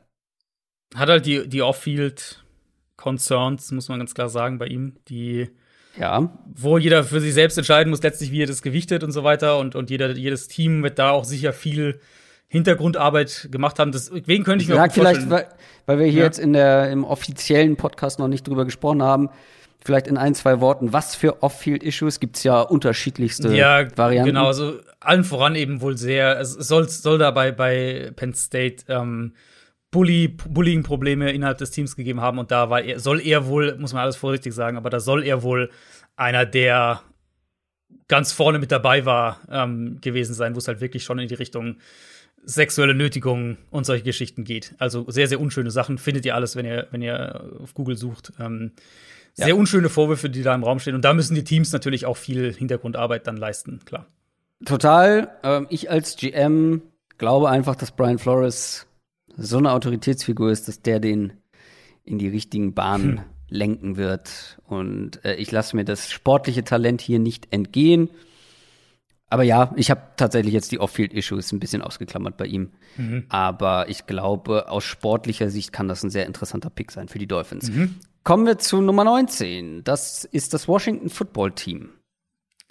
Hat 0.93 1.07
halt 1.09 1.25
die, 1.25 1.47
die 1.47 1.61
Off-Field-Concerns, 1.61 3.71
muss 3.71 3.87
man 3.87 3.99
ganz 3.99 4.13
klar 4.13 4.27
sagen, 4.29 4.57
bei 4.57 4.67
ihm, 4.67 4.97
die 5.07 5.49
Ja, 5.99 6.29
wo 6.55 6.77
jeder 6.77 7.03
für 7.03 7.19
sich 7.19 7.33
selbst 7.33 7.57
entscheiden 7.57 7.89
muss, 7.91 8.01
letztlich, 8.01 8.31
wie 8.31 8.41
er 8.41 8.47
das 8.47 8.61
gewichtet 8.61 9.03
und 9.03 9.11
so 9.11 9.23
weiter. 9.23 9.59
Und, 9.59 9.75
und 9.75 9.89
jeder, 9.89 10.11
jedes 10.11 10.47
Team 10.47 10.81
wird 10.83 10.97
da 10.97 11.11
auch 11.11 11.23
sicher 11.23 11.53
viel 11.53 11.99
Hintergrundarbeit 12.47 13.49
gemacht 13.51 13.79
haben. 13.79 13.91
Deswegen 13.91 14.43
könnte 14.43 14.63
ich 14.63 14.69
mir 14.69 14.75
sag 14.75 14.93
vielleicht, 14.93 15.29
weil, 15.29 15.47
weil 15.85 15.99
wir 15.99 16.05
hier 16.05 16.19
Ja. 16.19 16.25
jetzt 16.25 16.39
in 16.39 16.53
der, 16.53 16.89
im 16.91 17.03
offiziellen 17.03 17.75
Podcast 17.77 18.19
noch 18.19 18.27
nicht 18.27 18.47
drüber 18.47 18.65
gesprochen 18.65 19.01
haben, 19.01 19.29
vielleicht 19.83 20.07
in 20.07 20.17
ein, 20.17 20.33
zwei 20.35 20.61
Worten, 20.61 20.93
was 20.93 21.15
für 21.15 21.41
Off-Field-Issues 21.43 22.19
gibt 22.19 22.37
es 22.37 22.43
ja 22.43 22.61
unterschiedlichste 22.61 23.55
ja, 23.55 23.85
Varianten. 23.97 24.29
genau. 24.33 24.47
Also 24.47 24.79
allen 24.99 25.23
voran 25.23 25.55
eben 25.55 25.81
wohl 25.81 25.97
sehr. 25.97 26.39
Es 26.39 26.53
soll, 26.53 26.87
soll 26.89 27.17
da 27.17 27.31
bei, 27.31 27.51
bei 27.51 28.11
Penn 28.15 28.33
State 28.33 28.85
ähm, 28.87 29.33
Bully, 29.93 30.27
Bullying-Probleme 30.27 31.31
innerhalb 31.31 31.59
des 31.59 31.71
Teams 31.71 31.95
gegeben 31.95 32.19
haben. 32.19 32.39
Und 32.39 32.51
da 32.51 32.69
war 32.69 32.81
er, 32.81 32.99
soll 32.99 33.21
er 33.21 33.45
wohl, 33.47 33.77
muss 33.77 33.93
man 33.93 34.01
alles 34.01 34.17
vorsichtig 34.17 34.53
sagen, 34.53 34.75
aber 34.75 34.89
da 34.89 34.99
soll 34.99 35.23
er 35.23 35.43
wohl 35.43 35.69
einer 36.17 36.45
der 36.45 37.01
ganz 38.09 38.33
vorne 38.33 38.59
mit 38.59 38.71
dabei 38.71 39.05
war 39.05 39.39
ähm, 39.49 39.99
gewesen 40.01 40.33
sein, 40.33 40.55
wo 40.55 40.57
es 40.59 40.67
halt 40.67 40.81
wirklich 40.81 41.03
schon 41.03 41.19
in 41.19 41.27
die 41.29 41.35
Richtung 41.35 41.77
sexuelle 42.43 42.93
Nötigung 42.93 43.57
und 43.71 43.85
solche 43.85 44.03
Geschichten 44.03 44.43
geht. 44.43 44.75
Also 44.77 45.05
sehr, 45.09 45.27
sehr 45.27 45.39
unschöne 45.39 45.71
Sachen 45.71 45.97
findet 45.97 46.25
ihr 46.25 46.35
alles, 46.35 46.55
wenn 46.57 46.65
ihr, 46.65 46.87
wenn 46.91 47.01
ihr 47.01 47.41
auf 47.61 47.73
Google 47.73 47.95
sucht. 47.95 48.33
Ähm, 48.39 48.71
sehr 49.33 49.47
Ja. 49.49 49.55
unschöne 49.55 49.89
Vorwürfe, 49.89 50.29
die 50.29 50.43
da 50.43 50.53
im 50.53 50.63
Raum 50.63 50.79
stehen. 50.79 50.95
Und 50.95 51.05
da 51.05 51.13
müssen 51.13 51.35
die 51.35 51.43
Teams 51.45 51.71
natürlich 51.71 52.05
auch 52.05 52.17
viel 52.17 52.53
Hintergrundarbeit 52.53 53.25
dann 53.27 53.37
leisten, 53.37 53.79
klar. 53.85 54.07
Total. 54.65 55.29
Ähm, 55.43 55.67
ich 55.69 55.89
als 55.89 56.17
GM 56.17 56.81
glaube 57.17 57.49
einfach, 57.49 57.75
dass 57.75 57.91
Brian 57.91 58.19
Flores 58.19 58.85
so 59.35 59.57
eine 59.57 59.71
Autoritätsfigur 59.71 60.51
ist, 60.51 60.67
dass 60.67 60.81
der 60.81 60.99
den 60.99 61.33
in 62.03 62.17
die 62.17 62.27
richtigen 62.27 62.73
Bahnen 62.73 63.17
Hm. 63.19 63.23
lenken 63.49 63.97
wird. 63.97 64.59
Und 64.65 65.23
äh, 65.25 65.35
ich 65.35 65.51
lasse 65.51 65.75
mir 65.75 65.85
das 65.85 66.11
sportliche 66.11 66.63
Talent 66.63 67.01
hier 67.01 67.19
nicht 67.19 67.47
entgehen. 67.51 68.09
Aber 69.29 69.43
ja, 69.43 69.73
ich 69.77 69.89
habe 69.89 70.01
tatsächlich 70.15 70.53
jetzt 70.53 70.71
die 70.71 70.79
Off-Field-Issues 70.79 71.51
ein 71.53 71.59
bisschen 71.59 71.81
ausgeklammert 71.81 72.37
bei 72.37 72.45
ihm. 72.45 72.69
Mhm. 72.97 73.25
Aber 73.29 73.89
ich 73.89 74.05
glaube, 74.05 74.69
aus 74.69 74.83
sportlicher 74.83 75.49
Sicht 75.49 75.73
kann 75.73 75.87
das 75.87 76.03
ein 76.03 76.11
sehr 76.11 76.27
interessanter 76.27 76.69
Pick 76.69 76.91
sein 76.91 77.07
für 77.07 77.17
die 77.17 77.25
Dolphins. 77.25 77.71
Mhm. 77.71 77.95
Kommen 78.23 78.45
wir 78.45 78.59
zu 78.59 78.81
Nummer 78.81 79.03
19. 79.03 79.83
Das 79.83 80.23
ist 80.23 80.53
das 80.53 80.67
Washington 80.67 81.09
Football 81.09 81.53
Team. 81.53 81.89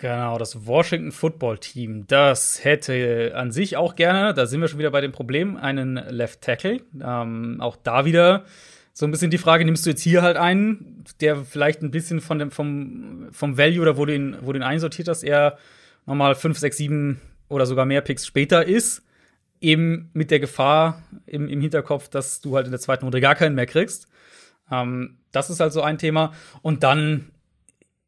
Genau, 0.02 0.36
das 0.36 0.66
Washington 0.66 1.12
Football 1.12 1.58
Team, 1.58 2.08
das 2.08 2.64
hätte 2.64 3.34
an 3.36 3.52
sich 3.52 3.76
auch 3.76 3.94
gerne, 3.94 4.34
da 4.34 4.46
sind 4.46 4.60
wir 4.60 4.66
schon 4.66 4.80
wieder 4.80 4.90
bei 4.90 5.00
dem 5.00 5.12
Problem, 5.12 5.56
einen 5.56 5.94
Left 5.94 6.40
Tackle. 6.40 6.80
Ähm, 7.00 7.58
auch 7.60 7.76
da 7.76 8.04
wieder 8.04 8.44
so 8.92 9.06
ein 9.06 9.12
bisschen 9.12 9.30
die 9.30 9.38
Frage, 9.38 9.64
nimmst 9.64 9.86
du 9.86 9.90
jetzt 9.90 10.02
hier 10.02 10.22
halt 10.22 10.36
einen, 10.36 11.04
der 11.20 11.44
vielleicht 11.44 11.82
ein 11.82 11.92
bisschen 11.92 12.20
von 12.20 12.40
dem, 12.40 12.50
vom, 12.50 13.28
vom 13.30 13.56
Value 13.56 13.80
oder 13.80 13.96
wo 13.96 14.04
du 14.04 14.12
ihn, 14.12 14.36
wo 14.40 14.50
du 14.50 14.58
ihn 14.58 14.64
einsortiert 14.64 15.06
hast, 15.06 15.22
eher 15.22 15.56
nochmal 16.04 16.34
5, 16.34 16.58
6, 16.58 16.76
7 16.78 17.20
oder 17.48 17.64
sogar 17.64 17.86
mehr 17.86 18.00
Picks 18.00 18.26
später 18.26 18.66
ist, 18.66 19.04
eben 19.60 20.10
mit 20.14 20.32
der 20.32 20.40
Gefahr 20.40 21.00
im, 21.26 21.46
im 21.46 21.60
Hinterkopf, 21.60 22.08
dass 22.08 22.40
du 22.40 22.56
halt 22.56 22.66
in 22.66 22.72
der 22.72 22.80
zweiten 22.80 23.04
Runde 23.04 23.20
gar 23.20 23.36
keinen 23.36 23.54
mehr 23.54 23.66
kriegst. 23.66 24.08
Ähm, 24.68 25.18
das 25.30 25.48
ist 25.48 25.60
halt 25.60 25.72
so 25.72 25.80
ein 25.80 25.98
Thema. 25.98 26.32
Und 26.60 26.82
dann 26.82 27.30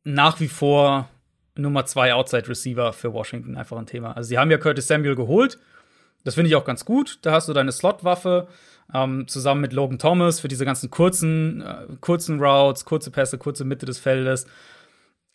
nach 0.02 0.40
wie 0.40 0.48
vor 0.48 1.08
Nummer 1.56 1.86
zwei 1.86 2.14
Outside 2.14 2.48
Receiver 2.48 2.92
für 2.92 3.12
Washington 3.12 3.56
einfach 3.56 3.76
ein 3.76 3.86
Thema. 3.86 4.16
Also 4.16 4.28
sie 4.28 4.38
haben 4.38 4.50
ja 4.50 4.58
Curtis 4.58 4.88
Samuel 4.88 5.14
geholt. 5.14 5.58
Das 6.24 6.34
finde 6.34 6.48
ich 6.48 6.56
auch 6.56 6.64
ganz 6.64 6.84
gut. 6.84 7.18
Da 7.22 7.32
hast 7.32 7.48
du 7.48 7.52
deine 7.52 7.70
Slot-Waffe 7.70 8.48
ähm, 8.92 9.28
zusammen 9.28 9.60
mit 9.60 9.72
Logan 9.72 9.98
Thomas 9.98 10.40
für 10.40 10.48
diese 10.48 10.64
ganzen 10.64 10.90
kurzen, 10.90 11.60
äh, 11.60 11.86
kurzen 12.00 12.40
Routes, 12.42 12.84
kurze 12.84 13.10
Pässe, 13.10 13.38
kurze 13.38 13.64
Mitte 13.64 13.86
des 13.86 13.98
Feldes. 13.98 14.46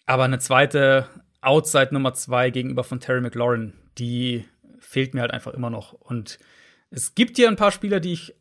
Aber 0.06 0.24
eine 0.24 0.40
zweite 0.40 1.08
Outside 1.42 1.90
Nummer 1.92 2.14
zwei 2.14 2.50
gegenüber 2.50 2.84
von 2.84 3.00
Terry 3.00 3.22
McLaurin, 3.22 3.74
die 3.98 4.46
fehlt 4.80 5.14
mir 5.14 5.22
halt 5.22 5.32
einfach 5.32 5.54
immer 5.54 5.70
noch. 5.70 5.94
Und 5.94 6.40
es 6.90 7.16
gibt 7.16 7.38
hier 7.38 7.48
ein 7.48 7.56
paar 7.56 7.72
Spieler, 7.72 8.00
die 8.00 8.14
ich 8.14 8.36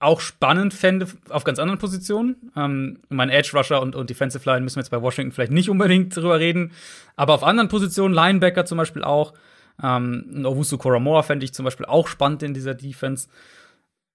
auch 0.00 0.20
spannend 0.20 0.72
fände 0.72 1.06
auf 1.28 1.44
ganz 1.44 1.58
anderen 1.58 1.78
Positionen. 1.78 2.50
Ähm, 2.56 2.98
mein 3.10 3.28
Edge 3.28 3.50
Rusher 3.54 3.80
und, 3.82 3.94
und 3.94 4.10
Defensive 4.10 4.48
Line 4.48 4.62
müssen 4.62 4.76
wir 4.76 4.80
jetzt 4.80 4.90
bei 4.90 5.00
Washington 5.00 5.30
vielleicht 5.30 5.52
nicht 5.52 5.68
unbedingt 5.68 6.16
drüber 6.16 6.40
reden, 6.40 6.72
aber 7.16 7.34
auf 7.34 7.44
anderen 7.44 7.68
Positionen, 7.68 8.14
Linebacker 8.14 8.64
zum 8.64 8.78
Beispiel 8.78 9.04
auch. 9.04 9.34
Ähm, 9.82 10.42
Owusu 10.44 10.78
Koramoa 10.78 11.22
fände 11.22 11.44
ich 11.44 11.52
zum 11.52 11.64
Beispiel 11.64 11.86
auch 11.86 12.08
spannend 12.08 12.42
in 12.42 12.54
dieser 12.54 12.74
Defense. 12.74 13.28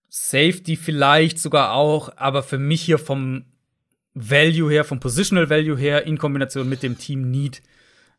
Safety 0.10 0.76
vielleicht 0.76 1.40
sogar 1.40 1.74
auch, 1.74 2.10
aber 2.18 2.42
für 2.42 2.58
mich 2.58 2.82
hier 2.82 2.98
vom 2.98 3.46
Value 4.16 4.72
her, 4.72 4.86
vom 4.86 5.00
Positional 5.00 5.50
Value 5.50 5.78
her, 5.78 6.06
in 6.08 6.18
Kombination 6.18 6.68
mit 6.68 6.82
dem 6.82 6.98
Team 6.98 7.30
Need, 7.30 7.62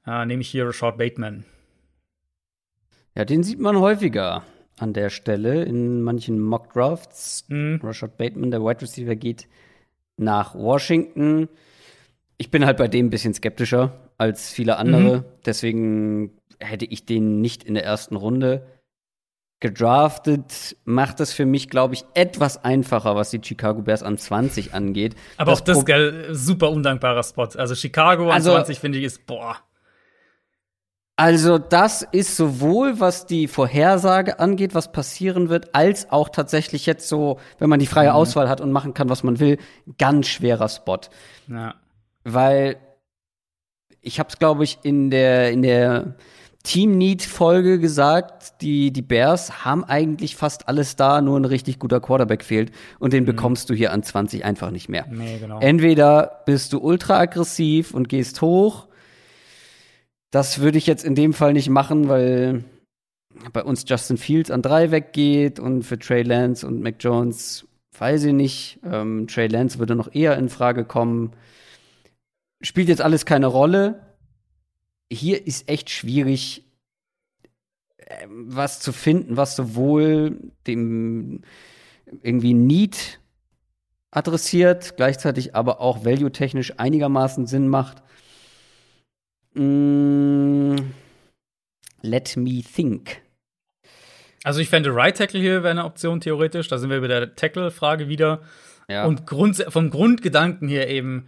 äh, 0.06 0.24
nehme 0.24 0.42
ich 0.42 0.48
hier 0.48 0.66
Rashad 0.66 0.98
Bateman. 0.98 1.44
Ja, 3.16 3.24
den 3.24 3.42
sieht 3.42 3.58
man 3.58 3.78
häufiger 3.78 4.44
an 4.78 4.92
der 4.92 5.10
Stelle 5.10 5.64
in 5.64 6.02
manchen 6.02 6.38
Mock 6.40 6.72
Drafts. 6.72 7.44
Mhm. 7.48 7.80
Rashad 7.82 8.16
Bateman, 8.16 8.50
der 8.50 8.62
Wide 8.62 8.82
Receiver, 8.82 9.16
geht 9.16 9.48
nach 10.16 10.54
Washington. 10.54 11.48
Ich 12.38 12.50
bin 12.50 12.66
halt 12.66 12.76
bei 12.76 12.88
dem 12.88 13.06
ein 13.06 13.10
bisschen 13.10 13.34
skeptischer 13.34 14.10
als 14.18 14.50
viele 14.50 14.76
andere. 14.76 15.18
Mhm. 15.18 15.24
Deswegen 15.44 16.30
hätte 16.58 16.84
ich 16.84 17.06
den 17.06 17.40
nicht 17.40 17.64
in 17.64 17.74
der 17.74 17.84
ersten 17.84 18.16
Runde 18.16 18.66
gedraftet. 19.60 20.76
Macht 20.84 21.20
es 21.20 21.32
für 21.32 21.46
mich, 21.46 21.70
glaube 21.70 21.94
ich, 21.94 22.04
etwas 22.14 22.62
einfacher, 22.62 23.16
was 23.16 23.30
die 23.30 23.40
Chicago 23.42 23.82
Bears 23.82 24.02
an 24.02 24.18
20 24.18 24.74
angeht. 24.74 25.14
Aber 25.38 25.52
das 25.52 25.62
auch 25.62 25.64
das, 25.64 25.84
gell, 25.84 26.34
super 26.34 26.70
undankbarer 26.70 27.22
Spot. 27.22 27.48
Also 27.56 27.74
Chicago 27.74 28.24
an 28.24 28.32
also, 28.32 28.52
20 28.52 28.78
finde 28.78 28.98
ich 28.98 29.04
ist, 29.04 29.26
boah. 29.26 29.56
Also 31.18 31.56
das 31.56 32.02
ist 32.02 32.36
sowohl, 32.36 33.00
was 33.00 33.24
die 33.24 33.48
Vorhersage 33.48 34.38
angeht, 34.38 34.74
was 34.74 34.92
passieren 34.92 35.48
wird, 35.48 35.74
als 35.74 36.10
auch 36.12 36.28
tatsächlich 36.28 36.84
jetzt 36.84 37.08
so, 37.08 37.38
wenn 37.58 37.70
man 37.70 37.80
die 37.80 37.86
freie 37.86 38.10
mhm. 38.10 38.16
Auswahl 38.16 38.50
hat 38.50 38.60
und 38.60 38.70
machen 38.70 38.92
kann, 38.92 39.08
was 39.08 39.22
man 39.22 39.40
will, 39.40 39.56
ganz 39.96 40.26
schwerer 40.26 40.68
Spot. 40.68 41.00
Ja. 41.48 41.74
Weil 42.24 42.76
ich 44.02 44.18
habe 44.18 44.28
es, 44.28 44.38
glaube 44.38 44.64
ich, 44.64 44.78
in 44.82 45.10
der 45.10 45.52
in 45.52 45.62
der 45.62 46.16
Team 46.62 46.98
Need 46.98 47.22
Folge 47.22 47.78
gesagt, 47.78 48.60
die 48.60 48.92
die 48.92 49.00
Bears 49.00 49.64
haben 49.64 49.84
eigentlich 49.84 50.36
fast 50.36 50.68
alles 50.68 50.96
da, 50.96 51.22
nur 51.22 51.40
ein 51.40 51.44
richtig 51.46 51.78
guter 51.78 52.00
Quarterback 52.00 52.44
fehlt 52.44 52.72
und 52.98 53.14
den 53.14 53.22
mhm. 53.22 53.28
bekommst 53.28 53.70
du 53.70 53.74
hier 53.74 53.92
an 53.92 54.02
20 54.02 54.44
einfach 54.44 54.70
nicht 54.70 54.90
mehr. 54.90 55.06
Nee, 55.10 55.38
genau. 55.38 55.60
Entweder 55.60 56.42
bist 56.44 56.74
du 56.74 56.78
ultra 56.78 57.20
aggressiv 57.20 57.94
und 57.94 58.10
gehst 58.10 58.42
hoch 58.42 58.85
das 60.36 60.58
würde 60.58 60.76
ich 60.76 60.86
jetzt 60.86 61.02
in 61.02 61.14
dem 61.14 61.32
Fall 61.32 61.54
nicht 61.54 61.70
machen, 61.70 62.10
weil 62.10 62.62
bei 63.54 63.64
uns 63.64 63.86
Justin 63.86 64.18
Fields 64.18 64.50
an 64.50 64.60
drei 64.60 64.90
weggeht 64.90 65.58
und 65.58 65.82
für 65.82 65.98
Trey 65.98 66.24
Lance 66.24 66.66
und 66.66 66.82
Mac 66.82 66.96
Jones 67.00 67.66
weiß 67.98 68.24
ich 68.24 68.34
nicht. 68.34 68.78
Ähm, 68.84 69.28
Trey 69.28 69.46
Lance 69.46 69.78
würde 69.78 69.94
noch 69.94 70.14
eher 70.14 70.36
in 70.36 70.50
Frage 70.50 70.84
kommen. 70.84 71.32
Spielt 72.60 72.88
jetzt 72.88 73.00
alles 73.00 73.24
keine 73.24 73.46
Rolle. 73.46 74.14
Hier 75.10 75.46
ist 75.46 75.70
echt 75.70 75.88
schwierig, 75.88 76.66
ähm, 78.06 78.44
was 78.54 78.80
zu 78.80 78.92
finden, 78.92 79.38
was 79.38 79.56
sowohl 79.56 80.52
dem 80.66 81.44
irgendwie 82.20 82.52
Need 82.52 83.20
adressiert, 84.10 84.98
gleichzeitig 84.98 85.54
aber 85.54 85.80
auch 85.80 86.04
value-technisch 86.04 86.74
einigermaßen 86.76 87.46
Sinn 87.46 87.68
macht. 87.68 88.02
Mm, 89.56 90.76
let 92.02 92.36
me 92.36 92.62
think. 92.62 93.22
Also 94.44 94.60
ich 94.60 94.68
fände 94.68 94.94
Right 94.94 95.16
Tackle 95.16 95.40
hier 95.40 95.62
wäre 95.62 95.70
eine 95.70 95.84
Option 95.84 96.20
theoretisch. 96.20 96.68
Da 96.68 96.78
sind 96.78 96.90
wir 96.90 97.00
bei 97.00 97.08
der 97.08 97.34
Tackle-Frage 97.34 98.08
wieder. 98.08 98.42
Ja. 98.88 99.06
Und 99.06 99.26
Grund, 99.26 99.56
vom 99.70 99.90
Grundgedanken 99.90 100.68
her 100.68 100.88
eben 100.88 101.26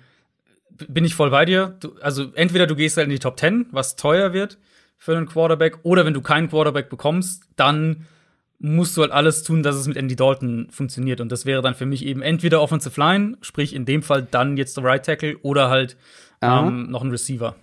bin 0.70 1.04
ich 1.04 1.14
voll 1.14 1.30
bei 1.30 1.44
dir. 1.44 1.76
Du, 1.80 1.94
also 2.00 2.32
entweder 2.34 2.66
du 2.66 2.76
gehst 2.76 2.96
halt 2.96 3.06
in 3.06 3.10
die 3.10 3.18
Top 3.18 3.40
10, 3.40 3.66
was 3.72 3.96
teuer 3.96 4.32
wird 4.32 4.58
für 4.96 5.16
einen 5.16 5.26
Quarterback, 5.26 5.78
oder 5.84 6.04
wenn 6.04 6.14
du 6.14 6.20
keinen 6.20 6.48
Quarterback 6.48 6.90
bekommst, 6.90 7.44
dann 7.56 8.06
musst 8.58 8.96
du 8.96 9.02
halt 9.02 9.12
alles 9.12 9.42
tun, 9.42 9.62
dass 9.62 9.76
es 9.76 9.86
mit 9.86 9.96
Andy 9.96 10.16
Dalton 10.16 10.68
funktioniert. 10.70 11.20
Und 11.20 11.32
das 11.32 11.46
wäre 11.46 11.62
dann 11.62 11.74
für 11.74 11.86
mich 11.86 12.04
eben 12.04 12.20
entweder 12.20 12.60
Offensive 12.60 13.00
Line, 13.00 13.38
sprich 13.40 13.74
in 13.74 13.84
dem 13.84 14.02
Fall 14.02 14.26
dann 14.28 14.56
jetzt 14.56 14.76
der 14.76 14.84
Right 14.84 15.04
Tackle, 15.04 15.38
oder 15.38 15.70
halt 15.70 15.96
ähm, 16.42 16.90
noch 16.90 17.02
ein 17.02 17.10
Receiver 17.10 17.56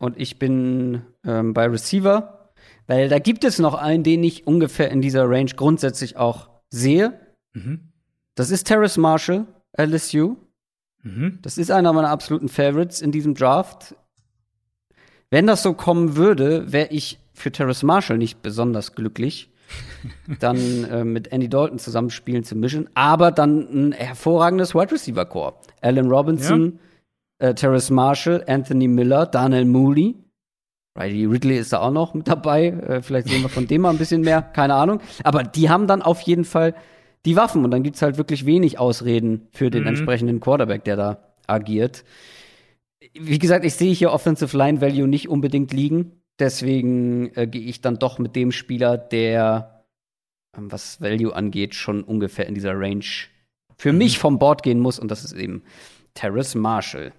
und 0.00 0.18
ich 0.18 0.38
bin 0.38 1.02
ähm, 1.24 1.52
bei 1.52 1.66
Receiver, 1.66 2.50
weil 2.86 3.08
da 3.08 3.18
gibt 3.18 3.44
es 3.44 3.58
noch 3.58 3.74
einen, 3.74 4.02
den 4.02 4.24
ich 4.24 4.46
ungefähr 4.46 4.90
in 4.90 5.02
dieser 5.02 5.28
Range 5.28 5.50
grundsätzlich 5.54 6.16
auch 6.16 6.48
sehe. 6.70 7.20
Mhm. 7.52 7.92
Das 8.34 8.50
ist 8.50 8.66
Terrace 8.66 8.96
Marshall, 8.96 9.46
LSU. 9.78 10.36
Mhm. 11.02 11.38
Das 11.42 11.58
ist 11.58 11.70
einer 11.70 11.92
meiner 11.92 12.08
absoluten 12.08 12.48
Favorites 12.48 13.02
in 13.02 13.12
diesem 13.12 13.34
Draft. 13.34 13.94
Wenn 15.28 15.46
das 15.46 15.62
so 15.62 15.74
kommen 15.74 16.16
würde, 16.16 16.72
wäre 16.72 16.88
ich 16.88 17.20
für 17.34 17.52
Terrace 17.52 17.82
Marshall 17.82 18.16
nicht 18.16 18.40
besonders 18.40 18.94
glücklich, 18.94 19.52
dann 20.40 20.84
äh, 20.84 21.04
mit 21.04 21.30
Andy 21.30 21.50
Dalton 21.50 21.78
zusammenspielen 21.78 22.42
zu 22.42 22.56
mischen, 22.56 22.88
aber 22.94 23.32
dann 23.32 23.88
ein 23.88 23.92
hervorragendes 23.92 24.74
Wide 24.74 24.92
Receiver 24.92 25.26
Core. 25.26 25.56
Allen 25.82 26.10
Robinson, 26.10 26.72
ja 26.72 26.89
äh, 27.40 27.54
Terrace 27.54 27.90
Marshall, 27.90 28.44
Anthony 28.46 28.86
Miller, 28.86 29.26
Daniel 29.26 29.64
Mooney. 29.64 30.16
Riley 30.98 31.24
Ridley 31.24 31.58
ist 31.58 31.72
da 31.72 31.80
auch 31.80 31.90
noch 31.90 32.14
mit 32.14 32.28
dabei. 32.28 32.66
Äh, 32.66 33.02
vielleicht 33.02 33.28
sehen 33.28 33.42
wir 33.42 33.48
von 33.48 33.66
dem 33.66 33.82
mal 33.82 33.90
ein 33.90 33.98
bisschen 33.98 34.20
mehr, 34.20 34.42
keine 34.42 34.74
Ahnung. 34.74 35.00
Aber 35.24 35.42
die 35.42 35.68
haben 35.68 35.86
dann 35.86 36.02
auf 36.02 36.20
jeden 36.20 36.44
Fall 36.44 36.74
die 37.24 37.36
Waffen 37.36 37.64
und 37.64 37.70
dann 37.70 37.82
gibt's 37.82 38.02
halt 38.02 38.18
wirklich 38.18 38.46
wenig 38.46 38.78
Ausreden 38.78 39.48
für 39.52 39.70
den 39.70 39.82
mhm. 39.82 39.88
entsprechenden 39.88 40.40
Quarterback, 40.40 40.84
der 40.84 40.96
da 40.96 41.34
agiert. 41.46 42.04
Wie 43.14 43.38
gesagt, 43.38 43.64
ich 43.64 43.74
sehe 43.74 43.92
hier 43.92 44.12
Offensive 44.12 44.56
Line 44.56 44.80
Value 44.80 45.08
nicht 45.08 45.28
unbedingt 45.28 45.72
liegen. 45.72 46.22
Deswegen 46.38 47.34
äh, 47.34 47.46
gehe 47.46 47.62
ich 47.62 47.80
dann 47.80 47.98
doch 47.98 48.18
mit 48.18 48.36
dem 48.36 48.52
Spieler, 48.52 48.96
der, 48.96 49.84
ähm, 50.56 50.72
was 50.72 51.00
Value 51.00 51.34
angeht, 51.34 51.74
schon 51.74 52.02
ungefähr 52.02 52.46
in 52.46 52.54
dieser 52.54 52.78
Range 52.78 53.04
für 53.76 53.92
mhm. 53.92 53.98
mich 53.98 54.18
vom 54.18 54.38
Board 54.38 54.62
gehen 54.62 54.80
muss. 54.80 54.98
Und 54.98 55.10
das 55.10 55.24
ist 55.24 55.32
eben 55.32 55.62
Terrace 56.14 56.54
Marshall. 56.54 57.12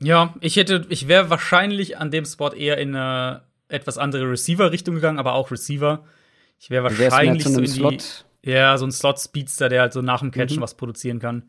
Ja, 0.00 0.34
ich 0.40 0.56
hätte, 0.56 0.86
ich 0.88 1.08
wäre 1.08 1.30
wahrscheinlich 1.30 1.98
an 1.98 2.10
dem 2.10 2.24
Spot 2.24 2.50
eher 2.50 2.78
in 2.78 2.94
eine 2.94 3.42
etwas 3.68 3.98
andere 3.98 4.30
Receiver-Richtung 4.30 4.94
gegangen, 4.94 5.18
aber 5.18 5.34
auch 5.34 5.50
Receiver. 5.50 6.04
Ich 6.58 6.70
wäre 6.70 6.84
wahrscheinlich 6.84 7.44
so 7.44 7.58
in 7.58 7.64
die, 7.64 7.70
Slot? 7.70 8.24
ja, 8.44 8.76
so 8.78 8.86
ein 8.86 8.92
Slot-Speedster, 8.92 9.68
der 9.68 9.82
halt 9.82 9.92
so 9.92 10.02
nach 10.02 10.20
dem 10.20 10.30
Catchen 10.30 10.58
mhm. 10.58 10.62
was 10.62 10.74
produzieren 10.74 11.18
kann. 11.18 11.44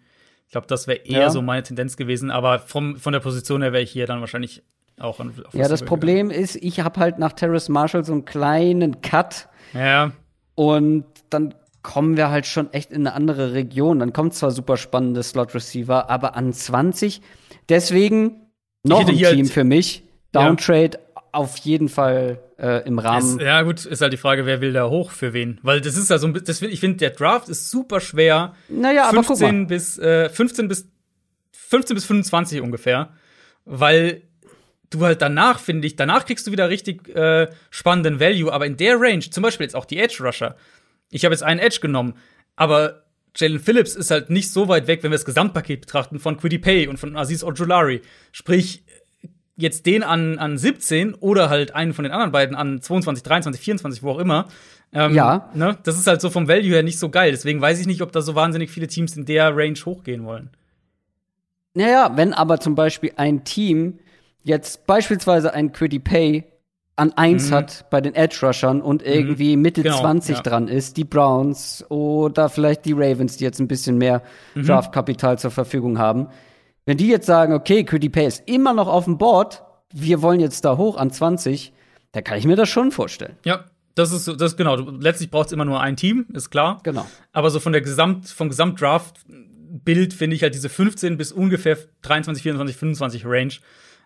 Ich 0.46 0.52
glaube, 0.52 0.68
das 0.68 0.88
wäre 0.88 1.00
eher 1.00 1.22
ja. 1.22 1.30
so 1.30 1.42
meine 1.42 1.64
Tendenz 1.64 1.96
gewesen, 1.96 2.32
aber 2.32 2.60
vom, 2.60 2.98
von 2.98 3.14
der 3.14 3.20
Position 3.20 3.62
her 3.62 3.72
wäre 3.72 3.84
ich 3.84 3.92
hier 3.92 4.08
dann 4.08 4.20
wahrscheinlich 4.20 4.64
auch 5.00 5.20
an, 5.20 5.34
auf 5.46 5.54
Ja, 5.54 5.68
das 5.68 5.84
Problem 5.84 6.30
gegangen. 6.30 6.44
ist, 6.44 6.56
ich 6.56 6.80
habe 6.80 7.00
halt 7.00 7.20
nach 7.20 7.34
Terrace 7.34 7.70
Marshall 7.70 8.04
so 8.04 8.14
einen 8.14 8.26
kleinen 8.26 9.02
Cut. 9.02 9.48
Ja. 9.74 10.12
Und 10.56 11.06
dann 11.30 11.54
kommen 11.82 12.18
wir 12.18 12.30
halt 12.30 12.46
schon 12.46 12.72
echt 12.74 12.92
in 12.92 13.08
eine 13.08 13.16
andere 13.16 13.54
Region. 13.54 14.00
Dann 14.00 14.14
kommt 14.14 14.34
zwar 14.34 14.52
super 14.52 14.78
spannende 14.78 15.24
Slot 15.24 15.56
Receiver, 15.56 16.10
aber 16.10 16.36
an 16.36 16.54
20 16.54 17.22
Deswegen 17.70 18.48
noch 18.84 19.08
ein 19.08 19.16
Team 19.16 19.26
halt, 19.26 19.50
für 19.50 19.64
mich. 19.64 20.04
Downtrade 20.32 20.98
ja. 20.98 21.24
auf 21.32 21.58
jeden 21.58 21.88
Fall 21.88 22.40
äh, 22.58 22.86
im 22.86 23.00
Rahmen. 23.00 23.40
Es, 23.40 23.44
ja, 23.44 23.62
gut, 23.62 23.86
ist 23.86 24.02
halt 24.02 24.14
die 24.14 24.18
Frage, 24.18 24.46
wer 24.46 24.62
will 24.62 24.74
da 24.74 24.90
hoch 24.90 25.12
für 25.12 25.34
wen? 25.34 25.60
Weil 25.64 25.82
das 25.82 25.96
ist 25.96 26.10
ja 26.10 26.18
so 26.18 26.28
ein 26.28 26.34
bisschen, 26.34 26.70
ich 26.70 26.80
finde, 26.80 26.98
der 26.98 27.12
Draft 27.12 27.50
ist 27.50 27.70
super 27.70 28.00
schwer. 28.00 28.54
Naja, 28.68 29.10
15 29.10 29.48
aber 29.48 29.68
bis 29.68 29.98
äh, 29.98 30.30
15 30.30 30.68
bis 30.68 30.88
15 31.52 31.96
bis 31.96 32.06
25 32.06 32.62
ungefähr. 32.62 33.10
Weil 33.66 34.24
du 34.90 35.06
halt 35.06 35.22
danach, 35.22 35.60
finde 35.60 35.86
ich, 35.86 35.96
danach 35.96 36.26
kriegst 36.26 36.48
du 36.48 36.52
wieder 36.52 36.70
richtig 36.70 37.08
äh, 37.16 37.48
spannenden 37.70 38.20
Value, 38.20 38.52
aber 38.52 38.66
in 38.66 38.78
der 38.78 39.00
Range, 39.00 39.20
zum 39.20 39.44
Beispiel 39.44 39.66
jetzt 39.66 39.76
auch 39.76 39.86
die 39.86 40.00
Edge 40.00 40.24
Rusher. 40.24 40.56
Ich 41.12 41.26
habe 41.26 41.34
jetzt 41.34 41.44
einen 41.44 41.60
Edge 41.60 41.80
genommen, 41.82 42.14
aber 42.56 43.04
Jalen 43.36 43.60
Phillips 43.60 43.96
ist 43.96 44.12
halt 44.12 44.30
nicht 44.30 44.52
so 44.52 44.68
weit 44.68 44.88
weg, 44.88 45.04
wenn 45.04 45.12
wir 45.12 45.18
das 45.18 45.26
Gesamtpaket 45.26 45.82
betrachten, 45.82 46.20
von 46.20 46.38
Quiddy 46.38 46.60
Pay 46.60 46.88
und 46.88 46.98
von 46.98 47.16
Aziz 47.16 47.44
Ojulari. 47.44 48.02
Sprich, 48.32 48.84
jetzt 49.56 49.86
den 49.86 50.04
an, 50.04 50.40
an 50.40 50.58
17 50.58 51.14
oder 51.16 51.50
halt 51.50 51.76
einen 51.76 51.94
von 51.94 52.04
den 52.04 52.12
anderen 52.12 52.32
beiden 52.32 52.56
an 52.56 52.82
22, 52.82 53.24
23, 53.24 53.62
24, 53.62 54.04
wo 54.04 54.12
auch 54.12 54.20
immer. 54.20 54.48
Ähm, 54.94 55.14
Ja. 55.14 55.50
Ne, 55.54 55.78
das 55.84 55.98
ist 55.98 56.08
halt 56.08 56.22
so 56.22 56.30
vom 56.30 56.48
Value 56.48 56.70
her 56.70 56.84
nicht 56.84 56.98
so 56.98 57.10
geil. 57.10 57.32
Deswegen 57.32 57.62
weiß 57.62 57.80
ich 57.80 57.88
nicht, 57.88 58.02
ob 58.02 58.12
da 58.12 58.22
so 58.22 58.36
wahnsinnig 58.36 58.72
viele 58.72 58.88
Teams 58.88 59.16
in 59.16 59.26
der 59.26 59.56
Range 59.56 59.78
hochgehen 59.86 60.26
wollen. 60.26 60.50
Naja, 61.74 62.12
wenn 62.16 62.34
aber 62.34 62.60
zum 62.60 62.76
Beispiel 62.76 63.12
ein 63.16 63.44
Team 63.44 64.00
jetzt 64.44 64.88
beispielsweise 64.88 65.54
ein 65.54 65.72
Quiddy 65.72 66.00
Pay 66.00 66.46
an 67.00 67.14
1 67.14 67.52
hat 67.52 67.90
bei 67.90 68.02
den 68.02 68.14
Edge 68.14 68.38
Rushern 68.44 68.82
und 68.82 69.02
irgendwie 69.04 69.56
Mitte 69.58 69.82
Genau, 69.84 70.00
20 70.00 70.36
ja. 70.38 70.42
dran 70.44 70.68
ist, 70.68 70.98
die 70.98 71.06
Browns 71.06 71.84
oder 71.90 72.50
vielleicht 72.50 72.86
die 72.86 72.94
Ravens, 72.94 73.38
die 73.38 73.44
jetzt 73.46 73.60
ein 73.60 73.68
bisschen 73.68 73.98
mehr 73.98 74.22
Mhm. 74.56 74.66
Draftkapital 74.66 75.40
zur 75.40 75.52
Verfügung 75.52 75.98
haben. 75.98 76.28
Wenn 76.86 76.98
die 76.98 77.08
jetzt 77.08 77.26
sagen, 77.26 77.54
okay, 77.54 77.84
Quiddy 77.84 78.10
Pay 78.10 78.28
ist 78.28 78.44
immer 78.48 78.74
noch 78.74 78.88
auf 78.88 79.06
dem 79.06 79.18
Board, 79.18 79.64
wir 79.94 80.22
wollen 80.22 80.40
jetzt 80.40 80.66
da 80.66 80.78
hoch 80.78 80.98
an 80.98 81.12
20, 81.12 81.74
dann 82.12 82.24
kann 82.24 82.38
ich 82.38 82.46
mir 82.46 82.56
das 82.56 82.70
schon 82.70 82.92
vorstellen. 82.92 83.36
Ja, 83.46 83.66
das 83.96 84.12
ist 84.12 84.26
so- 84.26 84.36
das 84.36 84.56
genau. 84.58 84.76
Letztlich 84.76 85.30
braucht 85.32 85.48
es 85.48 85.52
immer 85.54 85.66
nur 85.66 85.82
ein 85.82 85.96
Team, 85.96 86.26
ist 86.34 86.50
klar. 86.50 86.80
Genau. 86.84 87.06
Aber 87.34 87.50
so 87.50 87.60
von 87.60 87.72
der 87.74 87.82
Gesamt, 87.82 88.28
vom 88.30 88.50
Gesamtdraft-Bild 88.50 90.14
finde 90.14 90.36
ich 90.36 90.44
halt 90.44 90.54
diese 90.56 90.70
15 90.70 91.18
bis 91.18 91.32
ungefähr 91.32 91.78
23, 92.02 92.44
24, 92.44 92.78
25 92.78 93.26
Range, 93.26 93.54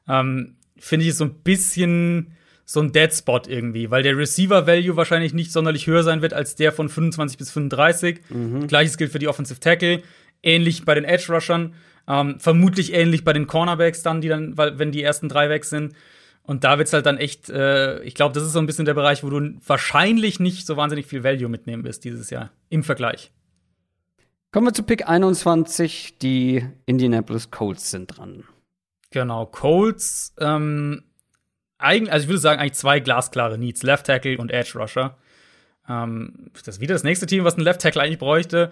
ähm, 0.08 0.56
finde 0.78 1.06
ich 1.06 1.16
so 1.16 1.24
ein 1.26 1.36
bisschen 1.44 2.34
so 2.66 2.80
ein 2.80 2.92
Dead 2.92 3.14
Spot 3.14 3.42
irgendwie, 3.48 3.92
weil 3.92 4.04
der 4.04 4.18
Receiver-Value 4.18 4.96
wahrscheinlich 4.96 5.34
nicht 5.34 5.52
sonderlich 5.52 5.88
höher 5.88 6.04
sein 6.04 6.22
wird 6.22 6.34
als 6.34 6.56
der 6.56 6.72
von 6.72 6.90
25 6.90 7.38
bis 7.38 7.52
35. 7.52 8.22
Gleiches 8.68 8.98
gilt 8.98 9.12
für 9.12 9.20
die 9.20 9.28
Offensive 9.28 9.60
Tackle. 9.60 10.02
Ähnlich 10.42 10.86
bei 10.86 10.96
den 10.96 11.04
Edge-Rushern. 11.04 11.74
Ähm, 12.08 12.40
vermutlich 12.40 12.94
ähnlich 12.94 13.24
bei 13.24 13.34
den 13.34 13.48
Cornerbacks 13.48 14.04
dann, 14.04 14.22
die 14.22 14.28
dann, 14.28 14.58
weil, 14.58 14.80
wenn 14.80 14.92
die 14.92 15.04
ersten 15.04 15.30
drei 15.30 15.50
weg 15.50 15.66
sind. 15.66 15.94
Und 16.44 16.66
da 16.66 16.78
wird's 16.78 16.92
halt 16.92 17.06
dann 17.06 17.18
echt, 17.18 17.50
äh, 17.50 18.02
ich 18.04 18.16
glaube, 18.16 18.34
das 18.34 18.44
ist 18.44 18.52
so 18.52 18.60
ein 18.60 18.66
bisschen 18.66 18.86
der 18.86 18.94
Bereich, 18.94 19.24
wo 19.24 19.30
du 19.30 19.56
wahrscheinlich 19.66 20.40
nicht 20.42 20.66
so 20.66 20.76
wahnsinnig 20.76 21.06
viel 21.06 21.24
Value 21.24 21.48
mitnehmen 21.48 21.86
wirst 21.86 22.04
dieses 22.04 22.30
Jahr 22.30 22.52
im 22.70 22.84
Vergleich. 22.84 23.32
Kommen 24.52 24.68
wir 24.68 24.74
zu 24.74 24.84
Pick 24.84 25.08
21, 25.08 26.20
die 26.20 26.68
Indianapolis 26.86 27.50
Colts 27.50 27.90
sind 27.90 28.18
dran. 28.18 28.44
Genau, 29.10 29.46
Colts, 29.46 30.34
ähm, 30.40 31.04
eigentlich, 31.84 32.12
also 32.12 32.24
ich 32.24 32.30
würde 32.30 32.40
sagen, 32.40 32.60
eigentlich 32.60 32.74
zwei 32.74 33.00
glasklare 33.00 33.58
Needs, 33.58 33.84
Left 33.84 34.06
Tackle 34.06 34.38
und 34.38 34.52
Edge 34.52 34.74
Rusher. 34.76 35.18
Ähm, 35.88 36.52
das 36.54 36.76
ist 36.76 36.82
wieder 36.82 36.96
das 36.96 37.04
nächste 37.04 37.26
Team, 37.26 37.44
was 37.44 37.56
einen 37.56 37.64
Left 37.64 37.82
Tackle 37.82 38.02
eigentlich 38.02 38.20
bräuchte. 38.20 38.70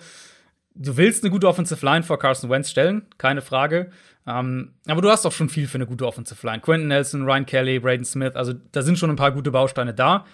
Du 0.73 0.95
willst 0.95 1.23
eine 1.23 1.31
gute 1.31 1.47
Offensive 1.47 1.85
Line 1.85 2.03
vor 2.03 2.17
Carson 2.17 2.49
Wentz 2.49 2.69
stellen, 2.69 3.05
keine 3.17 3.41
Frage. 3.41 3.91
Ähm, 4.25 4.73
aber 4.87 5.01
du 5.01 5.09
hast 5.09 5.25
auch 5.25 5.31
schon 5.31 5.49
viel 5.49 5.67
für 5.67 5.75
eine 5.75 5.85
gute 5.85 6.05
Offensive 6.07 6.45
Line. 6.45 6.61
Quentin 6.61 6.87
Nelson, 6.87 7.23
Ryan 7.23 7.45
Kelly, 7.45 7.79
Braden 7.79 8.05
Smith, 8.05 8.35
also 8.35 8.53
da 8.71 8.81
sind 8.81 8.97
schon 8.97 9.09
ein 9.09 9.15
paar 9.15 9.31
gute 9.31 9.51
Bausteine 9.51 9.93
da. 9.93 10.25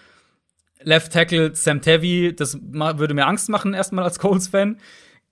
Left 0.81 1.11
Tackle 1.11 1.55
Sam 1.55 1.81
Tevy, 1.81 2.35
das 2.35 2.59
würde 2.61 3.13
mir 3.15 3.25
Angst 3.25 3.49
machen, 3.49 3.73
erstmal 3.73 4.03
als 4.03 4.19
Colts-Fan. 4.19 4.77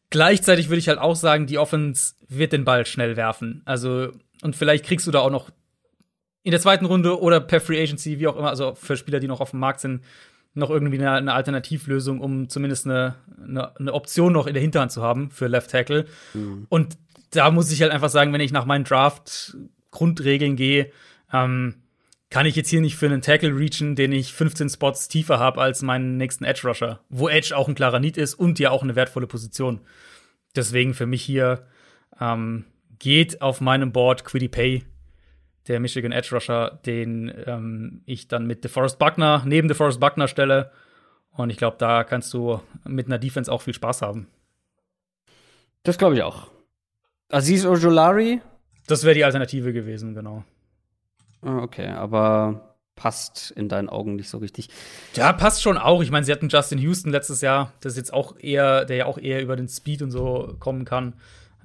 Gleichzeitig 0.09 0.69
würde 0.69 0.79
ich 0.79 0.87
halt 0.87 0.99
auch 0.99 1.15
sagen, 1.15 1.45
die 1.45 1.59
Offense 1.59 2.15
wird 2.27 2.53
den 2.53 2.65
Ball 2.65 2.85
schnell 2.85 3.15
werfen. 3.15 3.61
Also, 3.65 4.11
und 4.41 4.55
vielleicht 4.55 4.85
kriegst 4.85 5.05
du 5.05 5.11
da 5.11 5.19
auch 5.19 5.29
noch 5.29 5.51
in 6.45 6.51
der 6.51 6.61
zweiten 6.61 6.85
Runde 6.85 7.19
oder 7.19 7.39
per 7.39 7.59
Free 7.59 7.81
Agency, 7.81 8.19
wie 8.19 8.27
auch 8.27 8.37
immer, 8.37 8.49
also 8.49 8.75
für 8.75 8.95
Spieler, 8.95 9.19
die 9.19 9.27
noch 9.27 9.41
auf 9.41 9.49
dem 9.49 9.59
Markt 9.59 9.79
sind, 9.79 10.03
noch 10.53 10.69
irgendwie 10.69 10.99
eine, 10.99 11.11
eine 11.13 11.33
Alternativlösung, 11.33 12.21
um 12.21 12.49
zumindest 12.49 12.85
eine, 12.85 13.15
eine, 13.43 13.75
eine 13.79 13.93
Option 13.93 14.31
noch 14.31 14.45
in 14.45 14.53
der 14.53 14.61
Hinterhand 14.61 14.91
zu 14.91 15.01
haben 15.01 15.31
für 15.31 15.47
Left 15.47 15.71
Tackle. 15.71 16.05
Und 16.69 16.97
da 17.31 17.49
muss 17.49 17.71
ich 17.71 17.81
halt 17.81 17.91
einfach 17.91 18.09
sagen, 18.09 18.31
wenn 18.31 18.41
ich 18.41 18.51
nach 18.51 18.65
meinen 18.65 18.83
Draft-Grundregeln 18.83 20.55
gehe, 20.55 20.91
ähm, 21.33 21.81
kann 22.29 22.45
ich 22.45 22.55
jetzt 22.55 22.69
hier 22.69 22.81
nicht 22.81 22.95
für 22.95 23.07
einen 23.07 23.23
Tackle 23.23 23.57
reachen, 23.57 23.95
den 23.95 24.11
ich 24.11 24.31
15 24.33 24.69
Spots 24.69 25.07
tiefer 25.07 25.39
habe 25.39 25.61
als 25.61 25.81
meinen 25.81 26.17
nächsten 26.17 26.43
Edge 26.43 26.67
Rusher, 26.67 26.99
wo 27.09 27.27
Edge 27.27 27.57
auch 27.57 27.67
ein 27.67 27.75
klarer 27.75 27.99
Need 27.99 28.17
ist 28.17 28.35
und 28.35 28.59
ja 28.59 28.69
auch 28.69 28.83
eine 28.83 28.95
wertvolle 28.95 29.25
Position. 29.25 29.81
Deswegen 30.55 30.93
für 30.93 31.07
mich 31.07 31.23
hier 31.23 31.65
ähm, 32.21 32.65
geht 32.99 33.41
auf 33.41 33.61
meinem 33.61 33.91
Board 33.91 34.25
Quiddy 34.25 34.47
Pay, 34.47 34.83
der 35.67 35.79
Michigan 35.79 36.11
Edge 36.11 36.29
Rusher, 36.33 36.79
den 36.85 37.33
ähm, 37.45 38.01
ich 38.05 38.27
dann 38.27 38.45
mit 38.45 38.63
DeForest 38.63 38.99
Buckner 38.99 39.43
neben 39.45 39.67
DeForest 39.67 39.99
Buckner 39.99 40.27
stelle. 40.27 40.71
Und 41.31 41.49
ich 41.49 41.57
glaube, 41.57 41.77
da 41.79 42.03
kannst 42.03 42.33
du 42.33 42.61
mit 42.85 43.07
einer 43.07 43.19
Defense 43.19 43.51
auch 43.51 43.61
viel 43.61 43.73
Spaß 43.73 44.01
haben. 44.01 44.27
Das 45.83 45.97
glaube 45.97 46.15
ich 46.15 46.23
auch. 46.23 46.47
Aziz 47.29 47.65
Ojolari, 47.65 48.41
Das 48.87 49.03
wäre 49.03 49.15
die 49.15 49.25
Alternative 49.25 49.73
gewesen, 49.73 50.13
genau. 50.13 50.43
Ah, 51.41 51.59
okay, 51.59 51.87
aber 51.87 52.75
passt 52.95 53.51
in 53.51 53.67
deinen 53.67 53.89
Augen 53.89 54.15
nicht 54.15 54.29
so 54.29 54.37
richtig. 54.37 54.69
Ja, 55.15 55.33
passt 55.33 55.61
schon 55.61 55.77
auch. 55.77 56.01
Ich 56.01 56.11
meine, 56.11 56.25
sie 56.25 56.31
hatten 56.31 56.49
Justin 56.49 56.77
Houston 56.79 57.11
letztes 57.11 57.41
Jahr, 57.41 57.73
das 57.81 57.93
ist 57.93 57.97
jetzt 57.97 58.13
auch 58.13 58.37
eher, 58.39 58.85
der 58.85 58.95
ja 58.95 59.05
auch 59.05 59.17
eher 59.17 59.41
über 59.41 59.55
den 59.55 59.67
Speed 59.67 60.01
und 60.01 60.11
so 60.11 60.55
kommen 60.59 60.85
kann. 60.85 61.13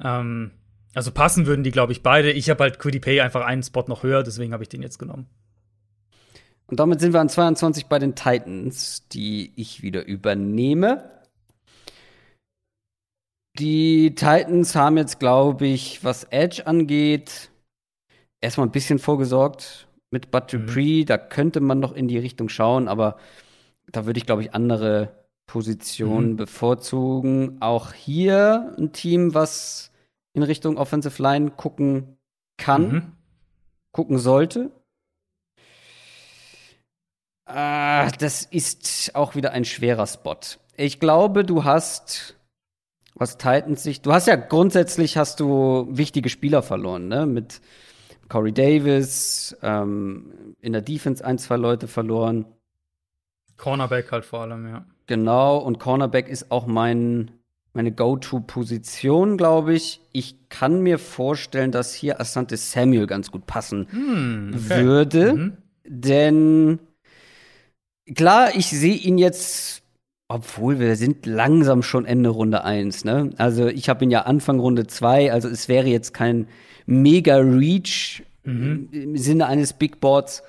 Ähm, 0.02 0.51
also 0.95 1.12
passen 1.12 1.47
würden 1.47 1.65
die, 1.65 1.71
glaube 1.71 1.93
ich, 1.93 2.03
beide. 2.03 2.33
Ich 2.33 2.51
habe 2.51 2.65
halt 2.65 2.79
Quiddy 2.79 3.01
Pay 3.01 3.21
einfach 3.21 3.45
einen 3.45 3.62
Spot 3.62 3.85
noch 3.87 4.03
höher, 4.03 4.23
deswegen 4.23 4.53
habe 4.53 4.62
ich 4.62 4.69
den 4.69 4.83
jetzt 4.83 4.99
genommen. 4.99 5.29
Und 6.67 6.79
damit 6.79 7.01
sind 7.01 7.12
wir 7.12 7.21
an 7.21 7.29
22 7.29 7.87
bei 7.87 7.99
den 7.99 8.15
Titans, 8.15 9.09
die 9.09 9.53
ich 9.57 9.83
wieder 9.83 10.07
übernehme. 10.07 11.21
Die 13.59 14.15
Titans 14.15 14.77
haben 14.77 14.97
jetzt, 14.97 15.19
glaube 15.19 15.67
ich, 15.67 16.05
was 16.05 16.25
Edge 16.25 16.67
angeht, 16.67 17.51
erstmal 18.41 18.69
ein 18.69 18.73
bisschen 18.73 19.01
vorgesorgt 19.01 19.89
mit 20.11 20.31
Bud 20.31 20.53
Dupree. 20.53 21.05
Da 21.05 21.19
könnte 21.19 21.61
man 21.61 21.81
noch 21.81 21.93
in 21.93 22.07
die 22.07 22.19
Richtung 22.19 22.49
schauen, 22.49 22.87
aber 22.87 23.17
da 23.91 24.07
würde 24.07 24.19
ich, 24.19 24.27
glaube 24.27 24.43
ich, 24.43 24.55
andere 24.55 25.27
Positionen 25.47 26.37
bevorzugen. 26.37 27.61
Auch 27.61 27.93
hier 27.93 28.75
ein 28.79 28.93
Team, 28.93 29.35
was 29.35 29.90
in 30.32 30.43
Richtung 30.43 30.77
Offensive 30.78 31.20
Line 31.23 31.51
gucken 31.51 32.16
kann, 32.57 32.82
Mhm. 32.93 33.12
gucken 33.93 34.19
sollte. 34.19 34.70
Ah, 37.47 38.11
das 38.12 38.44
ist 38.44 39.15
auch 39.15 39.35
wieder 39.35 39.52
ein 39.52 39.65
schwerer 39.65 40.07
Spot. 40.07 40.36
Ich 40.77 41.01
glaube, 41.01 41.44
du 41.44 41.65
hast 41.65 42.36
aus 43.19 43.36
Titans 43.39 43.82
Sicht, 43.82 44.07
du 44.07 44.12
hast 44.12 44.28
ja 44.28 44.36
grundsätzlich 44.36 45.16
hast 45.16 45.40
du 45.40 45.89
wichtige 45.90 46.28
Spieler 46.28 46.62
verloren, 46.62 47.09
ne? 47.09 47.27
Mit 47.27 47.61
Corey 48.28 48.52
Davis, 48.52 49.57
ähm, 49.62 50.55
in 50.61 50.73
der 50.73 50.82
Defense 50.82 51.24
ein, 51.24 51.39
zwei 51.39 51.57
Leute 51.57 51.89
verloren. 51.89 52.47
Cornerback 53.57 54.12
halt 54.12 54.24
vor 54.24 54.43
allem, 54.43 54.66
ja. 54.69 54.86
Genau, 55.07 55.59
und 55.59 55.81
Cornerback 55.81 56.28
ist 56.28 56.52
auch 56.52 56.66
mein, 56.66 57.32
meine 57.73 57.93
Go-To-Position, 57.93 59.37
glaube 59.37 59.75
ich. 59.75 60.01
Ich 60.13 60.37
kann 60.49 60.83
mir 60.83 60.99
vorstellen, 60.99 61.71
dass 61.73 61.95
hier 61.95 62.21
Asante 62.21 62.57
Samuel 62.57 63.07
ganz 63.07 63.31
gut 63.31 63.47
passen 63.47 63.87
Hm, 63.91 64.51
okay. 64.55 64.85
würde. 64.85 65.33
Mhm. 65.35 65.53
Denn 65.85 66.79
klar, 68.15 68.51
ich 68.55 68.67
sehe 68.67 68.95
ihn 68.97 69.19
jetzt, 69.19 69.83
obwohl 70.29 70.79
wir 70.79 70.97
sind 70.97 71.27
langsam 71.27 71.83
schon 71.83 72.07
Ende 72.07 72.31
Runde 72.31 72.65
1, 72.65 73.05
ne? 73.05 73.31
Also 73.37 73.69
ich 73.69 73.89
habe 73.89 74.05
ihn 74.05 74.11
ja 74.11 74.23
Anfang 74.23 74.59
Runde 74.61 74.87
2, 74.87 75.33
also 75.33 75.49
es 75.49 75.69
wäre 75.69 75.87
jetzt 75.89 76.13
kein 76.15 76.47
mega 76.87 77.37
Reach 77.37 78.23
im 78.43 79.17
Sinne 79.17 79.47
eines 79.47 79.75
Big 79.75 80.01
Boards. 80.01 80.43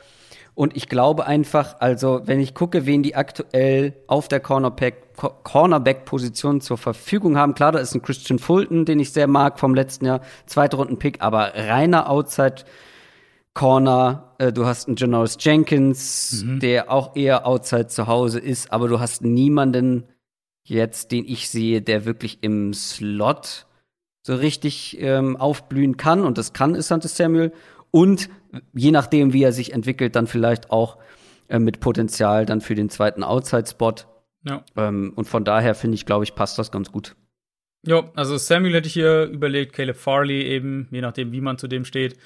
Und 0.53 0.75
ich 0.75 0.89
glaube 0.89 1.25
einfach, 1.25 1.77
also 1.79 2.21
wenn 2.25 2.39
ich 2.39 2.53
gucke, 2.53 2.85
wen 2.85 3.03
die 3.03 3.15
aktuell 3.15 3.93
auf 4.07 4.27
der 4.27 4.43
Cornerback- 4.43 5.15
Co- 5.15 5.33
Cornerback-Position 5.43 6.61
zur 6.61 6.77
Verfügung 6.77 7.37
haben, 7.37 7.53
klar, 7.53 7.71
da 7.71 7.79
ist 7.79 7.95
ein 7.95 8.01
Christian 8.01 8.39
Fulton, 8.39 8.85
den 8.85 8.99
ich 8.99 9.11
sehr 9.13 9.27
mag 9.27 9.59
vom 9.59 9.73
letzten 9.75 10.05
Jahr, 10.05 10.21
zweite 10.45 10.75
Runden-Pick, 10.77 11.21
aber 11.21 11.53
reiner 11.55 12.09
Outside 12.09 12.63
Corner, 13.53 14.33
äh, 14.37 14.53
du 14.53 14.65
hast 14.65 14.87
einen 14.87 14.97
Janoris 14.97 15.37
Jenkins, 15.39 16.43
der 16.61 16.91
auch 16.91 17.15
eher 17.15 17.45
outside 17.45 17.87
zu 17.87 18.07
Hause 18.07 18.39
ist, 18.39 18.71
aber 18.71 18.87
du 18.87 18.99
hast 18.99 19.23
niemanden 19.23 20.05
jetzt, 20.63 21.11
den 21.11 21.25
ich 21.25 21.49
sehe, 21.49 21.81
der 21.81 22.05
wirklich 22.05 22.43
im 22.43 22.73
Slot 22.73 23.65
so 24.25 24.35
richtig 24.35 24.97
ähm, 25.01 25.35
aufblühen 25.35 25.97
kann. 25.97 26.21
Und 26.21 26.37
das 26.37 26.53
kann 26.53 26.75
Asante 26.75 27.07
Samuel. 27.07 27.51
Und 27.89 28.29
je 28.73 28.91
nachdem, 28.91 29.33
wie 29.33 29.43
er 29.43 29.51
sich 29.51 29.73
entwickelt, 29.73 30.15
dann 30.15 30.27
vielleicht 30.27 30.71
auch 30.71 30.97
äh, 31.47 31.59
mit 31.59 31.79
Potenzial 31.79 32.45
dann 32.45 32.61
für 32.61 32.75
den 32.75 32.89
zweiten 32.89 33.23
Outside-Spot. 33.23 33.95
Ja. 34.47 34.63
Ähm, 34.75 35.13
und 35.15 35.25
von 35.25 35.43
daher 35.43 35.75
finde 35.75 35.95
ich, 35.95 36.05
glaube 36.05 36.23
ich, 36.23 36.35
passt 36.35 36.57
das 36.57 36.71
ganz 36.71 36.91
gut. 36.91 37.15
ja, 37.85 38.09
also 38.15 38.37
Samuel 38.37 38.73
hätte 38.73 38.87
ich 38.87 38.93
hier 38.93 39.25
überlegt, 39.25 39.73
Caleb 39.73 39.97
Farley 39.97 40.43
eben, 40.43 40.87
je 40.91 41.01
nachdem, 41.01 41.31
wie 41.31 41.41
man 41.41 41.57
zu 41.57 41.67
dem 41.67 41.85
steht, 41.85 42.17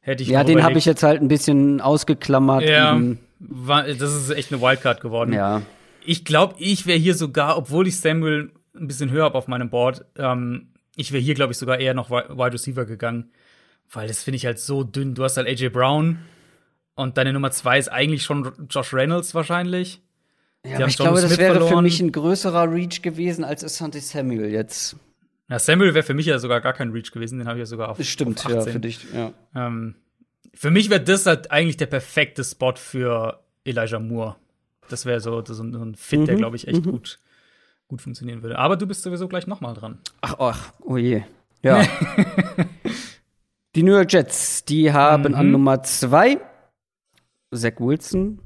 hätte 0.00 0.22
ich 0.22 0.28
Ja, 0.28 0.44
den 0.44 0.62
habe 0.62 0.78
ich 0.78 0.84
jetzt 0.84 1.02
halt 1.02 1.20
ein 1.20 1.28
bisschen 1.28 1.80
ausgeklammert. 1.80 2.62
Ja, 2.64 3.00
war, 3.38 3.84
das 3.84 4.14
ist 4.14 4.30
echt 4.30 4.52
eine 4.52 4.60
Wildcard 4.60 5.00
geworden. 5.00 5.32
ja. 5.32 5.62
Ich 6.04 6.24
glaube, 6.24 6.56
ich 6.58 6.86
wäre 6.88 6.98
hier 6.98 7.14
sogar, 7.14 7.56
obwohl 7.56 7.86
ich 7.86 8.00
Samuel 8.00 8.50
ein 8.74 8.88
bisschen 8.88 9.10
höher 9.10 9.22
habe 9.22 9.38
auf 9.38 9.46
meinem 9.46 9.70
Board. 9.70 10.04
Ähm, 10.18 10.72
ich 10.96 11.12
wäre 11.12 11.22
hier, 11.22 11.34
glaube 11.34 11.52
ich, 11.52 11.58
sogar 11.58 11.78
eher 11.78 11.94
noch 11.94 12.10
Wide 12.10 12.52
Receiver 12.52 12.84
gegangen, 12.84 13.30
weil 13.92 14.08
das 14.08 14.22
finde 14.22 14.36
ich 14.36 14.46
halt 14.46 14.58
so 14.58 14.84
dünn. 14.84 15.14
Du 15.14 15.24
hast 15.24 15.36
halt 15.36 15.46
AJ 15.46 15.68
Brown 15.68 16.18
und 16.94 17.16
deine 17.18 17.32
Nummer 17.32 17.50
zwei 17.50 17.78
ist 17.78 17.88
eigentlich 17.88 18.24
schon 18.24 18.50
Josh 18.68 18.92
Reynolds 18.92 19.34
wahrscheinlich. 19.34 20.00
Ja, 20.64 20.76
aber 20.76 20.86
ich 20.86 20.96
glaube, 20.96 21.20
das 21.20 21.38
wäre 21.38 21.54
verloren. 21.54 21.76
für 21.76 21.82
mich 21.82 22.00
ein 22.00 22.12
größerer 22.12 22.70
Reach 22.70 23.02
gewesen 23.02 23.44
als 23.44 23.64
Asante 23.64 24.00
Samuel 24.00 24.50
jetzt. 24.50 24.96
Ja, 25.48 25.58
Samuel 25.58 25.92
wäre 25.94 26.04
für 26.04 26.14
mich 26.14 26.26
ja 26.26 26.38
sogar 26.38 26.60
gar 26.60 26.72
kein 26.72 26.90
Reach 26.92 27.10
gewesen, 27.10 27.38
den 27.38 27.48
habe 27.48 27.58
ich 27.58 27.62
ja 27.62 27.66
sogar 27.66 27.88
auf. 27.88 28.02
Stimmt, 28.02 28.46
auf 28.46 28.52
ja, 28.52 28.60
für 28.60 28.80
dich, 28.80 29.00
ja. 29.12 29.32
Ähm, 29.54 29.96
für 30.54 30.70
mich 30.70 30.88
wäre 30.88 31.02
das 31.02 31.26
halt 31.26 31.50
eigentlich 31.50 31.76
der 31.78 31.86
perfekte 31.86 32.44
Spot 32.44 32.74
für 32.76 33.42
Elijah 33.64 33.98
Moore. 33.98 34.36
Das 34.88 35.04
wäre 35.04 35.20
so, 35.20 35.42
so, 35.44 35.62
ein 35.62 35.94
Fit, 35.96 36.20
mhm, 36.20 36.26
der, 36.26 36.36
glaube 36.36 36.56
ich, 36.56 36.68
echt 36.68 36.84
mhm. 36.84 36.92
gut, 36.92 37.18
gut 37.88 38.02
funktionieren 38.02 38.42
würde. 38.42 38.58
Aber 38.58 38.76
du 38.76 38.86
bist 38.86 39.02
sowieso 39.02 39.26
gleich 39.26 39.46
noch 39.46 39.60
mal 39.60 39.74
dran. 39.74 39.98
Ach, 40.20 40.36
ach, 40.38 40.72
oh 40.80 40.96
je. 40.96 41.22
Ja. 41.62 41.84
die 43.74 43.82
New 43.82 43.92
York 43.92 44.12
Jets, 44.12 44.64
die 44.64 44.92
haben 44.92 45.32
mhm. 45.32 45.34
an 45.34 45.50
Nummer 45.50 45.82
zwei 45.82 46.38
Zach 47.54 47.78
Wilson 47.78 48.40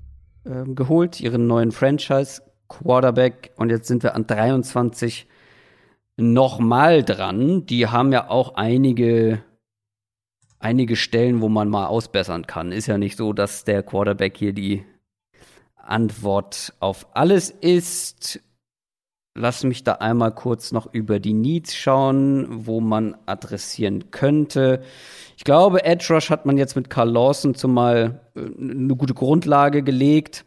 äh, 0.44 0.64
geholt, 0.64 1.20
ihren 1.20 1.46
neuen 1.46 1.72
Franchise 1.72 2.42
Quarterback. 2.68 3.52
Und 3.56 3.70
jetzt 3.70 3.88
sind 3.88 4.02
wir 4.02 4.14
an 4.14 4.26
23 4.26 5.26
nochmal 6.16 7.04
dran. 7.04 7.66
Die 7.66 7.86
haben 7.86 8.12
ja 8.12 8.28
auch 8.28 8.54
einige 8.54 9.42
einige 10.58 10.96
Stellen, 10.96 11.40
wo 11.40 11.48
man 11.48 11.68
mal 11.68 11.86
ausbessern 11.86 12.46
kann. 12.46 12.72
Ist 12.72 12.86
ja 12.86 12.98
nicht 12.98 13.16
so, 13.16 13.32
dass 13.32 13.64
der 13.64 13.82
Quarterback 13.82 14.36
hier 14.36 14.52
die 14.52 14.84
Antwort 15.76 16.74
auf 16.80 17.06
alles 17.14 17.50
ist. 17.50 18.40
Lass 19.36 19.64
mich 19.64 19.84
da 19.84 19.92
einmal 19.92 20.34
kurz 20.34 20.72
noch 20.72 20.92
über 20.92 21.20
die 21.20 21.34
Needs 21.34 21.76
schauen, 21.76 22.66
wo 22.66 22.80
man 22.80 23.16
adressieren 23.26 24.10
könnte. 24.10 24.82
Ich 25.36 25.44
glaube, 25.44 25.84
Edge 25.84 26.06
Rush 26.14 26.30
hat 26.30 26.46
man 26.46 26.56
jetzt 26.56 26.74
mit 26.74 26.88
Carl 26.88 27.10
Lawson 27.10 27.54
zumal 27.54 28.20
äh, 28.34 28.40
eine 28.40 28.96
gute 28.96 29.14
Grundlage 29.14 29.82
gelegt. 29.82 30.44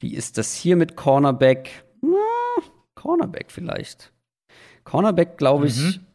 Wie 0.00 0.14
ist 0.14 0.36
das 0.36 0.54
hier 0.54 0.76
mit 0.76 0.96
Cornerback? 0.96 1.84
Na, 2.02 2.62
Cornerback 2.96 3.50
vielleicht. 3.50 4.12
Cornerback, 4.84 5.38
glaube 5.38 5.68
ich, 5.68 5.78
mhm 5.78 6.06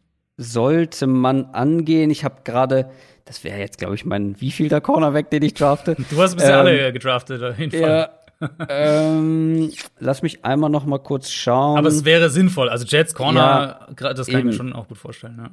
sollte 0.42 1.08
man 1.08 1.46
angehen. 1.54 2.10
Ich 2.10 2.24
habe 2.24 2.42
gerade, 2.44 2.90
das 3.26 3.44
wäre 3.44 3.60
jetzt, 3.60 3.78
glaube 3.78 3.96
ich, 3.96 4.06
mein 4.06 4.40
wievielter 4.42 4.82
Cornerback, 4.82 5.30
den 5.30 5.44
ich 5.44 5.54
drafte. 5.54 5.96
Du 6.10 6.22
hast 6.22 6.36
bisher 6.36 6.54
ähm, 6.54 6.60
alle 6.60 6.94
gedraftet, 6.94 7.44
auf 7.44 7.58
jeden 7.60 7.72
Fall. 7.72 7.82
Ja, 7.82 8.10
ähm, 8.70 9.72
lass 10.00 10.22
mich 10.22 10.44
einmal 10.46 10.70
noch 10.70 10.86
mal 10.86 11.00
kurz 11.00 11.30
schauen. 11.32 11.78
Aber 11.78 11.88
es 11.88 12.06
wäre 12.06 12.30
sinnvoll. 12.30 12.70
Also 12.70 12.86
Jets 12.86 13.14
Corner, 13.14 13.88
ja, 14.00 14.14
das 14.14 14.28
kann 14.28 14.40
eben. 14.40 14.50
ich 14.50 14.54
mir 14.54 14.58
schon 14.58 14.74
auch 14.74 14.88
gut 14.88 14.98
vorstellen. 14.98 15.38
Ja. 15.38 15.50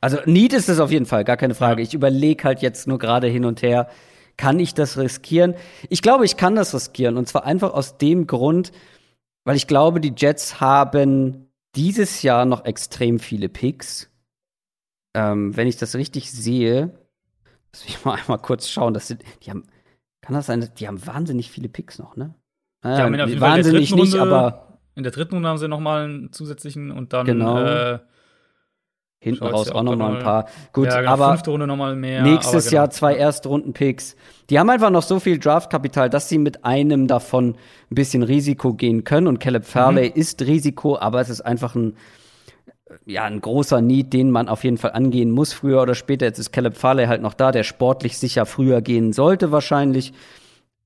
Also 0.00 0.18
Need 0.24 0.52
ist 0.52 0.68
es 0.68 0.80
auf 0.80 0.90
jeden 0.90 1.06
Fall, 1.06 1.24
gar 1.24 1.36
keine 1.36 1.54
Frage. 1.54 1.82
Ja. 1.82 1.86
Ich 1.86 1.94
überlege 1.94 2.44
halt 2.44 2.62
jetzt 2.62 2.86
nur 2.88 2.98
gerade 2.98 3.26
hin 3.26 3.44
und 3.44 3.62
her, 3.62 3.88
kann 4.36 4.58
ich 4.58 4.74
das 4.74 4.96
riskieren? 4.96 5.54
Ich 5.88 6.02
glaube, 6.02 6.24
ich 6.24 6.36
kann 6.36 6.54
das 6.54 6.74
riskieren. 6.74 7.16
Und 7.16 7.28
zwar 7.28 7.44
einfach 7.44 7.74
aus 7.74 7.98
dem 7.98 8.26
Grund, 8.26 8.72
weil 9.44 9.56
ich 9.56 9.66
glaube, 9.66 10.00
die 10.00 10.14
Jets 10.16 10.60
haben 10.60 11.48
dieses 11.76 12.22
Jahr 12.22 12.46
noch 12.46 12.64
extrem 12.64 13.18
viele 13.18 13.48
Picks 13.48 14.10
ähm, 15.14 15.56
wenn 15.56 15.66
ich 15.66 15.76
das 15.76 15.94
richtig 15.94 16.30
sehe, 16.30 16.90
muss 17.72 17.84
ich 17.86 18.04
mal 18.04 18.18
einmal 18.20 18.38
kurz 18.38 18.68
schauen, 18.68 18.94
dass 18.94 19.08
sind, 19.08 19.24
die 19.42 19.50
haben, 19.50 19.64
kann 20.20 20.34
das 20.34 20.46
sein, 20.46 20.68
die 20.78 20.86
haben 20.86 21.06
wahnsinnig 21.06 21.50
viele 21.50 21.68
Picks 21.68 21.98
noch, 21.98 22.16
ne? 22.16 22.34
Ja, 22.84 23.08
äh, 23.08 23.40
wahnsinnig 23.40 23.94
nicht, 23.94 24.14
Runde, 24.14 24.22
aber 24.22 24.78
in 24.94 25.02
der 25.02 25.12
dritten 25.12 25.34
Runde 25.34 25.48
haben 25.48 25.58
sie 25.58 25.68
noch 25.68 25.80
mal 25.80 26.04
einen 26.04 26.32
zusätzlichen 26.32 26.90
und 26.90 27.12
dann 27.12 27.26
genau. 27.26 27.62
äh, 27.62 27.98
hinten 29.18 29.44
raus 29.44 29.70
auch 29.70 29.82
noch 29.82 29.96
mal 29.96 30.16
ein 30.16 30.22
paar. 30.22 30.46
Gut, 30.72 30.86
ja, 30.86 31.00
genau, 31.00 31.12
aber 31.12 31.28
fünfte 31.30 31.50
Runde 31.50 31.66
noch 31.66 31.76
mal 31.76 31.94
mehr. 31.94 32.22
Nächstes 32.22 32.70
genau. 32.70 32.82
Jahr 32.82 32.90
zwei 32.90 33.14
Erstrunden-Picks. 33.16 34.16
Die 34.48 34.58
haben 34.58 34.70
einfach 34.70 34.90
noch 34.90 35.02
so 35.02 35.20
viel 35.20 35.38
Draftkapital, 35.38 36.08
dass 36.08 36.28
sie 36.28 36.38
mit 36.38 36.64
einem 36.64 37.06
davon 37.06 37.56
ein 37.90 37.94
bisschen 37.94 38.22
Risiko 38.22 38.72
gehen 38.72 39.04
können. 39.04 39.26
Und 39.26 39.38
Caleb 39.38 39.66
Farley 39.66 40.08
mhm. 40.08 40.20
ist 40.20 40.40
Risiko, 40.42 40.98
aber 40.98 41.20
es 41.20 41.28
ist 41.28 41.42
einfach 41.42 41.74
ein 41.74 41.96
ja, 43.06 43.24
ein 43.24 43.40
großer 43.40 43.80
Need, 43.80 44.12
den 44.12 44.30
man 44.30 44.48
auf 44.48 44.64
jeden 44.64 44.78
Fall 44.78 44.92
angehen 44.92 45.30
muss, 45.30 45.52
früher 45.52 45.82
oder 45.82 45.94
später. 45.94 46.26
Jetzt 46.26 46.38
ist 46.38 46.52
Caleb 46.52 46.76
Farley 46.76 47.06
halt 47.06 47.22
noch 47.22 47.34
da, 47.34 47.52
der 47.52 47.62
sportlich 47.62 48.18
sicher 48.18 48.46
früher 48.46 48.80
gehen 48.82 49.12
sollte 49.12 49.52
wahrscheinlich, 49.52 50.12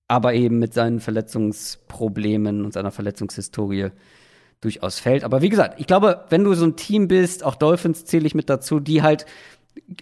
aber 0.09 0.35
eben 0.35 0.59
mit 0.59 0.75
seinen 0.75 1.01
Verletzungsproblemen 1.01 2.65
und 2.65 2.73
seiner 2.73 2.91
Verletzungshistorie 2.91 3.91
durchaus 4.61 4.99
fällt. 4.99 5.25
Aber 5.25 5.43
wie 5.43 5.49
gesagt, 5.49 5.81
ich 5.81 5.87
glaube, 5.87 6.25
wenn 6.31 6.45
du 6.45 6.55
so 6.55 6.65
ein 6.65 6.77
Team 6.77 7.09
bist, 7.09 7.45
auch 7.45 7.55
Dolphins 7.55 8.05
zähle 8.05 8.27
ich 8.27 8.35
mit 8.35 8.49
dazu, 8.49 8.81
die 8.81 9.03
halt 9.03 9.27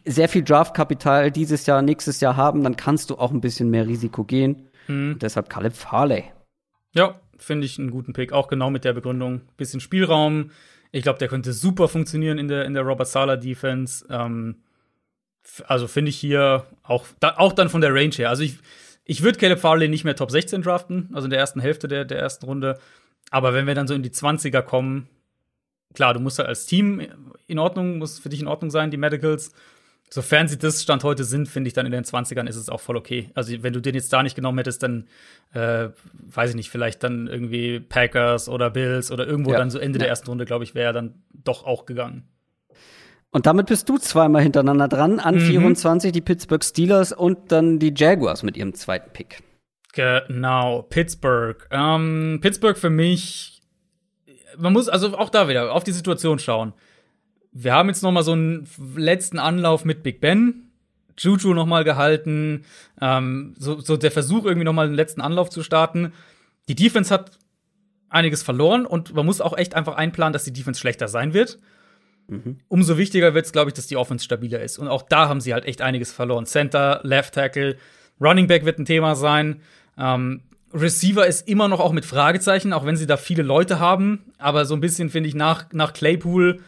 sehr 0.04 0.28
viel 0.28 0.42
Draftkapital 0.42 1.30
dieses 1.30 1.66
Jahr, 1.66 1.82
nächstes 1.82 2.20
Jahr 2.20 2.36
haben, 2.36 2.62
dann 2.62 2.76
kannst 2.76 3.10
du 3.10 3.16
auch 3.16 3.30
ein 3.30 3.40
bisschen 3.40 3.70
mehr 3.70 3.86
Risiko 3.86 4.24
gehen. 4.24 4.68
Mhm. 4.88 5.18
deshalb 5.20 5.48
Caleb 5.48 5.74
Farley. 5.74 6.24
Ja, 6.94 7.20
finde 7.38 7.66
ich 7.66 7.78
einen 7.78 7.90
guten 7.90 8.12
Pick, 8.12 8.32
auch 8.32 8.48
genau 8.48 8.70
mit 8.70 8.84
der 8.84 8.92
Begründung. 8.92 9.42
Bisschen 9.56 9.80
Spielraum, 9.80 10.50
ich 10.92 11.02
glaube, 11.02 11.18
der 11.18 11.28
könnte 11.28 11.52
super 11.52 11.88
funktionieren 11.88 12.38
in 12.38 12.48
der, 12.48 12.64
in 12.66 12.74
der 12.74 12.82
Robert 12.82 13.08
Sala 13.08 13.36
Defense. 13.36 14.06
Ähm, 14.10 14.56
also 15.66 15.88
finde 15.88 16.10
ich 16.10 16.16
hier 16.16 16.66
auch, 16.82 17.06
da, 17.18 17.34
auch 17.38 17.52
dann 17.52 17.70
von 17.70 17.80
der 17.80 17.94
Range 17.94 18.14
her. 18.14 18.28
Also 18.28 18.42
ich, 18.42 18.58
ich 19.04 19.22
würde 19.22 19.38
Caleb 19.38 19.58
Farley 19.58 19.88
nicht 19.88 20.04
mehr 20.04 20.14
Top 20.14 20.30
16 20.30 20.62
draften, 20.62 21.08
also 21.12 21.24
in 21.24 21.30
der 21.30 21.40
ersten 21.40 21.60
Hälfte 21.60 21.88
der, 21.88 22.04
der 22.04 22.18
ersten 22.18 22.44
Runde. 22.44 22.78
Aber 23.30 23.54
wenn 23.54 23.66
wir 23.66 23.74
dann 23.74 23.88
so 23.88 23.94
in 23.94 24.02
die 24.02 24.10
20er 24.10 24.62
kommen, 24.62 25.08
klar, 25.94 26.12
du 26.12 26.20
musst 26.20 26.38
halt 26.38 26.48
als 26.48 26.66
Team 26.66 27.00
in 27.46 27.58
Ordnung, 27.58 27.98
muss 27.98 28.18
für 28.18 28.28
dich 28.28 28.40
in 28.40 28.46
Ordnung 28.46 28.70
sein, 28.70 28.90
die 28.90 28.98
Medicals. 28.98 29.52
Sofern 30.12 30.46
sie 30.46 30.58
das 30.58 30.82
Stand 30.82 31.04
heute 31.04 31.24
sind, 31.24 31.48
finde 31.48 31.68
ich 31.68 31.72
dann 31.72 31.86
in 31.86 31.92
den 31.92 32.04
20ern 32.04 32.46
ist 32.46 32.56
es 32.56 32.68
auch 32.68 32.80
voll 32.80 32.98
okay. 32.98 33.30
Also 33.32 33.54
wenn 33.62 33.72
du 33.72 33.80
den 33.80 33.94
jetzt 33.94 34.12
da 34.12 34.22
nicht 34.22 34.36
genommen 34.36 34.58
hättest, 34.58 34.82
dann 34.82 35.08
äh, 35.54 35.88
weiß 36.12 36.50
ich 36.50 36.56
nicht, 36.56 36.68
vielleicht 36.68 37.02
dann 37.02 37.28
irgendwie 37.28 37.80
Packers 37.80 38.50
oder 38.50 38.68
Bills 38.68 39.10
oder 39.10 39.26
irgendwo 39.26 39.52
ja. 39.52 39.56
dann 39.56 39.70
so 39.70 39.78
Ende 39.78 39.98
ja. 39.98 40.00
der 40.00 40.08
ersten 40.08 40.28
Runde, 40.28 40.44
glaube 40.44 40.64
ich, 40.64 40.74
wäre 40.74 40.92
dann 40.92 41.22
doch 41.32 41.64
auch 41.64 41.86
gegangen. 41.86 42.28
Und 43.30 43.46
damit 43.46 43.68
bist 43.68 43.88
du 43.88 43.96
zweimal 43.96 44.42
hintereinander 44.42 44.86
dran, 44.86 45.18
an 45.18 45.36
mhm. 45.36 45.46
24 45.46 46.12
die 46.12 46.20
Pittsburgh 46.20 46.62
Steelers 46.62 47.12
und 47.12 47.50
dann 47.50 47.78
die 47.78 47.94
Jaguars 47.96 48.42
mit 48.42 48.58
ihrem 48.58 48.74
zweiten 48.74 49.14
Pick. 49.14 49.42
Genau, 49.94 50.82
Pittsburgh. 50.82 51.66
Ähm, 51.70 52.38
Pittsburgh 52.42 52.76
für 52.76 52.90
mich, 52.90 53.62
man 54.58 54.74
muss 54.74 54.90
also 54.90 55.16
auch 55.16 55.30
da 55.30 55.48
wieder 55.48 55.72
auf 55.72 55.84
die 55.84 55.92
Situation 55.92 56.38
schauen 56.38 56.74
wir 57.52 57.74
haben 57.74 57.88
jetzt 57.88 58.02
noch 58.02 58.12
mal 58.12 58.22
so 58.22 58.32
einen 58.32 58.66
letzten 58.96 59.38
Anlauf 59.38 59.84
mit 59.84 60.02
Big 60.02 60.20
Ben. 60.20 60.68
Juju 61.18 61.52
noch 61.52 61.66
mal 61.66 61.84
gehalten, 61.84 62.64
ähm, 63.00 63.54
so, 63.58 63.80
so 63.80 63.98
der 63.98 64.10
Versuch 64.10 64.44
irgendwie 64.44 64.64
noch 64.64 64.72
mal 64.72 64.86
einen 64.86 64.94
letzten 64.94 65.20
Anlauf 65.20 65.50
zu 65.50 65.62
starten. 65.62 66.12
Die 66.68 66.74
Defense 66.74 67.12
hat 67.12 67.38
einiges 68.08 68.42
verloren 68.42 68.86
und 68.86 69.14
man 69.14 69.26
muss 69.26 69.40
auch 69.40 69.56
echt 69.56 69.74
einfach 69.74 69.96
einplanen, 69.96 70.32
dass 70.32 70.44
die 70.44 70.52
Defense 70.52 70.80
schlechter 70.80 71.08
sein 71.08 71.34
wird. 71.34 71.58
Mhm. 72.28 72.58
Umso 72.68 72.98
wichtiger 72.98 73.34
wird 73.34 73.46
es, 73.46 73.52
glaube 73.52 73.70
ich, 73.70 73.74
dass 73.74 73.86
die 73.86 73.96
Offense 73.96 74.24
stabiler 74.24 74.60
ist. 74.60 74.78
Und 74.78 74.88
auch 74.88 75.02
da 75.02 75.28
haben 75.28 75.40
sie 75.40 75.52
halt 75.54 75.64
echt 75.64 75.82
einiges 75.82 76.12
verloren. 76.12 76.46
Center, 76.46 77.00
Left 77.02 77.34
Tackle, 77.34 77.76
Running 78.20 78.46
Back 78.46 78.64
wird 78.64 78.78
ein 78.78 78.84
Thema 78.84 79.14
sein. 79.14 79.60
Ähm, 79.98 80.42
Receiver 80.72 81.26
ist 81.26 81.48
immer 81.48 81.68
noch 81.68 81.80
auch 81.80 81.92
mit 81.92 82.06
Fragezeichen, 82.06 82.72
auch 82.72 82.86
wenn 82.86 82.96
sie 82.96 83.06
da 83.06 83.16
viele 83.16 83.42
Leute 83.42 83.78
haben. 83.78 84.32
Aber 84.38 84.64
so 84.64 84.74
ein 84.74 84.80
bisschen 84.80 85.10
finde 85.10 85.28
ich 85.28 85.34
nach, 85.34 85.66
nach 85.72 85.92
Claypool 85.92 86.60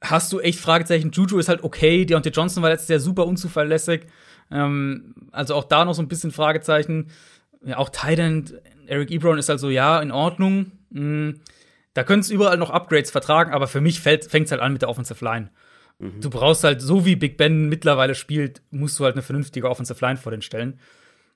hast 0.00 0.32
du 0.32 0.40
echt 0.40 0.58
Fragezeichen. 0.60 1.10
Juju 1.10 1.38
ist 1.38 1.48
halt 1.48 1.62
okay. 1.62 2.04
Deontay 2.04 2.30
Johnson 2.30 2.62
war 2.62 2.70
letztes 2.70 2.88
Jahr 2.88 3.00
super 3.00 3.26
unzuverlässig. 3.26 4.06
Ähm, 4.50 5.14
also 5.32 5.54
auch 5.54 5.64
da 5.64 5.84
noch 5.84 5.94
so 5.94 6.02
ein 6.02 6.08
bisschen 6.08 6.30
Fragezeichen. 6.30 7.10
Ja, 7.64 7.76
auch 7.76 7.90
Titan, 7.90 8.50
Eric 8.86 9.10
Ebron 9.10 9.38
ist 9.38 9.48
halt 9.48 9.60
so, 9.60 9.68
ja, 9.68 10.00
in 10.00 10.10
Ordnung. 10.10 10.72
Mhm. 10.90 11.40
Da 11.92 12.04
können 12.04 12.20
es 12.20 12.30
überall 12.30 12.56
noch 12.56 12.70
Upgrades 12.70 13.10
vertragen, 13.10 13.52
aber 13.52 13.66
für 13.66 13.80
mich 13.80 14.00
fängt 14.00 14.24
es 14.32 14.50
halt 14.50 14.60
an 14.60 14.72
mit 14.72 14.82
der 14.82 14.88
Offensive 14.88 15.24
Line. 15.24 15.50
Mhm. 15.98 16.20
Du 16.20 16.30
brauchst 16.30 16.64
halt, 16.64 16.80
so 16.80 17.04
wie 17.04 17.16
Big 17.16 17.36
Ben 17.36 17.68
mittlerweile 17.68 18.14
spielt, 18.14 18.62
musst 18.70 18.98
du 18.98 19.04
halt 19.04 19.16
eine 19.16 19.22
vernünftige 19.22 19.68
Offensive 19.68 20.04
Line 20.04 20.16
vor 20.16 20.32
den 20.32 20.42
stellen. 20.42 20.78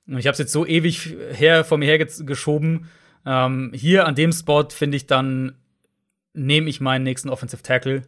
Und 0.06 0.18
ich 0.18 0.26
habe 0.26 0.32
es 0.32 0.38
jetzt 0.38 0.52
so 0.52 0.66
ewig 0.66 1.16
her 1.32 1.64
vor 1.64 1.78
mir 1.78 1.86
hergeschoben. 1.86 2.88
Ähm, 3.26 3.72
hier 3.74 4.06
an 4.06 4.14
dem 4.14 4.32
Spot 4.32 4.68
finde 4.70 4.96
ich 4.96 5.06
dann, 5.06 5.56
nehme 6.34 6.68
ich 6.68 6.80
meinen 6.80 7.04
nächsten 7.04 7.30
Offensive 7.30 7.62
Tackle 7.62 8.02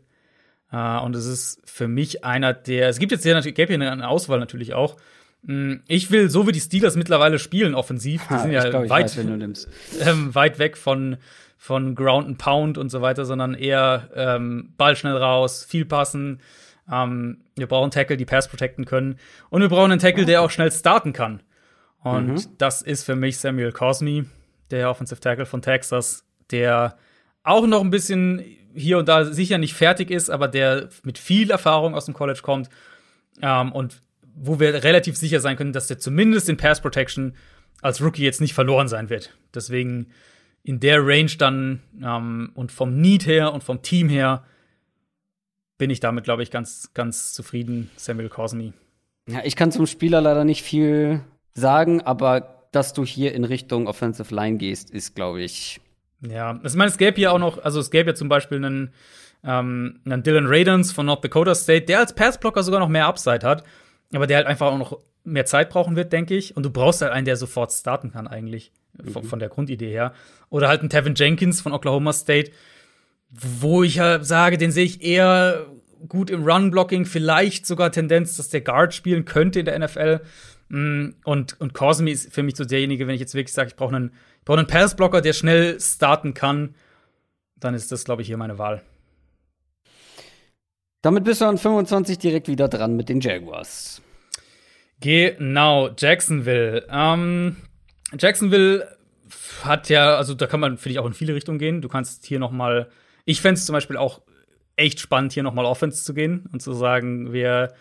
Uh, 0.73 1.01
und 1.05 1.15
es 1.15 1.27
ist 1.27 1.61
für 1.65 1.87
mich 1.87 2.25
einer 2.25 2.53
der. 2.53 2.89
Es 2.89 2.99
gibt 2.99 3.13
jetzt 3.13 3.23
hier 3.23 3.35
natürlich, 3.35 3.55
gäbe 3.55 3.73
hier 3.73 3.91
eine 3.91 4.09
Auswahl 4.09 4.41
natürlich 4.41 4.75
auch. 4.75 4.97
Mm, 5.43 5.75
ich 5.87 6.11
will, 6.11 6.29
so 6.29 6.47
wie 6.49 6.53
die 6.53 6.61
Steelers 6.61 6.97
mittlerweile 6.97 7.39
spielen, 7.39 7.75
offensiv, 7.75 8.27
die 8.29 8.39
sind 8.39 8.51
ja 8.51 8.69
glaub, 8.69 8.89
weit, 8.89 9.17
weiß, 9.17 9.69
ähm, 10.01 10.35
weit 10.35 10.59
weg 10.59 10.77
von, 10.77 11.19
von 11.57 11.95
Ground 11.95 12.27
and 12.27 12.39
Pound 12.39 12.79
und 12.79 12.91
so 12.91 13.01
weiter, 13.01 13.25
sondern 13.25 13.55
eher 13.55 14.11
ähm, 14.15 14.73
Ball 14.77 14.97
schnell 14.97 15.17
raus, 15.17 15.65
viel 15.65 15.85
passen. 15.85 16.41
Ähm, 16.91 17.39
wir 17.57 17.67
brauchen 17.67 17.91
Tackle, 17.91 18.17
die 18.17 18.25
Pass 18.25 18.49
protecten 18.49 18.85
können. 18.85 19.19
Und 19.51 19.61
wir 19.61 19.69
brauchen 19.69 19.93
einen 19.93 20.01
Tackle, 20.01 20.25
der 20.25 20.43
auch 20.43 20.51
schnell 20.51 20.71
starten 20.73 21.13
kann. 21.13 21.43
Und 22.01 22.27
mhm. 22.27 22.59
das 22.59 22.83
ist 22.83 23.05
für 23.05 23.17
mich 23.17 23.39
Samuel 23.39 23.73
Cosme, 23.73 24.27
der 24.71 24.91
Offensive 24.91 25.21
Tackle 25.21 25.47
von 25.47 25.63
Texas, 25.63 26.25
der 26.51 26.97
auch 27.43 27.67
noch 27.67 27.81
ein 27.81 27.91
bisschen 27.91 28.45
hier 28.77 28.99
und 28.99 29.09
da 29.09 29.25
sicher 29.25 29.59
nicht 29.59 29.75
fertig 29.75 30.11
ist, 30.11 30.31
aber 30.31 30.49
der 30.49 30.89
mit 31.03 31.19
viel 31.19 31.51
Erfahrung 31.51 31.95
aus 31.95 32.05
dem 32.05 32.15
College 32.15 32.41
kommt 32.43 32.69
ähm, 33.43 33.73
und 33.73 34.03
wo 34.35 34.61
wir 34.61 34.85
relativ 34.85 35.17
sicher 35.17 35.41
sein 35.41 35.57
können, 35.57 35.73
dass 35.73 35.87
der 35.87 35.99
zumindest 35.99 36.49
in 36.49 36.57
Pass 36.57 36.81
Protection 36.81 37.35
als 37.83 38.03
Rookie 38.03 38.23
jetzt 38.23 38.41
nicht 38.41 38.55
verloren 38.55 38.89
sein 38.89 39.11
wird. 39.11 39.37
Deswegen 39.55 40.09
in 40.63 40.81
der 40.81 41.07
Range 41.07 41.31
dann 41.39 41.81
ähm, 42.03 42.51
und 42.55 42.73
vom 42.73 43.01
Need 43.01 43.27
her 43.27 43.53
und 43.53 43.65
vom 43.65 43.83
Team 43.83 44.09
her 44.09 44.45
bin 45.79 45.91
ich 45.91 46.01
damit, 46.01 46.25
glaube 46.25 46.43
ich, 46.43 46.51
ganz, 46.51 46.91
ganz 46.95 47.33
zufrieden, 47.33 47.91
Samuel 47.97 48.29
Cosme. 48.29 48.73
Ja, 49.29 49.41
ich 49.45 49.57
kann 49.57 49.73
zum 49.73 49.87
Spieler 49.87 50.21
leider 50.21 50.45
nicht 50.45 50.63
viel 50.63 51.21
sagen, 51.55 52.01
aber 52.01 52.69
dass 52.73 52.93
du 52.93 53.05
hier 53.05 53.35
in 53.35 53.45
Richtung 53.45 53.87
Offensive 53.87 54.35
Line 54.35 54.59
gehst, 54.59 54.91
ist, 54.91 55.15
glaube 55.15 55.43
ich. 55.43 55.81
Ja, 56.21 56.59
ich 56.65 56.75
meine, 56.75 56.91
es 56.91 56.99
gäbe 56.99 57.21
ja 57.21 57.31
auch 57.31 57.39
noch, 57.39 57.63
also 57.63 57.81
es 57.81 57.91
gäbe 57.91 58.11
ja 58.11 58.15
zum 58.15 58.29
Beispiel 58.29 58.59
einen, 58.59 58.93
ähm, 59.45 60.01
einen 60.05 60.23
Dylan 60.23 60.47
Radens 60.47 60.93
von 60.93 61.07
North 61.07 61.25
Dakota 61.25 61.55
State, 61.55 61.87
der 61.87 62.01
als 62.01 62.15
Passblocker 62.15 62.63
sogar 62.63 62.81
noch 62.81 62.89
mehr 62.89 63.07
Upside 63.07 63.47
hat, 63.47 63.65
aber 64.13 64.27
der 64.27 64.39
halt 64.39 64.47
einfach 64.47 64.69
auch 64.69 64.79
noch 64.79 64.99
mehr 65.25 65.45
Zeit 65.45 65.71
brauchen 65.71 65.97
wird, 65.97 66.13
denke 66.13 66.35
ich. 66.35 66.57
Und 66.57 66.65
du 66.65 66.71
brauchst 66.71 67.03
halt 67.03 67.13
einen, 67.13 67.27
der 67.27 67.37
sofort 67.37 67.73
starten 67.73 68.13
kann, 68.13 68.27
eigentlich, 68.27 68.73
mhm. 68.97 69.11
von, 69.11 69.25
von, 69.25 69.39
der 69.39 69.49
Grundidee 69.49 69.91
her. 69.91 70.15
Oder 70.49 70.69
halt 70.69 70.81
einen 70.81 70.91
Tevin 70.91 71.15
Jenkins 71.15 71.61
von 71.61 71.73
Oklahoma 71.73 72.13
State, 72.13 72.53
wo 73.31 73.83
ich 73.83 73.97
ja 73.97 74.23
sage, 74.23 74.57
den 74.57 74.71
sehe 74.71 74.85
ich 74.85 75.03
eher 75.03 75.67
gut 76.09 76.31
im 76.31 76.45
Run-Blocking, 76.45 77.05
vielleicht 77.05 77.67
sogar 77.67 77.91
Tendenz, 77.91 78.37
dass 78.37 78.49
der 78.49 78.61
Guard 78.61 78.95
spielen 78.95 79.25
könnte 79.25 79.61
in 79.61 79.67
der 79.67 79.79
NFL. 79.79 80.21
Mm, 80.69 81.11
und, 81.25 81.61
und 81.61 81.75
Cosme 81.75 82.11
ist 82.11 82.33
für 82.33 82.43
mich 82.43 82.57
so 82.57 82.65
derjenige, 82.65 83.07
wenn 83.07 83.15
ich 83.15 83.21
jetzt 83.21 83.35
wirklich 83.35 83.53
sage, 83.53 83.69
ich 83.69 83.77
brauche 83.77 83.97
einen, 83.97 84.13
brauch 84.47 84.57
einen 84.57 84.67
Pass-Blocker, 84.67 85.21
der 85.21 85.35
schnell 85.35 85.79
starten 85.79 86.33
kann, 86.33 86.75
dann 87.57 87.75
ist 87.75 87.93
das, 87.93 88.05
glaube 88.05 88.23
ich, 88.23 88.29
hier 88.29 88.39
meine 88.39 88.57
Wahl. 88.57 88.83
Damit 91.03 91.25
bist 91.25 91.43
du 91.43 91.45
an 91.45 91.59
25 91.59 92.19
direkt 92.19 92.49
wieder 92.49 92.69
dran 92.69 92.97
mit 92.97 93.11
den 93.11 93.21
Jaguars. 93.21 94.01
Genau, 95.01 95.91
Jacksonville. 95.97 96.87
Ähm, 96.91 97.57
Jacksonville 98.19 98.97
hat 99.63 99.89
ja, 99.89 100.17
also 100.17 100.35
da 100.35 100.47
kann 100.47 100.61
man, 100.61 100.79
finde 100.79 100.93
ich, 100.95 100.99
auch 101.01 101.07
in 101.07 101.13
viele 101.13 101.35
Richtungen 101.35 101.59
gehen. 101.59 101.83
Du 101.83 101.89
kannst 101.89 102.25
hier 102.25 102.39
noch 102.39 102.51
mal, 102.51 102.89
ich 103.25 103.41
fände 103.41 103.59
es 103.59 103.67
zum 103.67 103.75
Beispiel 103.75 103.97
auch 103.97 104.23
echt 104.77 105.01
spannend, 105.01 105.33
hier 105.33 105.43
noch 105.43 105.55
mal 105.55 105.65
Offense 105.65 106.05
zu 106.05 106.15
gehen 106.15 106.49
und 106.53 106.63
zu 106.63 106.73
sagen, 106.73 107.33
wir, 107.33 107.75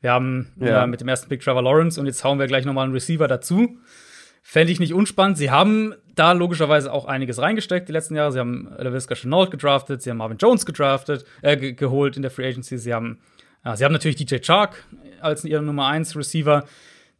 wir 0.00 0.12
haben 0.12 0.52
ja. 0.56 0.84
äh, 0.84 0.86
mit 0.86 1.00
dem 1.00 1.08
ersten 1.08 1.28
Pick 1.28 1.40
Trevor 1.40 1.62
Lawrence 1.62 2.00
und 2.00 2.06
jetzt 2.06 2.22
hauen 2.24 2.38
wir 2.38 2.46
gleich 2.46 2.64
noch 2.64 2.74
mal 2.74 2.84
einen 2.84 2.92
Receiver 2.92 3.26
dazu. 3.26 3.78
Fände 4.42 4.72
ich 4.72 4.80
nicht 4.80 4.92
unspannend. 4.92 5.38
Sie 5.38 5.52
haben 5.52 5.94
da 6.14 6.32
logischerweise 6.32 6.92
auch 6.92 7.06
einiges 7.06 7.40
reingesteckt 7.40 7.88
die 7.88 7.92
letzten 7.92 8.16
Jahre. 8.16 8.32
Sie 8.32 8.40
haben 8.40 8.68
LaVisca 8.76 9.14
Chenault 9.14 9.50
gedraftet, 9.50 10.02
sie 10.02 10.10
haben 10.10 10.18
Marvin 10.18 10.36
Jones 10.36 10.66
gedraftet, 10.66 11.24
äh, 11.40 11.56
ge 11.56 11.72
geholt 11.72 12.16
in 12.16 12.22
der 12.22 12.30
Free 12.30 12.46
Agency. 12.48 12.76
Sie 12.76 12.92
haben, 12.92 13.20
äh, 13.64 13.74
sie 13.76 13.84
haben 13.84 13.92
natürlich 13.92 14.16
DJ 14.16 14.38
Chark 14.38 14.84
als 15.20 15.44
ihre 15.44 15.62
Nummer 15.62 15.86
1 15.86 16.16
Receiver. 16.16 16.66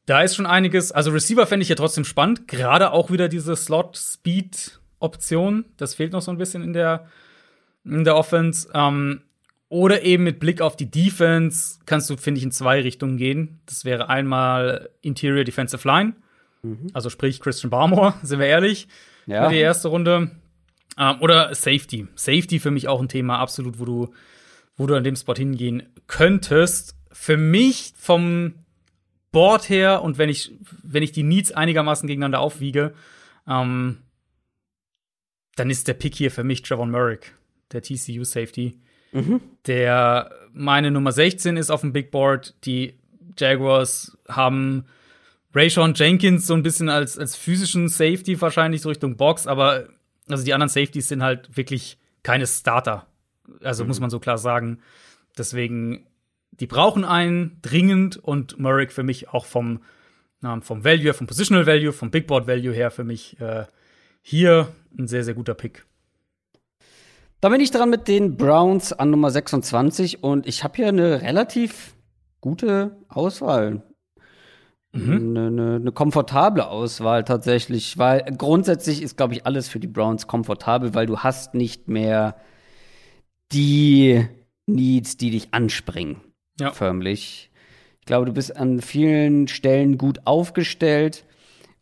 Da 0.07 0.23
ist 0.23 0.35
schon 0.35 0.47
einiges. 0.47 0.91
Also 0.91 1.13
Receiver 1.13 1.47
fände 1.47 1.63
ich 1.63 1.69
ja 1.69 1.77
trotzdem 1.77 2.05
spannend. 2.05 2.49
Gerade 2.49 2.91
auch 2.91 3.13
wieder 3.13 3.29
diese 3.29 3.55
Slot-Speed-Option. 3.55 5.67
Das 5.77 5.95
fehlt 5.95 6.13
noch 6.13 6.23
so 6.23 6.33
ein 6.33 6.39
bisschen 6.39 6.65
in 6.65 6.73
der, 6.73 7.07
in 7.85 8.03
der 8.05 8.17
Offense. 8.17 8.69
Ähm, 8.75 9.23
oder 9.69 10.03
eben 10.03 10.25
mit 10.25 10.41
Blick 10.41 10.61
auf 10.61 10.75
die 10.77 10.91
Defense 10.91 11.79
kannst 11.87 12.11
du, 12.11 12.17
finde 12.17 12.39
ich, 12.39 12.45
in 12.45 12.51
zwei 12.51 12.81
Richtungen 12.83 13.17
gehen. 13.17 13.61
Das 13.65 13.85
wäre 13.87 14.11
einmal 14.11 14.91
Interior 15.01 15.45
Defensive 15.45 15.89
Line. 15.89 16.15
Mhm. 16.63 16.89
Also 16.93 17.11
sprich 17.11 17.41
Christian 17.41 17.71
Barmore, 17.71 18.15
sind 18.23 18.39
wir 18.39 18.47
ehrlich. 18.47 18.89
Ja. 19.27 19.47
Für 19.47 19.55
die 19.55 19.61
erste 19.61 19.89
Runde. 19.89 20.31
Ähm, 20.99 21.17
oder 21.21 21.55
Safety. 21.55 22.09
Safety 22.15 22.59
für 22.59 22.71
mich 22.71 22.89
auch 22.89 23.01
ein 23.01 23.09
Thema, 23.09 23.39
absolut, 23.39 23.79
wo 23.79 23.85
du, 23.85 24.15
wo 24.77 24.87
du 24.87 24.95
an 24.95 25.05
dem 25.05 25.17
Spot 25.17 25.35
hingehen 25.35 25.85
könntest. 26.07 26.97
Für 27.13 27.37
mich 27.37 27.93
vom 27.97 28.55
Board 29.31 29.69
her 29.69 30.03
und 30.03 30.19
wenn 30.19 30.29
ich, 30.29 30.53
wenn 30.83 31.03
ich 31.03 31.13
die 31.13 31.23
Needs 31.23 31.53
einigermaßen 31.53 32.07
gegeneinander 32.07 32.41
aufwiege, 32.41 32.95
ähm, 33.47 33.99
dann 35.57 35.71
ist 35.71 35.89
der 35.89 35.95
Pick 35.95 36.15
hier 36.15 36.31
für 36.31 36.45
mich 36.45 36.63
Trevor 36.63 36.87
Merrick, 36.87 37.35
der 37.73 37.83
TCU 37.83 38.25
Safety. 38.25 38.79
Mhm. 39.13 39.41
Der 39.67 40.31
meine 40.53 40.91
Nummer 40.91 41.13
16 41.13 41.57
ist 41.57 41.71
auf 41.71 41.81
dem 41.81 41.93
Big 41.93 42.11
Board. 42.11 42.55
Die 42.65 42.95
Jaguars 43.39 44.19
haben 44.29 44.85
Rayshon 45.55 45.95
Jenkins 45.95 46.47
so 46.47 46.55
ein 46.55 46.63
bisschen 46.63 46.89
als, 46.89 47.19
als 47.19 47.37
physischen 47.37 47.89
Safety 47.89 48.41
wahrscheinlich 48.41 48.83
so 48.83 48.89
Richtung 48.89 49.17
Box, 49.17 49.47
aber 49.47 49.89
also 50.29 50.45
die 50.45 50.55
anderen 50.55 50.69
Safeties 50.69 51.09
sind 51.09 51.23
halt 51.23 51.57
wirklich 51.57 51.99
keine 52.23 52.47
Starter. 52.47 53.07
Also 53.63 53.85
mhm. 53.85 53.89
muss 53.89 54.01
man 54.01 54.11
so 54.11 54.21
klar 54.21 54.39
sagen. 54.39 54.79
Deswegen, 55.37 56.07
die 56.53 56.67
brauchen 56.67 57.05
einen 57.05 57.59
dringend 57.63 58.17
und 58.17 58.59
Murray 58.59 58.89
für 58.89 59.03
mich 59.03 59.31
auch 59.31 59.47
vom, 59.47 59.83
ähm, 60.45 60.63
vom 60.63 60.85
Value, 60.85 61.15
vom 61.15 61.27
Positional 61.27 61.67
Value, 61.67 61.93
vom 61.93 62.11
Big 62.11 62.27
Board 62.27 62.47
Value 62.47 62.73
her 62.73 62.91
für 62.91 63.05
mich 63.05 63.39
äh, 63.41 63.65
hier 64.23 64.69
ein 64.97 65.09
sehr, 65.09 65.25
sehr 65.25 65.35
guter 65.35 65.55
Pick. 65.55 65.85
Da 67.41 67.49
bin 67.49 67.61
ich 67.61 67.73
dran 67.73 67.91
mit 67.91 68.07
den 68.07 68.37
Browns 68.37 68.93
an 68.93 69.11
Nummer 69.11 69.31
26 69.31 70.23
und 70.23 70.47
ich 70.47 70.63
habe 70.63 70.77
hier 70.77 70.89
eine 70.89 71.23
relativ 71.23 71.95
gute 72.41 72.97
Auswahl. 73.09 73.83
Mhm. 74.93 75.37
Eine, 75.37 75.77
eine, 75.77 75.93
komfortable 75.93 76.69
Auswahl 76.69 77.25
tatsächlich, 77.25 77.97
weil 77.97 78.25
grundsätzlich 78.37 79.03
ist, 79.03 79.17
glaube 79.17 79.33
ich, 79.33 79.47
alles 79.47 79.69
für 79.69 79.81
die 79.81 79.87
Browns 79.87 80.27
komfortabel, 80.27 80.95
weil 80.95 81.07
du 81.07 81.21
hast 81.21 81.55
nicht 81.55 81.89
mehr 81.89 82.37
die 83.53 84.27
Needs, 84.67 85.17
die 85.17 85.31
dich 85.31 85.55
anspringen. 85.55 86.21
Ja. 86.61 86.73
Förmlich. 86.73 87.51
Ich 88.01 88.07
glaube, 88.07 88.27
du 88.27 88.33
bist 88.33 88.55
an 88.57 88.81
vielen 88.83 89.49
Stellen 89.49 89.97
gut 89.97 90.27
aufgestellt. 90.27 91.25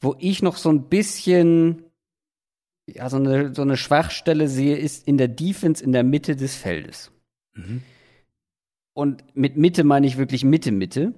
Wo 0.03 0.17
ich 0.19 0.43
noch 0.43 0.57
so 0.57 0.71
ein 0.71 0.89
bisschen 0.89 1.83
ja, 2.95 3.09
so 3.09 3.17
eine, 3.17 3.55
so 3.55 3.63
eine 3.63 3.77
Schwachstelle 3.77 4.49
sehe, 4.49 4.77
ist 4.77 5.07
in 5.07 5.19
der 5.19 5.29
Defense 5.29 5.83
in 5.83 5.93
der 5.93 6.05
Mitte 6.05 6.37
des 6.37 6.57
Feldes. 6.57 7.11
Mhm. 7.55 7.83
Und 8.93 9.25
mit 9.35 9.57
Mitte 9.57 9.85
meine 9.85 10.07
ich 10.07 10.19
wirklich 10.19 10.45
Mitte, 10.45 10.73
Mitte. 10.73 11.15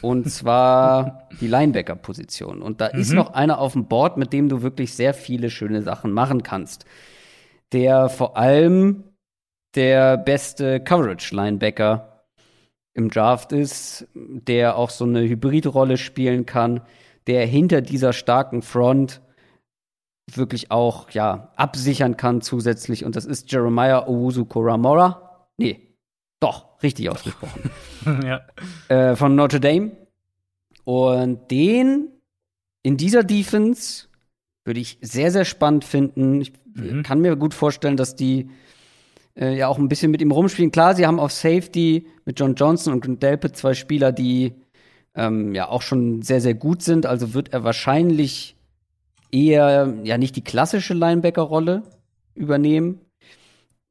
Und 0.00 0.30
zwar 0.30 1.28
die 1.40 1.48
Linebacker-Position. 1.48 2.62
Und 2.62 2.80
da 2.80 2.90
mhm. 2.92 3.00
ist 3.00 3.12
noch 3.12 3.34
einer 3.34 3.58
auf 3.58 3.72
dem 3.72 3.86
Board, 3.86 4.16
mit 4.16 4.32
dem 4.32 4.48
du 4.48 4.62
wirklich 4.62 4.94
sehr 4.94 5.14
viele 5.14 5.50
schöne 5.50 5.82
Sachen 5.82 6.12
machen 6.12 6.42
kannst. 6.42 6.84
Der 7.72 8.08
vor 8.08 8.36
allem 8.36 9.04
der 9.74 10.18
beste 10.18 10.80
Coverage-Linebacker 10.80 12.24
im 12.94 13.10
Draft 13.10 13.52
ist, 13.52 14.06
der 14.14 14.76
auch 14.76 14.90
so 14.90 15.04
eine 15.04 15.22
Hybridrolle 15.22 15.96
spielen 15.96 16.46
kann, 16.46 16.82
der 17.26 17.46
hinter 17.46 17.80
dieser 17.80 18.12
starken 18.12 18.62
Front 18.62 19.22
wirklich 20.30 20.70
auch 20.70 21.10
ja 21.10 21.52
absichern 21.56 22.16
kann 22.16 22.42
zusätzlich. 22.42 23.04
Und 23.04 23.16
das 23.16 23.24
ist 23.24 23.50
Jeremiah 23.50 24.06
Owusu 24.06 24.44
Koramora. 24.44 25.46
Nee, 25.56 25.91
doch, 26.42 26.82
richtig 26.82 27.08
ausgesprochen. 27.08 27.70
ja. 28.24 28.42
Äh, 28.88 29.16
von 29.16 29.34
Notre 29.34 29.60
Dame. 29.60 29.92
Und 30.84 31.50
den 31.50 32.08
in 32.82 32.96
dieser 32.96 33.22
Defense 33.22 34.08
würde 34.64 34.80
ich 34.80 34.98
sehr, 35.00 35.30
sehr 35.30 35.44
spannend 35.44 35.84
finden. 35.84 36.40
Ich 36.40 36.52
mhm. 36.74 37.02
kann 37.02 37.20
mir 37.20 37.36
gut 37.36 37.54
vorstellen, 37.54 37.96
dass 37.96 38.16
die 38.16 38.50
äh, 39.38 39.56
ja 39.56 39.68
auch 39.68 39.78
ein 39.78 39.88
bisschen 39.88 40.10
mit 40.10 40.20
ihm 40.20 40.32
rumspielen. 40.32 40.72
Klar, 40.72 40.94
sie 40.94 41.06
haben 41.06 41.20
auf 41.20 41.32
Safety 41.32 42.06
mit 42.24 42.38
John 42.38 42.54
Johnson 42.54 42.94
und 42.94 43.22
Delpe 43.22 43.52
zwei 43.52 43.74
Spieler, 43.74 44.12
die 44.12 44.54
ähm, 45.14 45.54
ja 45.54 45.68
auch 45.68 45.82
schon 45.82 46.22
sehr, 46.22 46.40
sehr 46.40 46.54
gut 46.54 46.82
sind. 46.82 47.06
Also 47.06 47.34
wird 47.34 47.52
er 47.52 47.64
wahrscheinlich 47.64 48.56
eher 49.30 49.94
ja 50.04 50.18
nicht 50.18 50.36
die 50.36 50.44
klassische 50.44 50.94
Linebacker-Rolle 50.94 51.82
übernehmen. 52.34 53.00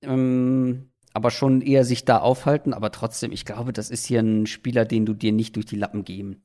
Ähm, 0.03 0.90
aber 1.13 1.31
schon 1.31 1.61
eher 1.61 1.83
sich 1.83 2.05
da 2.05 2.17
aufhalten. 2.17 2.73
Aber 2.73 2.91
trotzdem, 2.91 3.31
ich 3.31 3.45
glaube, 3.45 3.73
das 3.73 3.89
ist 3.89 4.05
hier 4.05 4.21
ein 4.21 4.45
Spieler, 4.45 4.85
den 4.85 5.05
du 5.05 5.13
dir 5.13 5.31
nicht 5.31 5.55
durch 5.55 5.65
die 5.65 5.75
Lappen 5.75 6.03
gehen 6.03 6.41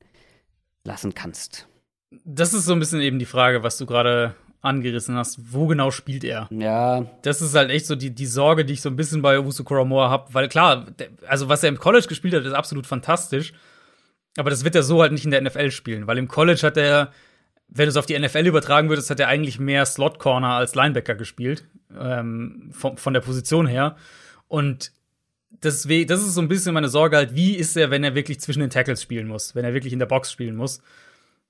lassen 0.83 1.13
kannst. 1.13 1.67
Das 2.23 2.53
ist 2.53 2.65
so 2.65 2.73
ein 2.73 2.79
bisschen 2.79 3.01
eben 3.01 3.19
die 3.19 3.25
Frage, 3.25 3.63
was 3.63 3.77
du 3.77 3.85
gerade 3.85 4.35
angerissen 4.61 5.15
hast. 5.15 5.53
Wo 5.53 5.67
genau 5.67 5.91
spielt 5.91 6.23
er? 6.23 6.47
Ja. 6.51 7.05
Das 7.21 7.41
ist 7.41 7.55
halt 7.55 7.69
echt 7.69 7.85
so 7.85 7.95
die, 7.95 8.13
die 8.13 8.25
Sorge, 8.25 8.65
die 8.65 8.73
ich 8.73 8.81
so 8.81 8.89
ein 8.89 8.95
bisschen 8.95 9.21
bei 9.21 9.37
Owusu 9.37 9.63
Koramoa 9.63 10.09
habe. 10.09 10.33
Weil 10.33 10.47
klar, 10.47 10.87
also 11.27 11.49
was 11.49 11.63
er 11.63 11.69
im 11.69 11.79
College 11.79 12.07
gespielt 12.07 12.33
hat, 12.33 12.45
ist 12.45 12.53
absolut 12.53 12.87
fantastisch. 12.87 13.53
Aber 14.37 14.49
das 14.49 14.63
wird 14.63 14.75
er 14.75 14.83
so 14.83 15.01
halt 15.01 15.11
nicht 15.11 15.25
in 15.25 15.31
der 15.31 15.41
NFL 15.41 15.71
spielen. 15.71 16.07
Weil 16.07 16.17
im 16.17 16.27
College 16.27 16.61
hat 16.63 16.77
er, 16.77 17.11
wenn 17.67 17.85
du 17.85 17.89
es 17.89 17.97
auf 17.97 18.05
die 18.05 18.17
NFL 18.17 18.45
übertragen 18.45 18.89
würdest, 18.89 19.09
hat 19.09 19.19
er 19.19 19.27
eigentlich 19.27 19.59
mehr 19.59 19.85
Slot 19.85 20.19
Corner 20.19 20.49
als 20.49 20.75
Linebacker 20.75 21.15
gespielt. 21.15 21.65
Ähm, 21.97 22.69
von, 22.71 22.97
von 22.97 23.13
der 23.13 23.21
Position 23.21 23.67
her. 23.67 23.95
Und 24.47 24.91
deswegen, 25.63 26.07
das 26.07 26.21
ist 26.21 26.33
so 26.33 26.41
ein 26.41 26.47
bisschen 26.47 26.73
meine 26.73 26.89
Sorge 26.89 27.17
halt, 27.17 27.35
wie 27.35 27.55
ist 27.55 27.75
er, 27.75 27.91
wenn 27.91 28.03
er 28.03 28.15
wirklich 28.15 28.39
zwischen 28.39 28.59
den 28.59 28.69
Tackles 28.69 29.01
spielen 29.01 29.27
muss, 29.27 29.55
wenn 29.55 29.65
er 29.65 29.73
wirklich 29.73 29.93
in 29.93 29.99
der 29.99 30.05
Box 30.05 30.31
spielen 30.31 30.55
muss. 30.55 30.81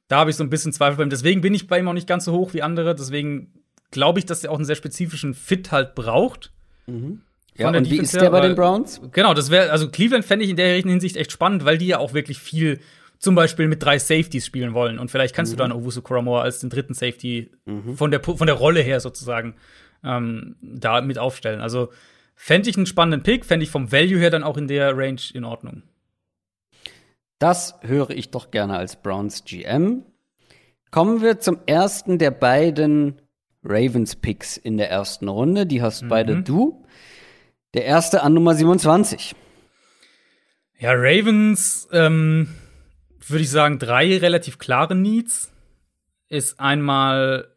Da 0.07 0.17
habe 0.19 0.29
ich 0.29 0.35
so 0.35 0.43
ein 0.43 0.49
bisschen 0.49 0.71
Zweifel 0.71 0.97
bei 0.97 1.03
ihm. 1.03 1.09
Deswegen 1.09 1.41
bin 1.41 1.53
ich 1.53 1.67
bei 1.67 1.79
ihm 1.79 1.87
auch 1.87 1.93
nicht 1.93 2.07
ganz 2.07 2.25
so 2.25 2.31
hoch 2.31 2.53
wie 2.53 2.61
andere. 2.61 2.95
Deswegen 2.95 3.51
glaube 3.91 4.19
ich, 4.19 4.25
dass 4.25 4.43
er 4.43 4.51
auch 4.51 4.55
einen 4.55 4.65
sehr 4.65 4.75
spezifischen 4.75 5.33
Fit 5.33 5.71
halt 5.71 5.95
braucht. 5.95 6.51
Mhm. 6.85 7.21
Ja, 7.57 7.69
und 7.69 7.89
wie 7.89 7.97
ist 7.97 8.15
der 8.15 8.29
bei 8.29 8.41
den 8.41 8.55
Browns? 8.55 9.01
Genau, 9.11 9.33
das 9.33 9.49
wäre, 9.49 9.71
also 9.71 9.89
Cleveland 9.89 10.23
fände 10.23 10.45
ich 10.45 10.51
in 10.51 10.57
der 10.57 10.75
Hinsicht 10.75 11.17
echt 11.17 11.31
spannend, 11.31 11.65
weil 11.65 11.79
die 11.79 11.87
ja 11.87 11.97
auch 11.97 12.13
wirklich 12.13 12.37
viel 12.37 12.79
zum 13.17 13.33
Beispiel 13.33 13.67
mit 13.67 13.81
drei 13.81 13.97
Safeties 13.97 14.45
spielen 14.45 14.75
wollen. 14.75 14.99
Und 14.99 15.09
vielleicht 15.09 15.35
kannst 15.35 15.51
mhm. 15.51 15.57
du 15.57 15.63
dann 15.63 15.71
Owusu 15.71 16.03
Koramoa 16.03 16.43
als 16.43 16.59
den 16.59 16.69
dritten 16.69 16.93
Safety 16.93 17.49
mhm. 17.65 17.97
von, 17.97 18.11
der, 18.11 18.21
von 18.21 18.45
der 18.45 18.55
Rolle 18.55 18.81
her 18.81 18.99
sozusagen 18.99 19.55
ähm, 20.03 20.55
da 20.61 21.01
mit 21.01 21.17
aufstellen. 21.17 21.59
Also 21.59 21.89
fände 22.37 22.69
ich 22.69 22.77
einen 22.77 22.85
spannenden 22.85 23.23
Pick, 23.23 23.43
fände 23.43 23.65
ich 23.65 23.71
vom 23.71 23.91
Value 23.91 24.19
her 24.19 24.29
dann 24.29 24.43
auch 24.43 24.55
in 24.55 24.69
der 24.69 24.95
Range 24.95 25.19
in 25.33 25.43
Ordnung. 25.43 25.83
Das 27.39 27.75
höre 27.81 28.11
ich 28.11 28.31
doch 28.31 28.51
gerne 28.51 28.77
als 28.77 29.01
Browns 29.01 29.43
GM. 29.43 30.05
Kommen 30.91 31.21
wir 31.21 31.39
zum 31.39 31.59
ersten 31.65 32.17
der 32.17 32.31
beiden 32.31 33.21
Ravens-Picks 33.63 34.55
in 34.57 34.77
der 34.77 34.89
ersten 34.89 35.27
Runde. 35.27 35.65
Die 35.65 35.81
hast 35.81 36.03
mhm. 36.03 36.07
beide 36.07 36.41
du. 36.41 36.85
Der 37.73 37.85
erste 37.85 38.23
an 38.23 38.33
Nummer 38.33 38.55
27. 38.55 39.35
Ja, 40.79 40.93
Ravens, 40.93 41.87
ähm, 41.91 42.55
würde 43.19 43.43
ich 43.43 43.49
sagen, 43.49 43.79
drei 43.79 44.17
relativ 44.17 44.57
klare 44.57 44.95
Needs. 44.95 45.51
Ist 46.29 46.59
einmal 46.59 47.47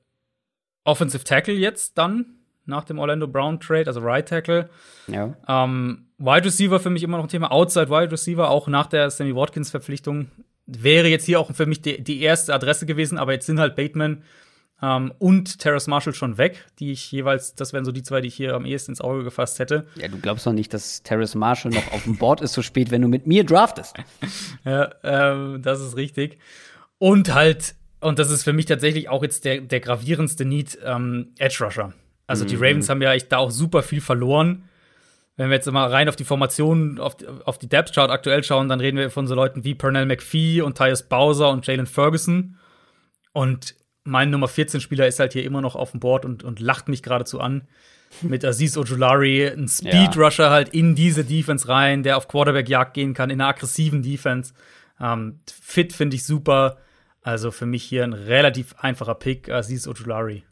Offensive 0.85 1.25
Tackle 1.25 1.55
jetzt 1.55 1.99
dann, 1.99 2.40
nach 2.71 2.85
dem 2.85 2.99
Orlando 2.99 3.29
Brown 3.29 3.61
Trade, 3.61 3.87
also 3.87 4.01
Right 4.01 4.27
Tackle. 4.27 4.71
Ja. 5.07 5.37
Ähm, 5.47 6.07
Wide 6.19 6.47
Receiver 6.47 6.81
für 6.81 6.91
mich 6.91 7.03
immer 7.03 7.19
noch 7.19 7.25
ein 7.25 7.31
Thema. 7.31 7.53
Outside 7.53 7.91
Wide 7.91 8.13
Receiver, 8.13 8.49
auch 8.49 8.69
nach 8.69 8.87
der 8.87 9.11
Sammy 9.11 9.35
Watkins 9.35 9.71
Verpflichtung. 9.71 10.31
Wäre 10.67 11.09
jetzt 11.09 11.27
hier 11.27 11.41
auch 11.41 11.53
für 11.53 11.67
mich 11.67 11.83
die, 11.83 12.03
die 12.03 12.23
erste 12.23 12.55
Adresse 12.55 12.87
gewesen, 12.87 13.19
aber 13.19 13.33
jetzt 13.33 13.47
sind 13.47 13.59
halt 13.59 13.77
Bateman 13.77 14.23
ähm, 14.83 15.13
und 15.19 15.59
Terrace 15.59 15.87
Marshall 15.87 16.15
schon 16.15 16.39
weg, 16.39 16.67
die 16.79 16.93
ich 16.93 17.11
jeweils, 17.13 17.55
das 17.55 17.73
wären 17.73 17.85
so 17.85 17.93
die 17.93 18.03
zwei, 18.03 18.21
die 18.21 18.29
ich 18.29 18.35
hier 18.35 18.55
am 18.55 18.65
ehesten 18.65 18.93
ins 18.93 19.01
Auge 19.01 19.25
gefasst 19.25 19.59
hätte. 19.59 19.87
Ja, 19.97 20.09
du 20.09 20.19
glaubst 20.19 20.47
doch 20.47 20.53
nicht, 20.53 20.73
dass 20.73 21.03
Terrace 21.03 21.35
Marshall 21.35 21.73
noch 21.73 21.93
auf 21.93 22.05
dem 22.05 22.17
Board 22.17 22.41
ist 22.41 22.53
so 22.53 22.63
spät, 22.63 22.91
wenn 22.91 23.03
du 23.03 23.09
mit 23.09 23.27
mir 23.27 23.45
draftest. 23.45 23.97
ja, 24.65 24.91
ähm, 25.03 25.63
das 25.63 25.81
ist 25.81 25.97
richtig. 25.97 26.39
Und 26.99 27.35
halt, 27.35 27.75
und 28.01 28.19
das 28.19 28.31
ist 28.31 28.45
für 28.45 28.53
mich 28.53 28.67
tatsächlich 28.67 29.09
auch 29.09 29.23
jetzt 29.23 29.45
der, 29.45 29.61
der 29.61 29.81
gravierendste 29.81 30.45
Need, 30.45 30.79
ähm, 30.85 31.29
Edge 31.39 31.65
Rusher. 31.65 31.93
Also 32.31 32.45
mhm. 32.45 32.49
die 32.49 32.55
Ravens 32.55 32.89
haben 32.89 33.03
ja 33.03 33.13
echt 33.13 33.33
da 33.33 33.39
auch 33.39 33.51
super 33.51 33.83
viel 33.83 34.01
verloren. 34.01 34.63
Wenn 35.37 35.51
wir 35.51 35.57
jetzt 35.57 35.69
mal 35.69 35.91
rein 35.91 36.09
auf 36.09 36.15
die 36.15 36.25
Formation, 36.25 37.01
auf, 37.01 37.17
auf 37.45 37.59
die 37.59 37.69
Depth 37.69 37.93
Chart 37.93 38.09
aktuell 38.09 38.45
schauen, 38.45 38.69
dann 38.69 38.79
reden 38.79 38.99
wir 38.99 39.11
von 39.11 39.27
so 39.27 39.35
Leuten 39.35 39.65
wie 39.65 39.75
Pernell 39.75 40.07
McPhee 40.07 40.61
und 40.61 40.79
Tyus 40.79 41.03
Bowser 41.03 41.51
und 41.51 41.67
Jalen 41.67 41.87
Ferguson. 41.87 42.57
Und 43.33 43.75
mein 44.05 44.31
Nummer 44.31 44.47
14 44.47 44.81
Spieler 44.81 45.09
ist 45.09 45.19
halt 45.19 45.33
hier 45.33 45.43
immer 45.43 45.61
noch 45.61 45.75
auf 45.75 45.91
dem 45.91 45.99
Board 45.99 46.25
und, 46.25 46.45
und 46.45 46.61
lacht 46.61 46.89
mich 46.89 47.03
geradezu 47.03 47.41
an. 47.41 47.67
Mit 48.23 48.45
Aziz 48.45 48.77
Ojulari, 48.77 49.49
ein 49.49 49.67
Speed 49.67 50.17
Rusher 50.17 50.45
ja. 50.45 50.51
halt 50.51 50.69
in 50.69 50.95
diese 50.95 51.25
Defense 51.25 51.69
rein, 51.69 52.05
der 52.05 52.17
auf 52.17 52.29
Quarterback-Jagd 52.29 52.95
gehen 52.95 53.13
kann, 53.13 53.31
in 53.31 53.41
einer 53.41 53.51
aggressiven 53.51 54.03
Defense. 54.03 54.55
Ähm, 55.01 55.41
fit 55.61 55.93
finde 55.93 56.15
ich 56.15 56.25
super. 56.25 56.79
Also 57.23 57.51
für 57.51 57.67
mich 57.67 57.83
hier 57.83 58.05
ein 58.05 58.13
relativ 58.13 58.77
einfacher 58.79 59.17
Pick, 59.17 59.51
Aziz 59.51 59.89
Ojulari. 59.89 60.45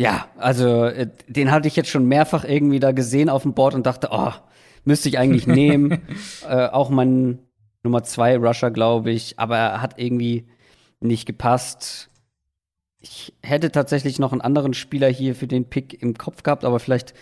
Ja, 0.00 0.28
also 0.38 0.86
äh, 0.86 1.10
den 1.28 1.50
hatte 1.50 1.68
ich 1.68 1.76
jetzt 1.76 1.90
schon 1.90 2.06
mehrfach 2.06 2.46
irgendwie 2.46 2.80
da 2.80 2.92
gesehen 2.92 3.28
auf 3.28 3.42
dem 3.42 3.52
Board 3.52 3.74
und 3.74 3.84
dachte, 3.84 4.08
oh, 4.10 4.32
müsste 4.86 5.10
ich 5.10 5.18
eigentlich 5.18 5.46
nehmen. 5.46 5.98
äh, 6.48 6.68
auch 6.68 6.88
mein 6.88 7.40
Nummer 7.82 8.02
zwei 8.02 8.38
Rusher, 8.38 8.70
glaube 8.70 9.10
ich, 9.10 9.38
aber 9.38 9.58
er 9.58 9.82
hat 9.82 9.98
irgendwie 9.98 10.46
nicht 11.00 11.26
gepasst. 11.26 12.08
Ich 12.98 13.34
hätte 13.42 13.70
tatsächlich 13.72 14.18
noch 14.18 14.32
einen 14.32 14.40
anderen 14.40 14.72
Spieler 14.72 15.08
hier 15.08 15.34
für 15.34 15.46
den 15.46 15.66
Pick 15.66 16.02
im 16.02 16.16
Kopf 16.16 16.44
gehabt, 16.44 16.64
aber 16.64 16.80
vielleicht 16.80 17.12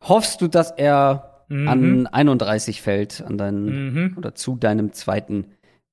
hoffst 0.00 0.40
du, 0.40 0.46
dass 0.46 0.70
er 0.70 1.46
mhm. 1.48 1.68
an 1.68 2.06
31 2.06 2.80
fällt, 2.80 3.24
an 3.26 3.38
deinen 3.38 3.92
mhm. 3.92 4.14
oder 4.16 4.36
zu 4.36 4.54
deinem 4.54 4.92
zweiten 4.92 5.46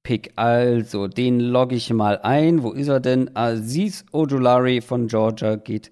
Pick. 0.03 0.33
Also, 0.35 1.07
den 1.07 1.39
logge 1.39 1.75
ich 1.75 1.91
mal 1.91 2.19
ein. 2.19 2.61
Wo 2.61 2.73
ist 2.73 2.89
er 2.89 2.99
denn? 2.99 3.35
Aziz 3.35 4.05
Ojulari 4.11 4.81
von 4.81 5.07
Georgia 5.07 5.55
geht 5.55 5.91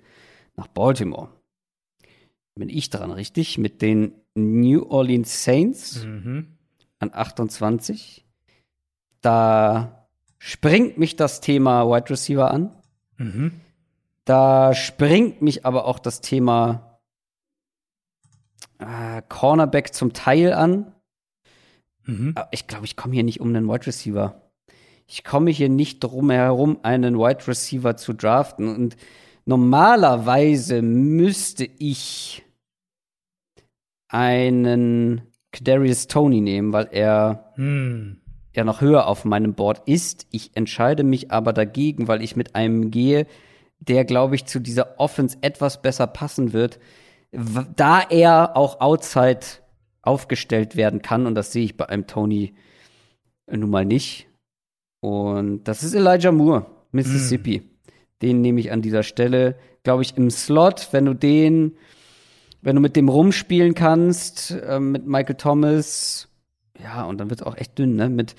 nach 0.60 0.68
Baltimore. 0.68 1.30
Bin 2.56 2.69
ich 2.69 2.90
dran, 2.90 3.11
richtig? 3.11 3.57
Mit 3.57 3.81
den 3.81 4.14
New 4.36 4.84
Orleans 4.84 5.44
Saints 5.44 6.03
mhm. 6.03 6.57
an 6.99 7.11
28. 7.14 8.26
Da 9.22 10.07
springt 10.38 10.98
mich 10.98 11.15
das 11.15 11.40
Thema 11.41 11.90
Wide 11.90 12.10
Receiver 12.10 12.52
an. 12.52 12.76
Mhm. 13.18 13.61
Da 14.26 14.73
springt 14.73 15.41
mich 15.41 15.65
aber 15.65 15.86
auch 15.86 15.99
das 15.99 16.22
Thema 16.22 16.99
äh, 18.77 19.22
Cornerback 19.30 19.94
zum 19.94 20.14
Teil 20.14 20.53
an. 20.53 20.94
Mhm. 22.03 22.36
Ich 22.52 22.68
glaube, 22.68 22.86
ich 22.86 22.98
komme 22.98 23.14
hier 23.14 23.23
nicht 23.23 23.40
um 23.40 23.49
einen 23.49 23.68
Wide 23.68 23.88
Receiver. 23.88 24.41
Ich 25.07 25.23
komme 25.23 25.49
hier 25.49 25.69
nicht 25.69 26.03
drum 26.03 26.30
herum, 26.30 26.80
einen 26.84 27.18
Wide 27.18 27.48
Receiver 27.48 27.95
zu 27.95 28.14
draften. 28.14 28.68
Und 28.68 28.98
normalerweise 29.50 30.82
müsste 30.82 31.68
ich 31.80 32.46
einen 34.08 35.22
Kadarius 35.52 36.08
Tony 36.08 36.42
nehmen, 36.42 36.72
weil 36.72 36.90
er 36.92 37.52
hm 37.56 38.22
ja 38.56 38.64
noch 38.64 38.82
höher 38.82 39.08
auf 39.08 39.26
meinem 39.26 39.54
Board 39.54 39.88
ist. 39.88 40.28
Ich 40.32 40.52
entscheide 40.56 41.04
mich 41.04 41.32
aber 41.32 41.54
dagegen, 41.54 42.08
weil 42.08 42.22
ich 42.22 42.36
mit 42.36 42.56
einem 42.56 42.92
gehe, 42.92 43.26
der, 43.80 44.06
glaube 44.06 44.36
ich, 44.36 44.46
zu 44.46 44.60
dieser 44.60 45.00
Offense 45.00 45.38
etwas 45.42 45.82
besser 45.82 46.08
passen 46.08 46.54
wird, 46.54 46.80
da 47.32 48.02
er 48.02 48.58
auch 48.58 48.82
outside 48.82 49.40
aufgestellt 50.02 50.76
werden 50.76 51.02
kann. 51.02 51.26
Und 51.26 51.36
das 51.36 51.52
sehe 51.52 51.64
ich 51.64 51.78
bei 51.78 51.88
einem 51.88 52.08
Tony 52.08 52.54
nun 53.50 53.70
mal 53.70 53.86
nicht. 53.86 54.28
Und 55.00 55.64
das 55.64 55.84
ist 55.84 55.94
Elijah 55.94 56.32
Moore, 56.32 56.66
Mississippi. 56.92 57.60
Mm. 57.60 57.69
Den 58.22 58.41
nehme 58.41 58.60
ich 58.60 58.72
an 58.72 58.82
dieser 58.82 59.04
Stelle, 59.04 59.56
glaube 59.84 60.04
ich, 60.04 60.18
im 60.18 60.30
Slot, 60.30 60.90
wenn 60.91 61.06
du 61.06 61.14
den, 61.14 61.78
wenn 62.62 62.76
du 62.76 62.82
mit 62.82 62.96
dem 62.96 63.10
rumspielen 63.10 63.74
kannst, 63.74 64.52
äh, 64.52 64.80
mit 64.80 65.08
Michael 65.08 65.36
Thomas, 65.36 66.28
ja, 66.82 67.04
und 67.04 67.20
dann 67.20 67.30
wird 67.30 67.41
es 67.41 67.48
auch 67.48 67.58
echt 67.58 67.78
dünn, 67.78 67.96
ne? 67.96 68.10
Mit 68.10 68.36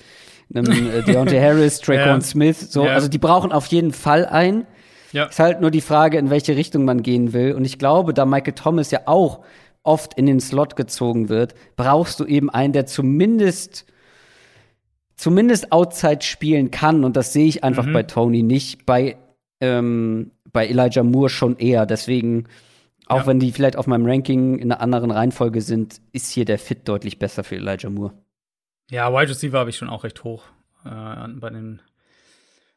einem 0.53 0.89
äh, 0.89 1.01
Deontay 1.05 1.39
Harris, 1.39 1.79
Traquan 1.79 2.19
ja. 2.19 2.21
Smith. 2.21 2.71
So, 2.71 2.85
ja. 2.85 2.93
also 2.93 3.07
die 3.07 3.17
brauchen 3.17 3.51
auf 3.51 3.67
jeden 3.67 3.91
Fall 3.91 4.25
ein. 4.25 4.65
Ja. 5.11 5.25
Ist 5.25 5.39
halt 5.39 5.61
nur 5.61 5.71
die 5.71 5.81
Frage, 5.81 6.17
in 6.17 6.29
welche 6.29 6.55
Richtung 6.55 6.85
man 6.85 7.03
gehen 7.03 7.33
will. 7.33 7.53
Und 7.53 7.65
ich 7.65 7.77
glaube, 7.77 8.13
da 8.13 8.25
Michael 8.25 8.53
Thomas 8.53 8.91
ja 8.91 9.01
auch 9.05 9.41
oft 9.83 10.13
in 10.13 10.25
den 10.25 10.39
Slot 10.39 10.75
gezogen 10.75 11.27
wird, 11.27 11.53
brauchst 11.75 12.19
du 12.19 12.25
eben 12.25 12.49
einen, 12.49 12.71
der 12.71 12.85
zumindest 12.85 13.85
zumindest 15.15 15.71
Outside 15.71 16.21
spielen 16.21 16.71
kann. 16.71 17.03
Und 17.03 17.15
das 17.15 17.33
sehe 17.33 17.45
ich 17.45 17.63
einfach 17.63 17.85
mhm. 17.85 17.93
bei 17.93 18.03
Tony 18.03 18.41
nicht. 18.41 18.85
Bei 18.85 19.17
ähm, 19.61 20.31
bei 20.51 20.67
Elijah 20.67 21.03
Moore 21.03 21.29
schon 21.29 21.57
eher. 21.57 21.85
Deswegen, 21.85 22.47
auch 23.07 23.19
ja. 23.19 23.27
wenn 23.27 23.39
die 23.39 23.51
vielleicht 23.51 23.77
auf 23.77 23.87
meinem 23.87 24.05
Ranking 24.05 24.57
in 24.57 24.71
einer 24.71 24.81
anderen 24.81 25.11
Reihenfolge 25.11 25.61
sind, 25.61 26.01
ist 26.11 26.31
hier 26.31 26.45
der 26.45 26.59
Fit 26.59 26.87
deutlich 26.87 27.19
besser 27.19 27.43
für 27.43 27.55
Elijah 27.55 27.89
Moore. 27.89 28.13
Ja, 28.89 29.13
Wide 29.13 29.29
Receiver 29.29 29.59
habe 29.59 29.69
ich 29.69 29.77
schon 29.77 29.89
auch 29.89 30.03
recht 30.03 30.23
hoch 30.23 30.43
äh, 30.85 31.27
bei 31.39 31.49
den 31.49 31.81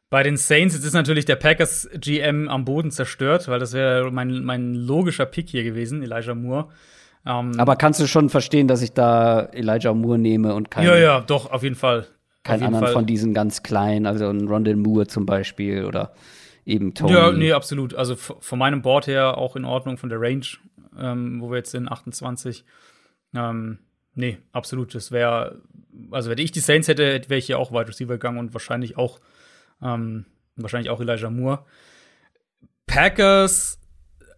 bei 0.09 0.23
den 0.23 0.37
Saints. 0.37 0.75
Jetzt 0.75 0.85
ist 0.85 0.93
natürlich 0.93 1.25
der 1.25 1.35
Packers 1.35 1.89
GM 1.99 2.47
am 2.47 2.63
Boden 2.63 2.91
zerstört, 2.91 3.47
weil 3.47 3.59
das 3.59 3.73
wäre 3.73 4.11
mein, 4.11 4.43
mein 4.43 4.73
logischer 4.73 5.25
Pick 5.25 5.49
hier 5.49 5.63
gewesen, 5.63 6.03
Elijah 6.03 6.35
Moore. 6.35 6.69
Ähm, 7.25 7.53
Aber 7.57 7.75
kannst 7.75 7.99
du 7.99 8.07
schon 8.07 8.29
verstehen, 8.29 8.67
dass 8.67 8.81
ich 8.81 8.93
da 8.93 9.41
Elijah 9.51 9.93
Moore 9.93 10.19
nehme 10.19 10.53
und 10.53 10.69
keinen 10.69 10.85
Ja, 10.85 10.95
ja, 10.95 11.21
doch, 11.21 11.51
auf 11.51 11.63
jeden 11.63 11.75
Fall. 11.75 12.07
Keinen 12.43 12.63
anderen 12.63 12.85
Fall. 12.85 12.93
von 12.93 13.05
diesen 13.07 13.33
ganz 13.33 13.63
kleinen, 13.63 14.05
also 14.05 14.29
ein 14.29 14.47
Rondell 14.47 14.75
Moore 14.75 15.07
zum 15.07 15.25
Beispiel 15.25 15.83
oder 15.85 16.13
eben 16.65 16.93
Tony. 16.93 17.13
Ja, 17.13 17.31
nee, 17.31 17.51
absolut. 17.51 17.93
Also 17.93 18.15
von 18.15 18.59
meinem 18.59 18.81
Board 18.81 19.07
her 19.07 19.37
auch 19.37 19.55
in 19.55 19.65
Ordnung, 19.65 19.97
von 19.97 20.09
der 20.09 20.19
Range, 20.19 20.45
ähm, 20.97 21.41
wo 21.41 21.49
wir 21.49 21.57
jetzt 21.57 21.71
sind, 21.71 21.87
28. 21.87 22.65
Ähm, 23.35 23.79
nee, 24.13 24.37
absolut. 24.51 24.95
Das 24.95 25.11
wäre, 25.11 25.61
also 26.11 26.29
wenn 26.29 26.37
ich 26.37 26.51
die 26.51 26.59
Saints 26.59 26.87
hätte, 26.87 27.21
wäre 27.27 27.37
ich 27.37 27.45
hier 27.45 27.59
auch 27.59 27.71
Wide 27.71 27.87
Receiver 27.87 28.13
gegangen 28.13 28.39
und 28.39 28.53
wahrscheinlich 28.53 28.97
auch, 28.97 29.19
ähm, 29.81 30.25
wahrscheinlich 30.55 30.89
auch 30.89 31.01
Elijah 31.01 31.29
Moore. 31.29 31.65
Packers 32.87 33.79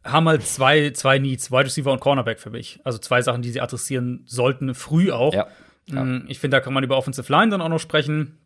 haben 0.04 0.28
halt 0.28 0.44
zwei, 0.44 0.92
zwei 0.92 1.20
Needs, 1.20 1.52
Wide 1.52 1.66
Receiver 1.66 1.92
und 1.92 2.00
Cornerback 2.00 2.40
für 2.40 2.50
mich. 2.50 2.80
Also 2.84 2.98
zwei 2.98 3.22
Sachen, 3.22 3.42
die 3.42 3.52
sie 3.52 3.62
adressieren 3.62 4.24
sollten, 4.26 4.74
früh 4.74 5.12
auch. 5.12 5.34
Ja, 5.34 5.48
ja. 5.88 6.04
Mm, 6.04 6.26
ich 6.28 6.40
finde, 6.40 6.58
da 6.58 6.62
kann 6.62 6.74
man 6.74 6.84
über 6.84 6.98
Offensive 6.98 7.32
Line 7.32 7.50
dann 7.50 7.62
auch 7.62 7.70
noch 7.70 7.80
sprechen. 7.80 8.38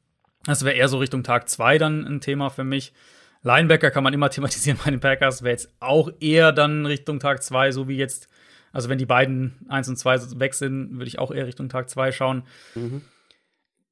Das 0.45 0.66
wäre 0.66 0.76
eher 0.76 0.88
so 0.88 0.98
Richtung 0.98 1.24
Tag 1.24 1.49
zwei 1.49 1.78
dann 1.78 2.06
ein 2.06 2.20
Thema 2.20 2.49
für 2.49 2.64
mich. 2.64 2.94
Linebacker 3.43 3.91
kann 3.91 4.03
man 4.03 4.13
immer 4.13 4.30
thematisieren 4.31 4.80
bei 4.84 4.91
den 4.91 4.99
Packers, 4.99 5.43
wäre 5.43 5.53
jetzt 5.53 5.73
auch 5.80 6.09
eher 6.19 6.51
dann 6.51 6.85
Richtung 6.85 7.19
Tag 7.19 7.43
zwei, 7.43 7.72
so 7.72 7.88
wie 7.88 7.97
jetzt 7.97 8.27
also 8.73 8.89
wenn 8.89 8.97
die 8.97 9.05
beiden 9.05 9.53
1 9.68 9.89
und 9.89 9.97
2 9.97 10.39
weg 10.39 10.53
sind, 10.53 10.93
würde 10.93 11.07
ich 11.07 11.19
auch 11.19 11.31
eher 11.31 11.45
Richtung 11.45 11.69
Tag 11.69 11.89
2 11.89 12.11
schauen. 12.11 12.43
Mhm. 12.76 13.01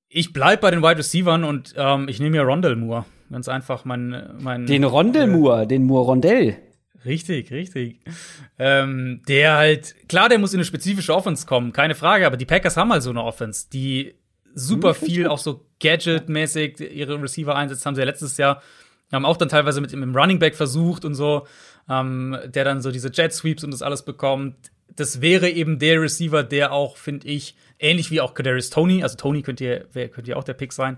Ich 0.07 0.33
bleibe 0.33 0.61
bei 0.61 0.71
den 0.71 0.81
Wide 0.81 0.97
Receivern 0.97 1.43
und 1.43 1.75
ähm, 1.77 2.07
ich 2.07 2.19
nehme 2.19 2.37
ja 2.37 2.43
Rondell 2.43 2.75
Moore. 2.75 3.05
Ganz 3.29 3.47
einfach 3.47 3.85
mein. 3.85 4.37
mein 4.39 4.65
den 4.65 4.83
Rondel 4.83 5.27
Moore, 5.27 5.63
äh, 5.63 5.67
den 5.67 5.83
Moore 5.83 6.05
Rondell. 6.05 6.57
Richtig, 7.05 7.51
richtig. 7.51 7.99
Ähm, 8.57 9.21
der 9.27 9.55
halt, 9.55 9.95
klar, 10.09 10.27
der 10.27 10.39
muss 10.39 10.53
in 10.53 10.57
eine 10.57 10.65
spezifische 10.65 11.13
Offense 11.13 11.45
kommen, 11.45 11.71
keine 11.71 11.95
Frage, 11.95 12.25
aber 12.25 12.37
die 12.37 12.45
Packers 12.45 12.75
haben 12.75 12.91
halt 12.91 13.03
so 13.03 13.11
eine 13.11 13.23
Offense, 13.23 13.67
die 13.71 14.15
super 14.53 14.95
hm, 14.99 15.05
viel 15.05 15.27
auch 15.27 15.37
so 15.37 15.65
Gadget-mäßig 15.79 16.81
ihre 16.81 17.21
Receiver 17.21 17.55
einsetzt, 17.55 17.85
haben 17.85 17.95
sie 17.95 18.01
ja 18.01 18.05
letztes 18.05 18.35
Jahr, 18.37 18.61
haben 19.11 19.25
auch 19.25 19.37
dann 19.37 19.49
teilweise 19.49 19.81
mit 19.81 19.91
dem 19.91 20.15
Running 20.15 20.39
Back 20.39 20.55
versucht 20.55 21.05
und 21.05 21.15
so, 21.15 21.47
ähm, 21.89 22.37
der 22.45 22.63
dann 22.63 22.81
so 22.81 22.91
diese 22.91 23.09
Jet 23.11 23.33
Sweeps 23.33 23.63
und 23.63 23.71
das 23.71 23.81
alles 23.81 24.03
bekommt. 24.03 24.71
Das 24.95 25.21
wäre 25.21 25.49
eben 25.49 25.79
der 25.79 26.01
Receiver, 26.01 26.43
der 26.43 26.71
auch, 26.71 26.97
finde 26.97 27.27
ich, 27.27 27.55
ähnlich 27.79 28.11
wie 28.11 28.21
auch 28.21 28.33
Kadarius 28.33 28.69
Tony, 28.69 29.03
also 29.03 29.17
Tony 29.17 29.41
könnte 29.41 29.65
ja, 29.65 30.07
könnte 30.07 30.31
ja 30.31 30.35
auch 30.35 30.43
der 30.43 30.53
Pick 30.53 30.73
sein, 30.73 30.97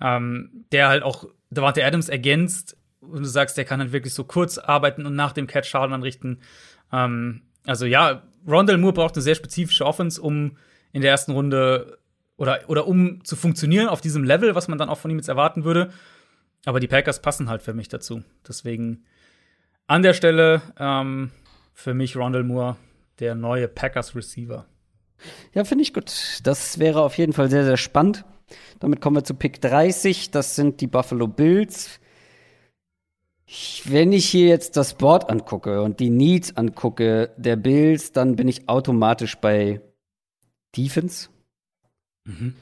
ähm, 0.00 0.64
der 0.72 0.88
halt 0.88 1.02
auch 1.02 1.26
Devante 1.50 1.84
Adams 1.84 2.08
ergänzt 2.08 2.76
und 3.00 3.20
du 3.20 3.28
sagst, 3.28 3.56
der 3.56 3.64
kann 3.64 3.80
halt 3.80 3.92
wirklich 3.92 4.14
so 4.14 4.24
kurz 4.24 4.58
arbeiten 4.58 5.06
und 5.06 5.14
nach 5.14 5.32
dem 5.32 5.46
Catch 5.46 5.66
Schaden 5.66 5.94
anrichten. 5.94 6.40
Ähm, 6.92 7.42
also 7.64 7.86
ja, 7.86 8.22
Rondell 8.46 8.78
Moore 8.78 8.94
braucht 8.94 9.14
eine 9.14 9.22
sehr 9.22 9.34
spezifische 9.34 9.86
Offense, 9.86 10.20
um 10.20 10.56
in 10.92 11.02
der 11.02 11.10
ersten 11.10 11.32
Runde 11.32 11.98
oder, 12.36 12.60
oder 12.68 12.86
um 12.86 13.24
zu 13.24 13.36
funktionieren 13.36 13.88
auf 13.88 14.00
diesem 14.00 14.24
Level, 14.24 14.54
was 14.54 14.68
man 14.68 14.78
dann 14.78 14.88
auch 14.88 14.98
von 14.98 15.10
ihm 15.10 15.18
jetzt 15.18 15.28
erwarten 15.28 15.64
würde. 15.64 15.90
Aber 16.68 16.80
die 16.80 16.86
Packers 16.86 17.22
passen 17.22 17.48
halt 17.48 17.62
für 17.62 17.72
mich 17.72 17.88
dazu. 17.88 18.22
Deswegen 18.46 19.06
an 19.86 20.02
der 20.02 20.12
Stelle 20.12 20.60
ähm, 20.78 21.30
für 21.72 21.94
mich 21.94 22.14
Rondell 22.14 22.44
Moore 22.44 22.76
der 23.20 23.34
neue 23.34 23.68
Packers 23.68 24.14
Receiver. 24.14 24.66
Ja, 25.54 25.64
finde 25.64 25.80
ich 25.80 25.94
gut. 25.94 26.40
Das 26.42 26.78
wäre 26.78 27.00
auf 27.00 27.16
jeden 27.16 27.32
Fall 27.32 27.48
sehr, 27.48 27.64
sehr 27.64 27.78
spannend. 27.78 28.26
Damit 28.80 29.00
kommen 29.00 29.16
wir 29.16 29.24
zu 29.24 29.32
Pick 29.32 29.62
30. 29.62 30.30
Das 30.30 30.56
sind 30.56 30.82
die 30.82 30.88
Buffalo 30.88 31.26
Bills. 31.26 32.00
Wenn 33.84 34.12
ich 34.12 34.28
hier 34.28 34.48
jetzt 34.48 34.76
das 34.76 34.92
Board 34.92 35.30
angucke 35.30 35.80
und 35.80 36.00
die 36.00 36.10
Needs 36.10 36.54
angucke 36.54 37.30
der 37.38 37.56
Bills, 37.56 38.12
dann 38.12 38.36
bin 38.36 38.46
ich 38.46 38.68
automatisch 38.68 39.38
bei 39.38 39.80
Defense. 40.76 41.30
Mhm. 42.24 42.56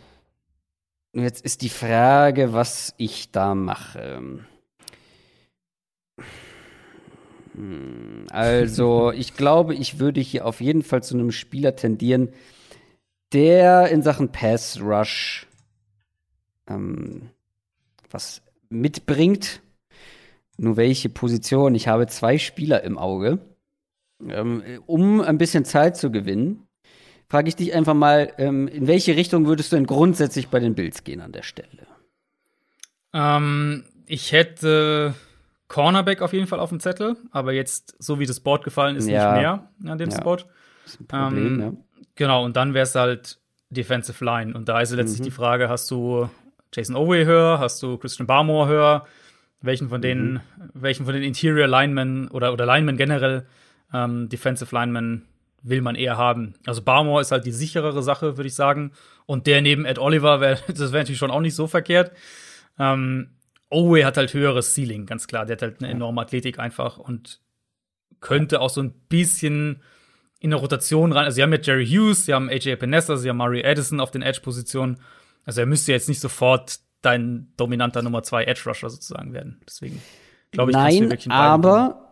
Jetzt 1.18 1.46
ist 1.46 1.62
die 1.62 1.70
Frage, 1.70 2.52
was 2.52 2.92
ich 2.98 3.30
da 3.30 3.54
mache. 3.54 4.20
Hm, 7.54 8.26
also, 8.28 9.12
ich 9.16 9.34
glaube, 9.34 9.74
ich 9.74 9.98
würde 9.98 10.20
hier 10.20 10.44
auf 10.44 10.60
jeden 10.60 10.82
Fall 10.82 11.02
zu 11.02 11.14
einem 11.14 11.32
Spieler 11.32 11.74
tendieren, 11.74 12.34
der 13.32 13.88
in 13.88 14.02
Sachen 14.02 14.30
Pass 14.30 14.78
Rush 14.78 15.46
ähm, 16.66 17.30
was 18.10 18.42
mitbringt. 18.68 19.62
Nur 20.58 20.76
welche 20.76 21.08
Position? 21.08 21.74
Ich 21.74 21.88
habe 21.88 22.08
zwei 22.08 22.36
Spieler 22.36 22.84
im 22.84 22.98
Auge. 22.98 23.38
Ähm, 24.20 24.62
um 24.84 25.22
ein 25.22 25.38
bisschen 25.38 25.64
Zeit 25.64 25.96
zu 25.96 26.10
gewinnen, 26.10 26.65
frage 27.28 27.48
ich 27.48 27.56
dich 27.56 27.74
einfach 27.74 27.94
mal, 27.94 28.32
ähm, 28.38 28.68
in 28.68 28.86
welche 28.86 29.16
Richtung 29.16 29.46
würdest 29.46 29.72
du 29.72 29.76
denn 29.76 29.86
grundsätzlich 29.86 30.48
bei 30.48 30.60
den 30.60 30.74
Bills 30.74 31.04
gehen 31.04 31.20
an 31.20 31.32
der 31.32 31.42
Stelle? 31.42 31.86
Ähm, 33.12 33.84
ich 34.06 34.32
hätte 34.32 35.14
Cornerback 35.68 36.22
auf 36.22 36.32
jeden 36.32 36.46
Fall 36.46 36.60
auf 36.60 36.70
dem 36.70 36.80
Zettel, 36.80 37.16
aber 37.30 37.52
jetzt, 37.52 37.96
so 37.98 38.18
wie 38.18 38.26
das 38.26 38.40
Board 38.40 38.64
gefallen 38.64 38.96
ist, 38.96 39.08
ja. 39.08 39.32
nicht 39.32 39.40
mehr 39.40 39.68
an 39.92 39.98
dem 39.98 40.10
ja. 40.10 40.16
Spot. 40.16 40.38
Problem, 41.08 41.54
ähm, 41.54 41.60
ja. 41.60 41.72
Genau, 42.14 42.44
und 42.44 42.56
dann 42.56 42.74
wäre 42.74 42.84
es 42.84 42.94
halt 42.94 43.38
Defensive 43.70 44.24
Line. 44.24 44.54
Und 44.54 44.68
da 44.68 44.80
ist 44.80 44.92
letztlich 44.92 45.20
mhm. 45.20 45.24
die 45.24 45.30
Frage: 45.32 45.68
Hast 45.68 45.90
du 45.90 46.30
Jason 46.72 46.94
Owe 46.94 47.24
höher? 47.24 47.58
Hast 47.58 47.82
du 47.82 47.98
Christian 47.98 48.26
Barmore 48.26 48.68
höher? 48.68 49.06
welchen 49.66 49.88
von 49.88 50.00
den, 50.00 50.34
mhm. 50.34 50.40
welchen 50.74 51.04
von 51.04 51.14
den 51.14 51.22
Interior 51.22 51.66
Linemen 51.66 52.28
oder, 52.28 52.52
oder 52.52 52.66
Linemen 52.66 52.96
generell, 52.96 53.46
ähm, 53.92 54.28
Defensive 54.28 54.74
Linemen 54.74 55.26
will 55.68 55.82
man 55.82 55.96
eher 55.96 56.16
haben. 56.16 56.54
Also 56.66 56.82
Barmore 56.82 57.20
ist 57.20 57.32
halt 57.32 57.46
die 57.46 57.52
sicherere 57.52 58.02
Sache, 58.02 58.36
würde 58.36 58.48
ich 58.48 58.54
sagen. 58.54 58.92
Und 59.26 59.46
der 59.46 59.60
neben 59.62 59.84
Ed 59.84 59.98
Oliver, 59.98 60.40
wär, 60.40 60.58
das 60.68 60.92
wäre 60.92 61.02
natürlich 61.02 61.18
schon 61.18 61.30
auch 61.30 61.40
nicht 61.40 61.54
so 61.54 61.66
verkehrt. 61.66 62.12
Ähm, 62.78 63.30
Owe 63.70 64.04
hat 64.04 64.16
halt 64.16 64.32
höheres 64.32 64.74
Ceiling, 64.74 65.06
ganz 65.06 65.26
klar. 65.26 65.44
Der 65.44 65.56
hat 65.56 65.62
halt 65.62 65.80
eine 65.80 65.90
enorme 65.90 66.20
Athletik 66.20 66.58
einfach 66.58 66.98
und 66.98 67.40
könnte 68.20 68.60
auch 68.60 68.70
so 68.70 68.80
ein 68.80 68.92
bisschen 69.08 69.82
in 70.38 70.50
der 70.50 70.60
Rotation 70.60 71.12
rein. 71.12 71.24
Also, 71.24 71.36
sie 71.36 71.42
haben 71.42 71.52
jetzt 71.52 71.66
Jerry 71.66 71.86
Hughes, 71.86 72.26
sie 72.26 72.34
haben 72.34 72.48
AJ 72.48 72.76
Penessa, 72.76 73.16
sie 73.16 73.28
haben 73.28 73.38
Murray 73.38 73.64
Addison 73.64 74.00
auf 74.00 74.10
den 74.10 74.22
Edge-Positionen. 74.22 75.00
Also, 75.44 75.60
er 75.60 75.66
müsste 75.66 75.92
jetzt 75.92 76.08
nicht 76.08 76.20
sofort 76.20 76.78
dein 77.02 77.52
dominanter 77.56 78.02
Nummer 78.02 78.22
2 78.22 78.44
Edge 78.44 78.62
Rusher 78.66 78.90
sozusagen 78.90 79.32
werden. 79.32 79.60
Deswegen 79.66 80.00
glaube 80.52 80.70
ich, 80.70 80.76
Nein, 80.76 81.10
wirklich 81.10 81.30
aber 81.30 82.05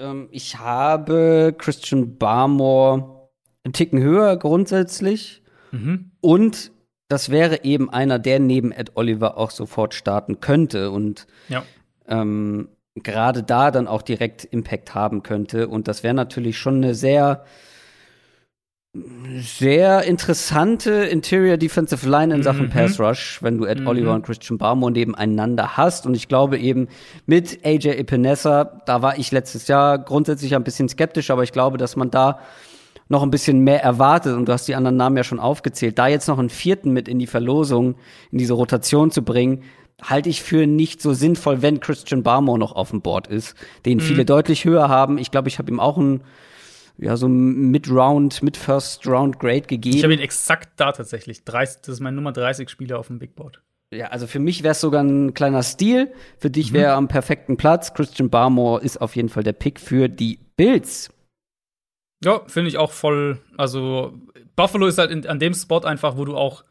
ähm, 0.00 0.28
ich 0.30 0.58
habe 0.58 1.54
Christian 1.56 2.16
Barmore 2.16 3.28
einen 3.64 3.72
Ticken 3.72 4.00
höher 4.00 4.36
grundsätzlich. 4.36 5.42
Mhm. 5.70 6.12
Und 6.20 6.72
das 7.08 7.30
wäre 7.30 7.64
eben 7.64 7.90
einer, 7.90 8.18
der 8.18 8.40
neben 8.40 8.72
Ed 8.72 8.92
Oliver 8.94 9.36
auch 9.36 9.50
sofort 9.50 9.94
starten 9.94 10.40
könnte 10.40 10.90
und 10.90 11.26
ja. 11.48 11.64
ähm, 12.06 12.68
gerade 12.94 13.42
da 13.42 13.70
dann 13.70 13.88
auch 13.88 14.02
direkt 14.02 14.44
Impact 14.44 14.94
haben 14.94 15.22
könnte. 15.22 15.68
Und 15.68 15.88
das 15.88 16.02
wäre 16.02 16.14
natürlich 16.14 16.58
schon 16.58 16.76
eine 16.76 16.94
sehr 16.94 17.44
sehr 18.92 20.02
interessante 20.02 20.90
Interior 20.90 21.56
Defensive 21.56 22.08
Line 22.08 22.34
in 22.34 22.42
Sachen 22.42 22.66
mhm. 22.66 22.70
Pass 22.70 22.98
Rush, 22.98 23.40
wenn 23.40 23.58
du 23.58 23.64
Ed 23.64 23.80
mhm. 23.80 23.86
Oliver 23.86 24.14
und 24.14 24.26
Christian 24.26 24.58
Barmore 24.58 24.90
nebeneinander 24.90 25.76
hast. 25.76 26.06
Und 26.06 26.14
ich 26.14 26.26
glaube 26.26 26.58
eben 26.58 26.88
mit 27.24 27.64
AJ 27.64 27.90
Epinesa, 27.90 28.82
da 28.86 29.00
war 29.00 29.16
ich 29.16 29.30
letztes 29.30 29.68
Jahr 29.68 29.98
grundsätzlich 29.98 30.56
ein 30.56 30.64
bisschen 30.64 30.88
skeptisch, 30.88 31.30
aber 31.30 31.44
ich 31.44 31.52
glaube, 31.52 31.78
dass 31.78 31.94
man 31.94 32.10
da 32.10 32.40
noch 33.08 33.22
ein 33.22 33.30
bisschen 33.30 33.60
mehr 33.60 33.82
erwartet. 33.82 34.34
Und 34.34 34.46
du 34.46 34.52
hast 34.52 34.66
die 34.66 34.74
anderen 34.74 34.96
Namen 34.96 35.16
ja 35.16 35.24
schon 35.24 35.38
aufgezählt. 35.38 35.96
Da 35.96 36.08
jetzt 36.08 36.26
noch 36.26 36.40
einen 36.40 36.50
vierten 36.50 36.90
mit 36.90 37.06
in 37.06 37.20
die 37.20 37.28
Verlosung, 37.28 37.94
in 38.32 38.38
diese 38.38 38.54
Rotation 38.54 39.12
zu 39.12 39.22
bringen, 39.22 39.62
halte 40.02 40.28
ich 40.28 40.42
für 40.42 40.66
nicht 40.66 41.00
so 41.00 41.12
sinnvoll, 41.12 41.62
wenn 41.62 41.78
Christian 41.78 42.24
Barmore 42.24 42.58
noch 42.58 42.72
auf 42.72 42.90
dem 42.90 43.02
Board 43.02 43.28
ist, 43.28 43.54
den 43.84 43.98
mhm. 43.98 44.02
viele 44.02 44.24
deutlich 44.24 44.64
höher 44.64 44.88
haben. 44.88 45.18
Ich 45.18 45.30
glaube, 45.30 45.48
ich 45.48 45.58
habe 45.58 45.70
ihm 45.70 45.78
auch 45.78 45.96
ein 45.96 46.22
ja, 47.00 47.16
so 47.16 47.28
Mid-Round, 47.28 48.42
Mid-First-Round-Grade 48.42 49.62
gegeben. 49.62 49.96
Ich 49.96 50.04
habe 50.04 50.14
ihn 50.14 50.20
exakt 50.20 50.78
da 50.78 50.92
tatsächlich. 50.92 51.44
30, 51.44 51.82
das 51.82 51.94
ist 51.94 52.00
mein 52.00 52.14
Nummer 52.14 52.32
30 52.32 52.68
Spieler 52.68 52.98
auf 52.98 53.06
dem 53.06 53.18
Big 53.18 53.34
Board. 53.34 53.62
Ja, 53.92 54.08
also 54.08 54.26
für 54.26 54.38
mich 54.38 54.62
wäre 54.62 54.72
es 54.72 54.80
sogar 54.80 55.02
ein 55.02 55.34
kleiner 55.34 55.62
Stil. 55.62 56.12
Für 56.38 56.50
dich 56.50 56.72
wäre 56.72 56.92
mhm. 56.92 56.98
am 56.98 57.08
perfekten 57.08 57.56
Platz. 57.56 57.94
Christian 57.94 58.30
Barmore 58.30 58.82
ist 58.82 59.00
auf 59.00 59.16
jeden 59.16 59.30
Fall 59.30 59.42
der 59.42 59.54
Pick 59.54 59.80
für 59.80 60.08
die 60.08 60.38
Bills. 60.56 61.10
Ja, 62.22 62.42
finde 62.46 62.68
ich 62.68 62.76
auch 62.76 62.92
voll. 62.92 63.40
Also 63.56 64.14
Buffalo 64.54 64.86
ist 64.86 64.98
halt 64.98 65.10
in, 65.10 65.26
an 65.26 65.40
dem 65.40 65.54
Spot 65.54 65.80
einfach, 65.80 66.18
wo 66.18 66.24
du 66.26 66.36
auch 66.36 66.64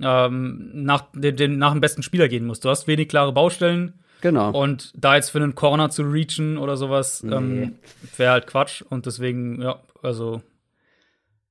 ähm, 0.00 0.70
nach, 0.74 1.12
dem, 1.12 1.36
dem, 1.36 1.58
nach 1.58 1.72
dem 1.72 1.80
besten 1.80 2.02
Spieler 2.02 2.28
gehen 2.28 2.44
musst. 2.44 2.64
Du 2.64 2.68
hast 2.68 2.88
wenig 2.88 3.08
klare 3.08 3.32
Baustellen. 3.32 3.94
Genau. 4.20 4.50
Und 4.50 4.92
da 4.94 5.16
jetzt 5.16 5.30
für 5.30 5.38
einen 5.38 5.54
Corner 5.54 5.90
zu 5.90 6.02
reachen 6.02 6.58
oder 6.58 6.76
sowas, 6.76 7.22
nee. 7.22 7.34
ähm, 7.34 7.74
wäre 8.16 8.32
halt 8.32 8.46
Quatsch. 8.46 8.82
Und 8.82 9.06
deswegen, 9.06 9.60
ja, 9.62 9.80
also 10.02 10.42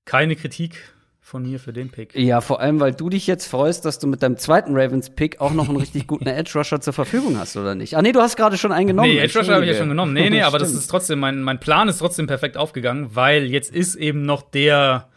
keine 0.05 0.35
Kritik 0.35 0.93
von 1.29 1.43
mir 1.43 1.59
für 1.59 1.71
den 1.71 1.89
Pick. 1.89 2.15
Ja, 2.15 2.41
vor 2.41 2.59
allem, 2.59 2.79
weil 2.79 2.91
du 2.91 3.09
dich 3.09 3.27
jetzt 3.27 3.45
freust, 3.45 3.85
dass 3.85 3.99
du 3.99 4.07
mit 4.07 4.23
deinem 4.23 4.37
zweiten 4.37 4.75
Ravens-Pick 4.75 5.39
auch 5.39 5.53
noch 5.53 5.69
einen 5.69 5.77
richtig 5.79 6.07
guten 6.07 6.25
Edge-Rusher 6.25 6.81
zur 6.81 6.93
Verfügung 6.93 7.37
hast, 7.37 7.55
oder 7.55 7.75
nicht? 7.75 7.95
Ah, 7.95 8.01
nee, 8.01 8.11
du 8.11 8.19
hast 8.19 8.35
gerade 8.35 8.57
schon 8.57 8.71
einen 8.71 8.87
genommen. 8.87 9.09
Nee, 9.09 9.19
Edge-Rusher 9.19 9.53
habe 9.53 9.65
ich 9.65 9.71
ja 9.71 9.77
schon 9.77 9.89
genommen. 9.89 10.13
Nee, 10.13 10.31
nee, 10.31 10.41
aber 10.43 10.57
das 10.57 10.73
ist 10.73 10.87
trotzdem, 10.87 11.19
mein, 11.19 11.41
mein 11.43 11.59
Plan 11.59 11.87
ist 11.87 11.99
trotzdem 11.99 12.25
perfekt 12.25 12.57
aufgegangen, 12.57 13.15
weil 13.15 13.45
jetzt 13.45 13.73
ist 13.73 13.95
eben 13.95 14.23
noch 14.23 14.41
der 14.41 15.07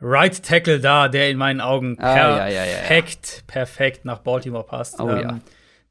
Right 0.00 0.42
Tackle 0.42 0.80
da, 0.80 1.08
der 1.08 1.30
in 1.30 1.38
meinen 1.38 1.60
Augen 1.60 1.96
ah, 2.00 2.14
perfekt, 2.14 2.54
ja, 2.54 2.64
ja, 2.64 2.64
ja, 2.64 3.02
perfekt 3.46 4.04
nach 4.04 4.18
Baltimore 4.18 4.64
passt. 4.64 5.00
Oh, 5.00 5.08
ähm, 5.08 5.20
ja. 5.20 5.38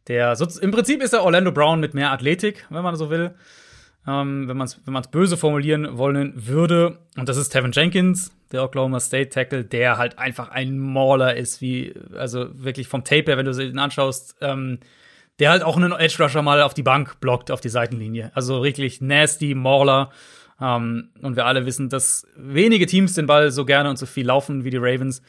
Der, 0.07 0.35
Im 0.61 0.71
Prinzip 0.71 1.01
ist 1.01 1.13
er 1.13 1.23
Orlando 1.23 1.51
Brown 1.51 1.79
mit 1.79 1.93
mehr 1.93 2.11
Athletik, 2.11 2.65
wenn 2.69 2.83
man 2.83 2.95
so 2.95 3.09
will. 3.09 3.31
Ähm, 4.07 4.47
wenn 4.47 4.55
man 4.55 4.67
es 4.67 4.79
wenn 4.85 5.01
böse 5.11 5.35
formulieren 5.35 5.97
wollen 5.97 6.33
würde. 6.47 6.99
Und 7.17 7.27
das 7.27 7.35
ist 7.35 7.49
Tevin 7.49 7.73
Jenkins, 7.73 8.31
der 8.53 8.63
Oklahoma 8.63 9.01
State 9.01 9.29
Tackle, 9.29 9.65
der 9.65 9.97
halt 9.97 10.17
einfach 10.17 10.49
ein 10.49 10.79
Mauler 10.79 11.35
ist, 11.35 11.59
wie, 11.61 11.93
also 12.15 12.47
wirklich 12.53 12.87
vom 12.87 13.03
Tape 13.03 13.25
her, 13.25 13.37
wenn 13.37 13.45
du 13.45 13.51
ihn 13.61 13.79
anschaust, 13.79 14.37
ähm, 14.39 14.79
der 15.39 15.51
halt 15.51 15.61
auch 15.61 15.75
einen 15.75 15.91
Edge 15.91 16.23
Rusher 16.23 16.41
mal 16.41 16.61
auf 16.61 16.73
die 16.73 16.83
Bank 16.83 17.19
blockt, 17.19 17.51
auf 17.51 17.59
die 17.59 17.69
Seitenlinie. 17.69 18.31
Also 18.33 18.63
wirklich 18.63 19.01
nasty 19.01 19.53
Mauler. 19.55 20.11
Ähm, 20.61 21.09
und 21.21 21.35
wir 21.35 21.45
alle 21.45 21.65
wissen, 21.65 21.89
dass 21.89 22.25
wenige 22.37 22.85
Teams 22.85 23.13
den 23.13 23.27
Ball 23.27 23.51
so 23.51 23.65
gerne 23.65 23.89
und 23.89 23.97
so 23.97 24.05
viel 24.05 24.25
laufen 24.25 24.63
wie 24.63 24.69
die 24.69 24.77
Ravens 24.77 25.21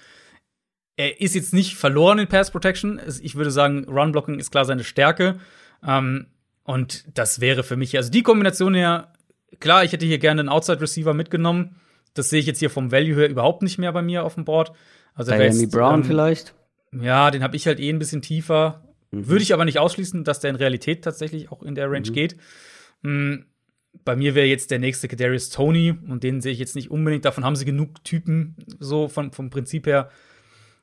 er 0.98 1.20
ist 1.20 1.36
jetzt 1.36 1.54
nicht 1.54 1.76
verloren 1.76 2.18
in 2.18 2.26
Pass 2.26 2.50
Protection. 2.50 3.00
Ich 3.22 3.36
würde 3.36 3.52
sagen, 3.52 3.84
Run 3.88 4.10
Blocking 4.10 4.40
ist 4.40 4.50
klar 4.50 4.64
seine 4.64 4.82
Stärke. 4.82 5.38
Ähm, 5.86 6.26
und 6.64 7.04
das 7.16 7.40
wäre 7.40 7.62
für 7.62 7.76
mich, 7.76 7.96
also 7.96 8.10
die 8.10 8.24
Kombination 8.24 8.74
her, 8.74 9.12
klar, 9.60 9.84
ich 9.84 9.92
hätte 9.92 10.04
hier 10.04 10.18
gerne 10.18 10.40
einen 10.40 10.48
Outside 10.48 10.80
Receiver 10.80 11.14
mitgenommen. 11.14 11.76
Das 12.14 12.30
sehe 12.30 12.40
ich 12.40 12.46
jetzt 12.46 12.58
hier 12.58 12.68
vom 12.68 12.90
Value 12.90 13.14
her 13.14 13.30
überhaupt 13.30 13.62
nicht 13.62 13.78
mehr 13.78 13.92
bei 13.92 14.02
mir 14.02 14.24
auf 14.24 14.34
dem 14.34 14.44
Board. 14.44 14.72
Also 15.14 15.30
Miami 15.30 15.66
Brown 15.66 16.00
ähm, 16.00 16.04
vielleicht? 16.04 16.54
Ja, 16.92 17.30
den 17.30 17.44
habe 17.44 17.54
ich 17.54 17.68
halt 17.68 17.78
eh 17.78 17.90
ein 17.90 18.00
bisschen 18.00 18.20
tiefer. 18.20 18.82
Mhm. 19.12 19.28
Würde 19.28 19.42
ich 19.44 19.54
aber 19.54 19.64
nicht 19.64 19.78
ausschließen, 19.78 20.24
dass 20.24 20.40
der 20.40 20.50
in 20.50 20.56
Realität 20.56 21.04
tatsächlich 21.04 21.52
auch 21.52 21.62
in 21.62 21.76
der 21.76 21.86
Range 21.86 22.08
mhm. 22.08 22.12
geht. 22.12 22.36
Mhm. 23.02 23.46
Bei 24.04 24.16
mir 24.16 24.34
wäre 24.34 24.46
jetzt 24.46 24.72
der 24.72 24.80
nächste 24.80 25.06
Kadarius 25.06 25.50
Tony 25.50 25.94
und 26.08 26.24
den 26.24 26.40
sehe 26.40 26.52
ich 26.52 26.58
jetzt 26.58 26.74
nicht 26.74 26.90
unbedingt. 26.90 27.24
Davon 27.24 27.44
haben 27.44 27.56
sie 27.56 27.64
genug 27.64 28.02
Typen, 28.02 28.56
so 28.80 29.06
von, 29.06 29.30
vom 29.30 29.48
Prinzip 29.48 29.86
her 29.86 30.10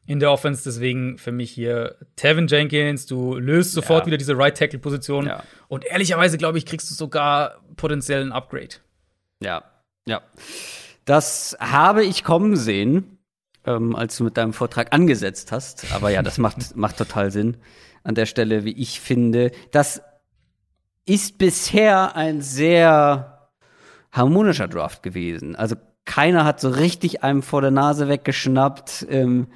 in 0.06 0.19
der 0.19 0.32
Offense. 0.32 0.64
Deswegen 0.64 1.18
für 1.18 1.32
mich 1.32 1.52
hier 1.52 1.95
Tevin 2.15 2.48
Jenkins. 2.48 3.06
Du 3.06 3.36
löst 3.36 3.73
sofort 3.73 4.02
ja. 4.02 4.07
wieder 4.07 4.18
diese 4.18 4.38
Right 4.38 4.57
Tackle 4.57 4.80
Position. 4.80 5.27
Ja. 5.27 5.44
Und 5.68 5.86
ehrlicherweise, 5.86 6.38
glaube 6.38 6.57
ich, 6.57 6.65
kriegst 6.65 6.90
du 6.90 6.95
sogar 6.95 7.61
potenziell 7.76 8.22
ein 8.22 8.32
Upgrade. 8.32 8.76
Ja, 9.41 9.64
ja. 10.06 10.22
Das 11.06 11.56
habe 11.60 12.03
ich 12.03 12.23
kommen 12.23 12.56
sehen, 12.56 13.19
ähm, 13.65 13.95
als 13.95 14.18
du 14.18 14.23
mit 14.23 14.38
deinem 14.38 14.53
Vortrag 14.53 14.94
angesetzt 14.94 15.52
hast. 15.52 15.91
Aber 15.94 16.10
ja, 16.10 16.22
das 16.22 16.38
macht, 16.38 16.57
macht 16.76 16.98
total 16.98 17.32
Sinn 17.32 17.57
an 18.03 18.15
der 18.15 18.26
Stelle, 18.26 18.65
wie 18.65 18.73
ich 18.73 18.99
finde. 18.99 19.52
Das 19.72 20.02
ist 21.06 21.38
bisher 21.38 22.15
ein 22.15 22.41
sehr 22.41 23.49
harmonischer 24.11 24.68
Draft 24.68 25.03
gewesen. 25.03 25.56
Also 25.56 25.76
keiner 26.06 26.45
hat 26.45 26.60
so 26.60 26.69
richtig 26.69 27.23
einem 27.23 27.41
vor 27.41 27.61
der 27.61 27.72
Nase 27.72 28.07
weggeschnappt. 28.07 29.07
Ähm, 29.10 29.48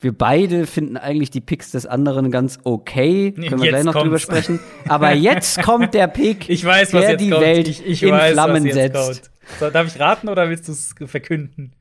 wir 0.00 0.16
beide 0.16 0.66
finden 0.66 0.96
eigentlich 0.96 1.30
die 1.30 1.42
Picks 1.42 1.72
des 1.72 1.84
anderen 1.84 2.30
ganz 2.30 2.58
okay. 2.64 3.32
Können 3.32 3.60
wir 3.60 3.66
jetzt 3.66 3.68
gleich 3.68 3.84
noch 3.84 3.92
kommt's. 3.92 4.04
drüber 4.04 4.18
sprechen. 4.18 4.60
Aber 4.88 5.12
jetzt 5.12 5.62
kommt 5.62 5.92
der 5.92 6.06
Pick, 6.06 6.48
ich 6.48 6.64
weiß, 6.64 6.90
der 6.90 7.16
die 7.16 7.30
kommt. 7.30 7.42
Welt 7.42 7.68
ich, 7.68 7.84
ich 7.84 8.02
in 8.02 8.12
weiß, 8.12 8.32
Flammen 8.32 8.70
setzt. 8.70 9.30
So, 9.58 9.68
darf 9.68 9.86
ich 9.86 10.00
raten 10.00 10.28
oder 10.28 10.48
willst 10.48 10.68
du 10.68 10.72
es 10.72 10.94
verkünden? 11.04 11.74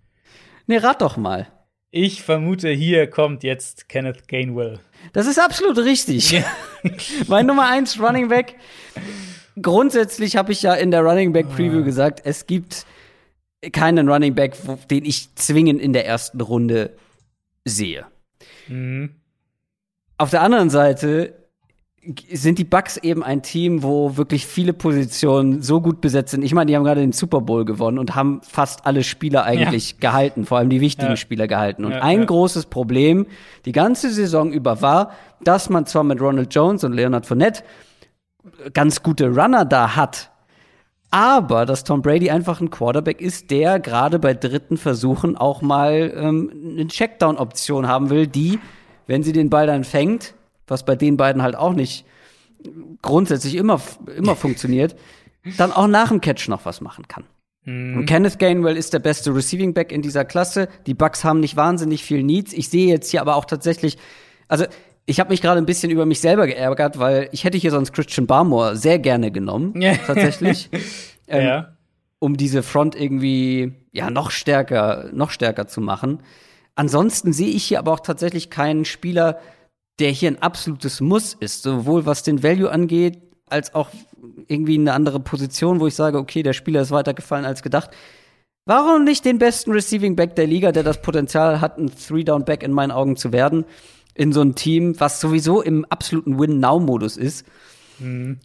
Nee, 0.67 0.77
rat 0.77 1.01
doch 1.01 1.17
mal. 1.17 1.47
Ich 1.91 2.21
vermute, 2.21 2.69
hier 2.69 3.09
kommt 3.09 3.43
jetzt 3.43 3.89
Kenneth 3.89 4.27
Gainwell. 4.27 4.79
Das 5.13 5.25
ist 5.25 5.39
absolut 5.39 5.77
richtig. 5.77 6.43
mein 7.27 7.45
Nummer 7.45 7.67
1 7.67 7.99
Running 7.99 8.27
Back. 8.27 8.55
Grundsätzlich 9.59 10.35
habe 10.35 10.51
ich 10.51 10.61
ja 10.61 10.73
in 10.73 10.91
der 10.91 11.01
Running 11.01 11.33
Back 11.33 11.49
Preview 11.49 11.79
ah. 11.79 11.83
gesagt, 11.83 12.21
es 12.25 12.45
gibt 12.45 12.85
keinen 13.71 14.07
Running 14.09 14.35
Back, 14.35 14.55
den 14.91 15.05
ich 15.05 15.33
zwingend 15.35 15.81
in 15.81 15.93
der 15.93 16.05
ersten 16.05 16.41
Runde 16.41 16.91
sehe. 17.69 18.05
Mhm. 18.67 19.11
Auf 20.17 20.31
der 20.31 20.41
anderen 20.41 20.69
Seite 20.69 21.33
sind 22.31 22.57
die 22.57 22.63
Bucks 22.63 22.97
eben 22.97 23.23
ein 23.23 23.41
Team, 23.41 23.83
wo 23.83 24.17
wirklich 24.17 24.45
viele 24.45 24.73
Positionen 24.73 25.61
so 25.61 25.81
gut 25.81 26.01
besetzt 26.01 26.31
sind. 26.31 26.43
Ich 26.43 26.53
meine, 26.53 26.67
die 26.67 26.75
haben 26.75 26.83
gerade 26.83 27.01
den 27.01 27.11
Super 27.11 27.41
Bowl 27.41 27.65
gewonnen 27.65 27.99
und 27.99 28.15
haben 28.15 28.41
fast 28.41 28.85
alle 28.85 29.03
Spieler 29.03 29.43
eigentlich 29.43 29.91
ja. 29.91 29.97
gehalten, 29.99 30.45
vor 30.45 30.57
allem 30.57 30.69
die 30.69 30.81
wichtigen 30.81 31.11
ja. 31.11 31.17
Spieler 31.17 31.47
gehalten. 31.47 31.85
Und 31.85 31.91
ja, 31.91 32.01
ein 32.01 32.25
großes 32.25 32.67
Problem 32.67 33.27
die 33.65 33.73
ganze 33.73 34.11
Saison 34.11 34.51
über 34.51 34.81
war, 34.81 35.11
dass 35.43 35.69
man 35.69 35.85
zwar 35.85 36.03
mit 36.03 36.21
Ronald 36.21 36.53
Jones 36.53 36.83
und 36.83 36.93
Leonard 36.93 37.25
Fournette 37.25 37.63
ganz 38.73 39.03
gute 39.03 39.27
Runner 39.27 39.65
da 39.65 39.95
hat, 39.95 40.31
aber 41.11 41.65
dass 41.65 41.83
Tom 41.83 42.01
Brady 42.01 42.29
einfach 42.29 42.61
ein 42.61 42.69
Quarterback 42.69 43.21
ist, 43.21 43.51
der 43.51 43.79
gerade 43.79 44.19
bei 44.19 44.33
dritten 44.33 44.77
Versuchen 44.77 45.35
auch 45.35 45.61
mal 45.61 46.13
ähm, 46.15 46.51
eine 46.75 46.87
Checkdown-Option 46.87 47.87
haben 47.87 48.09
will, 48.09 48.27
die, 48.27 48.59
wenn 49.07 49.23
sie 49.23 49.33
den 49.33 49.49
Ball 49.49 49.67
dann 49.67 49.83
fängt, 49.83 50.35
was 50.67 50.85
bei 50.85 50.95
den 50.95 51.17
beiden 51.17 51.41
halt 51.41 51.55
auch 51.55 51.73
nicht 51.73 52.05
grundsätzlich 53.01 53.55
immer, 53.55 53.81
immer 54.15 54.35
funktioniert, 54.37 54.95
dann 55.57 55.71
auch 55.71 55.87
nach 55.87 56.09
dem 56.09 56.21
Catch 56.21 56.47
noch 56.47 56.65
was 56.65 56.81
machen 56.81 57.07
kann. 57.07 57.23
Mhm. 57.65 57.97
Und 57.97 58.05
Kenneth 58.05 58.39
Gainwell 58.39 58.77
ist 58.77 58.93
der 58.93 58.99
beste 58.99 59.33
Receiving 59.33 59.73
Back 59.73 59.91
in 59.91 60.01
dieser 60.01 60.25
Klasse. 60.25 60.67
Die 60.85 60.93
Bucks 60.93 61.23
haben 61.23 61.39
nicht 61.39 61.55
wahnsinnig 61.55 62.03
viel 62.03 62.23
Needs. 62.23 62.53
Ich 62.53 62.69
sehe 62.69 62.87
jetzt 62.87 63.09
hier 63.09 63.21
aber 63.21 63.35
auch 63.35 63.45
tatsächlich, 63.45 63.97
also 64.47 64.65
ich 65.05 65.19
habe 65.19 65.31
mich 65.31 65.41
gerade 65.41 65.59
ein 65.59 65.65
bisschen 65.65 65.91
über 65.91 66.05
mich 66.05 66.21
selber 66.21 66.47
geärgert, 66.47 66.99
weil 66.99 67.29
ich 67.31 67.43
hätte 67.43 67.57
hier 67.57 67.71
sonst 67.71 67.93
Christian 67.93 68.27
Barmore 68.27 68.75
sehr 68.75 68.99
gerne 68.99 69.31
genommen, 69.31 69.73
tatsächlich. 70.07 70.69
ähm, 71.27 71.45
ja. 71.45 71.77
Um 72.19 72.37
diese 72.37 72.63
Front 72.63 72.95
irgendwie 72.95 73.73
ja 73.91 74.09
noch 74.09 74.31
stärker, 74.31 75.09
noch 75.13 75.31
stärker 75.31 75.67
zu 75.67 75.81
machen. 75.81 76.19
Ansonsten 76.75 77.33
sehe 77.33 77.49
ich 77.49 77.63
hier 77.63 77.79
aber 77.79 77.93
auch 77.93 77.99
tatsächlich 78.01 78.49
keinen 78.49 78.85
Spieler, 78.85 79.39
der 79.99 80.11
hier 80.11 80.31
ein 80.31 80.41
absolutes 80.41 81.01
Muss 81.01 81.33
ist, 81.33 81.63
sowohl 81.63 82.05
was 82.05 82.23
den 82.23 82.43
Value 82.43 82.71
angeht, 82.71 83.21
als 83.49 83.75
auch 83.75 83.89
irgendwie 84.47 84.77
eine 84.77 84.93
andere 84.93 85.19
Position, 85.19 85.79
wo 85.79 85.87
ich 85.87 85.95
sage, 85.95 86.17
okay, 86.17 86.43
der 86.43 86.53
Spieler 86.53 86.81
ist 86.81 86.91
weitergefallen 86.91 87.45
als 87.45 87.63
gedacht. 87.63 87.89
Warum 88.65 89.03
nicht 89.03 89.25
den 89.25 89.39
besten 89.39 89.71
Receiving 89.71 90.15
Back 90.15 90.35
der 90.35 90.45
Liga, 90.45 90.71
der 90.71 90.83
das 90.83 91.01
Potenzial 91.01 91.59
hat, 91.59 91.77
ein 91.77 91.91
Three-Down-Back 91.91 92.63
in 92.63 92.71
meinen 92.71 92.91
Augen 92.91 93.15
zu 93.15 93.31
werden? 93.31 93.65
In 94.19 94.33
so 94.33 94.41
ein 94.41 94.53
Team, 94.53 94.99
was 94.99 95.21
sowieso 95.21 95.61
im 95.61 95.85
absoluten 95.85 96.37
Win-Now-Modus 96.37 97.15
ist. 97.15 97.45
Mhm. 97.99 98.39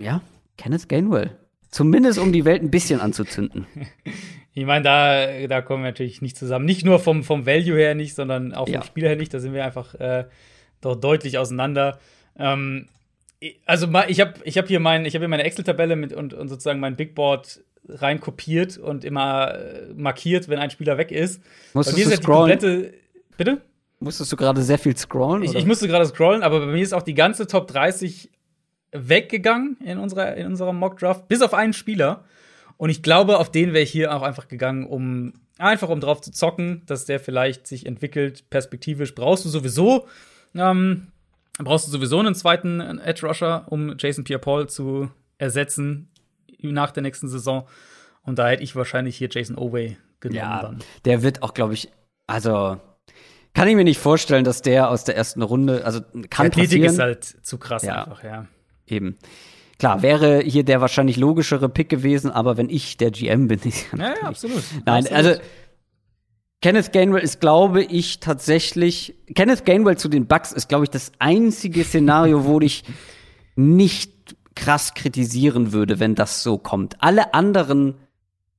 Ja, 0.00 0.22
Kenneth 0.58 0.88
Gainwell. 0.88 1.38
Zumindest 1.70 2.18
um 2.18 2.32
die 2.32 2.44
Welt 2.44 2.62
ein 2.62 2.70
bisschen 2.70 3.00
anzuzünden. 3.00 3.66
Ich 4.56 4.66
meine, 4.66 4.84
da, 4.84 5.48
da 5.48 5.62
kommen 5.62 5.82
wir 5.82 5.88
natürlich 5.88 6.22
nicht 6.22 6.36
zusammen. 6.36 6.64
Nicht 6.64 6.84
nur 6.84 7.00
vom, 7.00 7.24
vom 7.24 7.44
Value 7.44 7.76
her 7.76 7.96
nicht, 7.96 8.14
sondern 8.14 8.54
auch 8.54 8.66
vom 8.66 8.74
ja. 8.74 8.84
Spiel 8.84 9.02
her 9.02 9.16
nicht. 9.16 9.34
Da 9.34 9.40
sind 9.40 9.52
wir 9.52 9.64
einfach 9.64 9.96
äh, 9.96 10.26
doch 10.80 10.94
deutlich 10.94 11.38
auseinander. 11.38 11.98
Ähm, 12.38 12.86
also 13.66 13.88
ich 14.06 14.20
habe 14.20 14.34
ich 14.44 14.56
hab 14.56 14.68
hier, 14.68 14.78
mein, 14.78 15.06
ich 15.06 15.16
hab 15.16 15.22
hier 15.22 15.28
meine 15.28 15.42
Excel-Tabelle 15.42 15.96
mit 15.96 16.12
und, 16.12 16.34
und 16.34 16.46
sozusagen 16.46 16.78
mein 16.78 16.94
Big 16.94 17.16
Board 17.16 17.64
rein 17.88 18.20
kopiert 18.20 18.78
und 18.78 19.04
immer 19.04 19.56
äh, 19.56 19.92
markiert, 19.96 20.48
wenn 20.48 20.60
ein 20.60 20.70
Spieler 20.70 20.98
weg 20.98 21.10
ist. 21.10 21.42
Musstest 21.72 21.98
ja 21.98 22.16
die 22.16 22.22
komplette. 22.22 22.94
Bitte? 23.36 23.60
Musstest 24.04 24.30
du 24.30 24.36
gerade 24.36 24.62
sehr 24.62 24.78
viel 24.78 24.96
scrollen? 24.96 25.42
Ich, 25.42 25.54
ich, 25.54 25.64
musste 25.64 25.88
gerade 25.88 26.04
scrollen, 26.04 26.42
aber 26.42 26.60
bei 26.60 26.66
mir 26.66 26.82
ist 26.82 26.92
auch 26.92 27.02
die 27.02 27.14
ganze 27.14 27.46
Top 27.46 27.66
30 27.68 28.30
weggegangen 28.92 29.78
in 29.82 29.98
unserer, 29.98 30.36
in 30.36 30.46
unserer 30.46 30.74
Mock-Draft, 30.74 31.26
bis 31.26 31.40
auf 31.40 31.54
einen 31.54 31.72
Spieler. 31.72 32.24
Und 32.76 32.90
ich 32.90 33.02
glaube, 33.02 33.38
auf 33.38 33.50
den 33.50 33.72
wäre 33.72 33.82
ich 33.82 33.90
hier 33.90 34.14
auch 34.14 34.22
einfach 34.22 34.46
gegangen, 34.46 34.86
um 34.86 35.32
einfach 35.58 35.88
um 35.88 36.00
drauf 36.00 36.20
zu 36.20 36.32
zocken, 36.32 36.82
dass 36.86 37.06
der 37.06 37.18
vielleicht 37.18 37.66
sich 37.66 37.86
entwickelt. 37.86 38.50
Perspektivisch 38.50 39.14
brauchst 39.14 39.46
du 39.46 39.48
sowieso, 39.48 40.06
ähm, 40.54 41.08
brauchst 41.58 41.86
du 41.86 41.90
sowieso 41.90 42.18
einen 42.18 42.34
zweiten 42.34 42.80
Edge 42.80 43.26
Rusher, 43.26 43.64
um 43.70 43.94
Jason 43.98 44.24
Pierre-Paul 44.24 44.68
zu 44.68 45.10
ersetzen 45.38 46.10
nach 46.60 46.90
der 46.90 47.02
nächsten 47.02 47.28
Saison. 47.28 47.66
Und 48.22 48.38
da 48.38 48.48
hätte 48.48 48.62
ich 48.62 48.76
wahrscheinlich 48.76 49.16
hier 49.16 49.28
Jason 49.30 49.56
Oway 49.56 49.96
genommen. 50.20 50.38
Ja, 50.38 50.62
dann. 50.62 50.78
der 51.04 51.22
wird 51.22 51.42
auch, 51.42 51.54
glaube 51.54 51.74
ich, 51.74 51.90
also 52.26 52.78
kann 53.54 53.68
ich 53.68 53.76
mir 53.76 53.84
nicht 53.84 53.98
vorstellen, 53.98 54.44
dass 54.44 54.62
der 54.62 54.90
aus 54.90 55.04
der 55.04 55.16
ersten 55.16 55.40
Runde, 55.42 55.84
also 55.84 56.00
kann 56.28 56.50
die 56.50 56.60
Athletik 56.62 56.82
ist 56.82 56.98
halt 56.98 57.24
zu 57.24 57.56
krass 57.58 57.84
ja. 57.84 58.04
einfach, 58.04 58.24
ja. 58.24 58.46
Eben. 58.86 59.16
Klar, 59.78 60.02
wäre 60.02 60.40
hier 60.40 60.64
der 60.64 60.80
wahrscheinlich 60.80 61.16
logischere 61.16 61.68
Pick 61.68 61.88
gewesen, 61.88 62.30
aber 62.30 62.56
wenn 62.56 62.68
ich 62.68 62.96
der 62.96 63.10
GM 63.10 63.48
bin, 63.48 63.60
ich 63.64 63.86
ja, 63.96 64.14
ja, 64.14 64.22
absolut. 64.22 64.62
Nein, 64.84 65.06
absolut. 65.06 65.12
also 65.12 65.40
Kenneth 66.62 66.92
Gainwell 66.92 67.22
ist, 67.22 67.40
glaube 67.40 67.82
ich, 67.82 68.20
tatsächlich 68.20 69.14
Kenneth 69.34 69.64
Gainwell 69.64 69.98
zu 69.98 70.08
den 70.08 70.26
Bucks 70.26 70.50
ist, 70.50 70.68
glaube 70.68 70.84
ich, 70.84 70.90
das 70.90 71.12
einzige 71.18 71.84
Szenario, 71.84 72.46
wo 72.46 72.60
ich 72.60 72.84
nicht 73.54 74.36
krass 74.54 74.94
kritisieren 74.94 75.72
würde, 75.72 76.00
wenn 76.00 76.14
das 76.14 76.42
so 76.42 76.58
kommt. 76.58 76.96
Alle 77.02 77.34
anderen 77.34 77.96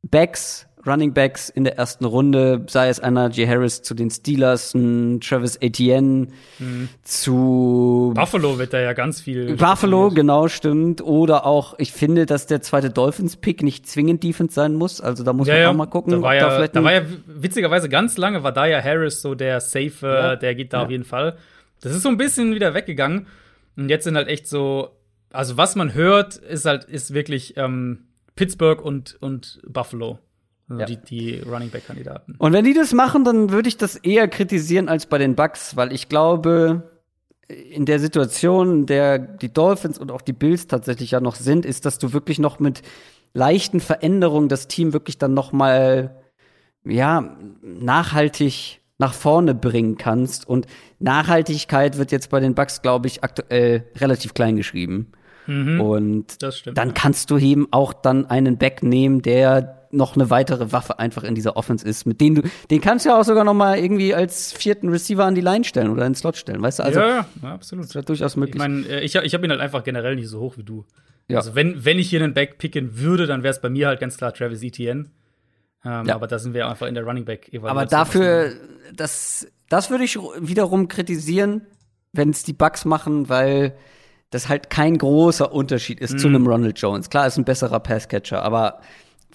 Backs 0.03 0.67
Running 0.85 1.13
Backs 1.13 1.49
in 1.49 1.63
der 1.63 1.77
ersten 1.77 2.05
Runde, 2.05 2.65
sei 2.69 2.89
es 2.89 2.99
einer 2.99 3.29
J. 3.29 3.47
Harris 3.47 3.81
zu 3.81 3.93
den 3.93 4.09
Steelers, 4.09 4.73
ein 4.73 5.19
Travis 5.21 5.57
Etienne 5.59 6.27
mhm. 6.59 6.89
zu 7.03 8.13
Buffalo 8.15 8.57
wird 8.59 8.73
da 8.73 8.79
ja 8.79 8.93
ganz 8.93 9.21
viel. 9.21 9.55
Buffalo, 9.55 10.09
genau, 10.09 10.47
stimmt. 10.47 11.01
Oder 11.01 11.45
auch, 11.45 11.75
ich 11.79 11.91
finde, 11.91 12.25
dass 12.25 12.47
der 12.47 12.61
zweite 12.61 12.89
Dolphins-Pick 12.89 13.63
nicht 13.63 13.87
zwingend 13.87 14.23
Defense 14.23 14.53
sein 14.53 14.75
muss. 14.75 15.01
Also 15.01 15.23
da 15.23 15.33
muss 15.33 15.47
ja, 15.47 15.55
man 15.55 15.61
ja. 15.63 15.69
auch 15.69 15.75
mal 15.75 15.85
gucken. 15.87 16.13
Da 16.13 16.21
war, 16.21 16.35
ja, 16.35 16.59
da, 16.59 16.67
da 16.67 16.83
war 16.83 16.93
ja 16.93 17.01
witzigerweise 17.25 17.89
ganz 17.89 18.17
lange 18.17 18.43
war 18.43 18.51
da 18.51 18.65
ja 18.65 18.81
Harris 18.81 19.21
so 19.21 19.35
der 19.35 19.59
Safe, 19.61 19.93
ja. 20.01 20.35
der 20.35 20.55
geht 20.55 20.73
da 20.73 20.83
auf 20.83 20.89
jeden 20.89 21.05
Fall. 21.05 21.37
Das 21.81 21.93
ist 21.93 22.03
so 22.03 22.09
ein 22.09 22.17
bisschen 22.17 22.55
wieder 22.55 22.73
weggegangen. 22.73 23.27
Und 23.77 23.89
jetzt 23.89 24.05
sind 24.05 24.15
halt 24.15 24.27
echt 24.27 24.47
so, 24.47 24.89
also 25.31 25.57
was 25.57 25.75
man 25.75 25.93
hört, 25.93 26.35
ist 26.35 26.65
halt, 26.65 26.85
ist 26.85 27.13
wirklich 27.13 27.57
ähm, 27.57 28.05
Pittsburgh 28.35 28.81
und, 28.81 29.17
und 29.19 29.59
Buffalo. 29.67 30.19
Also 30.67 30.79
ja. 30.79 30.85
die, 30.87 30.97
die 30.97 31.39
Running 31.41 31.69
Back-Kandidaten. 31.69 32.35
Und 32.39 32.53
wenn 32.53 32.65
die 32.65 32.73
das 32.73 32.93
machen, 32.93 33.23
dann 33.23 33.51
würde 33.51 33.67
ich 33.67 33.77
das 33.77 33.95
eher 33.97 34.27
kritisieren 34.27 34.89
als 34.89 35.05
bei 35.05 35.17
den 35.17 35.35
Bucks, 35.35 35.75
weil 35.75 35.93
ich 35.93 36.09
glaube, 36.09 36.89
in 37.47 37.85
der 37.85 37.99
Situation, 37.99 38.79
in 38.79 38.85
der 38.87 39.19
die 39.19 39.53
Dolphins 39.53 39.99
und 39.99 40.11
auch 40.11 40.21
die 40.21 40.33
Bills 40.33 40.67
tatsächlich 40.67 41.11
ja 41.11 41.19
noch 41.19 41.35
sind, 41.35 41.65
ist, 41.65 41.85
dass 41.85 41.99
du 41.99 42.13
wirklich 42.13 42.39
noch 42.39 42.59
mit 42.59 42.81
leichten 43.33 43.79
Veränderungen 43.79 44.49
das 44.49 44.67
Team 44.67 44.93
wirklich 44.93 45.19
dann 45.19 45.33
noch 45.35 45.51
mal 45.51 46.15
ja 46.83 47.37
nachhaltig 47.61 48.81
nach 48.97 49.13
vorne 49.13 49.53
bringen 49.53 49.97
kannst. 49.97 50.47
Und 50.47 50.67
Nachhaltigkeit 50.99 51.97
wird 51.97 52.11
jetzt 52.11 52.29
bei 52.29 52.39
den 52.39 52.55
Bucks, 52.55 52.81
glaube 52.81 53.07
ich, 53.07 53.23
aktuell 53.23 53.85
relativ 53.97 54.33
klein 54.33 54.55
geschrieben. 54.55 55.11
Mhm, 55.47 55.81
und 55.81 56.37
dann 56.73 56.93
kannst 56.93 57.29
du 57.29 57.37
eben 57.37 57.67
auch 57.71 57.93
dann 57.93 58.25
einen 58.25 58.57
Back 58.57 58.81
nehmen, 58.81 59.21
der 59.21 59.84
noch 59.95 60.15
eine 60.15 60.29
weitere 60.29 60.71
Waffe 60.71 60.99
einfach 60.99 61.23
in 61.23 61.35
dieser 61.35 61.57
Offense 61.57 61.87
ist, 61.87 62.05
mit 62.05 62.21
denen 62.21 62.35
du, 62.35 62.41
den 62.69 62.81
kannst 62.81 63.05
du 63.05 63.09
ja 63.09 63.19
auch 63.19 63.23
sogar 63.23 63.43
noch 63.43 63.53
mal 63.53 63.77
irgendwie 63.77 64.13
als 64.13 64.53
vierten 64.53 64.89
Receiver 64.89 65.23
an 65.25 65.35
die 65.35 65.41
Line 65.41 65.63
stellen 65.63 65.89
oder 65.89 66.05
ins 66.05 66.19
Slot 66.19 66.37
stellen, 66.37 66.61
weißt 66.61 66.79
du? 66.79 66.83
Also, 66.83 66.99
ja, 66.99 67.25
ja, 67.41 67.53
absolut. 67.53 67.85
ist 67.85 67.93
ja 67.95 68.01
durchaus 68.01 68.35
möglich. 68.35 68.55
Ich 68.55 68.59
meine, 68.59 68.85
äh, 68.87 69.01
ich, 69.01 69.15
ich 69.15 69.33
habe 69.33 69.45
ihn 69.45 69.51
halt 69.51 69.61
einfach 69.61 69.83
generell 69.83 70.15
nicht 70.15 70.27
so 70.29 70.39
hoch 70.39 70.57
wie 70.57 70.63
du. 70.63 70.85
Ja. 71.27 71.37
Also 71.37 71.55
wenn, 71.55 71.83
wenn 71.85 71.97
ich 71.97 72.09
hier 72.09 72.23
einen 72.23 72.33
Back 72.33 72.57
picken 72.57 72.99
würde, 72.99 73.25
dann 73.25 73.41
wäre 73.43 73.51
es 73.51 73.59
bei 73.61 73.69
mir 73.69 73.87
halt 73.87 73.99
ganz 73.99 74.17
klar 74.17 74.33
Travis 74.33 74.61
Etienne. 74.61 75.05
Ähm, 75.83 76.05
Ja. 76.05 76.15
Aber 76.15 76.27
da 76.27 76.37
sind 76.39 76.53
wir 76.53 76.67
einfach 76.67 76.87
in 76.87 76.93
der 76.95 77.03
Running 77.03 77.25
Back 77.25 77.49
Aber 77.63 77.85
dafür, 77.85 78.51
das, 78.95 79.47
das 79.69 79.89
würde 79.89 80.03
ich 80.03 80.17
wiederum 80.39 80.87
kritisieren, 80.87 81.61
wenn 82.13 82.29
es 82.29 82.43
die 82.43 82.53
Bucks 82.53 82.85
machen, 82.85 83.27
weil 83.29 83.75
das 84.29 84.49
halt 84.49 84.69
kein 84.69 84.97
großer 84.97 85.51
Unterschied 85.51 85.99
ist 85.99 86.13
Mhm. 86.13 86.17
zu 86.17 86.27
einem 86.27 86.47
Ronald 86.47 86.79
Jones. 86.79 87.09
Klar, 87.09 87.27
ist 87.27 87.37
ein 87.37 87.45
besserer 87.45 87.79
Passcatcher, 87.79 88.41
aber 88.43 88.81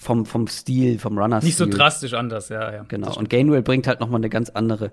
vom, 0.01 0.25
vom 0.25 0.47
Stil, 0.47 0.97
vom 0.97 1.17
Runner-Stil. 1.17 1.47
Nicht 1.47 1.57
so 1.57 1.65
drastisch 1.67 2.13
anders, 2.13 2.49
ja, 2.49 2.73
ja. 2.73 2.85
Genau. 2.87 3.15
Und 3.15 3.29
Gainwell 3.29 3.61
bringt 3.61 3.85
halt 3.85 3.99
noch 3.99 4.09
mal 4.09 4.17
eine 4.17 4.29
ganz 4.29 4.49
andere 4.49 4.91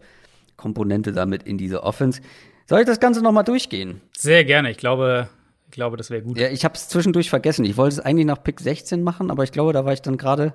Komponente 0.56 1.12
damit 1.12 1.44
in 1.44 1.56
diese 1.56 1.82
Offense. 1.82 2.20
Soll 2.66 2.80
ich 2.80 2.86
das 2.86 3.00
Ganze 3.00 3.22
noch 3.22 3.32
mal 3.32 3.42
durchgehen? 3.42 4.02
Sehr 4.16 4.44
gerne. 4.44 4.70
Ich 4.70 4.76
glaube, 4.76 5.28
ich 5.66 5.70
glaube, 5.70 5.96
das 5.96 6.10
wäre 6.10 6.22
gut. 6.22 6.38
Ja, 6.38 6.50
ich 6.50 6.64
habe 6.64 6.74
es 6.74 6.88
zwischendurch 6.88 7.30
vergessen. 7.30 7.64
Ich 7.64 7.78
wollte 7.78 7.94
es 7.94 8.00
eigentlich 8.00 8.26
nach 8.26 8.42
Pick 8.42 8.60
16 8.60 9.02
machen, 9.02 9.30
aber 9.30 9.44
ich 9.44 9.52
glaube, 9.52 9.72
da 9.72 9.86
war 9.86 9.94
ich 9.94 10.02
dann 10.02 10.18
gerade 10.18 10.52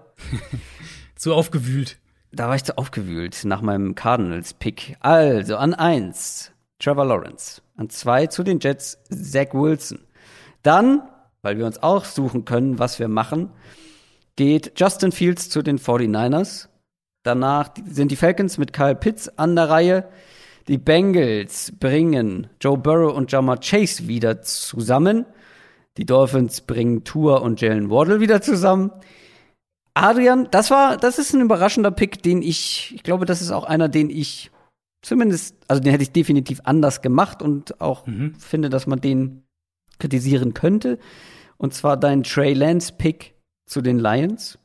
Zu 1.16 1.34
aufgewühlt. 1.34 1.98
Da 2.32 2.48
war 2.48 2.56
ich 2.56 2.64
zu 2.64 2.78
aufgewühlt 2.78 3.46
nach 3.46 3.62
meinem 3.62 3.96
Cardinals-Pick. 3.96 4.98
Also 5.00 5.56
an 5.56 5.74
eins 5.74 6.52
Trevor 6.80 7.06
Lawrence. 7.06 7.62
An 7.78 7.90
zwei 7.90 8.28
zu 8.28 8.44
den 8.44 8.60
Jets 8.60 9.00
Zach 9.10 9.54
Wilson. 9.54 10.00
Dann, 10.64 11.02
weil 11.42 11.58
wir 11.58 11.66
uns 11.66 11.82
auch 11.82 12.06
suchen 12.06 12.46
können, 12.46 12.78
was 12.78 13.00
wir 13.00 13.08
machen, 13.08 13.52
geht 14.35 14.73
Justin 14.80 15.11
Fields 15.11 15.49
zu 15.49 15.61
den 15.61 15.77
49ers. 15.80 16.68
Danach 17.23 17.69
sind 17.85 18.11
die 18.11 18.15
Falcons 18.15 18.57
mit 18.57 18.73
Kyle 18.73 18.95
Pitts 18.95 19.30
an 19.38 19.55
der 19.55 19.69
Reihe. 19.69 20.10
Die 20.68 20.77
Bengals 20.77 21.73
bringen 21.80 22.47
Joe 22.61 22.77
Burrow 22.77 23.15
und 23.15 23.31
Jamar 23.31 23.60
Chase 23.60 24.07
wieder 24.07 24.41
zusammen. 24.41 25.26
Die 25.97 26.05
Dolphins 26.05 26.61
bringen 26.61 27.03
Tour 27.03 27.41
und 27.41 27.61
Jalen 27.61 27.89
Waddle 27.89 28.19
wieder 28.19 28.41
zusammen. 28.41 28.91
Adrian, 29.93 30.47
das 30.49 30.72
war, 30.72 30.97
das 30.97 31.19
ist 31.19 31.34
ein 31.34 31.41
überraschender 31.41 31.91
Pick, 31.91 32.23
den 32.23 32.41
ich, 32.41 32.93
ich 32.95 33.03
glaube, 33.03 33.26
das 33.26 33.41
ist 33.41 33.51
auch 33.51 33.64
einer, 33.64 33.89
den 33.89 34.10
ich 34.10 34.49
zumindest, 35.03 35.55
also 35.68 35.81
den 35.84 35.91
hätte 35.91 36.03
ich 36.03 36.11
definitiv 36.11 36.61
anders 36.64 37.01
gemacht 37.01 37.41
und 37.41 37.80
auch 37.80 38.07
Mhm. 38.07 38.34
finde, 38.35 38.69
dass 38.69 38.88
man 38.88 39.01
den 39.01 39.43
kritisieren 39.99 40.53
könnte. 40.55 40.97
Und 41.57 41.73
zwar 41.76 41.95
dein 41.97 42.23
Trey 42.23 42.53
Lance 42.53 42.93
Pick 42.97 43.32
zu 43.65 43.81
den 43.81 43.99
Lions. 43.99 44.60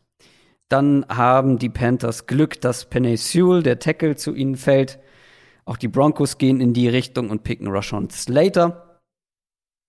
Dann 0.68 1.06
haben 1.08 1.58
die 1.58 1.70
Panthers 1.70 2.26
Glück, 2.26 2.60
dass 2.60 2.84
Penny 2.84 3.16
Sewell, 3.16 3.62
der 3.62 3.78
Tackle, 3.78 4.16
zu 4.16 4.34
ihnen 4.34 4.56
fällt. 4.56 4.98
Auch 5.64 5.76
die 5.76 5.88
Broncos 5.88 6.38
gehen 6.38 6.60
in 6.60 6.74
die 6.74 6.88
Richtung 6.88 7.30
und 7.30 7.42
picken 7.42 7.68
Rashawn 7.68 8.10
Slater. 8.10 9.00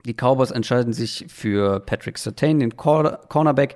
Die 0.05 0.13
Cowboys 0.13 0.51
entscheiden 0.51 0.93
sich 0.93 1.25
für 1.27 1.81
Patrick 1.81 2.17
Sertain, 2.17 2.59
den 2.59 2.77
Cor 2.77 3.19
Cornerback. 3.27 3.75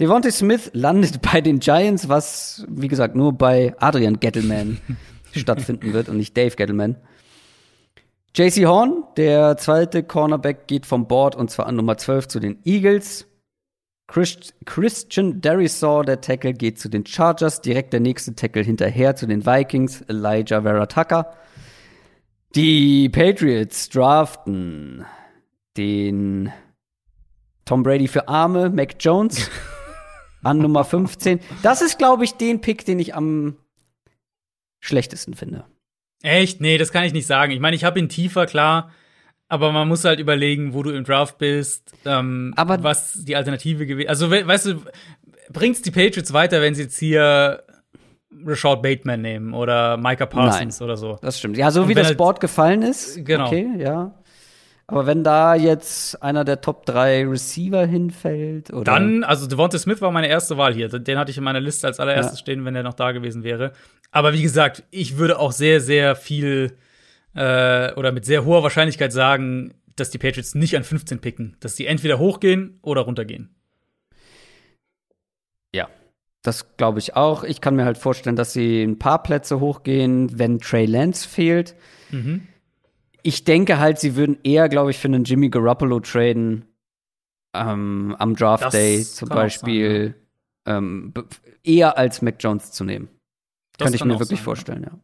Devontae 0.00 0.32
Smith 0.32 0.70
landet 0.74 1.22
bei 1.32 1.40
den 1.40 1.60
Giants, 1.60 2.08
was, 2.08 2.66
wie 2.68 2.88
gesagt, 2.88 3.14
nur 3.14 3.32
bei 3.32 3.74
Adrian 3.78 4.18
Gettleman 4.18 4.80
stattfinden 5.32 5.92
wird 5.92 6.08
und 6.08 6.16
nicht 6.16 6.36
Dave 6.36 6.56
Gettleman. 6.56 6.96
JC 8.36 8.66
Horn, 8.66 9.04
der 9.16 9.56
zweite 9.56 10.02
Cornerback, 10.02 10.66
geht 10.66 10.86
vom 10.86 11.06
Board 11.06 11.36
und 11.36 11.50
zwar 11.50 11.66
an 11.66 11.76
Nummer 11.76 11.96
12 11.96 12.28
zu 12.28 12.40
den 12.40 12.58
Eagles. 12.64 13.27
Christ 14.08 14.54
Christian 14.64 15.40
Darisaw, 15.40 16.02
der 16.02 16.20
Tackle, 16.20 16.54
geht 16.54 16.78
zu 16.78 16.88
den 16.88 17.06
Chargers. 17.06 17.60
Direkt 17.60 17.92
der 17.92 18.00
nächste 18.00 18.34
Tackle 18.34 18.62
hinterher 18.62 19.14
zu 19.14 19.26
den 19.26 19.46
Vikings, 19.46 20.00
Elijah 20.08 20.62
Vera 20.62 20.86
Tucker. 20.86 21.36
Die 22.54 23.10
Patriots 23.10 23.90
draften 23.90 25.04
den 25.76 26.50
Tom 27.66 27.82
Brady 27.82 28.08
für 28.08 28.26
Arme, 28.28 28.70
Mac 28.70 28.96
Jones 28.98 29.50
an 30.42 30.58
Nummer 30.58 30.84
15. 30.84 31.40
Das 31.62 31.82
ist, 31.82 31.98
glaube 31.98 32.24
ich, 32.24 32.32
den 32.34 32.62
Pick, 32.62 32.86
den 32.86 32.98
ich 32.98 33.14
am 33.14 33.58
schlechtesten 34.80 35.34
finde. 35.34 35.66
Echt? 36.22 36.62
Nee, 36.62 36.78
das 36.78 36.92
kann 36.92 37.04
ich 37.04 37.12
nicht 37.12 37.26
sagen. 37.26 37.52
Ich 37.52 37.60
meine, 37.60 37.76
ich 37.76 37.84
habe 37.84 37.98
ihn 37.98 38.08
tiefer, 38.08 38.46
klar. 38.46 38.90
Aber 39.48 39.72
man 39.72 39.88
muss 39.88 40.04
halt 40.04 40.20
überlegen, 40.20 40.74
wo 40.74 40.82
du 40.82 40.90
im 40.90 41.04
Draft 41.04 41.38
bist, 41.38 41.92
ähm, 42.04 42.52
Aber- 42.56 42.82
was 42.82 43.14
die 43.24 43.34
Alternative 43.36 43.86
gewesen 43.86 44.08
Also, 44.08 44.30
we 44.30 44.46
weißt 44.46 44.66
du, 44.66 44.74
bringt's 45.50 45.80
die 45.82 45.90
Patriots 45.90 46.32
weiter, 46.32 46.60
wenn 46.60 46.74
sie 46.74 46.82
jetzt 46.82 46.98
hier 46.98 47.62
Rashad 48.44 48.82
Bateman 48.82 49.22
nehmen 49.22 49.54
oder 49.54 49.96
Micah 49.96 50.26
Parsons 50.26 50.82
oder 50.82 50.96
so? 50.98 51.16
Das 51.22 51.38
stimmt. 51.38 51.56
Ja, 51.56 51.70
so 51.70 51.82
Und 51.82 51.88
wie 51.88 51.94
das 51.94 52.08
halt- 52.08 52.18
Board 52.18 52.40
gefallen 52.40 52.82
ist. 52.82 53.24
Genau. 53.24 53.46
Okay, 53.46 53.66
ja. 53.78 54.14
Aber 54.86 55.06
wenn 55.06 55.22
da 55.22 55.54
jetzt 55.54 56.22
einer 56.22 56.44
der 56.44 56.60
Top 56.62 56.86
3 56.86 57.26
Receiver 57.26 57.84
hinfällt, 57.84 58.72
oder? 58.72 58.84
Dann, 58.84 59.22
also 59.22 59.46
Devonta 59.46 59.78
Smith 59.78 60.00
war 60.00 60.10
meine 60.10 60.28
erste 60.28 60.56
Wahl 60.56 60.72
hier. 60.74 60.88
Den 60.88 61.18
hatte 61.18 61.30
ich 61.30 61.36
in 61.38 61.44
meiner 61.44 61.60
Liste 61.60 61.86
als 61.86 62.00
allererstes 62.00 62.38
Ja. 62.38 62.42
stehen, 62.42 62.64
wenn 62.64 62.74
er 62.74 62.82
noch 62.82 62.94
da 62.94 63.12
gewesen 63.12 63.44
wäre. 63.44 63.72
Aber 64.12 64.32
wie 64.32 64.40
gesagt, 64.42 64.84
ich 64.90 65.18
würde 65.18 65.38
auch 65.38 65.52
sehr, 65.52 65.80
sehr 65.82 66.16
viel 66.16 66.72
äh, 67.38 67.92
oder 67.94 68.10
mit 68.10 68.24
sehr 68.24 68.44
hoher 68.44 68.64
Wahrscheinlichkeit 68.64 69.12
sagen, 69.12 69.74
dass 69.94 70.10
die 70.10 70.18
Patriots 70.18 70.54
nicht 70.56 70.76
an 70.76 70.82
15 70.82 71.20
picken. 71.20 71.56
Dass 71.60 71.76
die 71.76 71.86
entweder 71.86 72.18
hochgehen 72.18 72.78
oder 72.82 73.02
runtergehen. 73.02 73.54
Ja, 75.74 75.88
das 76.42 76.76
glaube 76.76 76.98
ich 76.98 77.14
auch. 77.14 77.44
Ich 77.44 77.60
kann 77.60 77.76
mir 77.76 77.84
halt 77.84 77.98
vorstellen, 77.98 78.36
dass 78.36 78.52
sie 78.52 78.82
ein 78.82 78.98
paar 78.98 79.22
Plätze 79.22 79.60
hochgehen, 79.60 80.36
wenn 80.38 80.58
Trey 80.58 80.86
Lance 80.86 81.28
fehlt. 81.28 81.76
Mhm. 82.10 82.48
Ich 83.22 83.44
denke 83.44 83.78
halt, 83.78 83.98
sie 83.98 84.16
würden 84.16 84.38
eher, 84.42 84.68
glaube 84.68 84.90
ich, 84.90 84.98
für 84.98 85.08
einen 85.08 85.24
Jimmy 85.24 85.48
Garoppolo 85.48 86.00
traden 86.00 86.64
ähm, 87.54 88.16
am 88.18 88.34
Draft 88.34 88.64
Das 88.64 88.72
Day 88.72 89.02
zum 89.04 89.28
kann 89.28 89.38
auch 89.38 89.42
Beispiel. 89.42 90.14
ähm, 90.66 91.12
eher 91.62 91.98
als 91.98 92.22
Mac 92.22 92.36
Jones 92.40 92.72
zu 92.72 92.84
nehmen. 92.84 93.08
Das 93.76 93.86
Könnte 93.86 93.96
ich 93.96 94.04
mir 94.04 94.18
wirklich 94.18 94.40
sein, 94.40 94.44
vorstellen, 94.44 94.82
ja. 94.84 94.98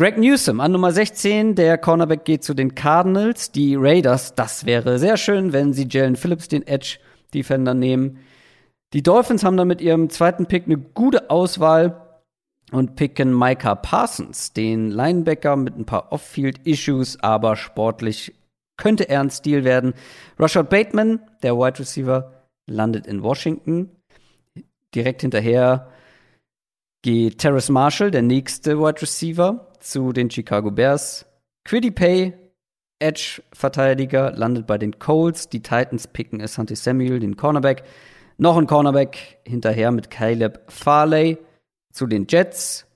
Greg 0.00 0.16
Newsom 0.16 0.60
an 0.60 0.72
Nummer 0.72 0.92
16, 0.92 1.56
der 1.56 1.76
Cornerback 1.76 2.24
geht 2.24 2.42
zu 2.42 2.54
den 2.54 2.74
Cardinals. 2.74 3.52
Die 3.52 3.74
Raiders, 3.74 4.34
das 4.34 4.64
wäre 4.64 4.98
sehr 4.98 5.18
schön, 5.18 5.52
wenn 5.52 5.74
sie 5.74 5.86
Jalen 5.90 6.16
Phillips, 6.16 6.48
den 6.48 6.66
Edge-Defender, 6.66 7.74
nehmen. 7.74 8.16
Die 8.94 9.02
Dolphins 9.02 9.44
haben 9.44 9.58
dann 9.58 9.68
mit 9.68 9.82
ihrem 9.82 10.08
zweiten 10.08 10.46
Pick 10.46 10.64
eine 10.64 10.78
gute 10.78 11.28
Auswahl 11.28 12.00
und 12.72 12.96
picken 12.96 13.38
Micah 13.38 13.74
Parsons, 13.74 14.54
den 14.54 14.90
Linebacker 14.90 15.56
mit 15.56 15.76
ein 15.76 15.84
paar 15.84 16.10
Off-Field-Issues, 16.12 17.20
aber 17.20 17.54
sportlich 17.54 18.34
könnte 18.78 19.06
er 19.06 19.20
ein 19.20 19.28
Stil 19.28 19.64
werden. 19.64 19.92
Rashad 20.38 20.70
Bateman, 20.70 21.20
der 21.42 21.58
Wide 21.58 21.78
Receiver, 21.78 22.46
landet 22.66 23.06
in 23.06 23.22
Washington. 23.22 23.90
Direkt 24.94 25.20
hinterher 25.20 25.89
geht 27.02 27.38
Terrace 27.38 27.70
Marshall, 27.70 28.10
der 28.10 28.22
nächste 28.22 28.78
Wide 28.78 29.02
Receiver, 29.02 29.68
zu 29.80 30.12
den 30.12 30.30
Chicago 30.30 30.70
Bears. 30.70 31.26
Quiddy 31.64 31.90
Pay, 31.90 32.34
Edge-Verteidiger, 32.98 34.32
landet 34.32 34.66
bei 34.66 34.78
den 34.78 34.98
Colts. 34.98 35.48
Die 35.48 35.62
Titans 35.62 36.06
picken 36.06 36.42
Asante 36.42 36.76
Samuel, 36.76 37.20
den 37.20 37.36
Cornerback. 37.36 37.84
Noch 38.36 38.56
ein 38.56 38.66
Cornerback 38.66 39.38
hinterher 39.46 39.90
mit 39.90 40.10
Caleb 40.10 40.60
Farley 40.68 41.38
zu 41.92 42.06
den 42.06 42.26
Jets. 42.28 42.86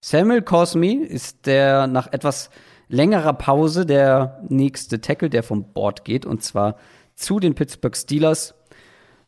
Samuel 0.00 0.42
Cosmi 0.42 0.94
ist 0.94 1.46
der 1.46 1.86
nach 1.86 2.12
etwas 2.12 2.50
längerer 2.88 3.32
Pause 3.32 3.86
der 3.86 4.42
nächste 4.48 5.00
Tackle, 5.00 5.30
der 5.30 5.42
vom 5.42 5.72
Board 5.72 6.04
geht, 6.04 6.26
und 6.26 6.42
zwar 6.42 6.76
zu 7.14 7.40
den 7.40 7.54
Pittsburgh 7.54 7.96
Steelers. 7.96 8.54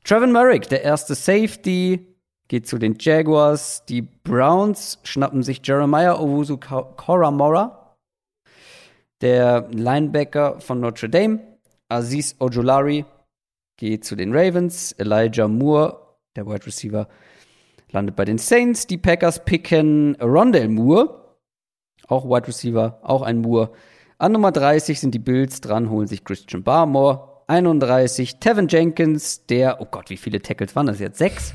Trevin 0.05 0.33
Merrick, 0.33 0.69
der 0.69 0.83
erste 0.83 1.15
Safety, 1.15 2.16
geht 2.49 2.67
zu 2.67 2.79
den 2.79 2.97
Jaguars. 2.99 3.85
Die 3.87 4.03
Browns 4.03 4.99
schnappen 5.03 5.43
sich 5.43 5.61
Jeremiah 5.65 6.19
Owusu 6.19 6.59
Koramora, 6.59 7.97
der 9.21 9.69
Linebacker 9.71 10.61
von 10.61 10.81
Notre 10.81 11.09
Dame. 11.09 11.41
Aziz 11.89 12.37
Ojulari 12.39 13.05
geht 13.77 14.05
zu 14.05 14.17
den 14.17 14.35
Ravens. 14.35 14.93
Elijah 14.93 15.49
Moore, 15.49 16.17
der 16.35 16.47
Wide 16.47 16.67
Receiver, 16.67 17.09
landet 17.93 18.17
bei 18.17 18.25
den 18.25 18.39
Saints. 18.39 18.87
Die 18.87 18.99
Packers 18.99 19.45
picken 19.45 20.17
Rondell 20.21 20.69
Moore, 20.69 21.39
auch 22.09 22.25
Wide 22.25 22.49
Receiver, 22.49 22.99
auch 23.03 23.23
ein 23.23 23.41
Moore. 23.41 23.73
An 24.19 24.33
Nummer 24.33 24.51
30 24.51 24.99
sind 24.99 25.15
die 25.15 25.19
Bills 25.19 25.61
dran, 25.61 25.91
holen 25.91 26.07
sich 26.07 26.25
Christian 26.25 26.63
Barmore. 26.63 27.43
31 27.49 28.41
Tevin 28.41 28.67
Jenkins, 28.67 29.47
der, 29.47 29.81
oh 29.81 29.87
Gott, 29.89 30.11
wie 30.11 30.17
viele 30.17 30.43
Tackles 30.43 30.75
waren 30.75 30.87
das 30.87 30.99
jetzt? 30.99 31.19
Sechs? 31.19 31.55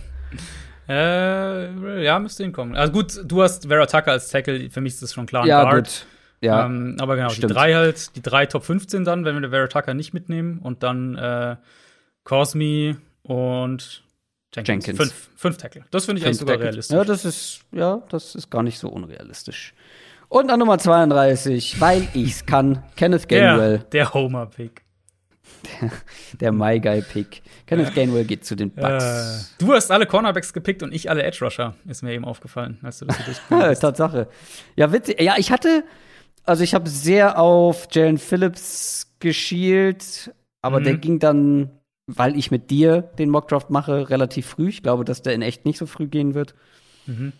Äh, 0.91 2.03
ja, 2.03 2.19
müsste 2.19 2.43
hinkommen. 2.43 2.75
Also 2.75 2.91
gut, 2.91 3.21
du 3.25 3.41
hast 3.41 3.67
Vera 3.67 3.85
Tucker 3.85 4.11
als 4.11 4.29
Tackle, 4.29 4.69
für 4.69 4.81
mich 4.81 4.93
ist 4.93 5.01
das 5.03 5.13
schon 5.13 5.25
klar. 5.25 5.45
Ja, 5.45 5.63
Guard. 5.63 5.85
gut. 5.85 6.05
Ja, 6.41 6.65
Ähm, 6.65 6.97
aber 6.99 7.15
genau, 7.15 7.29
stimmt. 7.29 7.49
die 7.51 7.53
drei 7.53 7.73
halt, 7.75 8.15
die 8.15 8.21
drei 8.21 8.45
Top 8.47 8.63
15 8.65 9.05
dann, 9.05 9.25
wenn 9.25 9.35
wir 9.35 9.41
den 9.41 9.51
Vera 9.51 9.67
Tucker 9.67 9.93
nicht 9.93 10.13
mitnehmen 10.13 10.59
und 10.59 10.81
dann 10.83 11.15
äh, 11.15 11.55
Cosmi 12.23 12.97
und 13.23 14.03
Jenkins. 14.53 14.85
Jenkins. 14.87 14.97
Fünf, 14.97 15.29
fünf 15.35 15.57
Tackle. 15.57 15.85
Das 15.91 16.05
finde 16.05 16.19
ich 16.19 16.25
eigentlich 16.25 16.37
sogar 16.39 16.55
Tackle. 16.55 16.69
realistisch. 16.71 16.95
Ja, 16.95 17.03
das 17.05 17.25
ist, 17.25 17.61
ja, 17.71 18.01
das 18.09 18.35
ist 18.35 18.49
gar 18.49 18.63
nicht 18.63 18.79
so 18.79 18.89
unrealistisch. 18.89 19.73
Und 20.29 20.49
an 20.49 20.59
Nummer 20.59 20.77
32, 20.77 21.79
weil 21.79 22.07
ich's 22.13 22.45
kann, 22.45 22.83
Kenneth 22.95 23.27
Gainwell. 23.29 23.77
Der, 23.79 23.87
der 23.89 24.13
Homer-Pick. 24.13 24.81
Der, 26.39 26.51
My 26.51 26.79
Guy-Pick. 26.79 27.41
Kenneth 27.65 27.93
Gainwell 27.93 28.25
geht 28.25 28.45
zu 28.45 28.55
den 28.55 28.71
Bucks. 28.71 29.53
Äh, 29.59 29.63
du 29.63 29.73
hast 29.73 29.91
alle 29.91 30.05
Cornerbacks 30.05 30.53
gepickt 30.53 30.83
und 30.83 30.93
ich 30.93 31.09
alle 31.09 31.23
Edge 31.23 31.43
Rusher. 31.43 31.75
Ist 31.87 32.01
mir 32.01 32.13
eben 32.13 32.25
aufgefallen, 32.25 32.77
als 32.81 32.99
du 32.99 33.05
das 33.05 33.17
hier 33.49 33.73
Tatsache. 33.79 34.27
Ja, 34.75 34.91
witzig. 34.91 35.21
Ja, 35.21 35.35
ich 35.37 35.51
hatte, 35.51 35.83
also 36.43 36.63
ich 36.63 36.73
habe 36.73 36.89
sehr 36.89 37.39
auf 37.39 37.87
Jalen 37.91 38.17
Phillips 38.17 39.13
geschielt, 39.19 40.33
aber 40.61 40.79
mhm. 40.79 40.83
der 40.83 40.97
ging 40.97 41.19
dann, 41.19 41.71
weil 42.07 42.37
ich 42.37 42.51
mit 42.51 42.69
dir 42.69 43.01
den 43.01 43.29
Mockdraft 43.29 43.69
mache, 43.69 44.09
relativ 44.09 44.47
früh. 44.47 44.69
Ich 44.69 44.83
glaube, 44.83 45.05
dass 45.05 45.21
der 45.21 45.33
in 45.33 45.41
echt 45.41 45.65
nicht 45.65 45.77
so 45.77 45.85
früh 45.85 46.07
gehen 46.07 46.33
wird. 46.33 46.55
Mhm. 47.05 47.33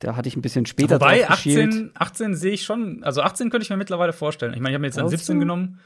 Da 0.00 0.16
hatte 0.16 0.28
ich 0.28 0.36
ein 0.36 0.42
bisschen 0.42 0.66
später 0.66 0.96
Wobei, 0.96 1.20
drauf 1.20 1.30
18, 1.30 1.92
18 1.94 2.34
sehe 2.34 2.52
ich 2.52 2.64
schon, 2.64 3.02
also 3.04 3.22
18 3.22 3.50
könnte 3.50 3.64
ich 3.64 3.70
mir 3.70 3.76
mittlerweile 3.76 4.12
vorstellen. 4.12 4.52
Ich 4.52 4.60
meine, 4.60 4.70
ich 4.70 4.74
habe 4.74 4.82
mir 4.82 4.88
jetzt 4.88 4.98
dann 4.98 5.08
17 5.08 5.40
genommen. 5.40 5.80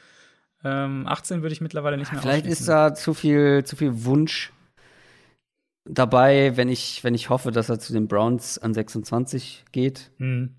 Ähm, 0.65 1.07
18 1.07 1.43
würde 1.43 1.53
ich 1.53 1.61
mittlerweile 1.61 1.97
nicht 1.97 2.13
mehr 2.13 2.21
Vielleicht 2.21 2.47
ist 2.47 2.67
da 2.69 2.95
zu 2.95 3.15
viel, 3.15 3.65
zu 3.65 3.77
viel 3.77 4.05
Wunsch 4.05 4.53
dabei, 5.85 6.57
wenn 6.57 6.69
ich, 6.69 7.03
wenn 7.05 7.15
ich 7.15 7.31
hoffe, 7.31 7.51
dass 7.51 7.69
er 7.69 7.79
zu 7.79 7.93
den 7.93 8.09
Browns 8.09 8.59
an 8.59 8.75
26 8.75 9.65
geht. 9.73 10.11
Mhm. 10.19 10.55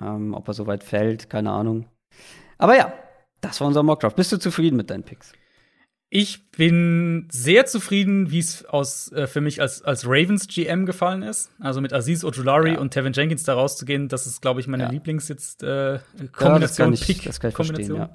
Ähm, 0.00 0.34
ob 0.34 0.48
er 0.48 0.54
so 0.54 0.66
weit 0.66 0.84
fällt, 0.84 1.30
keine 1.30 1.50
Ahnung. 1.50 1.86
Aber 2.58 2.76
ja, 2.76 2.92
das 3.40 3.60
war 3.60 3.66
unser 3.66 3.82
Mockdraft. 3.82 4.16
Bist 4.16 4.32
du 4.32 4.38
zufrieden 4.38 4.76
mit 4.76 4.90
deinen 4.90 5.02
Picks? 5.02 5.32
Ich 6.14 6.50
bin 6.50 7.26
sehr 7.32 7.64
zufrieden, 7.64 8.30
wie 8.30 8.38
es 8.38 8.66
aus 8.66 9.10
äh, 9.12 9.26
für 9.26 9.40
mich 9.40 9.62
als, 9.62 9.80
als 9.82 10.04
Ravens 10.04 10.46
GM 10.46 10.84
gefallen 10.84 11.22
ist. 11.22 11.50
Also 11.58 11.80
mit 11.80 11.94
Aziz 11.94 12.22
Ojulari 12.22 12.74
ja. 12.74 12.78
und 12.78 12.90
Tevin 12.90 13.14
Jenkins 13.14 13.44
da 13.44 13.54
rauszugehen, 13.54 14.08
das 14.08 14.26
ist, 14.26 14.42
glaube 14.42 14.60
ich, 14.60 14.66
meine 14.66 14.84
ja. 14.84 14.90
Lieblings 14.90 15.28
jetzt 15.28 15.62
äh, 15.62 16.00
Kombination, 16.32 16.92
ja, 16.92 17.04
Pick 17.04 17.54
Kombination. 17.54 18.10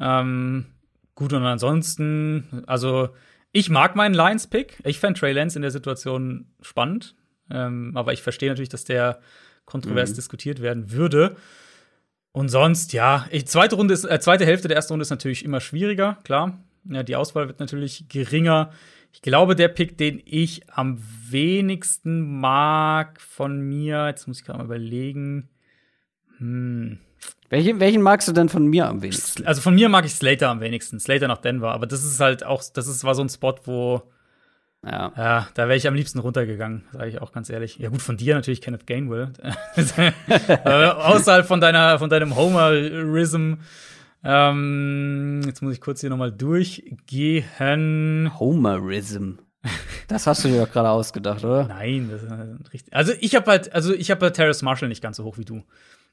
Ähm, 0.00 0.66
gut 1.14 1.32
und 1.32 1.42
ansonsten, 1.44 2.64
also 2.66 3.10
ich 3.52 3.70
mag 3.70 3.94
meinen 3.96 4.14
Lions 4.14 4.48
Pick. 4.48 4.80
Ich 4.84 4.98
fände 4.98 5.18
Trey 5.18 5.32
Lance 5.32 5.56
in 5.56 5.62
der 5.62 5.70
Situation 5.70 6.46
spannend, 6.60 7.14
ähm, 7.50 7.92
aber 7.96 8.12
ich 8.12 8.22
verstehe 8.22 8.48
natürlich, 8.48 8.68
dass 8.68 8.84
der 8.84 9.20
kontrovers 9.64 10.10
mhm. 10.10 10.14
diskutiert 10.16 10.60
werden 10.60 10.90
würde. 10.90 11.36
Und 12.32 12.48
sonst, 12.48 12.92
ja, 12.92 13.26
ich, 13.30 13.46
zweite 13.46 13.76
Runde 13.76 13.94
ist, 13.94 14.04
äh, 14.04 14.18
zweite 14.18 14.44
Hälfte 14.44 14.66
der 14.66 14.76
ersten 14.76 14.92
Runde 14.92 15.02
ist 15.02 15.10
natürlich 15.10 15.44
immer 15.44 15.60
schwieriger, 15.60 16.18
klar. 16.24 16.58
Ja, 16.84 17.02
die 17.02 17.16
Auswahl 17.16 17.46
wird 17.46 17.60
natürlich 17.60 18.08
geringer. 18.08 18.70
Ich 19.12 19.22
glaube, 19.22 19.54
der 19.54 19.68
Pick, 19.68 19.96
den 19.96 20.20
ich 20.24 20.68
am 20.68 20.98
wenigsten 21.30 22.40
mag 22.40 23.20
von 23.20 23.60
mir, 23.60 24.08
jetzt 24.08 24.26
muss 24.26 24.40
ich 24.40 24.44
gerade 24.44 24.58
mal 24.58 24.64
überlegen. 24.64 25.48
Hm. 26.38 26.98
Welchen, 27.54 27.78
welchen 27.78 28.02
magst 28.02 28.26
du 28.26 28.32
denn 28.32 28.48
von 28.48 28.66
mir 28.66 28.88
am 28.88 29.00
wenigsten? 29.00 29.46
Also 29.46 29.60
von 29.60 29.76
mir 29.76 29.88
mag 29.88 30.04
ich 30.04 30.14
Slater 30.14 30.48
am 30.48 30.60
wenigsten. 30.60 30.98
Slater 30.98 31.28
nach 31.28 31.38
Denver. 31.38 31.70
Aber 31.70 31.86
das 31.86 32.02
ist 32.02 32.18
halt 32.18 32.44
auch, 32.44 32.62
das 32.72 32.88
ist, 32.88 33.04
war 33.04 33.14
so 33.14 33.22
ein 33.22 33.28
Spot, 33.28 33.54
wo. 33.64 34.02
Ja. 34.84 35.12
ja 35.16 35.48
da 35.54 35.68
wäre 35.68 35.76
ich 35.76 35.86
am 35.86 35.94
liebsten 35.94 36.18
runtergegangen, 36.18 36.82
sage 36.92 37.08
ich 37.08 37.22
auch 37.22 37.30
ganz 37.32 37.48
ehrlich. 37.50 37.78
Ja, 37.78 37.90
gut, 37.90 38.02
von 38.02 38.16
dir 38.16 38.34
natürlich 38.34 38.60
Kenneth 38.60 38.88
Gainwell. 38.88 39.32
außerhalb 40.64 41.46
von 41.46 41.60
deiner, 41.60 42.00
von 42.00 42.10
deinem 42.10 42.34
Homer-Rism 42.34 43.58
ähm, 44.24 45.42
jetzt 45.44 45.62
muss 45.62 45.74
ich 45.74 45.80
kurz 45.80 46.00
hier 46.00 46.10
nochmal 46.10 46.32
durchgehen. 46.32 48.30
Homerism. 48.38 49.32
Das 50.08 50.26
hast 50.26 50.44
du 50.44 50.48
dir 50.48 50.64
doch 50.64 50.72
gerade 50.72 50.90
ausgedacht, 50.90 51.44
oder? 51.44 51.66
Nein, 51.66 52.10
das 52.10 52.22
ist 52.22 52.72
richtig. 52.72 52.94
Also 52.94 53.12
ich 53.20 53.34
habe 53.34 53.50
halt, 53.50 53.72
also 53.72 53.94
ich 53.94 54.10
habe 54.10 54.26
halt 54.26 54.34
Terrace 54.34 54.62
Marshall 54.62 54.88
nicht 54.88 55.02
ganz 55.02 55.18
so 55.18 55.24
hoch 55.24 55.38
wie 55.38 55.44
du. 55.44 55.62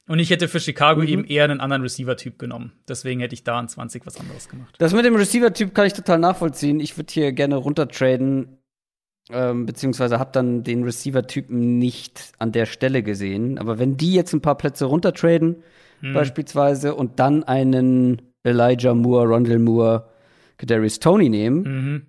Und 0.07 0.19
ich 0.19 0.30
hätte 0.30 0.48
für 0.48 0.60
Chicago 0.60 1.02
mhm. 1.02 1.07
eben 1.07 1.23
eher 1.26 1.44
einen 1.44 1.61
anderen 1.61 1.84
Receiver-Typ 1.84 2.40
genommen. 2.40 2.73
Deswegen 2.88 3.22
hätte 3.22 3.34
ich 3.34 3.44
da 3.44 3.60
an 3.60 3.69
20 3.69 4.06
was 4.06 4.19
anderes 4.19 4.49
gemacht. 4.49 4.76
Das 4.80 4.94
mit 4.94 5.06
dem 5.06 5.15
Receiver-Typ 5.15 5.73
kann 5.73 5.88
ich 5.88 5.94
total 5.94 6.19
nachvollziehen. 6.19 6.80
Ich 6.80 6.98
würde 6.98 7.14
hier 7.14 7.32
gerne 7.32 7.56
runtertraden, 7.56 8.57
ähm, 9.30 9.65
beziehungsweise 9.65 10.19
habe 10.19 10.32
dann 10.34 10.64
den 10.64 10.84
Receiver-Typen 10.84 11.78
nicht 11.78 12.34
an 12.40 12.52
der 12.52 12.65
Stelle 12.65 13.03
gesehen. 13.03 13.57
Aber 13.57 13.80
wenn 13.80 13.98
die 13.98 14.14
jetzt 14.14 14.34
ein 14.34 14.41
paar 14.41 14.57
Plätze 14.57 14.86
runtertraden, 14.86 15.64
hm. 16.02 16.14
beispielsweise 16.14 16.95
und 16.95 17.19
dann 17.19 17.44
einen 17.44 18.22
Elijah 18.44 18.94
Moore, 18.94 19.28
Rondell 19.28 19.60
Moore, 19.60 20.10
Kadarius 20.57 20.99
Tony 20.99 21.30
nehmen, 21.30 21.64
mhm. 21.64 22.02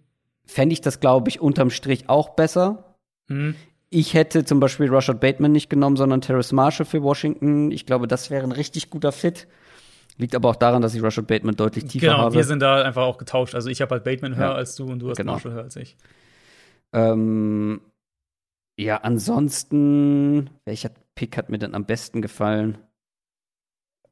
fände 0.44 0.72
ich 0.74 0.80
das, 0.80 1.00
glaube 1.00 1.28
ich, 1.30 1.40
unterm 1.40 1.70
Strich 1.70 2.08
auch 2.08 2.30
besser. 2.30 2.96
Ich 3.94 4.14
hätte 4.14 4.46
zum 4.46 4.58
Beispiel 4.58 4.88
Rashad 4.88 5.20
Bateman 5.20 5.52
nicht 5.52 5.68
genommen, 5.68 5.96
sondern 5.96 6.22
Terrace 6.22 6.52
Marshall 6.52 6.86
für 6.86 7.02
Washington. 7.02 7.70
Ich 7.70 7.84
glaube, 7.84 8.08
das 8.08 8.30
wäre 8.30 8.42
ein 8.42 8.52
richtig 8.52 8.88
guter 8.88 9.12
Fit. 9.12 9.46
Liegt 10.16 10.34
aber 10.34 10.48
auch 10.48 10.56
daran, 10.56 10.80
dass 10.80 10.94
ich 10.94 11.02
Rashad 11.02 11.26
Bateman 11.26 11.56
deutlich 11.56 11.84
tiefer 11.84 12.06
genau, 12.06 12.18
habe. 12.18 12.30
Genau, 12.30 12.38
wir 12.38 12.44
sind 12.44 12.60
da 12.60 12.82
einfach 12.82 13.02
auch 13.02 13.18
getauscht. 13.18 13.54
Also 13.54 13.68
ich 13.68 13.82
habe 13.82 13.90
halt 13.90 14.04
Bateman 14.04 14.34
höher 14.34 14.46
ja. 14.46 14.54
als 14.54 14.76
du 14.76 14.90
und 14.90 15.00
du 15.00 15.10
hast 15.10 15.18
genau. 15.18 15.32
Marshall 15.32 15.52
höher 15.52 15.64
als 15.64 15.76
ich. 15.76 15.98
Ähm, 16.94 17.82
ja, 18.78 18.96
ansonsten, 18.96 20.48
welcher 20.64 20.90
Pick 21.14 21.36
hat 21.36 21.50
mir 21.50 21.58
denn 21.58 21.74
am 21.74 21.84
besten 21.84 22.22
gefallen? 22.22 22.78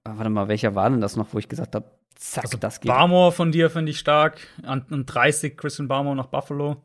Ah, 0.05 0.13
warte 0.17 0.29
mal, 0.29 0.49
welcher 0.49 0.75
war 0.75 0.91
denn 0.91 1.01
das 1.01 1.17
noch, 1.17 1.33
wo 1.33 1.39
ich 1.39 1.49
gesagt 1.49 1.75
habe, 1.75 1.91
zack, 2.17 2.45
also 2.45 2.59
das 2.59 2.81
geht. 2.81 2.89
Barmore 2.89 3.33
von 3.33 3.51
dir 3.51 3.71
finde 3.71 3.93
ich 3.93 3.99
stark. 3.99 4.47
An, 4.63 4.85
an 4.91 5.07
30 5.07 5.57
Christian 5.57 5.89
Barmore 5.89 6.17
nach 6.17 6.27
Buffalo. 6.27 6.83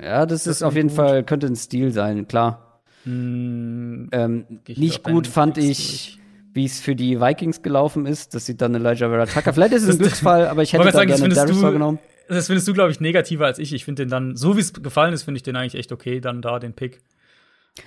Ja, 0.00 0.26
das, 0.26 0.44
das 0.44 0.56
ist 0.56 0.62
auf 0.62 0.74
jeden 0.74 0.88
gut. 0.88 0.96
Fall, 0.96 1.24
könnte 1.24 1.46
ein 1.46 1.56
Stil 1.56 1.90
sein, 1.90 2.28
klar. 2.28 2.82
Mm, 3.04 4.08
ähm, 4.12 4.60
nicht 4.68 5.02
gut 5.02 5.26
fand 5.26 5.58
ich, 5.58 6.18
wie 6.52 6.64
es 6.64 6.80
für 6.80 6.94
die 6.94 7.20
Vikings 7.20 7.62
gelaufen 7.62 8.06
ist. 8.06 8.34
Das 8.34 8.46
sieht 8.46 8.60
dann 8.60 8.74
Elijah 8.74 9.08
Vera 9.08 9.26
Tucker. 9.26 9.52
Vielleicht 9.52 9.72
ist 9.74 9.84
es 9.84 9.96
ein 9.96 9.98
Glücksfall, 9.98 10.48
aber 10.48 10.62
ich 10.62 10.72
hätte 10.72 10.84
da 10.84 10.92
sagen, 10.92 11.08
gerne 11.08 11.28
Darius 11.28 11.60
genommen. 11.60 11.98
Das 12.28 12.46
findest 12.46 12.66
du, 12.66 12.72
glaube 12.72 12.90
ich, 12.90 13.00
negativer 13.00 13.46
als 13.46 13.58
ich. 13.58 13.72
Ich 13.72 13.84
finde 13.84 14.02
den 14.02 14.10
dann, 14.10 14.36
so 14.36 14.56
wie 14.56 14.60
es 14.60 14.72
gefallen 14.72 15.14
ist, 15.14 15.22
finde 15.22 15.36
ich 15.36 15.42
den 15.44 15.56
eigentlich 15.56 15.76
echt 15.76 15.92
okay, 15.92 16.20
dann 16.20 16.42
da 16.42 16.58
den 16.58 16.72
Pick. 16.72 17.00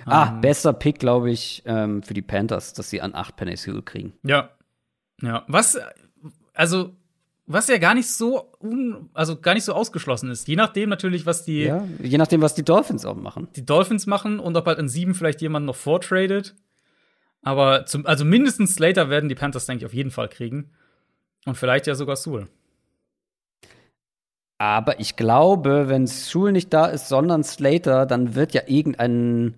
Ah, 0.06 0.28
um, 0.28 0.34
ähm, 0.36 0.40
bester 0.40 0.72
Pick, 0.72 0.98
glaube 0.98 1.30
ich, 1.30 1.62
ähm, 1.66 2.02
für 2.02 2.14
die 2.14 2.22
Panthers, 2.22 2.72
dass 2.72 2.90
sie 2.90 3.00
an 3.02 3.14
8 3.14 3.36
Penny 3.36 3.56
Hill 3.56 3.82
kriegen. 3.82 4.14
Ja, 4.22 4.50
ja, 5.20 5.44
was, 5.48 5.78
also, 6.54 6.94
was 7.52 7.68
ja 7.68 7.78
gar 7.78 7.94
nicht 7.94 8.08
so, 8.08 8.52
un, 8.60 9.10
also 9.12 9.40
gar 9.40 9.54
nicht 9.54 9.64
so 9.64 9.72
ausgeschlossen 9.72 10.30
ist. 10.30 10.46
Je 10.46 10.56
nachdem 10.56 10.88
natürlich, 10.88 11.26
was 11.26 11.44
die. 11.44 11.64
Ja, 11.64 11.84
je 12.00 12.16
nachdem, 12.16 12.42
was 12.42 12.54
die 12.54 12.64
Dolphins 12.64 13.04
auch 13.04 13.16
machen. 13.16 13.48
Die 13.56 13.66
Dolphins 13.66 14.06
machen 14.06 14.38
und 14.38 14.56
ob 14.56 14.66
halt 14.66 14.78
in 14.78 14.88
sieben 14.88 15.14
vielleicht 15.14 15.40
jemand 15.40 15.66
noch 15.66 15.76
vortradet. 15.76 16.54
Aber 17.42 17.86
zum, 17.86 18.06
also 18.06 18.24
mindestens 18.24 18.74
Slater 18.74 19.08
werden 19.08 19.28
die 19.28 19.34
Panthers, 19.34 19.66
denke 19.66 19.82
ich, 19.82 19.86
auf 19.86 19.94
jeden 19.94 20.10
Fall 20.10 20.28
kriegen. 20.28 20.70
Und 21.46 21.56
vielleicht 21.56 21.86
ja 21.86 21.94
sogar 21.94 22.16
Sewell. 22.16 22.48
Aber 24.58 25.00
ich 25.00 25.16
glaube, 25.16 25.88
wenn 25.88 26.06
Sewell 26.06 26.52
nicht 26.52 26.72
da 26.72 26.86
ist, 26.86 27.08
sondern 27.08 27.42
Slater, 27.42 28.04
dann 28.04 28.34
wird 28.34 28.52
ja 28.52 28.62
irgendein 28.66 29.54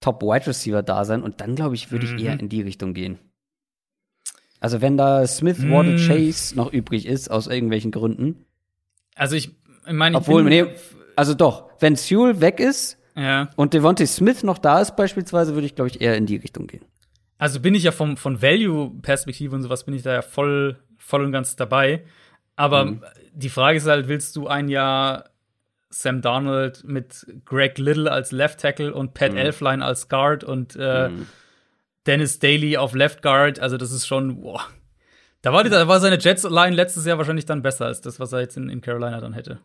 Top-Wide 0.00 0.48
Receiver 0.48 0.82
da 0.82 1.04
sein. 1.04 1.22
Und 1.22 1.40
dann, 1.40 1.54
glaube 1.54 1.76
ich, 1.76 1.92
würde 1.92 2.04
ich 2.04 2.12
mhm. 2.12 2.18
eher 2.18 2.40
in 2.40 2.48
die 2.48 2.62
Richtung 2.62 2.94
gehen. 2.94 3.18
Also 4.60 4.80
wenn 4.80 4.96
da 4.96 5.26
Smith, 5.26 5.58
Waddle, 5.68 5.94
mm. 5.94 6.08
Chase 6.08 6.56
noch 6.56 6.72
übrig 6.72 7.06
ist, 7.06 7.30
aus 7.30 7.46
irgendwelchen 7.46 7.90
Gründen. 7.90 8.44
Also 9.14 9.36
ich 9.36 9.50
meine, 9.90 10.16
Obwohl, 10.16 10.42
nee, 10.44 10.66
also 11.16 11.34
doch, 11.34 11.70
wenn 11.80 11.96
Sewell 11.96 12.40
weg 12.40 12.60
ist 12.60 12.98
ja. 13.16 13.50
und 13.56 13.74
Devontae 13.74 14.06
Smith 14.06 14.42
noch 14.42 14.58
da 14.58 14.80
ist 14.80 14.96
beispielsweise, 14.96 15.54
würde 15.54 15.66
ich, 15.66 15.74
glaube 15.74 15.90
ich, 15.90 16.00
eher 16.00 16.16
in 16.16 16.26
die 16.26 16.36
Richtung 16.36 16.66
gehen. 16.66 16.84
Also 17.38 17.60
bin 17.60 17.74
ich 17.74 17.84
ja 17.84 17.92
vom, 17.92 18.16
von 18.16 18.42
Value-Perspektive 18.42 19.54
und 19.54 19.62
sowas 19.62 19.84
bin 19.84 19.94
ich 19.94 20.02
da 20.02 20.12
ja 20.12 20.22
voll, 20.22 20.78
voll 20.98 21.24
und 21.24 21.32
ganz 21.32 21.54
dabei. 21.56 22.04
Aber 22.56 22.86
mhm. 22.86 23.02
die 23.32 23.48
Frage 23.48 23.78
ist 23.78 23.86
halt, 23.86 24.08
willst 24.08 24.34
du 24.34 24.48
ein 24.48 24.68
Jahr 24.68 25.30
Sam 25.90 26.20
Darnold 26.20 26.84
mit 26.84 27.26
Greg 27.44 27.78
Little 27.78 28.10
als 28.10 28.32
Left 28.32 28.60
Tackle 28.60 28.92
und 28.92 29.14
Pat 29.14 29.32
mhm. 29.32 29.38
Elfline 29.38 29.84
als 29.84 30.08
Guard 30.08 30.44
und 30.44 30.76
äh, 30.78 31.08
mhm. 31.08 31.26
Dennis 32.08 32.38
Daly 32.38 32.76
auf 32.76 32.94
Left 32.94 33.22
Guard, 33.22 33.60
also 33.60 33.76
das 33.76 33.92
ist 33.92 34.06
schon, 34.06 34.40
boah. 34.40 34.62
Da 35.42 35.52
war, 35.52 35.62
die, 35.62 35.70
da 35.70 35.86
war 35.86 36.00
seine 36.00 36.18
Jets-Line 36.18 36.74
letztes 36.74 37.06
Jahr 37.06 37.18
wahrscheinlich 37.18 37.46
dann 37.46 37.62
besser 37.62 37.86
als 37.86 38.00
das, 38.00 38.18
was 38.18 38.32
er 38.32 38.40
jetzt 38.40 38.56
in, 38.56 38.68
in 38.68 38.80
Carolina 38.80 39.20
dann 39.20 39.34
hätte. 39.34 39.60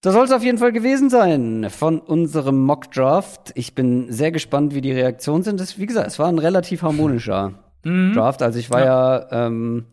Das 0.00 0.14
soll 0.14 0.24
es 0.24 0.32
auf 0.32 0.42
jeden 0.42 0.58
Fall 0.58 0.72
gewesen 0.72 1.10
sein 1.10 1.68
von 1.70 2.00
unserem 2.00 2.60
Mock-Draft. 2.64 3.52
Ich 3.54 3.76
bin 3.76 4.10
sehr 4.10 4.32
gespannt, 4.32 4.74
wie 4.74 4.80
die 4.80 4.90
Reaktionen 4.90 5.44
sind. 5.44 5.60
Das, 5.60 5.78
wie 5.78 5.86
gesagt, 5.86 6.08
es 6.08 6.18
war 6.18 6.26
ein 6.26 6.40
relativ 6.40 6.82
harmonischer 6.82 7.52
mhm. 7.84 8.14
Draft. 8.14 8.42
Also 8.42 8.58
ich 8.58 8.68
war 8.68 8.80
ja, 8.80 9.18
ja 9.18 9.46
ähm, 9.46 9.86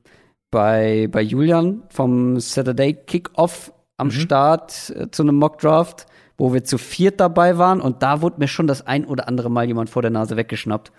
bei, 0.49 1.07
bei 1.11 1.21
Julian 1.21 1.83
vom 1.89 2.39
Saturday 2.39 2.93
Kickoff 2.93 3.71
am 3.97 4.07
mhm. 4.07 4.11
Start 4.11 4.93
äh, 4.95 5.11
zu 5.11 5.21
einem 5.21 5.35
Mock-Draft 5.35 6.07
wo 6.39 6.53
wir 6.53 6.63
zu 6.63 6.79
viert 6.79 7.19
dabei 7.19 7.57
waren 7.59 7.81
und 7.81 8.01
da 8.01 8.21
wurde 8.23 8.39
mir 8.39 8.47
schon 8.47 8.65
das 8.65 8.87
ein 8.87 9.05
oder 9.05 9.27
andere 9.27 9.51
Mal 9.51 9.65
jemand 9.67 9.89
vor 9.91 10.01
der 10.01 10.09
Nase 10.11 10.35
weggeschnappt. 10.37 10.91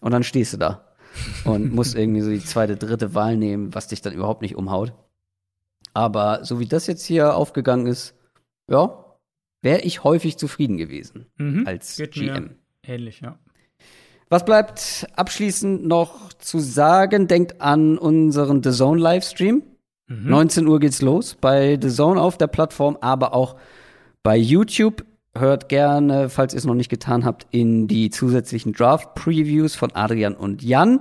Und 0.00 0.10
dann 0.12 0.22
stehst 0.22 0.52
du 0.52 0.58
da 0.58 0.84
und 1.44 1.72
musst 1.74 1.94
irgendwie 1.96 2.20
so 2.20 2.30
die 2.30 2.44
zweite, 2.44 2.76
dritte 2.76 3.14
Wahl 3.14 3.36
nehmen, 3.36 3.74
was 3.74 3.88
dich 3.88 4.02
dann 4.02 4.12
überhaupt 4.12 4.42
nicht 4.42 4.56
umhaut. 4.56 4.92
Aber 5.94 6.44
so 6.44 6.60
wie 6.60 6.66
das 6.66 6.86
jetzt 6.86 7.04
hier 7.04 7.34
aufgegangen 7.34 7.86
ist, 7.86 8.14
ja, 8.70 9.04
wäre 9.62 9.80
ich 9.80 10.04
häufig 10.04 10.36
zufrieden 10.36 10.76
gewesen 10.76 11.26
Mhm. 11.38 11.66
als 11.66 11.96
Geht 11.96 12.12
GM. 12.12 12.50
ähnlich, 12.86 13.20
ja. 13.20 13.38
Was 14.28 14.44
bleibt 14.44 15.06
abschließend 15.16 15.86
noch 15.86 16.32
zu 16.34 16.58
sagen? 16.58 17.28
Denkt 17.28 17.60
an 17.62 17.96
unseren 17.98 18.62
The 18.62 18.72
Zone 18.72 19.00
Livestream. 19.00 19.62
Mhm. 20.06 20.28
19 20.28 20.66
Uhr 20.66 20.80
geht's 20.80 21.00
los 21.02 21.34
bei 21.40 21.78
The 21.80 21.88
Zone 21.88 22.20
auf 22.20 22.36
der 22.36 22.46
Plattform, 22.46 22.98
aber 23.00 23.32
auch 23.34 23.56
bei 24.28 24.36
YouTube. 24.36 25.06
Hört 25.34 25.70
gerne, 25.70 26.28
falls 26.28 26.52
ihr 26.52 26.58
es 26.58 26.66
noch 26.66 26.74
nicht 26.74 26.90
getan 26.90 27.24
habt, 27.24 27.46
in 27.50 27.88
die 27.88 28.10
zusätzlichen 28.10 28.74
Draft-Previews 28.74 29.74
von 29.74 29.90
Adrian 29.94 30.34
und 30.34 30.62
Jan 30.62 31.00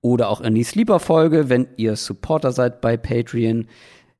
oder 0.00 0.30
auch 0.30 0.40
in 0.40 0.54
die 0.54 0.64
Sleeper-Folge, 0.64 1.50
wenn 1.50 1.68
ihr 1.76 1.96
Supporter 1.96 2.50
seid 2.50 2.80
bei 2.80 2.96
Patreon. 2.96 3.66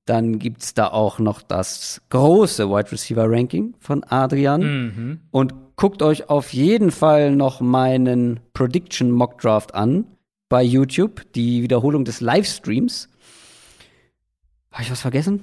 Dann 0.04 0.38
gibt's 0.38 0.74
da 0.74 0.88
auch 0.88 1.18
noch 1.18 1.40
das 1.40 2.02
große 2.10 2.68
Wide 2.68 2.92
Receiver 2.92 3.24
Ranking 3.26 3.72
von 3.80 4.04
Adrian. 4.04 4.60
Mhm. 4.60 5.20
Und 5.30 5.54
guckt 5.76 6.02
euch 6.02 6.28
auf 6.28 6.52
jeden 6.52 6.90
Fall 6.90 7.34
noch 7.34 7.62
meinen 7.62 8.38
Prediction 8.52 9.10
Mock 9.10 9.40
Draft 9.40 9.74
an 9.74 10.04
bei 10.50 10.62
YouTube, 10.62 11.22
die 11.32 11.62
Wiederholung 11.62 12.04
des 12.04 12.20
Livestreams. 12.20 13.08
Habe 14.72 14.82
ich 14.82 14.90
was 14.90 15.00
vergessen? 15.00 15.40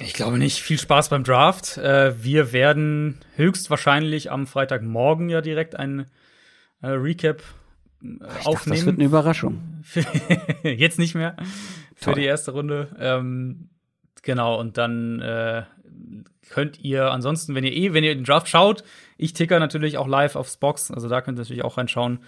Ich 0.00 0.14
glaube 0.14 0.38
nicht. 0.38 0.60
Viel 0.62 0.78
Spaß 0.78 1.10
beim 1.10 1.24
Draft. 1.24 1.76
Äh, 1.78 2.22
wir 2.22 2.52
werden 2.52 3.18
höchstwahrscheinlich 3.36 4.30
am 4.30 4.46
Freitagmorgen 4.46 5.28
ja 5.28 5.40
direkt 5.40 5.76
ein 5.76 6.06
äh, 6.80 6.88
Recap 6.88 7.42
äh, 8.02 8.06
Ich 8.06 8.18
dachte, 8.18 8.46
aufnehmen. 8.46 8.76
das 8.76 8.86
wird 8.86 8.96
eine 8.96 9.04
Überraschung. 9.04 9.80
Für- 9.82 10.04
Jetzt 10.68 10.98
nicht 10.98 11.14
mehr. 11.14 11.36
Für 11.94 12.06
Toll. 12.06 12.14
die 12.14 12.24
erste 12.24 12.52
Runde. 12.52 12.88
Ähm, 12.98 13.68
genau, 14.22 14.58
und 14.58 14.78
dann 14.78 15.20
äh, 15.20 15.62
könnt 16.48 16.80
ihr 16.80 17.10
ansonsten, 17.10 17.54
wenn 17.54 17.64
ihr 17.64 17.72
eh, 17.72 17.92
wenn 17.92 18.02
ihr 18.04 18.14
den 18.14 18.24
Draft 18.24 18.48
schaut, 18.48 18.82
ich 19.18 19.34
ticker 19.34 19.60
natürlich 19.60 19.98
auch 19.98 20.08
live 20.08 20.36
aufs 20.36 20.56
Box, 20.56 20.90
also 20.90 21.08
da 21.08 21.20
könnt 21.20 21.38
ihr 21.38 21.42
natürlich 21.42 21.64
auch 21.64 21.78
reinschauen. 21.78 22.20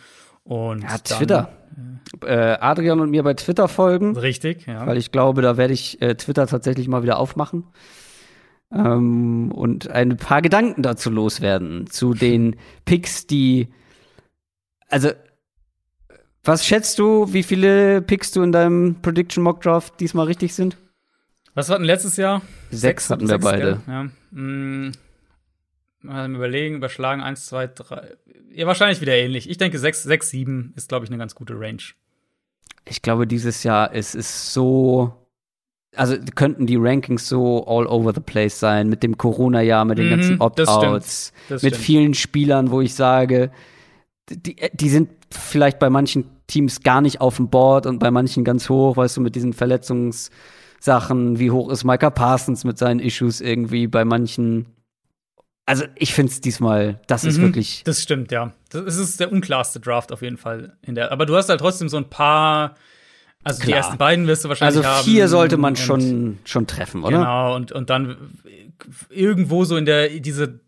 Und 0.45 0.83
Ja, 0.83 0.89
dann- 0.89 1.19
Twitter. 1.19 1.49
Äh, 2.25 2.59
Adrian 2.61 3.01
und 3.01 3.11
mir 3.11 3.23
bei 3.25 3.35
Twitter 3.35 3.66
folgen, 3.66 4.16
Richtig, 4.16 4.66
ja. 4.66 4.87
weil 4.87 4.97
ich 4.99 5.11
glaube, 5.11 5.43
da 5.43 5.57
werde 5.57 5.73
ich 5.73 6.01
äh, 6.01 6.15
Twitter 6.15 6.47
tatsächlich 6.47 6.87
mal 6.87 7.03
wieder 7.03 7.19
aufmachen. 7.19 7.65
Ähm, 8.73 9.51
und 9.53 9.91
ein 9.91 10.16
paar 10.16 10.41
Gedanken 10.43 10.83
dazu 10.83 11.11
loswerden, 11.11 11.89
zu 11.89 12.15
den 12.15 12.57
Picks, 12.85 13.27
die. 13.27 13.69
Also, 14.89 15.11
was 16.45 16.65
schätzt 16.65 16.99
du, 16.99 17.33
wie 17.33 17.43
viele 17.43 18.03
Picks 18.03 18.31
du 18.33 18.43
in 18.43 18.53
deinem 18.53 18.97
Prediction 19.03 19.43
Mock 19.43 19.62
Draft 19.62 19.99
diesmal 19.99 20.27
richtig 20.27 20.55
sind? 20.55 20.77
Was 21.55 21.69
war 21.69 21.79
denn 21.79 21.87
letztes 21.87 22.16
Jahr? 22.16 22.43
Sechs 22.71 23.11
hatten 23.11 23.29
wir 23.29 23.39
beide. 23.39 23.81
gell? 23.87 23.95
Ja. 23.95 24.05
Mm, 24.39 24.93
mal 26.03 26.31
überlegen, 26.35 26.77
überschlagen, 26.77 27.23
eins, 27.23 27.47
zwei, 27.47 27.66
drei. 27.66 28.11
Ja, 28.55 28.67
wahrscheinlich 28.67 29.01
wieder 29.01 29.15
ähnlich. 29.15 29.51
Ich 29.51 29.59
denke, 29.59 29.79
sechs, 29.79 30.03
sechs, 30.03 30.31
sieben 30.31 30.73
ist, 30.77 30.89
glaube 30.89 31.05
ich, 31.05 31.11
eine 31.11 31.19
ganz 31.19 31.35
gute 31.35 31.55
Range. 31.59 31.83
Ich 32.87 33.03
glaube, 33.03 33.27
dieses 33.27 33.63
Jahr 33.65 33.95
es 33.95 34.15
ist 34.15 34.53
so. 34.53 35.13
Also 35.97 36.17
könnten 36.35 36.67
die 36.67 36.77
Rankings 36.77 37.29
so 37.29 37.65
all 37.67 37.87
over 37.87 38.13
the 38.13 38.21
place 38.21 38.59
sein, 38.59 38.89
mit 38.89 39.05
dem 39.05 39.17
Corona-Jahr, 39.17 39.85
mit 39.85 39.99
den 39.99 40.07
Mhm, 40.07 40.11
ganzen 40.11 40.41
Opt-outs, 40.41 41.33
mit 41.49 41.61
stimmt. 41.61 41.77
vielen 41.77 42.15
Spielern, 42.15 42.73
wo 42.73 42.81
ich 42.81 42.95
sage, 42.95 43.53
die, 44.29 44.57
die 44.73 44.89
sind 44.89 45.11
vielleicht 45.31 45.79
bei 45.79 45.91
manchen 45.91 46.25
Teams 46.49 46.81
gar 46.83 47.01
nicht 47.01 47.21
auf 47.21 47.37
dem 47.37 47.49
Board 47.49 47.87
und 47.87 48.01
bei 48.01 48.11
manchen 48.11 48.43
ganz 48.43 48.69
hoch, 48.69 48.97
weißt 48.97 49.19
du, 49.19 49.21
mit 49.21 49.37
diesen 49.37 49.53
Verletzungssachen, 49.53 51.39
wie 51.39 51.53
hoch 51.53 51.71
ist 51.71 51.85
Micah 51.85 52.11
Parsons 52.11 52.65
mit 52.65 52.77
seinen 52.77 52.99
Issues 52.99 53.41
irgendwie 53.41 53.87
bei 53.87 54.05
manchen. 54.05 54.67
Also 55.66 55.85
ich 55.97 56.12
finde 56.12 56.31
es 56.31 56.41
diesmal, 56.41 57.01
das 57.07 57.24
ist 57.24 57.39
Mhm, 57.39 57.43
wirklich. 57.43 57.82
Das 57.85 58.03
stimmt, 58.03 58.31
ja. 58.32 58.53
Das 58.70 58.97
ist 58.97 59.19
der 59.19 59.32
unklarste 59.32 59.81
Draft 59.81 60.12
auf 60.12 60.20
jeden 60.20 60.36
Fall. 60.36 60.77
In 60.82 60.95
der, 60.95 61.11
aber 61.11 61.24
du 61.27 61.35
hast 61.36 61.49
halt 61.49 61.61
trotzdem 61.61 61.89
so 61.89 61.97
ein 61.97 62.11
paar. 62.11 62.74
Also 63.43 63.61
die 63.61 63.66
Klar. 63.69 63.78
ersten 63.78 63.99
beiden 63.99 64.27
wirst 64.27 64.45
du 64.45 64.49
wahrscheinlich 64.49 64.77
Also 64.85 64.89
haben. 64.89 65.05
vier 65.05 65.28
sollte 65.28 65.57
man 65.59 65.77
schon, 65.77 66.39
schon 66.45 66.66
treffen, 66.66 67.03
oder? 67.05 67.19
Genau, 67.19 67.55
und, 67.57 67.73
und 67.73 67.91
dann 67.91 68.16
irgendwo 69.11 69.65
so 69.65 69.77
in 69.77 69.85
der 69.85 70.09
diese 70.09 70.61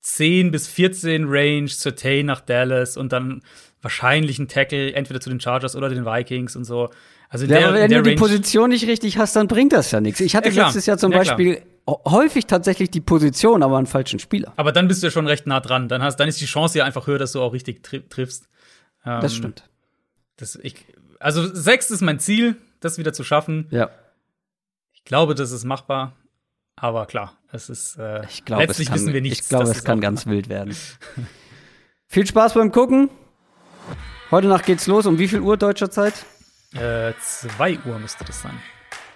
10 0.00 0.50
bis 0.50 0.68
14 0.68 1.26
Range 1.28 1.66
zur 1.66 1.94
Tay 1.96 2.22
nach 2.22 2.40
Dallas 2.40 2.96
und 2.96 3.12
dann 3.12 3.42
wahrscheinlich 3.82 4.38
ein 4.38 4.48
Tackle 4.48 4.92
entweder 4.94 5.20
zu 5.20 5.28
den 5.28 5.40
Chargers 5.40 5.76
oder 5.76 5.88
den 5.90 6.04
Vikings 6.06 6.56
und 6.56 6.64
so. 6.64 6.88
Also 7.28 7.44
in 7.44 7.50
Ja, 7.50 7.58
der, 7.58 7.68
aber 7.68 7.78
wenn 7.78 7.90
der 7.90 7.98
du 7.98 8.04
die 8.04 8.10
Range, 8.10 8.18
Position 8.20 8.70
nicht 8.70 8.86
richtig 8.86 9.18
hast, 9.18 9.36
dann 9.36 9.46
bringt 9.46 9.72
das 9.74 9.90
ja 9.90 10.00
nichts. 10.00 10.20
Ich 10.20 10.34
hatte 10.34 10.48
Ja, 10.48 10.64
letztes 10.64 10.86
Jahr 10.86 10.96
zum 10.98 11.12
Ja. 11.12 11.18
Beispiel 11.18 11.60
häufig 12.04 12.46
tatsächlich 12.46 12.90
die 12.90 13.00
Position, 13.00 13.62
aber 13.62 13.78
einen 13.78 13.86
falschen 13.86 14.18
Spieler. 14.18 14.52
aber 14.56 14.72
dann 14.72 14.88
bist 14.88 15.02
du 15.02 15.06
ja 15.06 15.10
schon 15.10 15.26
recht 15.26 15.46
nah 15.46 15.60
dran. 15.60 15.88
Dann, 15.88 16.02
hast, 16.02 16.16
dann 16.16 16.28
ist 16.28 16.40
die 16.40 16.46
Chance 16.46 16.78
ja 16.78 16.84
einfach 16.84 17.06
höher, 17.06 17.18
dass 17.18 17.32
du 17.32 17.40
auch 17.42 17.52
richtig 17.52 17.82
tri 17.82 18.00
triffst. 18.08 18.48
Ähm, 19.04 19.20
Das 19.20 19.34
stimmt. 19.34 19.64
Das, 20.36 20.56
ich, 20.56 20.84
also 21.18 21.46
sechs 21.52 21.90
ist 21.90 22.00
mein 22.00 22.20
Ziel, 22.20 22.56
das 22.80 22.98
wieder 22.98 23.12
zu 23.12 23.24
schaffen. 23.24 23.66
Ja. 23.70 23.90
Ich 24.92 25.04
glaube, 25.04 25.34
das 25.34 25.50
ist 25.50 25.64
machbar. 25.64 26.12
Aber 26.76 27.06
klar, 27.06 27.36
es 27.50 27.68
ist 27.70 27.96
äh, 27.98 28.24
Ich 28.26 28.44
glaube, 28.44 28.62
es 28.62 28.68
letztlich 28.68 28.88
kann, 28.88 28.94
wissen 28.96 29.12
wir 29.12 29.20
nichts. 29.20 29.40
ich 29.40 29.48
glaube, 29.48 29.70
es 29.70 29.82
kann 29.82 30.00
ganz 30.00 30.26
wild 30.26 30.48
werden. 30.48 30.76
Viel 32.06 32.26
Spaß 32.26 32.54
beim 32.54 32.70
Gucken. 32.70 33.10
Heute 34.30 34.46
Nacht 34.46 34.66
geht's 34.66 34.86
los. 34.86 35.06
Um 35.06 35.18
wie 35.18 35.26
viel 35.28 35.40
Uhr 35.40 35.56
deutscher 35.56 35.90
Zeit? 35.90 36.14
Äh, 36.74 37.12
zwei 37.20 37.78
Uhr 37.86 37.98
müsste 37.98 38.24
das 38.24 38.42
sein. 38.42 38.58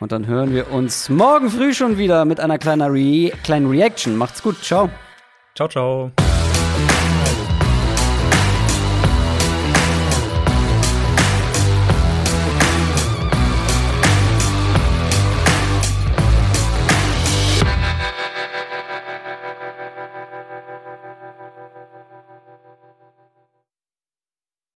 Und 0.02 0.10
dann 0.10 0.26
hören 0.26 0.52
wir 0.52 0.72
uns 0.72 1.08
morgen 1.10 1.48
früh 1.48 1.72
schon 1.72 1.96
wieder 1.96 2.24
mit 2.24 2.40
einer 2.40 2.58
kleinen, 2.58 2.90
Re 2.90 3.30
kleinen 3.44 3.70
Reaction. 3.70 4.16
Macht's 4.16 4.42
gut. 4.42 4.60
Ciao. 4.60 4.90
Ciao, 5.54 5.68
ciao. 5.68 6.10